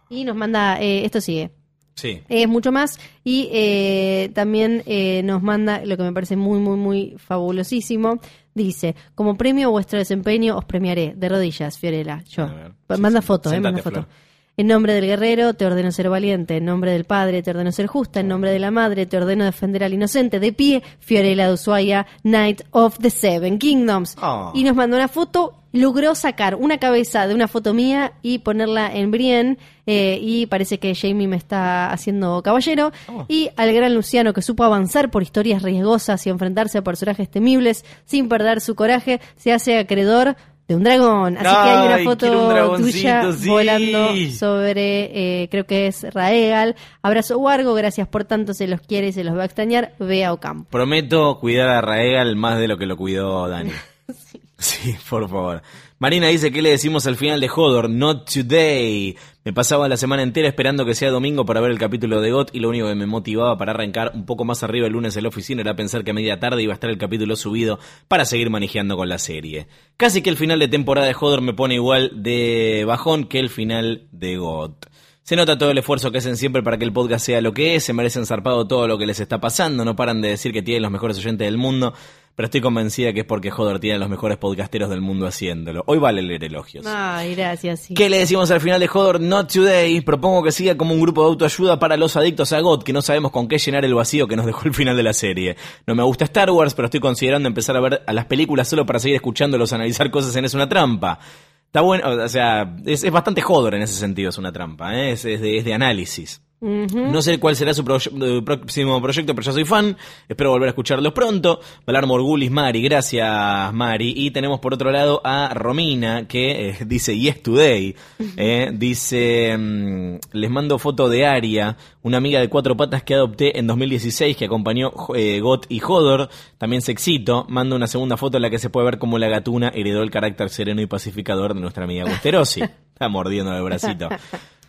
Y 0.10 0.24
nos 0.24 0.38
manda, 0.38 0.80
eh, 0.80 1.04
esto 1.04 1.20
sigue. 1.20 1.52
Sí. 2.00 2.22
Es 2.30 2.48
mucho 2.48 2.72
más 2.72 2.98
y 3.26 3.50
eh, 3.52 4.32
también 4.34 4.84
eh, 4.86 5.22
nos 5.24 5.44
manda 5.44 5.84
lo 5.86 5.98
que 5.98 6.04
me 6.04 6.14
parece 6.14 6.38
muy, 6.38 6.60
muy, 6.60 6.78
muy 6.78 7.16
fabulosísimo. 7.18 8.20
Dice, 8.54 8.96
como 9.16 9.36
premio 9.36 9.68
a 9.68 9.72
vuestro 9.72 10.00
desempeño 10.00 10.56
os 10.58 10.64
premiaré. 10.64 11.14
De 11.16 11.28
rodillas, 11.28 11.78
Fiorella. 11.78 12.24
Yo. 12.24 12.48
Ver. 12.48 12.72
Sí, 12.96 13.02
manda 13.02 13.22
sí. 13.22 13.28
foto, 13.28 13.52
eh, 13.52 13.60
manda 13.60 13.82
foto. 13.82 14.04
Flor. 14.04 14.29
En 14.60 14.68
nombre 14.68 14.94
del 14.94 15.06
guerrero 15.06 15.54
te 15.54 15.66
ordeno 15.66 15.90
ser 15.90 16.10
valiente. 16.10 16.58
En 16.58 16.66
nombre 16.66 16.92
del 16.92 17.06
padre 17.06 17.42
te 17.42 17.52
ordeno 17.52 17.72
ser 17.72 17.88
justa. 17.88 18.20
En 18.20 18.28
nombre 18.28 18.52
de 18.52 18.60
la 18.60 18.72
madre 18.72 19.06
te 19.06 19.16
ordeno 19.16 19.46
defender 19.46 19.86
al 19.86 19.94
inocente. 19.94 20.42
De 20.42 20.52
pie, 20.52 20.84
Fiorella 21.00 21.48
de 21.48 21.54
Ushuaia, 21.54 22.06
Knight 22.24 22.64
of 22.72 22.98
the 23.00 23.10
Seven 23.10 23.58
Kingdoms. 23.58 24.18
Oh. 24.22 24.52
Y 24.54 24.66
nos 24.66 24.76
mandó 24.76 24.98
una 24.98 25.08
foto. 25.08 25.56
Logró 25.72 26.14
sacar 26.14 26.56
una 26.56 26.78
cabeza 26.78 27.26
de 27.28 27.36
una 27.36 27.48
foto 27.48 27.74
mía 27.74 28.14
y 28.22 28.40
ponerla 28.40 28.92
en 28.94 29.12
Brienne. 29.12 29.58
eh, 29.86 30.20
y 30.22 30.46
parece 30.48 30.78
que 30.78 30.94
Jamie 30.94 31.28
me 31.28 31.38
está 31.38 31.92
haciendo 31.92 32.44
caballero. 32.44 32.92
Oh. 33.08 33.26
Y 33.30 33.50
al 33.56 33.72
gran 33.74 33.96
Luciano 33.96 34.34
que 34.34 34.42
supo 34.42 34.64
avanzar 34.66 35.10
por 35.10 35.24
historias 35.24 35.64
riesgosas 35.64 36.28
y 36.28 36.30
enfrentarse 36.30 36.80
a 36.80 36.84
personajes 36.84 37.30
temibles 37.30 37.86
sin 38.04 38.28
perder 38.28 38.60
su 38.60 38.76
coraje, 38.76 39.22
se 39.38 39.54
hace 39.54 39.80
acreedor 39.80 40.36
de 40.70 40.76
un 40.76 40.84
dragón. 40.84 41.36
Así 41.36 41.44
que 41.44 41.50
hay 41.50 41.78
Ay, 41.78 41.88
una 41.88 41.98
un 41.98 42.04
foto 42.04 42.50
dragoncito, 42.50 42.92
tuya 42.92 43.34
sí. 43.34 43.50
volando 43.50 44.10
sobre, 44.38 45.42
eh, 45.44 45.50
creo 45.50 45.66
que 45.66 45.88
es 45.88 46.06
Raegal. 46.14 46.76
Abrazo 47.02 47.40
Wargo, 47.40 47.74
gracias 47.74 48.08
por 48.08 48.24
tanto, 48.24 48.54
se 48.54 48.68
los 48.68 48.80
quiere 48.80 49.08
y 49.08 49.12
se 49.12 49.24
los 49.24 49.36
va 49.36 49.42
a 49.42 49.46
extrañar. 49.46 49.94
Ve 49.98 50.24
a 50.24 50.32
Ocampo. 50.32 50.70
Prometo 50.70 51.40
cuidar 51.40 51.70
a 51.70 51.82
Raegal 51.82 52.36
más 52.36 52.60
de 52.60 52.68
lo 52.68 52.78
que 52.78 52.86
lo 52.86 52.98
cuidó 52.98 53.50
Dani. 53.50 53.72
sí. 54.60 54.96
por 55.10 55.28
favor. 55.28 55.64
Marina 55.98 56.28
dice 56.28 56.52
que 56.52 56.62
le 56.62 56.70
decimos 56.70 57.08
al 57.08 57.16
final 57.18 57.42
de 57.42 57.50
Hodor, 57.50 57.90
not 57.90 58.30
today. 58.32 59.18
Me 59.50 59.54
pasaba 59.54 59.90
la 59.90 59.98
semana 59.98 60.22
entera 60.22 60.48
esperando 60.48 60.86
que 60.86 60.94
sea 60.94 61.10
domingo 61.10 61.44
para 61.44 61.60
ver 61.60 61.72
el 61.72 61.80
capítulo 61.80 62.22
de 62.22 62.30
GOT 62.30 62.52
y 62.54 62.60
lo 62.60 62.70
único 62.70 62.88
que 62.88 62.94
me 62.94 63.08
motivaba 63.08 63.58
para 63.58 63.72
arrancar 63.72 64.12
un 64.14 64.28
poco 64.28 64.46
más 64.46 64.62
arriba 64.62 64.86
el 64.86 64.94
lunes 64.94 65.18
en 65.18 65.24
la 65.24 65.30
oficina 65.30 65.62
era 65.62 65.76
pensar 65.76 66.04
que 66.04 66.12
a 66.12 66.14
media 66.14 66.40
tarde 66.40 66.62
iba 66.62 66.72
a 66.72 66.76
estar 66.76 66.92
el 66.92 67.00
capítulo 67.00 67.36
subido 67.36 67.80
para 68.08 68.26
seguir 68.26 68.52
manejando 68.52 68.96
con 68.96 69.10
la 69.10 69.18
serie. 69.18 69.66
Casi 69.98 70.22
que 70.22 70.30
el 70.30 70.38
final 70.38 70.60
de 70.60 70.68
temporada 70.68 71.08
de 71.08 71.16
Hodor 71.20 71.42
me 71.42 71.56
pone 71.56 71.74
igual 71.74 72.12
de 72.22 72.84
bajón 72.86 73.24
que 73.24 73.40
el 73.40 73.50
final 73.50 74.08
de 74.12 74.38
GOT. 74.38 74.86
Se 75.24 75.36
nota 75.36 75.58
todo 75.58 75.72
el 75.72 75.78
esfuerzo 75.80 76.12
que 76.12 76.20
hacen 76.20 76.38
siempre 76.38 76.62
para 76.62 76.78
que 76.78 76.86
el 76.86 76.94
podcast 76.94 77.26
sea 77.26 77.42
lo 77.42 77.52
que 77.52 77.76
es, 77.76 77.84
se 77.84 77.94
merecen 77.94 78.28
zarpado 78.28 78.68
todo 78.68 78.88
lo 78.88 79.00
que 79.00 79.08
les 79.08 79.20
está 79.20 79.40
pasando, 79.40 79.84
no 79.84 79.96
paran 79.96 80.22
de 80.22 80.30
decir 80.30 80.54
que 80.54 80.62
tienen 80.62 80.84
los 80.84 80.92
mejores 80.92 81.18
oyentes 81.18 81.48
del 81.48 81.58
mundo, 81.58 81.96
pero 82.40 82.46
estoy 82.46 82.62
convencida 82.62 83.12
que 83.12 83.20
es 83.20 83.26
porque 83.26 83.52
Hodor 83.52 83.82
tiene 83.82 84.00
los 84.00 84.08
mejores 84.08 84.38
podcasteros 84.38 84.90
del 84.90 85.02
mundo 85.02 85.28
haciéndolo. 85.28 85.84
Hoy 85.88 85.98
vale 85.98 86.22
leer 86.22 86.46
elogios. 86.46 86.86
Ay, 86.88 87.36
gracias. 87.36 87.82
sí. 87.82 87.94
¿Qué 87.94 88.10
le 88.10 88.18
decimos 88.18 88.50
al 88.50 88.62
final 88.62 88.80
de 88.80 88.88
Hodor? 88.88 89.20
Not 89.20 89.52
today. 89.52 90.00
Propongo 90.00 90.42
que 90.42 90.54
siga 90.54 90.78
como 90.78 90.94
un 90.94 91.02
grupo 91.02 91.22
de 91.22 91.28
autoayuda 91.28 91.80
para 91.80 91.98
los 91.98 92.16
adictos 92.16 92.54
a 92.54 92.62
GOT, 92.62 92.86
que 92.86 92.94
no 92.94 93.02
sabemos 93.02 93.32
con 93.32 93.50
qué 93.50 93.58
llenar 93.58 93.84
el 93.84 93.94
vacío 93.94 94.26
que 94.26 94.38
nos 94.38 94.46
dejó 94.46 94.62
el 94.70 94.74
final 94.74 94.96
de 94.96 95.04
la 95.04 95.12
serie. 95.12 95.58
No 95.86 95.96
me 95.96 96.04
gusta 96.04 96.24
Star 96.24 96.50
Wars, 96.50 96.74
pero 96.76 96.86
estoy 96.86 97.02
considerando 97.02 97.50
empezar 97.50 97.76
a 97.76 97.82
ver 97.82 98.04
a 98.08 98.14
las 98.14 98.24
películas 98.24 98.70
solo 98.70 98.86
para 98.86 99.00
seguir 99.00 99.18
escuchándolos 99.18 99.74
analizar 99.74 100.10
cosas 100.10 100.34
en 100.38 100.46
Es 100.46 100.54
una 100.54 100.70
trampa. 100.70 101.20
Está 101.66 101.82
bueno, 101.82 102.10
o 102.10 102.30
sea, 102.30 102.74
es, 102.86 103.04
es 103.04 103.12
bastante 103.12 103.44
Hodor 103.46 103.76
en 103.76 103.82
ese 103.82 103.96
sentido, 103.96 104.30
es 104.30 104.38
una 104.38 104.54
trampa, 104.54 104.96
¿eh? 104.96 105.12
es, 105.12 105.26
es 105.26 105.42
de, 105.42 105.58
es 105.58 105.66
de 105.66 105.74
análisis. 105.74 106.42
No 106.62 107.22
sé 107.22 107.40
cuál 107.40 107.56
será 107.56 107.74
su 107.74 107.84
proye- 107.86 108.12
eh, 108.40 108.42
próximo 108.42 109.02
proyecto, 109.02 109.34
pero 109.34 109.46
yo 109.46 109.54
soy 109.54 109.64
fan. 109.66 109.96
Espero 110.28 110.50
volver 110.52 110.68
a 110.68 110.72
escucharlos 110.72 111.14
pronto. 111.14 111.62
Valar 111.86 112.06
Morgulis, 112.06 112.52
Mari, 112.52 112.82
gracias 112.82 113.74
Mari. 113.74 114.14
Y 114.16 114.32
tenemos 114.32 114.60
por 114.60 114.74
otro 114.74 114.92
lado 114.92 115.22
a 115.24 115.54
Romina 115.54 116.28
que 116.28 116.70
eh, 116.70 116.78
dice 116.86 117.18
Yes 117.18 117.42
Today. 117.42 117.96
Eh, 118.36 118.72
dice, 118.74 119.56
mm, 119.58 120.16
les 120.34 120.50
mando 120.50 120.78
foto 120.80 121.08
de 121.08 121.26
Aria, 121.26 121.78
una 122.04 122.18
amiga 122.18 122.40
de 122.42 122.50
cuatro 122.50 122.76
patas 122.76 123.04
que 123.04 123.14
adopté 123.14 123.58
en 123.58 123.66
2016 123.68 124.36
que 124.36 124.46
acompañó 124.46 124.92
eh, 125.16 125.40
Got 125.40 125.66
y 125.70 125.82
Hodor. 125.82 126.30
También 126.58 126.82
sexito. 126.82 127.46
Mando 127.48 127.76
una 127.78 127.88
segunda 127.88 128.18
foto 128.18 128.38
en 128.38 128.44
la 128.44 128.50
que 128.50 128.60
se 128.60 128.70
puede 128.70 128.86
ver 128.86 129.00
cómo 129.00 129.18
la 129.18 129.30
gatuna 129.30 129.72
heredó 129.74 130.02
el 130.04 130.12
carácter 130.12 130.50
sereno 130.50 130.82
y 130.82 130.88
pacificador 130.88 131.54
de 131.54 131.62
nuestra 131.62 131.86
amiga 131.86 132.04
Gusterosi. 132.04 132.62
Está 132.94 133.08
mordiendo 133.08 133.56
el 133.56 133.64
bracito. 133.64 134.10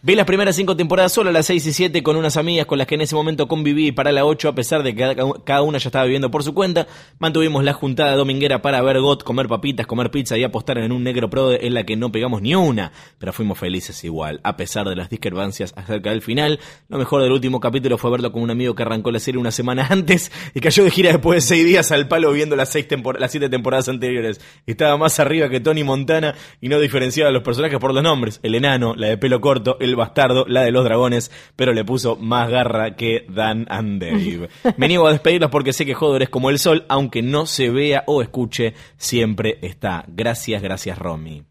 Vi 0.03 0.15
las 0.15 0.25
primeras 0.25 0.57
cinco 0.57 0.75
temporadas 0.79 1.13
solo, 1.13 1.31
las 1.31 1.45
seis 1.45 1.67
y 1.67 1.75
siete, 1.75 2.03
con 2.03 2.17
unas 2.17 2.39
amigas 2.39 2.65
con 2.65 2.79
las 2.79 2.87
que 2.87 2.95
en 2.95 3.03
ese 3.03 3.15
momento 3.15 3.47
conviví 3.47 3.93
para 3.93 4.13
la 4.13 4.25
ocho, 4.25 4.49
a 4.49 4.55
pesar 4.55 4.83
de 4.83 4.95
que 4.95 5.15
cada 5.45 5.61
una 5.61 5.77
ya 5.77 5.89
estaba 5.91 6.07
viviendo 6.07 6.31
por 6.31 6.43
su 6.43 6.55
cuenta. 6.55 6.87
Mantuvimos 7.19 7.63
la 7.65 7.75
juntada 7.75 8.17
dominguera 8.17 8.63
para 8.63 8.81
ver 8.81 8.99
GOT, 8.99 9.25
comer 9.25 9.47
papitas, 9.47 9.87
comer 9.87 10.11
pizza 10.11 10.39
y 10.39 10.43
apostar 10.43 10.79
en 10.79 10.93
un 10.93 11.05
negro 11.05 11.29
pro 11.29 11.53
en 11.53 11.75
la 11.75 11.85
que 11.85 11.97
no 11.97 12.11
pegamos 12.11 12.41
ni 12.41 12.55
una. 12.55 12.93
Pero 13.19 13.35
fuimos 13.35 13.59
felices 13.59 14.03
igual, 14.03 14.41
a 14.43 14.57
pesar 14.57 14.89
de 14.89 14.97
las 14.97 15.11
discrepancias 15.11 15.75
acerca 15.77 16.09
del 16.09 16.23
final. 16.23 16.61
Lo 16.89 16.97
mejor 16.97 17.23
del 17.23 17.33
último 17.33 17.61
capítulo 17.61 17.99
fue 17.99 18.11
verlo 18.11 18.33
con 18.33 18.41
un 18.41 18.51
amigo 18.51 18.75
que 18.75 18.85
arrancó 18.85 19.11
la 19.11 19.19
serie 19.21 19.39
una 19.39 19.51
semana 19.51 19.87
antes 19.91 20.33
y 20.55 20.61
cayó 20.61 20.83
de 20.83 20.91
gira 20.93 21.11
después 21.13 21.37
de 21.45 21.47
seis 21.57 21.67
días 21.67 21.93
al 21.93 22.09
palo 22.09 22.33
viendo 22.33 22.57
las, 22.57 22.71
seis 22.71 22.89
tempor- 22.89 23.19
las 23.19 23.33
siete 23.33 23.51
temporadas 23.51 23.91
anteriores. 23.91 24.41
Estaba 24.67 24.97
más 24.97 25.21
arriba 25.21 25.51
que 25.51 25.61
Tony 25.61 25.85
Montana 25.85 26.37
y 26.63 26.71
no 26.71 26.81
diferenciaba 26.81 27.29
a 27.29 27.33
los 27.35 27.43
personajes 27.43 27.79
por 27.79 27.93
los 27.93 28.03
nombres. 28.03 28.41
El 28.43 28.55
enano, 28.55 28.95
la 28.97 29.09
de 29.09 29.19
pelo 29.19 29.43
corto, 29.43 29.77
el 29.79 29.90
bastardo, 29.97 30.45
la 30.47 30.63
de 30.63 30.71
los 30.71 30.85
dragones, 30.85 31.31
pero 31.57 31.73
le 31.73 31.85
puso 31.85 32.17
más 32.17 32.51
garra 32.51 32.97
que 32.97 33.27
Dan 33.29 33.67
and 33.69 34.01
Dave. 34.03 34.49
Me 34.77 34.89
niego 34.89 35.07
a 35.07 35.13
despedirlos 35.13 35.51
porque 35.51 35.73
sé 35.73 35.87
que 35.87 35.95
Hodor 35.95 36.23
es 36.23 36.29
como 36.29 36.51
el 36.51 36.59
sol, 36.59 36.85
aunque 36.89 37.23
no 37.23 37.47
se 37.47 37.71
vea 37.71 38.05
o 38.07 38.23
escuche, 38.23 38.75
siempre 38.97 39.59
está. 39.63 40.05
Gracias, 40.09 40.63
gracias 40.63 40.99
Romy. 40.99 41.45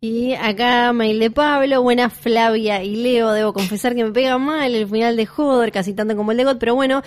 Y 0.00 0.34
acá 0.34 0.92
mail 0.92 1.18
de 1.18 1.30
Pablo, 1.30 1.82
buena 1.82 2.10
Flavia 2.10 2.82
y 2.82 2.96
Leo, 2.96 3.32
debo 3.32 3.52
confesar 3.52 3.94
que 3.94 4.04
me 4.04 4.12
pega 4.12 4.38
mal 4.38 4.74
el 4.74 4.86
final 4.86 5.16
de 5.16 5.26
Hodor, 5.36 5.72
casi 5.72 5.94
tanto 5.94 6.16
como 6.16 6.32
el 6.32 6.36
de 6.36 6.44
God, 6.44 6.58
pero 6.58 6.74
bueno, 6.74 7.02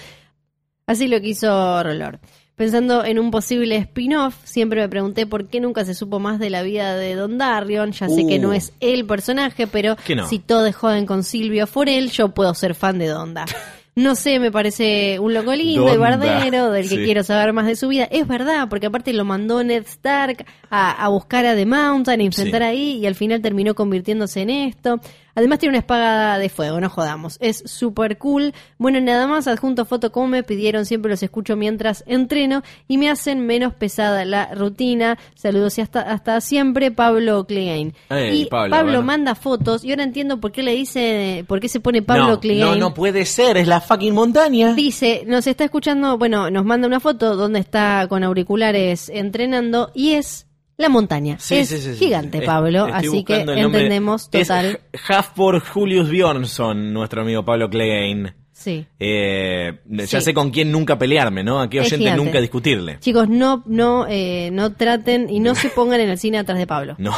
así 0.88 1.08
lo 1.08 1.22
quiso 1.22 1.84
Rolor. 1.84 2.20
Pensando 2.60 3.06
en 3.06 3.20
un 3.20 3.32
posible 3.32 3.78
spin-off, 3.78 4.36
siempre 4.44 4.82
me 4.82 4.90
pregunté 4.90 5.26
por 5.26 5.48
qué 5.48 5.62
nunca 5.62 5.86
se 5.86 5.94
supo 5.96 6.20
más 6.20 6.40
de 6.40 6.50
la 6.50 6.62
vida 6.62 6.94
de 6.98 7.16
Don 7.16 7.38
Darion. 7.38 7.94
Ya 7.94 8.10
sé 8.10 8.26
Uh. 8.26 8.28
que 8.28 8.38
no 8.38 8.52
es 8.52 8.74
el 8.82 9.06
personaje, 9.06 9.66
pero 9.66 9.96
¿Qué 10.06 10.14
no? 10.14 10.28
si 10.28 10.40
todo 10.40 10.66
es 10.66 10.76
joven 10.76 11.06
con 11.06 11.24
Silvio 11.24 11.68
Forel, 11.68 12.12
yo 12.12 12.34
puedo 12.34 12.54
ser 12.54 12.76
fan 12.76 13.00
de 13.00 13.08
Donda. 13.08 13.46
No 13.96 14.16
sé, 14.16 14.40
me 14.40 14.50
parece 14.50 15.20
un 15.20 15.34
loco 15.34 15.54
lindo 15.54 15.94
y 15.94 15.98
bardero 15.98 16.72
del 16.72 16.88
que 16.88 16.96
Sí. 16.96 17.04
quiero 17.04 17.22
saber 17.22 17.52
más 17.52 17.66
de 17.66 17.76
su 17.76 17.90
vida. 17.90 18.06
Es 18.10 18.26
verdad, 18.30 18.70
porque 18.70 18.86
aparte 18.86 19.12
lo 19.12 19.26
mandó 19.26 19.62
Ned 19.62 19.84
Stark 19.86 20.46
a, 20.70 20.92
a 21.04 21.10
buscar 21.10 21.46
a 21.46 21.54
The 21.54 21.66
Mountain, 21.66 22.22
a 22.22 22.24
enfrentar 22.24 22.62
Sí. 22.62 22.66
ahí 22.68 22.92
y 23.00 23.06
al 23.08 23.16
final 23.16 23.42
terminó 23.42 23.76
convirtiéndose 23.76 24.42
en 24.44 24.52
esto. 24.52 25.02
Además 25.40 25.60
tiene 25.60 25.72
una 25.72 25.80
espada 25.80 26.38
de 26.38 26.50
fuego, 26.50 26.82
no 26.82 26.90
jodamos. 26.90 27.38
Es 27.40 27.64
súper 27.66 28.18
cool. 28.18 28.54
Bueno, 28.78 29.00
nada 29.00 29.26
más, 29.26 29.48
adjunto 29.48 29.86
foto 29.86 30.12
como 30.12 30.28
me 30.28 30.44
pidieron, 30.44 30.86
siempre 30.86 31.10
los 31.10 31.24
escucho 31.24 31.56
mientras 31.56 32.04
entreno 32.08 32.62
y 32.90 32.98
me 32.98 33.10
hacen 33.10 33.46
menos 33.46 33.74
pesada 33.74 34.26
la 34.26 34.54
rutina. 34.54 35.18
Saludos 35.36 35.78
y 35.78 35.82
hasta, 35.82 36.02
hasta 36.02 36.42
siempre, 36.42 36.92
Pablo. 36.92 37.46
Ey, 37.48 37.94
y 38.10 38.46
Pablo, 38.48 38.70
Pablo, 38.70 38.92
bueno. 38.92 39.04
manda 39.04 39.34
fotos 39.34 39.86
y 39.86 39.92
ahora 39.92 40.04
entiendo 40.04 40.42
por 40.42 40.52
qué 40.52 40.62
le 40.62 40.76
dice, 40.76 41.46
por 41.48 41.62
qué 41.62 41.70
se 41.70 41.80
pone 41.80 42.02
Pablo 42.02 42.28
no, 42.28 42.40
Clegane. 42.42 42.72
no, 42.72 42.76
no 42.76 42.94
puede 42.94 43.26
ser, 43.26 43.56
es 43.56 43.68
la 43.70 43.80
fucking 43.80 44.14
montaña. 44.14 44.74
Dice, 44.74 45.24
nos 45.26 45.48
está 45.48 45.64
escuchando, 45.64 46.18
bueno, 46.18 46.52
nos 46.52 46.66
manda 46.66 46.86
una 46.86 47.00
foto 47.00 47.38
donde 47.38 47.60
está 47.60 48.06
con 48.10 48.26
auriculares 48.26 49.08
entrenando 49.08 49.90
y 49.96 50.16
es 50.16 50.49
la 50.80 50.90
montaña. 50.90 51.38
Sí, 51.40 51.58
es 51.58 51.70
sí, 51.70 51.78
sí, 51.78 51.94
gigante, 51.96 52.42
Pablo, 52.42 52.88
estoy 52.88 53.08
así 53.10 53.24
que 53.24 53.42
entendemos 53.42 54.30
Es 54.32 54.48
total. 54.48 54.80
Halford 55.08 55.62
Julius 55.62 56.10
Bjornsson, 56.10 56.94
nuestro 56.94 57.22
amigo 57.22 57.44
Pablo 57.46 57.70
Clegane. 57.70 58.34
Sí. 58.54 58.86
Eh, 59.00 59.80
Ya 59.86 60.08
Sí. 60.08 60.22
sé 60.22 60.34
con 60.34 60.52
quién 60.52 60.72
nunca 60.72 60.98
pelearme, 60.98 61.44
¿no? 61.44 61.62
A 61.62 61.70
qué 61.70 61.80
oyente 61.80 62.14
nunca 62.16 62.42
discutirle. 62.42 62.98
Chicos, 63.00 63.30
no, 63.30 63.64
no, 63.68 64.06
eh, 64.10 64.50
no 64.52 64.74
traten 64.74 65.30
y 65.30 65.40
no 65.40 65.54
se 65.56 65.70
pongan 65.76 66.02
en 66.02 66.10
el 66.10 66.18
cine 66.18 66.40
atrás 66.40 66.58
de 66.58 66.68
Pablo. 66.68 66.96
No. 66.98 67.14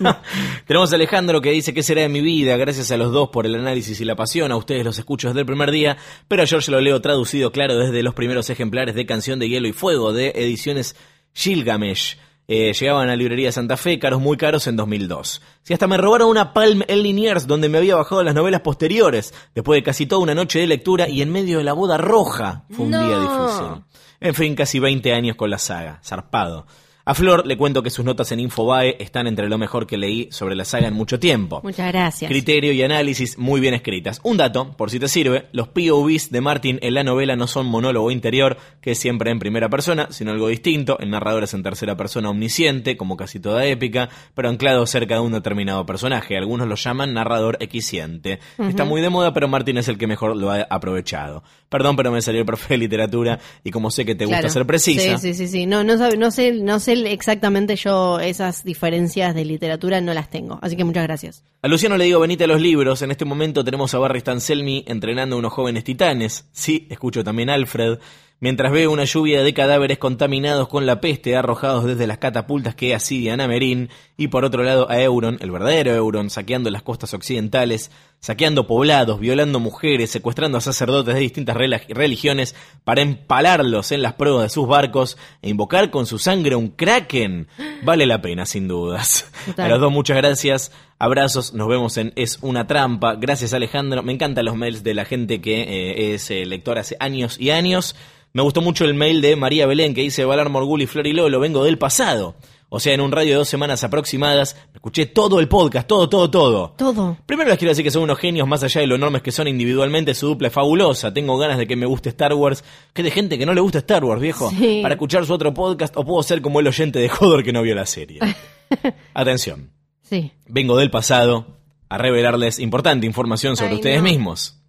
Tenemos 0.66 0.92
a 0.92 0.96
Alejandro 0.96 1.40
que 1.40 1.50
dice 1.52 1.72
que 1.72 1.82
será 1.82 2.02
de 2.02 2.08
mi 2.08 2.20
vida, 2.20 2.56
gracias 2.56 2.90
a 2.90 2.96
los 2.96 3.12
dos 3.12 3.28
por 3.30 3.46
el 3.46 3.54
análisis 3.54 4.00
y 4.00 4.04
la 4.04 4.16
pasión, 4.16 4.50
a 4.52 4.56
ustedes 4.56 4.84
los 4.84 4.98
escucho 4.98 5.28
desde 5.28 5.40
el 5.40 5.46
primer 5.46 5.70
día, 5.70 5.96
pero 6.28 6.42
a 6.42 6.46
George 6.46 6.70
lo 6.70 6.80
leo 6.80 7.00
traducido 7.00 7.52
claro 7.52 7.78
desde 7.78 8.02
los 8.02 8.12
primeros 8.14 8.50
ejemplares 8.50 8.94
de 8.94 9.06
Canción 9.06 9.38
de 9.38 9.48
Hielo 9.48 9.68
y 9.68 9.72
Fuego 9.72 10.12
de 10.12 10.32
ediciones 10.34 10.96
Gilgamesh. 11.34 12.16
Eh, 12.46 12.72
llegaban 12.74 13.04
a 13.04 13.12
la 13.12 13.16
librería 13.16 13.50
Santa 13.52 13.76
Fe, 13.78 13.98
caros 13.98 14.20
muy 14.20 14.36
caros 14.36 14.66
en 14.66 14.76
2002. 14.76 15.40
Si 15.62 15.72
hasta 15.72 15.86
me 15.86 15.96
robaron 15.96 16.28
una 16.28 16.52
Palm 16.52 16.82
en 16.88 17.02
Liniers 17.02 17.46
donde 17.46 17.68
me 17.70 17.78
había 17.78 17.96
bajado 17.96 18.22
las 18.22 18.34
novelas 18.34 18.60
posteriores, 18.60 19.32
después 19.54 19.78
de 19.78 19.82
casi 19.82 20.04
toda 20.06 20.20
una 20.22 20.34
noche 20.34 20.58
de 20.58 20.66
lectura 20.66 21.08
y 21.08 21.22
en 21.22 21.32
medio 21.32 21.58
de 21.58 21.64
la 21.64 21.72
boda 21.72 21.96
roja, 21.96 22.64
fue 22.70 22.84
un 22.84 22.90
No. 22.90 23.02
día 23.06 23.18
difícil. 23.18 23.84
En 24.20 24.34
fin, 24.34 24.54
casi 24.54 24.78
20 24.78 25.12
años 25.14 25.36
con 25.36 25.48
la 25.50 25.58
saga, 25.58 26.00
zarpado. 26.04 26.66
A 27.06 27.14
Flor 27.14 27.46
le 27.46 27.58
cuento 27.58 27.82
que 27.82 27.90
sus 27.90 28.02
notas 28.02 28.32
en 28.32 28.40
Infobae 28.40 28.96
están 28.98 29.26
entre 29.26 29.50
lo 29.50 29.58
mejor 29.58 29.86
que 29.86 29.98
leí 29.98 30.28
sobre 30.30 30.56
la 30.56 30.64
saga 30.64 30.88
en 30.88 30.94
mucho 30.94 31.20
tiempo. 31.20 31.60
Muchas 31.62 31.92
gracias. 31.92 32.30
Criterio 32.30 32.72
y 32.72 32.82
análisis 32.82 33.36
muy 33.36 33.60
bien 33.60 33.74
escritas. 33.74 34.20
Un 34.22 34.38
dato, 34.38 34.74
por 34.74 34.90
si 34.90 34.98
te 34.98 35.08
sirve, 35.08 35.44
los 35.52 35.68
POVs 35.68 36.30
de 36.30 36.40
Martin 36.40 36.78
en 36.80 36.94
la 36.94 37.04
novela 37.04 37.36
no 37.36 37.46
son 37.46 37.66
monólogo 37.66 38.10
interior, 38.10 38.56
que 38.80 38.92
es 38.92 38.98
siempre 38.98 39.30
en 39.30 39.38
primera 39.38 39.68
persona, 39.68 40.08
sino 40.12 40.30
algo 40.32 40.48
distinto. 40.48 40.98
El 40.98 41.10
narrador 41.10 41.44
es 41.44 41.52
en 41.52 41.62
tercera 41.62 41.94
persona 41.94 42.30
omnisciente, 42.30 42.96
como 42.96 43.18
casi 43.18 43.38
toda 43.38 43.66
épica, 43.66 44.08
pero 44.34 44.48
anclado 44.48 44.86
cerca 44.86 45.16
de 45.16 45.20
un 45.20 45.32
determinado 45.32 45.84
personaje. 45.84 46.38
Algunos 46.38 46.66
lo 46.68 46.74
llaman 46.76 47.12
narrador 47.12 47.58
equisciente. 47.60 48.38
Está 48.58 48.86
muy 48.86 49.02
de 49.02 49.10
moda, 49.10 49.34
pero 49.34 49.46
Martin 49.46 49.76
es 49.76 49.88
el 49.88 49.98
que 49.98 50.06
mejor 50.06 50.34
lo 50.36 50.50
ha 50.50 50.62
aprovechado. 50.70 51.42
Perdón, 51.68 51.96
pero 51.96 52.10
me 52.12 52.22
salió 52.22 52.40
el 52.40 52.46
profe 52.46 52.74
de 52.74 52.78
literatura 52.78 53.40
y 53.62 53.70
como 53.72 53.90
sé 53.90 54.06
que 54.06 54.14
te 54.14 54.24
gusta 54.24 54.48
ser 54.48 54.64
precisa. 54.64 55.18
Sí, 55.18 55.34
sí, 55.34 55.34
sí, 55.34 55.48
sí. 55.48 55.66
No, 55.66 55.84
no, 55.84 55.98
sabe- 55.98 56.16
no 56.16 56.30
sé, 56.30 56.52
no 56.52 56.78
sé 56.80 56.93
exactamente 57.06 57.76
yo 57.76 58.20
esas 58.20 58.64
diferencias 58.64 59.34
de 59.34 59.44
literatura, 59.44 60.00
no 60.00 60.14
las 60.14 60.30
tengo. 60.30 60.58
Así 60.62 60.76
que 60.76 60.84
muchas 60.84 61.04
gracias. 61.04 61.44
A 61.62 61.68
Luciano 61.68 61.96
le 61.96 62.04
digo, 62.04 62.20
venite 62.20 62.44
a 62.44 62.46
los 62.46 62.60
libros. 62.60 63.02
En 63.02 63.10
este 63.10 63.24
momento 63.24 63.64
tenemos 63.64 63.94
a 63.94 63.98
Barry 63.98 64.20
Stanselmi 64.20 64.84
entrenando 64.86 65.36
a 65.36 65.38
unos 65.38 65.52
jóvenes 65.52 65.84
titanes. 65.84 66.48
Sí, 66.52 66.86
escucho 66.90 67.24
también 67.24 67.50
a 67.50 67.54
Alfred. 67.54 67.98
Mientras 68.40 68.72
veo 68.72 68.90
una 68.90 69.04
lluvia 69.04 69.42
de 69.42 69.54
cadáveres 69.54 69.96
contaminados 69.96 70.68
con 70.68 70.84
la 70.84 71.00
peste 71.00 71.36
arrojados 71.36 71.84
desde 71.84 72.06
las 72.06 72.18
catapultas 72.18 72.74
que 72.74 72.94
asedian 72.94 73.40
a 73.40 73.48
Merín. 73.48 73.88
Y 74.16 74.28
por 74.28 74.44
otro 74.44 74.62
lado 74.62 74.90
a 74.90 75.00
Euron, 75.00 75.38
el 75.40 75.50
verdadero 75.50 75.94
Euron, 75.94 76.28
saqueando 76.28 76.68
las 76.70 76.82
costas 76.82 77.14
occidentales, 77.14 77.90
saqueando 78.20 78.66
poblados, 78.66 79.18
violando 79.18 79.60
mujeres, 79.60 80.10
secuestrando 80.10 80.58
a 80.58 80.60
sacerdotes 80.60 81.14
de 81.14 81.20
distintas 81.20 81.56
religiones 81.56 82.54
para 82.84 83.02
empalarlos 83.02 83.92
en 83.92 84.02
las 84.02 84.14
pruebas 84.14 84.42
de 84.42 84.48
sus 84.50 84.68
barcos 84.68 85.16
e 85.40 85.48
invocar 85.48 85.90
con 85.90 86.06
su 86.06 86.18
sangre 86.18 86.54
un 86.54 86.68
kraken. 86.68 87.48
Vale 87.82 88.04
la 88.04 88.20
pena, 88.20 88.46
sin 88.46 88.68
dudas. 88.68 89.30
Total. 89.46 89.66
A 89.66 89.68
los 89.70 89.80
dos 89.80 89.92
muchas 89.92 90.16
gracias. 90.16 90.70
Abrazos, 91.04 91.52
nos 91.52 91.68
vemos 91.68 91.98
en 91.98 92.14
Es 92.16 92.38
una 92.40 92.66
trampa. 92.66 93.16
Gracias 93.16 93.52
Alejandro. 93.52 94.02
Me 94.02 94.14
encantan 94.14 94.46
los 94.46 94.56
mails 94.56 94.82
de 94.82 94.94
la 94.94 95.04
gente 95.04 95.42
que 95.42 95.60
eh, 95.60 96.14
es 96.14 96.30
eh, 96.30 96.46
lector 96.46 96.78
hace 96.78 96.96
años 96.98 97.38
y 97.38 97.50
años. 97.50 97.94
Me 98.32 98.40
gustó 98.40 98.62
mucho 98.62 98.86
el 98.86 98.94
mail 98.94 99.20
de 99.20 99.36
María 99.36 99.66
Belén 99.66 99.92
que 99.92 100.00
dice 100.00 100.24
Valar 100.24 100.48
Morgul 100.48 100.80
y 100.80 100.86
Flor 100.86 101.06
y 101.06 101.12
Lolo, 101.12 101.40
vengo 101.40 101.62
del 101.62 101.76
pasado. 101.76 102.36
O 102.70 102.80
sea, 102.80 102.94
en 102.94 103.02
un 103.02 103.12
radio 103.12 103.32
de 103.32 103.36
dos 103.36 103.50
semanas 103.50 103.84
aproximadas, 103.84 104.56
escuché 104.72 105.04
todo 105.04 105.40
el 105.40 105.46
podcast, 105.46 105.86
todo, 105.86 106.08
todo, 106.08 106.30
todo. 106.30 106.74
Todo. 106.78 107.18
Primero 107.26 107.50
les 107.50 107.58
quiero 107.58 107.72
decir 107.72 107.84
que 107.84 107.90
son 107.90 108.04
unos 108.04 108.18
genios, 108.18 108.48
más 108.48 108.62
allá 108.62 108.80
de 108.80 108.86
lo 108.86 108.94
enormes 108.94 109.20
que 109.20 109.30
son 109.30 109.46
individualmente, 109.46 110.14
su 110.14 110.28
dupla 110.28 110.48
es 110.48 110.54
fabulosa. 110.54 111.12
Tengo 111.12 111.36
ganas 111.36 111.58
de 111.58 111.66
que 111.66 111.76
me 111.76 111.84
guste 111.84 112.08
Star 112.08 112.32
Wars. 112.32 112.64
Que 112.94 113.02
de 113.02 113.10
gente 113.10 113.36
que 113.36 113.44
no 113.44 113.52
le 113.52 113.60
gusta 113.60 113.76
Star 113.80 114.02
Wars, 114.02 114.22
viejo. 114.22 114.48
Sí. 114.48 114.80
Para 114.80 114.94
escuchar 114.94 115.26
su 115.26 115.34
otro 115.34 115.52
podcast, 115.52 115.94
o 115.98 116.04
puedo 116.06 116.22
ser 116.22 116.40
como 116.40 116.60
el 116.60 116.66
oyente 116.66 116.98
de 116.98 117.10
Hodor 117.10 117.44
que 117.44 117.52
no 117.52 117.60
vio 117.60 117.74
la 117.74 117.84
serie. 117.84 118.20
Atención. 119.12 119.83
Sí. 120.04 120.30
Vengo 120.46 120.76
del 120.76 120.90
pasado 120.90 121.58
a 121.88 121.98
revelarles 121.98 122.58
importante 122.60 123.06
información 123.06 123.56
sobre 123.56 123.70
Ay, 123.72 123.76
ustedes 123.76 123.96
no. 123.98 124.02
mismos. 124.04 124.60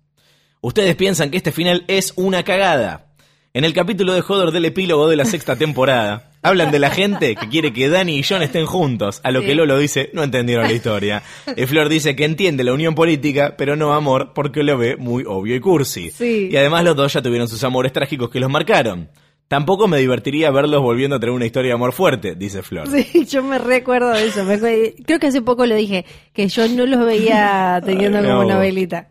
Ustedes 0.62 0.96
piensan 0.96 1.30
que 1.30 1.38
este 1.38 1.52
final 1.52 1.84
es 1.88 2.14
una 2.16 2.44
cagada. 2.44 3.12
En 3.54 3.64
el 3.64 3.74
capítulo 3.74 4.14
de 4.14 4.22
Hodor 4.28 4.52
del 4.52 4.66
epílogo 4.66 5.08
de 5.08 5.16
la 5.16 5.24
sexta 5.26 5.56
temporada, 5.58 6.32
hablan 6.42 6.72
de 6.72 6.80
la 6.80 6.90
gente 6.90 7.36
que 7.36 7.48
quiere 7.48 7.72
que 7.72 7.88
Dani 7.90 8.18
y 8.20 8.24
John 8.24 8.42
estén 8.42 8.66
juntos, 8.66 9.22
a 9.24 9.32
lo 9.32 9.42
Sí. 9.42 9.46
que 9.48 9.56
Lolo 9.56 9.78
dice, 9.78 10.10
no 10.14 10.24
entendieron 10.24 10.66
la 10.66 10.74
historia. 10.74 11.24
Y 11.56 11.66
Flor 11.68 11.88
dice 11.88 12.16
que 12.16 12.26
entiende 12.26 12.64
la 12.64 12.74
unión 12.74 12.96
política, 12.96 13.56
pero 13.58 13.76
no 13.76 13.94
amor, 13.94 14.34
porque 14.34 14.64
lo 14.64 14.78
ve 14.78 14.98
muy 14.98 15.24
obvio 15.26 15.56
y 15.56 15.60
cursi. 15.60 16.12
Sí. 16.12 16.50
Y 16.52 16.58
además 16.58 16.84
los 16.84 16.96
dos 16.96 17.14
ya 17.14 17.22
tuvieron 17.22 17.48
sus 17.48 17.64
amores 17.64 17.94
trágicos 17.94 18.30
que 18.30 18.40
los 18.40 18.50
marcaron. 18.50 19.10
Tampoco 19.48 19.88
me 19.88 20.00
divertiría 20.00 20.50
verlos 20.50 20.82
volviendo 20.82 21.18
a 21.18 21.20
tener 21.20 21.34
una 21.34 21.46
historia 21.46 21.70
de 21.70 21.76
amor 21.76 21.94
fuerte, 21.94 22.36
dice 22.36 22.64
Flor. 22.64 22.88
Sí, 22.90 23.26
yo 23.26 23.44
me 23.44 23.60
recuerdo 23.60 24.10
de 24.10 24.26
eso. 24.26 24.44
Me 24.44 24.60
creo 24.60 25.20
que 25.20 25.28
hace 25.28 25.42
poco 25.42 25.66
lo 25.68 25.76
dije, 25.76 26.06
que 26.34 26.48
yo 26.48 26.68
no 26.68 26.86
los 26.88 27.06
veía 27.06 27.80
teniendo 27.86 28.18
Ay, 28.18 28.26
como 28.26 28.44
no. 28.44 28.54
novelita. 28.56 29.10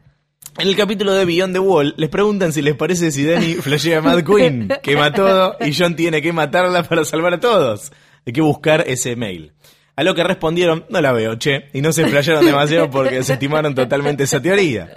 En 0.59 0.69
el 0.69 0.77
capítulo 0.77 1.15
de 1.15 1.24
Beyond 1.24 1.52
the 1.52 1.59
Wall, 1.59 1.94
les 1.97 2.09
preguntan 2.09 2.52
si 2.52 2.62
les 2.62 2.74
parece 2.77 3.11
si 3.11 3.24
Danny 3.24 3.55
flashea 3.55 3.98
a 3.98 4.02
Mad 4.02 4.23
Queen, 4.23 4.69
quema 4.82 5.12
todo, 5.12 5.56
y 5.61 5.74
John 5.77 5.97
tiene 5.97 6.23
que 6.23 6.32
matarla 6.32 6.85
para 6.85 7.05
salvar 7.05 7.35
a 7.35 7.40
todos. 7.40 7.90
Hay 8.27 8.32
que 8.32 8.40
buscar 8.40 8.85
ese 8.86 9.16
mail. 9.16 9.52
A 9.97 10.03
lo 10.03 10.15
que 10.15 10.25
respondieron, 10.25 10.87
no 10.89 11.01
la 11.01 11.12
veo, 11.12 11.37
che, 11.37 11.69
y 11.73 11.81
no 11.81 11.93
se 11.93 12.07
flashearon 12.07 12.45
demasiado 12.47 12.91
porque 12.91 13.16
desestimaron 13.16 13.75
totalmente 13.75 14.25
esa 14.25 14.43
teoría. 14.43 14.91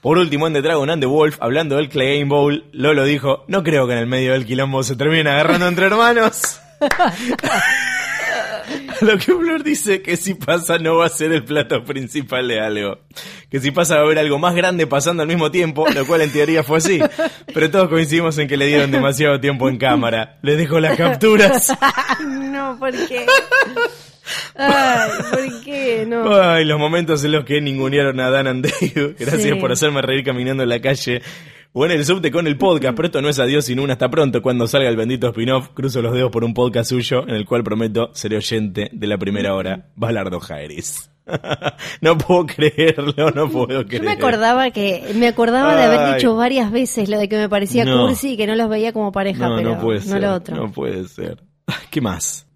Por 0.00 0.16
último, 0.16 0.46
en 0.46 0.54
The 0.54 0.62
Dragon 0.62 0.88
and 0.88 1.02
the 1.02 1.06
Wolf, 1.06 1.36
hablando 1.40 1.76
del 1.76 1.90
Clay 1.90 2.20
Game 2.20 2.30
Bowl, 2.30 2.64
Lolo 2.72 3.04
dijo, 3.04 3.44
no 3.48 3.62
creo 3.62 3.86
que 3.86 3.92
en 3.92 3.98
el 3.98 4.06
medio 4.06 4.32
del 4.32 4.46
quilombo 4.46 4.82
se 4.82 4.96
terminen 4.96 5.28
agarrando 5.28 5.68
entre 5.68 5.86
hermanos. 5.86 6.60
A 6.80 7.12
lo 9.04 9.18
que 9.18 9.32
Flor 9.34 9.62
dice 9.62 10.02
que 10.02 10.16
si 10.16 10.34
pasa 10.34 10.78
no 10.78 10.96
va 10.96 11.06
a 11.06 11.10
ser 11.10 11.32
el 11.32 11.44
plato 11.44 11.84
principal 11.84 12.48
de 12.48 12.60
algo. 12.60 13.00
Que 13.50 13.60
si 13.60 13.70
pasa 13.70 13.96
va 13.96 14.02
a 14.02 14.04
haber 14.04 14.18
algo 14.18 14.38
más 14.38 14.54
grande 14.54 14.86
pasando 14.86 15.22
al 15.22 15.28
mismo 15.28 15.50
tiempo, 15.50 15.86
lo 15.88 16.06
cual 16.06 16.22
en 16.22 16.32
teoría 16.32 16.62
fue 16.62 16.78
así. 16.78 17.00
Pero 17.52 17.70
todos 17.70 17.88
coincidimos 17.88 18.38
en 18.38 18.48
que 18.48 18.56
le 18.56 18.66
dieron 18.66 18.90
demasiado 18.90 19.40
tiempo 19.40 19.68
en 19.68 19.78
cámara. 19.78 20.38
Les 20.42 20.56
dejo 20.56 20.80
las 20.80 20.96
capturas. 20.96 21.76
no, 22.26 22.78
¿por 22.78 22.92
qué? 22.92 23.26
Ay, 24.56 25.10
¿por 25.30 25.64
qué? 25.64 26.04
No. 26.06 26.34
Ay, 26.40 26.64
los 26.64 26.78
momentos 26.78 27.24
en 27.24 27.32
los 27.32 27.44
que 27.44 27.60
ningunearon 27.60 28.18
a 28.20 28.30
Dan 28.30 28.46
and 28.46 28.64
Dave. 28.66 29.14
Gracias 29.18 29.42
Sí. 29.42 29.54
por 29.54 29.72
hacerme 29.72 30.02
reír 30.02 30.24
caminando 30.24 30.62
en 30.62 30.68
la 30.68 30.80
calle. 30.80 31.22
O 31.74 31.84
en 31.84 31.90
el 31.92 32.04
subte 32.04 32.30
con 32.30 32.46
el 32.46 32.56
podcast, 32.56 32.96
pero 32.96 33.06
esto 33.06 33.20
no 33.20 33.28
es 33.28 33.38
adiós 33.38 33.66
sino 33.66 33.82
un 33.82 33.90
hasta 33.90 34.08
pronto. 34.10 34.40
Cuando 34.42 34.66
salga 34.66 34.88
el 34.88 34.96
bendito 34.96 35.28
spin-off, 35.28 35.68
cruzo 35.74 36.00
los 36.00 36.14
dedos 36.14 36.30
por 36.30 36.42
un 36.42 36.54
podcast 36.54 36.88
suyo 36.88 37.24
en 37.28 37.34
el 37.34 37.44
cual 37.44 37.62
prometo 37.62 38.10
ser 38.14 38.34
oyente 38.34 38.88
de 38.90 39.06
la 39.06 39.18
primera 39.18 39.54
hora, 39.54 39.90
Balardo 39.94 40.40
Jairis. 40.40 41.10
no 42.00 42.16
puedo 42.16 42.46
creerlo, 42.46 43.30
no 43.32 43.50
puedo 43.50 43.82
Yo 43.82 43.86
creer. 43.86 44.02
me 44.02 44.12
acordaba 44.12 44.70
que 44.70 45.12
me 45.14 45.28
acordaba 45.28 45.76
de 45.76 45.82
haber 45.84 46.14
dicho 46.14 46.34
varias 46.34 46.72
veces 46.72 47.10
lo 47.10 47.18
de 47.18 47.28
que 47.28 47.36
me 47.36 47.50
parecía 47.50 47.84
No. 47.84 48.06
cursi 48.06 48.32
y 48.32 48.36
que 48.38 48.46
no 48.46 48.56
los 48.56 48.70
veía 48.70 48.94
como 48.94 49.12
pareja, 49.12 49.46
No, 49.50 49.56
pero 49.56 49.74
no 49.74 49.80
puede 49.80 49.98
no 50.00 50.04
ser. 50.06 50.22
lo 50.22 50.32
otro. 50.32 50.56
No 50.56 50.72
puede 50.72 51.06
ser. 51.06 51.42
¿Qué 51.90 52.00
más? 52.00 52.46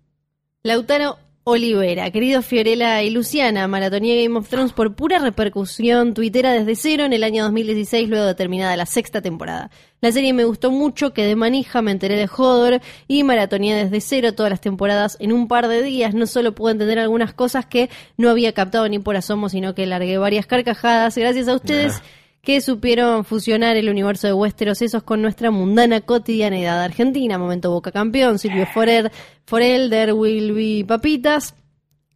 Lautaro 0.63 1.19
Olivera, 1.45 2.09
querido 2.13 2.41
Fiorella 2.41 3.03
y 3.03 3.11
Luciana, 3.11 3.67
maratonía 3.67 4.23
Game 4.23 4.39
of 4.39 4.49
Thrones 4.49 4.73
por 4.73 4.95
pura 4.95 5.19
repercusión 5.19 6.15
tuitera 6.15 6.53
desde 6.53 6.77
cero 6.77 7.05
en 7.05 7.13
el 7.13 7.25
año 7.25 7.43
2016, 7.43 8.09
luego 8.09 8.27
de 8.27 8.37
terminada 8.37 8.77
la 8.77 8.87
sexta 8.87 9.21
temporada. 9.23 9.69
La 10.01 10.13
serie 10.13 10.33
me 10.35 10.45
gustó 10.45 10.71
mucho, 10.71 11.13
quedé 11.13 11.35
manija, 11.35 11.83
me 11.83 11.91
enteré 11.91 12.15
de 12.15 12.31
Hodor 12.33 12.81
y 13.09 13.25
maratonía 13.25 13.77
desde 13.77 14.01
cero 14.01 14.35
todas 14.35 14.51
las 14.51 14.61
temporadas 14.61 15.17
en 15.19 15.33
un 15.33 15.49
par 15.49 15.67
de 15.67 15.83
días. 15.83 16.15
No 16.15 16.29
solo 16.29 16.55
pude 16.55 16.73
entender 16.73 17.01
algunas 17.01 17.35
cosas 17.35 17.67
que 17.67 17.91
no 18.17 18.31
había 18.31 18.53
captado 18.53 18.89
ni 18.89 19.01
por 19.01 19.17
asomo, 19.17 19.49
sino 19.49 19.75
que 19.75 19.85
largué 19.85 20.19
varias 20.19 20.47
carcajadas. 20.47 21.19
Gracias 21.19 21.49
a 21.49 21.57
ustedes. 21.57 22.03
Que 22.43 22.61
supieron 22.61 23.25
fusionar 23.25 23.77
el 23.77 23.89
universo 23.89 24.27
de 24.27 24.33
Westeros 24.33 24.83
esos 24.83 25.05
con 25.05 25.23
nuestra 25.23 25.53
mundana 25.53 26.01
cotidianidad 26.01 26.83
argentina. 26.83 27.39
Momento 27.39 27.71
Boca 27.71 27.93
Campeón, 27.93 28.41
Silvio 28.41 28.67
Forer, 28.67 29.13
Forelder, 29.47 30.13
Wilby 30.13 30.83
Papitas. 30.83 31.55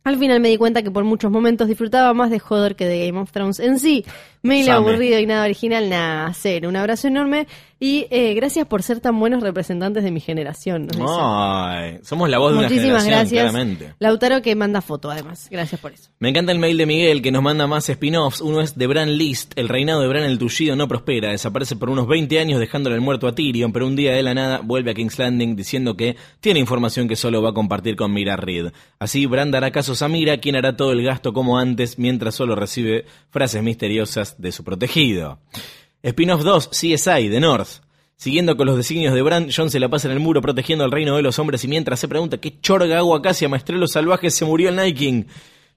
Al 0.03 0.19
final 0.19 0.41
me 0.41 0.49
di 0.49 0.57
cuenta 0.57 0.83
que 0.83 0.91
por 0.91 1.05
muchos 1.05 1.31
momentos 1.31 1.69
disfrutaba 1.69 2.13
más 2.13 2.31
de 2.31 2.43
Hodor 2.49 2.75
que 2.75 2.87
de 2.87 3.07
Game 3.07 3.21
of 3.21 3.31
Thrones 3.31 3.61
en 3.61 3.79
sí. 3.79 4.05
Mail 4.43 4.69
aburrido 4.71 5.21
y 5.21 5.27
nada 5.27 5.45
original, 5.45 5.89
nada, 5.89 6.33
cero. 6.35 6.69
Un 6.69 6.77
abrazo 6.77 7.07
enorme 7.07 7.47
y 7.79 8.07
eh, 8.11 8.33
gracias 8.35 8.67
por 8.67 8.83
ser 8.83 9.01
tan 9.01 9.21
buenos 9.21 9.43
representantes 9.43 10.03
de 10.03 10.11
mi 10.11 10.21
generación. 10.21 10.89
Ay, 11.07 11.99
somos 12.03 12.31
la 12.31 12.39
voz 12.39 12.53
de 12.53 12.59
una 12.61 12.69
generación, 12.69 13.11
gracias. 13.11 13.43
claramente. 13.43 13.95
Lautaro 13.99 14.41
que 14.41 14.55
manda 14.55 14.81
foto 14.81 15.11
además. 15.11 15.49
Gracias 15.51 15.79
por 15.81 15.93
eso. 15.93 16.11
Me 16.19 16.31
encanta 16.31 16.53
el 16.53 16.59
mail 16.59 16.79
de 16.79 16.87
Miguel 16.87 17.21
que 17.21 17.31
nos 17.31 17.43
manda 17.43 17.67
más 17.67 17.89
spin-offs. 17.89 18.41
Uno 18.41 18.63
es 18.63 18.79
de 18.79 18.87
Bran 18.87 19.19
List. 19.19 19.53
El 19.57 19.69
reinado 19.69 20.01
de 20.01 20.09
Bran 20.09 20.25
el 20.25 20.39
Tullido 20.39 20.75
no 20.75 20.89
prospera. 20.89 21.31
Desaparece 21.31 21.77
por 21.77 21.91
unos 21.91 22.09
20 22.09 22.39
años 22.41 22.61
dejándole 22.61 22.97
el 22.97 23.03
muerto 23.03 23.29
a 23.29 23.35
Tyrion, 23.35 23.73
pero 23.73 23.87
un 23.87 23.95
día 23.95 24.15
de 24.15 24.23
la 24.23 24.33
nada 24.33 24.61
vuelve 24.63 24.93
a 24.93 24.95
King's 24.95 25.19
Landing 25.19 25.55
diciendo 25.55 25.97
que 25.97 26.17
tiene 26.41 26.61
información 26.61 27.09
que 27.09 27.17
solo 27.17 27.43
va 27.43 27.51
a 27.51 27.55
compartir 27.55 27.97
con 27.97 28.13
Mira 28.13 28.37
Reed. 28.37 28.73
Así 28.99 29.27
Bran 29.27 29.51
dará 29.51 29.71
casos 29.71 30.01
a 30.01 30.09
Mira, 30.09 30.39
quien 30.39 30.57
hará 30.57 30.77
todo 30.77 30.93
el 30.93 31.03
gasto 31.03 31.35
como 31.35 31.59
antes, 31.59 31.99
mientras 31.99 32.35
solo 32.35 32.55
recibe 32.55 33.05
frases 33.29 33.63
misteriosas 33.63 34.41
de 34.41 34.53
su 34.53 34.65
protegido. 34.65 35.39
Spin-off 36.07 36.45
2, 36.45 36.69
CSI, 36.69 37.31
The 37.31 37.41
North. 37.41 37.83
Siguiendo 38.15 38.57
con 38.57 38.69
los 38.69 38.77
designios 38.77 39.13
de 39.13 39.23
Bran, 39.23 39.49
John 39.55 39.71
se 39.71 39.81
la 39.81 39.89
pasa 39.89 40.07
en 40.07 40.13
el 40.13 40.21
muro 40.21 40.41
protegiendo 40.41 40.85
el 40.85 40.93
reino 40.93 41.17
de 41.17 41.23
los 41.23 41.41
hombres 41.41 41.65
y 41.65 41.69
mientras 41.69 41.99
se 41.99 42.07
pregunta 42.07 42.39
qué 42.39 42.61
chorga 42.61 42.99
hago 42.99 43.17
acá 43.17 43.35
si 43.35 43.45
a 43.45 43.49
Maestrelo 43.49 43.89
Salvaje 43.89 44.31
se 44.31 44.45
murió 44.45 44.69
el 44.69 44.77
Night 44.77 44.97
King. 44.97 45.25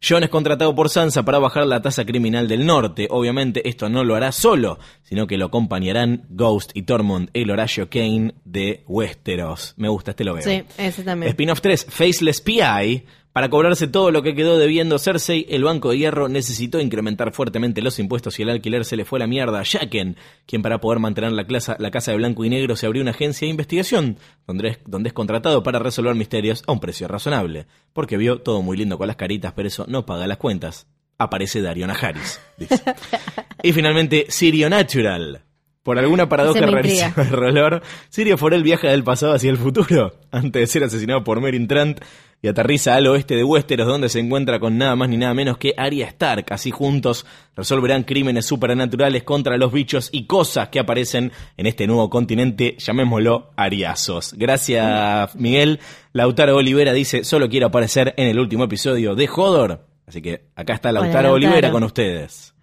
John 0.08 0.24
es 0.24 0.30
contratado 0.30 0.76
por 0.76 0.90
Sansa 0.90 1.26
para 1.26 1.40
bajar 1.40 1.66
la 1.66 1.82
tasa 1.82 2.06
criminal 2.06 2.48
del 2.48 2.66
norte. 2.68 3.08
Obviamente 3.10 3.68
esto 3.68 3.90
no 3.90 4.04
lo 4.04 4.16
hará 4.16 4.32
solo, 4.32 4.78
sino 5.02 5.26
que 5.26 5.38
lo 5.38 5.48
acompañarán 5.48 6.28
Ghost 6.30 6.72
y 6.76 6.84
Tormund, 6.84 7.32
el 7.34 7.50
Horacio 7.50 7.90
Kane 7.90 8.36
de 8.46 8.84
Westeros. 8.88 9.74
Me 9.78 9.90
gusta, 9.90 10.12
este 10.12 10.24
lo 10.26 10.36
veo. 10.36 10.44
Sí, 10.44 10.64
ese 10.78 11.04
también. 11.04 11.32
Spin-off 11.32 11.60
3, 11.60 11.88
Faceless 11.90 12.40
PI. 12.40 13.04
Para 13.32 13.50
cobrarse 13.50 13.88
todo 13.88 14.10
lo 14.12 14.24
que 14.24 14.34
quedó 14.34 14.58
debiendo 14.58 14.98
Cersei, 14.98 15.46
el 15.50 15.64
Banco 15.64 15.92
de 15.92 16.00
Hierro 16.00 16.28
necesitó 16.30 16.80
incrementar 16.80 17.32
fuertemente 17.32 17.82
los 17.82 18.00
impuestos 18.00 18.40
y 18.40 18.42
el 18.42 18.50
alquiler 18.50 18.84
se 18.86 18.96
le 18.98 19.06
fue 19.06 19.20
a 19.20 19.22
la 19.22 19.28
mierda 19.28 19.60
a 19.60 19.64
Jaqen, 19.66 20.18
quien 20.48 20.62
para 20.64 20.80
poder 20.80 21.00
mantener 21.00 21.32
la, 21.34 21.46
clasa- 21.46 21.76
la 21.80 21.92
casa 21.92 22.12
de 22.12 22.18
blanco 22.18 22.44
y 22.44 22.50
negro 22.50 22.76
se 22.76 22.88
abrió 22.88 23.04
una 23.04 23.12
agencia 23.12 23.46
de 23.46 23.52
investigación, 23.52 24.18
donde 24.48 24.70
es, 24.70 24.80
donde 24.88 25.10
es 25.10 25.14
contratado 25.14 25.62
para 25.62 25.78
resolver 25.80 26.16
misterios 26.16 26.64
a 26.66 26.72
un 26.72 26.80
precio 26.80 27.08
razonable, 27.08 27.68
porque 27.94 28.18
vio 28.18 28.40
todo 28.42 28.64
muy 28.64 28.76
lindo 28.78 28.98
con 28.98 29.06
las 29.08 29.16
caritas, 29.16 29.54
pero 29.56 29.68
eso 29.68 29.86
no 29.88 30.06
paga 30.08 30.26
las 30.26 30.38
cuentas. 30.38 30.88
Aparece 31.20 31.62
Dario 31.62 31.86
Najaris, 31.86 32.42
dice. 32.58 32.82
y 33.64 33.72
finalmente, 33.74 34.26
Sirio 34.30 34.70
Natural. 34.72 35.44
Por 35.84 35.98
alguna 35.98 36.28
paradoja 36.28 36.60
rarísima 36.76 37.24
de 37.24 37.30
Rolor, 37.36 37.82
Sirio 38.10 38.38
Forel 38.38 38.64
viaja 38.64 38.90
del 38.90 39.04
pasado 39.04 39.34
hacia 39.34 39.50
el 39.50 39.58
futuro, 39.58 40.14
antes 40.32 40.60
de 40.62 40.68
ser 40.68 40.84
asesinado 40.84 41.24
por 41.24 41.40
Meryn 41.42 41.68
Trant, 41.68 42.00
y 42.42 42.48
aterriza 42.48 42.96
al 42.96 43.08
oeste 43.08 43.36
de 43.36 43.44
Westeros, 43.44 43.88
donde 43.88 44.10
se 44.10 44.20
encuentra 44.20 44.60
con 44.60 44.78
nada 44.78 44.96
más 44.96 45.10
ni 45.10 45.18
nada 45.18 45.34
menos 45.34 45.58
que 45.58 45.74
Arya 45.76 46.08
Stark. 46.08 46.46
Así 46.52 46.72
juntos 46.72 47.26
resolverán 47.56 48.04
crímenes 48.04 48.46
supernaturales 48.46 49.24
contra 49.24 49.58
los 49.58 49.74
bichos 49.74 50.10
y 50.12 50.26
cosas 50.26 50.70
que 50.70 50.80
aparecen 50.80 51.32
en 51.58 51.66
este 51.66 51.86
nuevo 51.86 52.10
continente, 52.10 52.76
llamémoslo 52.78 53.52
Ariazos. 53.58 54.34
Gracias, 54.38 55.36
Miguel. 55.36 55.80
Lautaro 56.14 56.56
Olivera 56.56 56.94
dice, 56.94 57.24
solo 57.24 57.50
quiero 57.50 57.68
aparecer 57.68 58.14
en 58.18 58.28
el 58.28 58.40
último 58.40 58.64
episodio 58.64 59.16
de 59.16 59.30
Hodor. 59.30 59.86
Así 60.08 60.22
que 60.22 60.46
acá 60.56 60.74
está 60.74 60.90
Hola, 60.90 61.02
Lautaro. 61.02 61.34
Olivera 61.34 61.72
con 61.72 61.84
ustedes. 61.84 62.56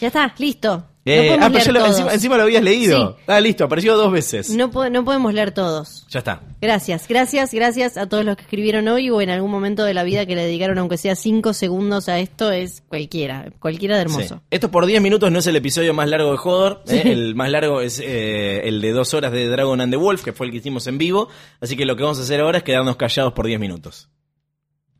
Ya 0.00 0.08
está, 0.08 0.34
listo. 0.38 0.84
Eh, 1.10 1.38
no 1.38 1.46
ah, 1.46 1.50
pero 1.50 1.72
lo- 1.72 1.86
encima, 1.86 2.12
encima 2.12 2.36
lo 2.36 2.42
habías 2.42 2.62
leído. 2.62 3.16
Sí. 3.16 3.22
Ah, 3.28 3.40
listo, 3.40 3.64
apareció 3.64 3.96
dos 3.96 4.12
veces. 4.12 4.50
No, 4.50 4.70
po- 4.70 4.90
no 4.90 5.06
podemos 5.06 5.32
leer 5.32 5.52
todos. 5.52 6.06
Ya 6.10 6.18
está. 6.18 6.42
Gracias, 6.60 7.08
gracias, 7.08 7.54
gracias 7.54 7.96
a 7.96 8.06
todos 8.10 8.26
los 8.26 8.36
que 8.36 8.42
escribieron 8.42 8.86
hoy 8.88 9.08
o 9.08 9.22
en 9.22 9.30
algún 9.30 9.50
momento 9.50 9.84
de 9.84 9.94
la 9.94 10.02
vida 10.04 10.26
que 10.26 10.34
le 10.34 10.44
dedicaron 10.44 10.76
aunque 10.76 10.98
sea 10.98 11.14
cinco 11.16 11.54
segundos 11.54 12.10
a 12.10 12.18
esto. 12.18 12.50
Es 12.52 12.82
cualquiera, 12.88 13.46
cualquiera 13.58 13.94
de 13.96 14.02
hermoso. 14.02 14.34
Sí. 14.36 14.40
Esto 14.50 14.70
por 14.70 14.84
10 14.84 15.00
minutos 15.00 15.32
no 15.32 15.38
es 15.38 15.46
el 15.46 15.56
episodio 15.56 15.94
más 15.94 16.08
largo 16.10 16.30
de 16.32 16.38
Hodor. 16.44 16.82
¿eh? 16.88 17.02
El 17.06 17.34
más 17.34 17.50
largo 17.50 17.80
es 17.80 18.00
eh, 18.04 18.68
el 18.68 18.82
de 18.82 18.92
dos 18.92 19.14
horas 19.14 19.32
de 19.32 19.48
Dragon 19.48 19.80
and 19.80 19.90
the 19.90 19.96
Wolf, 19.96 20.22
que 20.22 20.34
fue 20.34 20.44
el 20.46 20.52
que 20.52 20.58
hicimos 20.58 20.86
en 20.88 20.98
vivo. 20.98 21.28
Así 21.62 21.74
que 21.74 21.86
lo 21.86 21.96
que 21.96 22.02
vamos 22.02 22.18
a 22.18 22.22
hacer 22.22 22.40
ahora 22.40 22.58
es 22.58 22.64
quedarnos 22.64 22.96
callados 22.96 23.32
por 23.32 23.46
10 23.46 23.58
minutos. 23.58 24.10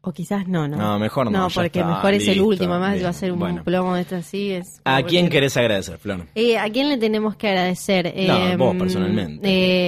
O 0.01 0.13
quizás 0.13 0.47
no, 0.47 0.69
no. 0.69 0.77
No, 0.77 0.99
mejor 0.99 1.25
no, 1.31 1.33
No, 1.33 1.49
porque 1.53 1.81
está, 1.81 1.85
mejor 1.85 2.15
es 2.15 2.29
el 2.29 2.41
último, 2.41 2.79
bien, 2.79 3.05
va 3.05 3.09
a 3.09 3.13
ser 3.13 3.33
un 3.33 3.41
bueno. 3.41 3.65
plomo 3.65 3.95
de 3.97 4.03
esto 4.03 4.15
así. 4.17 4.53
Es 4.53 4.81
¿A 4.85 5.03
quién 5.03 5.27
que- 5.27 5.33
querés 5.33 5.57
agradecer, 5.57 5.99
Flor? 5.99 6.25
Eh, 6.37 6.57
¿A 6.57 6.71
quién 6.71 6.89
le 6.89 6.99
tenemos 6.99 7.35
que 7.37 7.49
agradecer? 7.49 8.07
Eh, 8.15 8.55
vos 8.57 8.77
personalmente. 8.77 9.41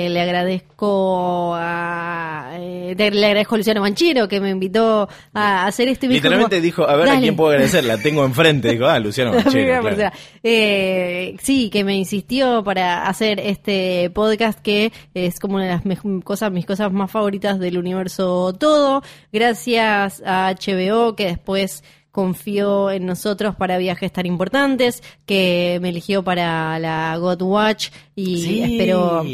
eh, 0.06 0.10
le 0.10 0.20
agradezco 0.20 1.54
a. 1.54 2.50
eh, 2.54 2.94
le 2.96 3.26
agradezco 3.26 3.54
a 3.54 3.58
Luciano 3.58 3.80
Manchero 3.82 4.26
que 4.26 4.40
me 4.40 4.50
invitó 4.50 5.08
a 5.32 5.66
hacer 5.66 5.86
este 5.88 6.08
video. 6.08 6.18
Literalmente 6.22 6.60
dijo, 6.60 6.88
a 6.88 6.96
ver 6.96 7.08
a 7.08 7.18
quién 7.20 7.36
puedo 7.36 7.50
agradecer. 7.50 7.84
La 7.84 7.96
tengo 7.98 8.24
enfrente. 8.24 8.72
Dijo, 8.72 8.86
ah, 8.86 8.98
Luciano 8.98 9.32
Manchero, 9.34 9.80
claro. 9.80 10.10
Eh, 10.42 11.36
sí, 11.40 11.70
que 11.70 11.84
me 11.84 11.94
insistió 11.96 12.64
para 12.64 13.06
hacer 13.06 13.38
este 13.40 14.10
podcast 14.10 14.58
que 14.60 14.92
es 15.14 15.38
como 15.38 15.54
una 15.54 15.64
de 15.66 15.70
las 15.70 16.02
cosas, 16.24 16.50
mis 16.50 16.66
cosas 16.66 16.92
más 16.92 17.10
favoritas 17.10 17.58
del 17.60 17.78
universo 17.78 18.52
todo. 18.58 19.02
Gracias 19.32 20.09
a 20.24 20.52
HBO 20.52 21.14
que 21.16 21.26
después 21.26 21.84
confió 22.10 22.90
en 22.90 23.06
nosotros 23.06 23.54
para 23.54 23.78
viajes 23.78 24.12
tan 24.12 24.26
importantes, 24.26 25.02
que 25.26 25.78
me 25.80 25.90
eligió 25.90 26.24
para 26.24 26.78
la 26.78 27.16
God 27.18 27.42
Watch 27.42 27.90
y 28.16 28.42
Sí. 28.42 28.62
espero 28.62 29.24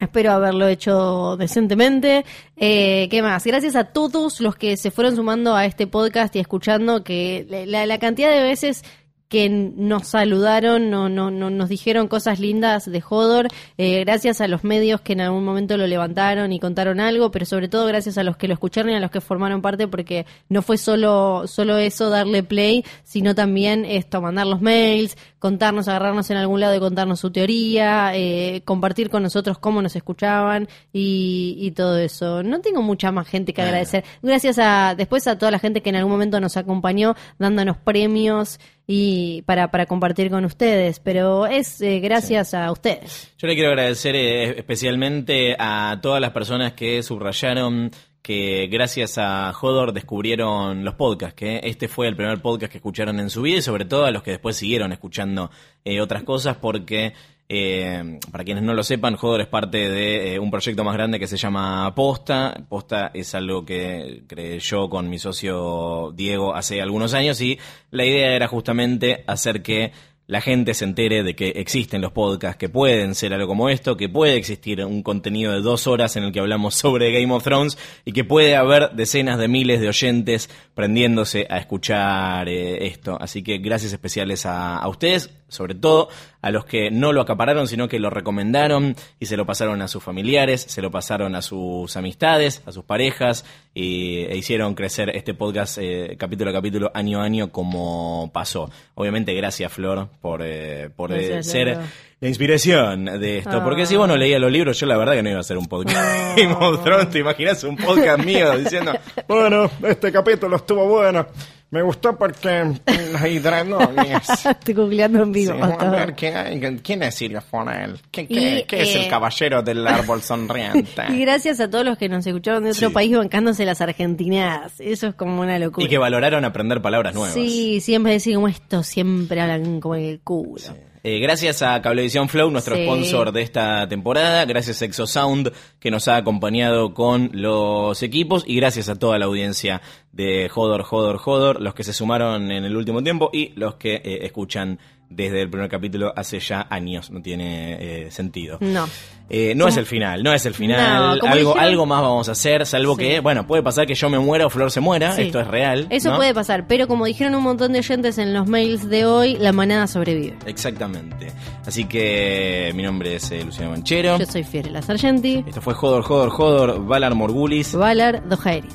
Espero 0.00 0.30
haberlo 0.30 0.68
hecho 0.68 1.36
decentemente. 1.36 2.24
Eh, 2.56 3.08
¿Qué 3.10 3.20
más? 3.20 3.44
Gracias 3.44 3.74
a 3.74 3.82
todos 3.82 4.40
los 4.40 4.54
que 4.54 4.76
se 4.76 4.92
fueron 4.92 5.16
sumando 5.16 5.56
a 5.56 5.64
este 5.66 5.88
podcast 5.88 6.36
y 6.36 6.38
escuchando 6.38 7.02
que 7.02 7.44
la, 7.66 7.84
la 7.84 7.98
cantidad 7.98 8.30
de 8.30 8.44
veces 8.44 8.84
que 9.28 9.48
nos 9.50 10.08
saludaron, 10.08 10.90
no, 10.90 11.08
no, 11.08 11.30
no, 11.30 11.50
nos 11.50 11.68
dijeron 11.68 12.08
cosas 12.08 12.40
lindas 12.40 12.90
de 12.90 13.02
Hodor, 13.06 13.48
eh, 13.76 14.00
gracias 14.00 14.40
a 14.40 14.48
los 14.48 14.64
medios 14.64 15.02
que 15.02 15.12
en 15.12 15.20
algún 15.20 15.44
momento 15.44 15.76
lo 15.76 15.86
levantaron 15.86 16.52
y 16.52 16.58
contaron 16.58 16.98
algo, 16.98 17.30
pero 17.30 17.44
sobre 17.44 17.68
todo 17.68 17.86
gracias 17.86 18.16
a 18.16 18.22
los 18.22 18.36
que 18.36 18.48
lo 18.48 18.54
escucharon 18.54 18.90
y 18.90 18.94
a 18.94 19.00
los 19.00 19.10
que 19.10 19.20
formaron 19.20 19.60
parte, 19.60 19.86
porque 19.86 20.24
no 20.48 20.62
fue 20.62 20.78
solo, 20.78 21.46
solo 21.46 21.76
eso 21.76 22.08
darle 22.08 22.42
play, 22.42 22.84
sino 23.04 23.34
también 23.34 23.84
esto, 23.84 24.22
mandar 24.22 24.46
los 24.46 24.62
mails, 24.62 25.16
contarnos, 25.38 25.88
agarrarnos 25.88 26.30
en 26.30 26.36
algún 26.36 26.60
lado 26.60 26.74
y 26.74 26.80
contarnos 26.80 27.20
su 27.20 27.30
teoría, 27.30 28.12
eh, 28.14 28.62
compartir 28.64 29.10
con 29.10 29.22
nosotros 29.22 29.58
cómo 29.58 29.82
nos 29.82 29.96
escuchaban 29.96 30.68
y, 30.92 31.56
y 31.58 31.70
todo 31.72 31.98
eso. 31.98 32.42
No 32.42 32.60
tengo 32.60 32.82
mucha 32.82 33.12
más 33.12 33.28
gente 33.28 33.52
que 33.52 33.62
agradecer. 33.62 34.04
Gracias 34.22 34.58
a 34.58 34.94
después 34.96 35.26
a 35.26 35.38
toda 35.38 35.50
la 35.50 35.58
gente 35.58 35.82
que 35.82 35.90
en 35.90 35.96
algún 35.96 36.12
momento 36.12 36.40
nos 36.40 36.56
acompañó 36.56 37.14
dándonos 37.38 37.76
premios 37.76 38.58
y 38.86 39.42
para, 39.42 39.70
para 39.70 39.84
compartir 39.86 40.30
con 40.30 40.46
ustedes, 40.46 40.98
pero 40.98 41.46
es 41.46 41.80
eh, 41.82 42.00
gracias 42.00 42.54
a 42.54 42.72
ustedes. 42.72 43.32
Yo 43.36 43.46
le 43.46 43.54
quiero 43.54 43.68
agradecer 43.68 44.16
eh, 44.16 44.58
especialmente 44.58 45.54
a 45.58 45.98
todas 46.00 46.22
las 46.22 46.30
personas 46.30 46.72
que 46.72 47.02
subrayaron 47.02 47.90
que 48.22 48.68
gracias 48.70 49.18
a 49.18 49.52
Hodor 49.60 49.92
descubrieron 49.92 50.84
los 50.84 50.94
podcasts, 50.94 51.34
que 51.34 51.60
este 51.64 51.88
fue 51.88 52.08
el 52.08 52.16
primer 52.16 52.40
podcast 52.42 52.70
que 52.72 52.78
escucharon 52.78 53.18
en 53.20 53.30
su 53.30 53.42
vida 53.42 53.58
y 53.58 53.62
sobre 53.62 53.84
todo 53.84 54.04
a 54.04 54.10
los 54.10 54.22
que 54.22 54.32
después 54.32 54.56
siguieron 54.56 54.92
escuchando 54.92 55.50
eh, 55.84 56.00
otras 56.00 56.22
cosas 56.24 56.56
porque... 56.56 57.14
eh, 57.50 58.18
para 58.30 58.44
quienes 58.44 58.62
no 58.62 58.74
lo 58.74 58.82
sepan, 58.82 59.16
Hodor 59.18 59.40
es 59.40 59.46
parte 59.46 59.88
de 59.88 60.34
eh, 60.34 60.38
un 60.38 60.50
proyecto 60.50 60.84
más 60.84 60.92
grande 60.94 61.18
que 61.18 61.26
se 61.26 61.38
llama 61.38 61.94
Posta. 61.94 62.54
Posta 62.68 63.10
es 63.14 63.34
algo 63.34 63.64
que 63.64 64.24
creé 64.26 64.58
yo 64.58 64.90
con 64.90 65.08
mi 65.08 65.18
socio 65.18 66.12
Diego 66.14 66.54
hace 66.54 66.82
algunos 66.82 67.14
años 67.14 67.40
y 67.40 67.58
la 67.90 68.04
idea 68.04 68.34
era 68.34 68.48
justamente 68.48 69.24
hacer 69.26 69.62
que 69.62 69.92
la 70.28 70.42
gente 70.42 70.74
se 70.74 70.84
entere 70.84 71.22
de 71.22 71.34
que 71.34 71.48
existen 71.56 72.02
los 72.02 72.12
podcasts, 72.12 72.58
que 72.58 72.68
pueden 72.68 73.14
ser 73.14 73.32
algo 73.32 73.48
como 73.48 73.70
esto, 73.70 73.96
que 73.96 74.10
puede 74.10 74.36
existir 74.36 74.84
un 74.84 75.02
contenido 75.02 75.54
de 75.54 75.62
dos 75.62 75.86
horas 75.86 76.16
en 76.16 76.24
el 76.24 76.32
que 76.32 76.40
hablamos 76.40 76.74
sobre 76.74 77.10
Game 77.18 77.32
of 77.32 77.42
Thrones 77.42 77.78
y 78.04 78.12
que 78.12 78.24
puede 78.24 78.54
haber 78.54 78.90
decenas 78.90 79.38
de 79.38 79.48
miles 79.48 79.80
de 79.80 79.88
oyentes 79.88 80.50
prendiéndose 80.74 81.46
a 81.48 81.56
escuchar 81.56 82.46
eh, 82.46 82.86
esto. 82.88 83.16
Así 83.18 83.42
que 83.42 83.56
gracias 83.56 83.94
especiales 83.94 84.44
a, 84.44 84.86
ustedes, 84.86 85.30
sobre 85.48 85.74
todo 85.74 86.10
a 86.42 86.50
los 86.50 86.66
que 86.66 86.90
no 86.90 87.14
lo 87.14 87.22
acapararon, 87.22 87.66
sino 87.66 87.88
que 87.88 87.98
lo 87.98 88.10
recomendaron 88.10 88.96
y 89.18 89.26
se 89.26 89.38
lo 89.38 89.46
pasaron 89.46 89.80
a 89.80 89.88
sus 89.88 90.04
familiares, 90.04 90.60
se 90.60 90.82
lo 90.82 90.90
pasaron 90.90 91.36
a 91.36 91.42
sus 91.42 91.96
amistades, 91.96 92.62
a 92.66 92.72
sus 92.72 92.84
parejas 92.84 93.46
y, 93.72 94.24
e 94.26 94.36
hicieron 94.36 94.74
crecer 94.74 95.10
este 95.16 95.32
podcast 95.32 95.78
eh, 95.80 96.16
capítulo 96.18 96.50
a 96.50 96.52
capítulo, 96.52 96.90
año 96.92 97.22
a 97.22 97.24
año, 97.24 97.50
como 97.50 98.30
pasó. 98.34 98.70
Obviamente, 98.94 99.32
gracias, 99.32 99.72
Flor, 99.72 100.10
por, 100.20 100.42
eh, 100.42 100.90
por 100.94 101.12
eh, 101.12 101.42
ser. 101.42 101.78
La 102.20 102.28
inspiración 102.28 103.04
de 103.04 103.38
esto. 103.38 103.58
Ah. 103.58 103.64
Porque 103.64 103.86
si 103.86 103.96
vos 103.96 104.08
no 104.08 104.16
leías 104.16 104.40
los 104.40 104.50
libros, 104.50 104.78
yo 104.78 104.86
la 104.86 104.96
verdad 104.96 105.14
que 105.14 105.22
no 105.22 105.28
iba 105.30 105.38
a 105.38 105.40
hacer 105.42 105.56
un 105.58 105.66
podcast. 105.66 106.36
¿te 107.12 107.18
imaginas 107.18 107.64
un 107.64 107.76
podcast 107.76 108.24
mío 108.24 108.58
diciendo, 108.58 108.92
bueno, 109.26 109.70
este 109.82 110.10
capítulo 110.12 110.56
estuvo 110.56 110.86
bueno? 110.86 111.26
Me 111.70 111.82
gustó 111.82 112.16
porque 112.16 112.64
la 113.12 113.28
hidronomia 113.28 114.22
Estoy 114.50 114.72
googleando 114.72 115.22
en 115.22 115.32
vivo. 115.32 115.52
Sí, 115.54 115.60
a 115.78 115.90
ver, 115.90 116.14
¿quién, 116.14 116.34
hay? 116.34 116.78
¿quién 116.82 117.02
es 117.02 117.14
Sirio 117.14 117.42
Fonel? 117.42 118.00
¿Qué, 118.10 118.26
qué- 118.26 118.60
Y, 118.60 118.62
qué 118.64 118.80
es 118.80 118.94
eh, 118.96 119.02
el 119.04 119.10
caballero 119.10 119.62
del 119.62 119.86
árbol 119.86 120.22
sonriente? 120.22 121.02
Y 121.10 121.20
gracias 121.20 121.60
a 121.60 121.68
todos 121.68 121.84
los 121.84 121.98
que 121.98 122.08
nos 122.08 122.26
escucharon 122.26 122.64
de 122.64 122.70
otro 122.70 122.88
Sí. 122.88 122.94
país 122.94 123.14
bancándose 123.14 123.66
las 123.66 123.82
argentinadas. 123.82 124.80
Eso 124.80 125.08
es 125.08 125.14
como 125.14 125.42
una 125.42 125.58
locura. 125.58 125.84
Y 125.86 125.90
que 125.90 125.98
valoraron 125.98 126.46
aprender 126.46 126.80
palabras 126.80 127.14
nuevas. 127.14 127.34
Sí, 127.34 127.82
siempre 127.82 128.12
decir 128.12 128.34
como 128.36 128.48
esto, 128.48 128.82
siempre 128.82 129.38
hablan 129.42 129.80
como 129.80 129.94
el 129.96 130.20
culo. 130.20 130.62
Eh, 131.04 131.20
gracias 131.20 131.62
a 131.62 131.80
Cablevisión 131.80 132.28
Flow, 132.28 132.50
nuestro 132.50 132.74
Sí. 132.76 132.82
sponsor 132.82 133.32
de 133.32 133.42
esta 133.42 133.88
temporada. 133.88 134.44
Gracias 134.44 134.82
a 134.82 134.84
Exosound, 134.84 135.52
que 135.78 135.90
nos 135.90 136.08
ha 136.08 136.16
acompañado 136.16 136.92
con 136.94 137.30
los 137.32 138.02
equipos. 138.02 138.44
Y 138.46 138.56
gracias 138.56 138.88
a 138.88 138.96
toda 138.96 139.18
la 139.18 139.26
audiencia 139.26 139.80
de 140.12 140.48
Jodor, 140.48 140.82
Jodor, 140.82 141.18
Jodor, 141.18 141.60
los 141.60 141.74
que 141.74 141.84
se 141.84 141.92
sumaron 141.92 142.50
en 142.50 142.64
el 142.64 142.76
último 142.76 143.02
tiempo 143.02 143.30
y 143.32 143.52
los 143.54 143.74
que 143.76 143.94
eh, 143.96 144.18
escuchan 144.22 144.78
desde 145.10 145.40
el 145.40 145.48
primer 145.48 145.70
capítulo 145.70 146.12
hace 146.16 146.38
ya 146.40 146.66
años. 146.68 147.10
No 147.10 147.22
tiene 147.22 148.06
eh, 148.06 148.10
sentido. 148.10 148.58
No. 148.60 148.86
Eh, 149.30 149.54
no 149.54 149.68
es 149.68 149.76
el 149.76 149.84
final, 149.84 150.22
no 150.22 150.32
es 150.32 150.46
el 150.46 150.54
final. 150.54 151.18
No, 151.18 151.26
algo, 151.26 151.36
dijeron- 151.50 151.58
algo 151.58 151.86
más 151.86 152.00
vamos 152.00 152.28
a 152.28 152.32
hacer, 152.32 152.64
salvo 152.64 152.94
Sí. 152.96 153.02
que, 153.02 153.20
bueno, 153.20 153.46
puede 153.46 153.62
pasar 153.62 153.86
que 153.86 153.94
yo 153.94 154.08
me 154.08 154.18
muera 154.18 154.46
o 154.46 154.50
Flor 154.50 154.70
se 154.70 154.80
muera. 154.80 155.12
Sí. 155.12 155.22
Esto 155.22 155.40
es 155.40 155.46
real. 155.46 155.86
Eso 155.90 156.10
¿no? 156.10 156.16
puede 156.16 156.32
pasar, 156.32 156.66
pero 156.66 156.88
como 156.88 157.04
dijeron 157.04 157.34
un 157.34 157.42
montón 157.42 157.72
de 157.74 157.80
oyentes 157.80 158.16
en 158.18 158.32
los 158.32 158.46
mails 158.48 158.88
de 158.88 159.04
hoy, 159.04 159.36
la 159.36 159.52
manada 159.52 159.86
sobrevive. 159.86 160.36
Exactamente. 160.46 161.30
Así 161.66 161.84
que 161.84 162.72
mi 162.74 162.82
nombre 162.82 163.16
es 163.16 163.30
eh, 163.30 163.44
Luciano 163.44 163.70
Manchero. 163.72 164.18
Yo 164.18 164.24
soy 164.24 164.44
Fiorella 164.44 164.80
Sargenti, 164.80 165.44
Esto 165.46 165.60
fue 165.60 165.74
Jodor, 165.74 166.02
Jodor, 166.02 166.30
Jodor, 166.30 166.86
Valar 166.86 167.14
Morgulis. 167.14 167.74
Valar 167.74 168.26
Dojaeris. 168.26 168.74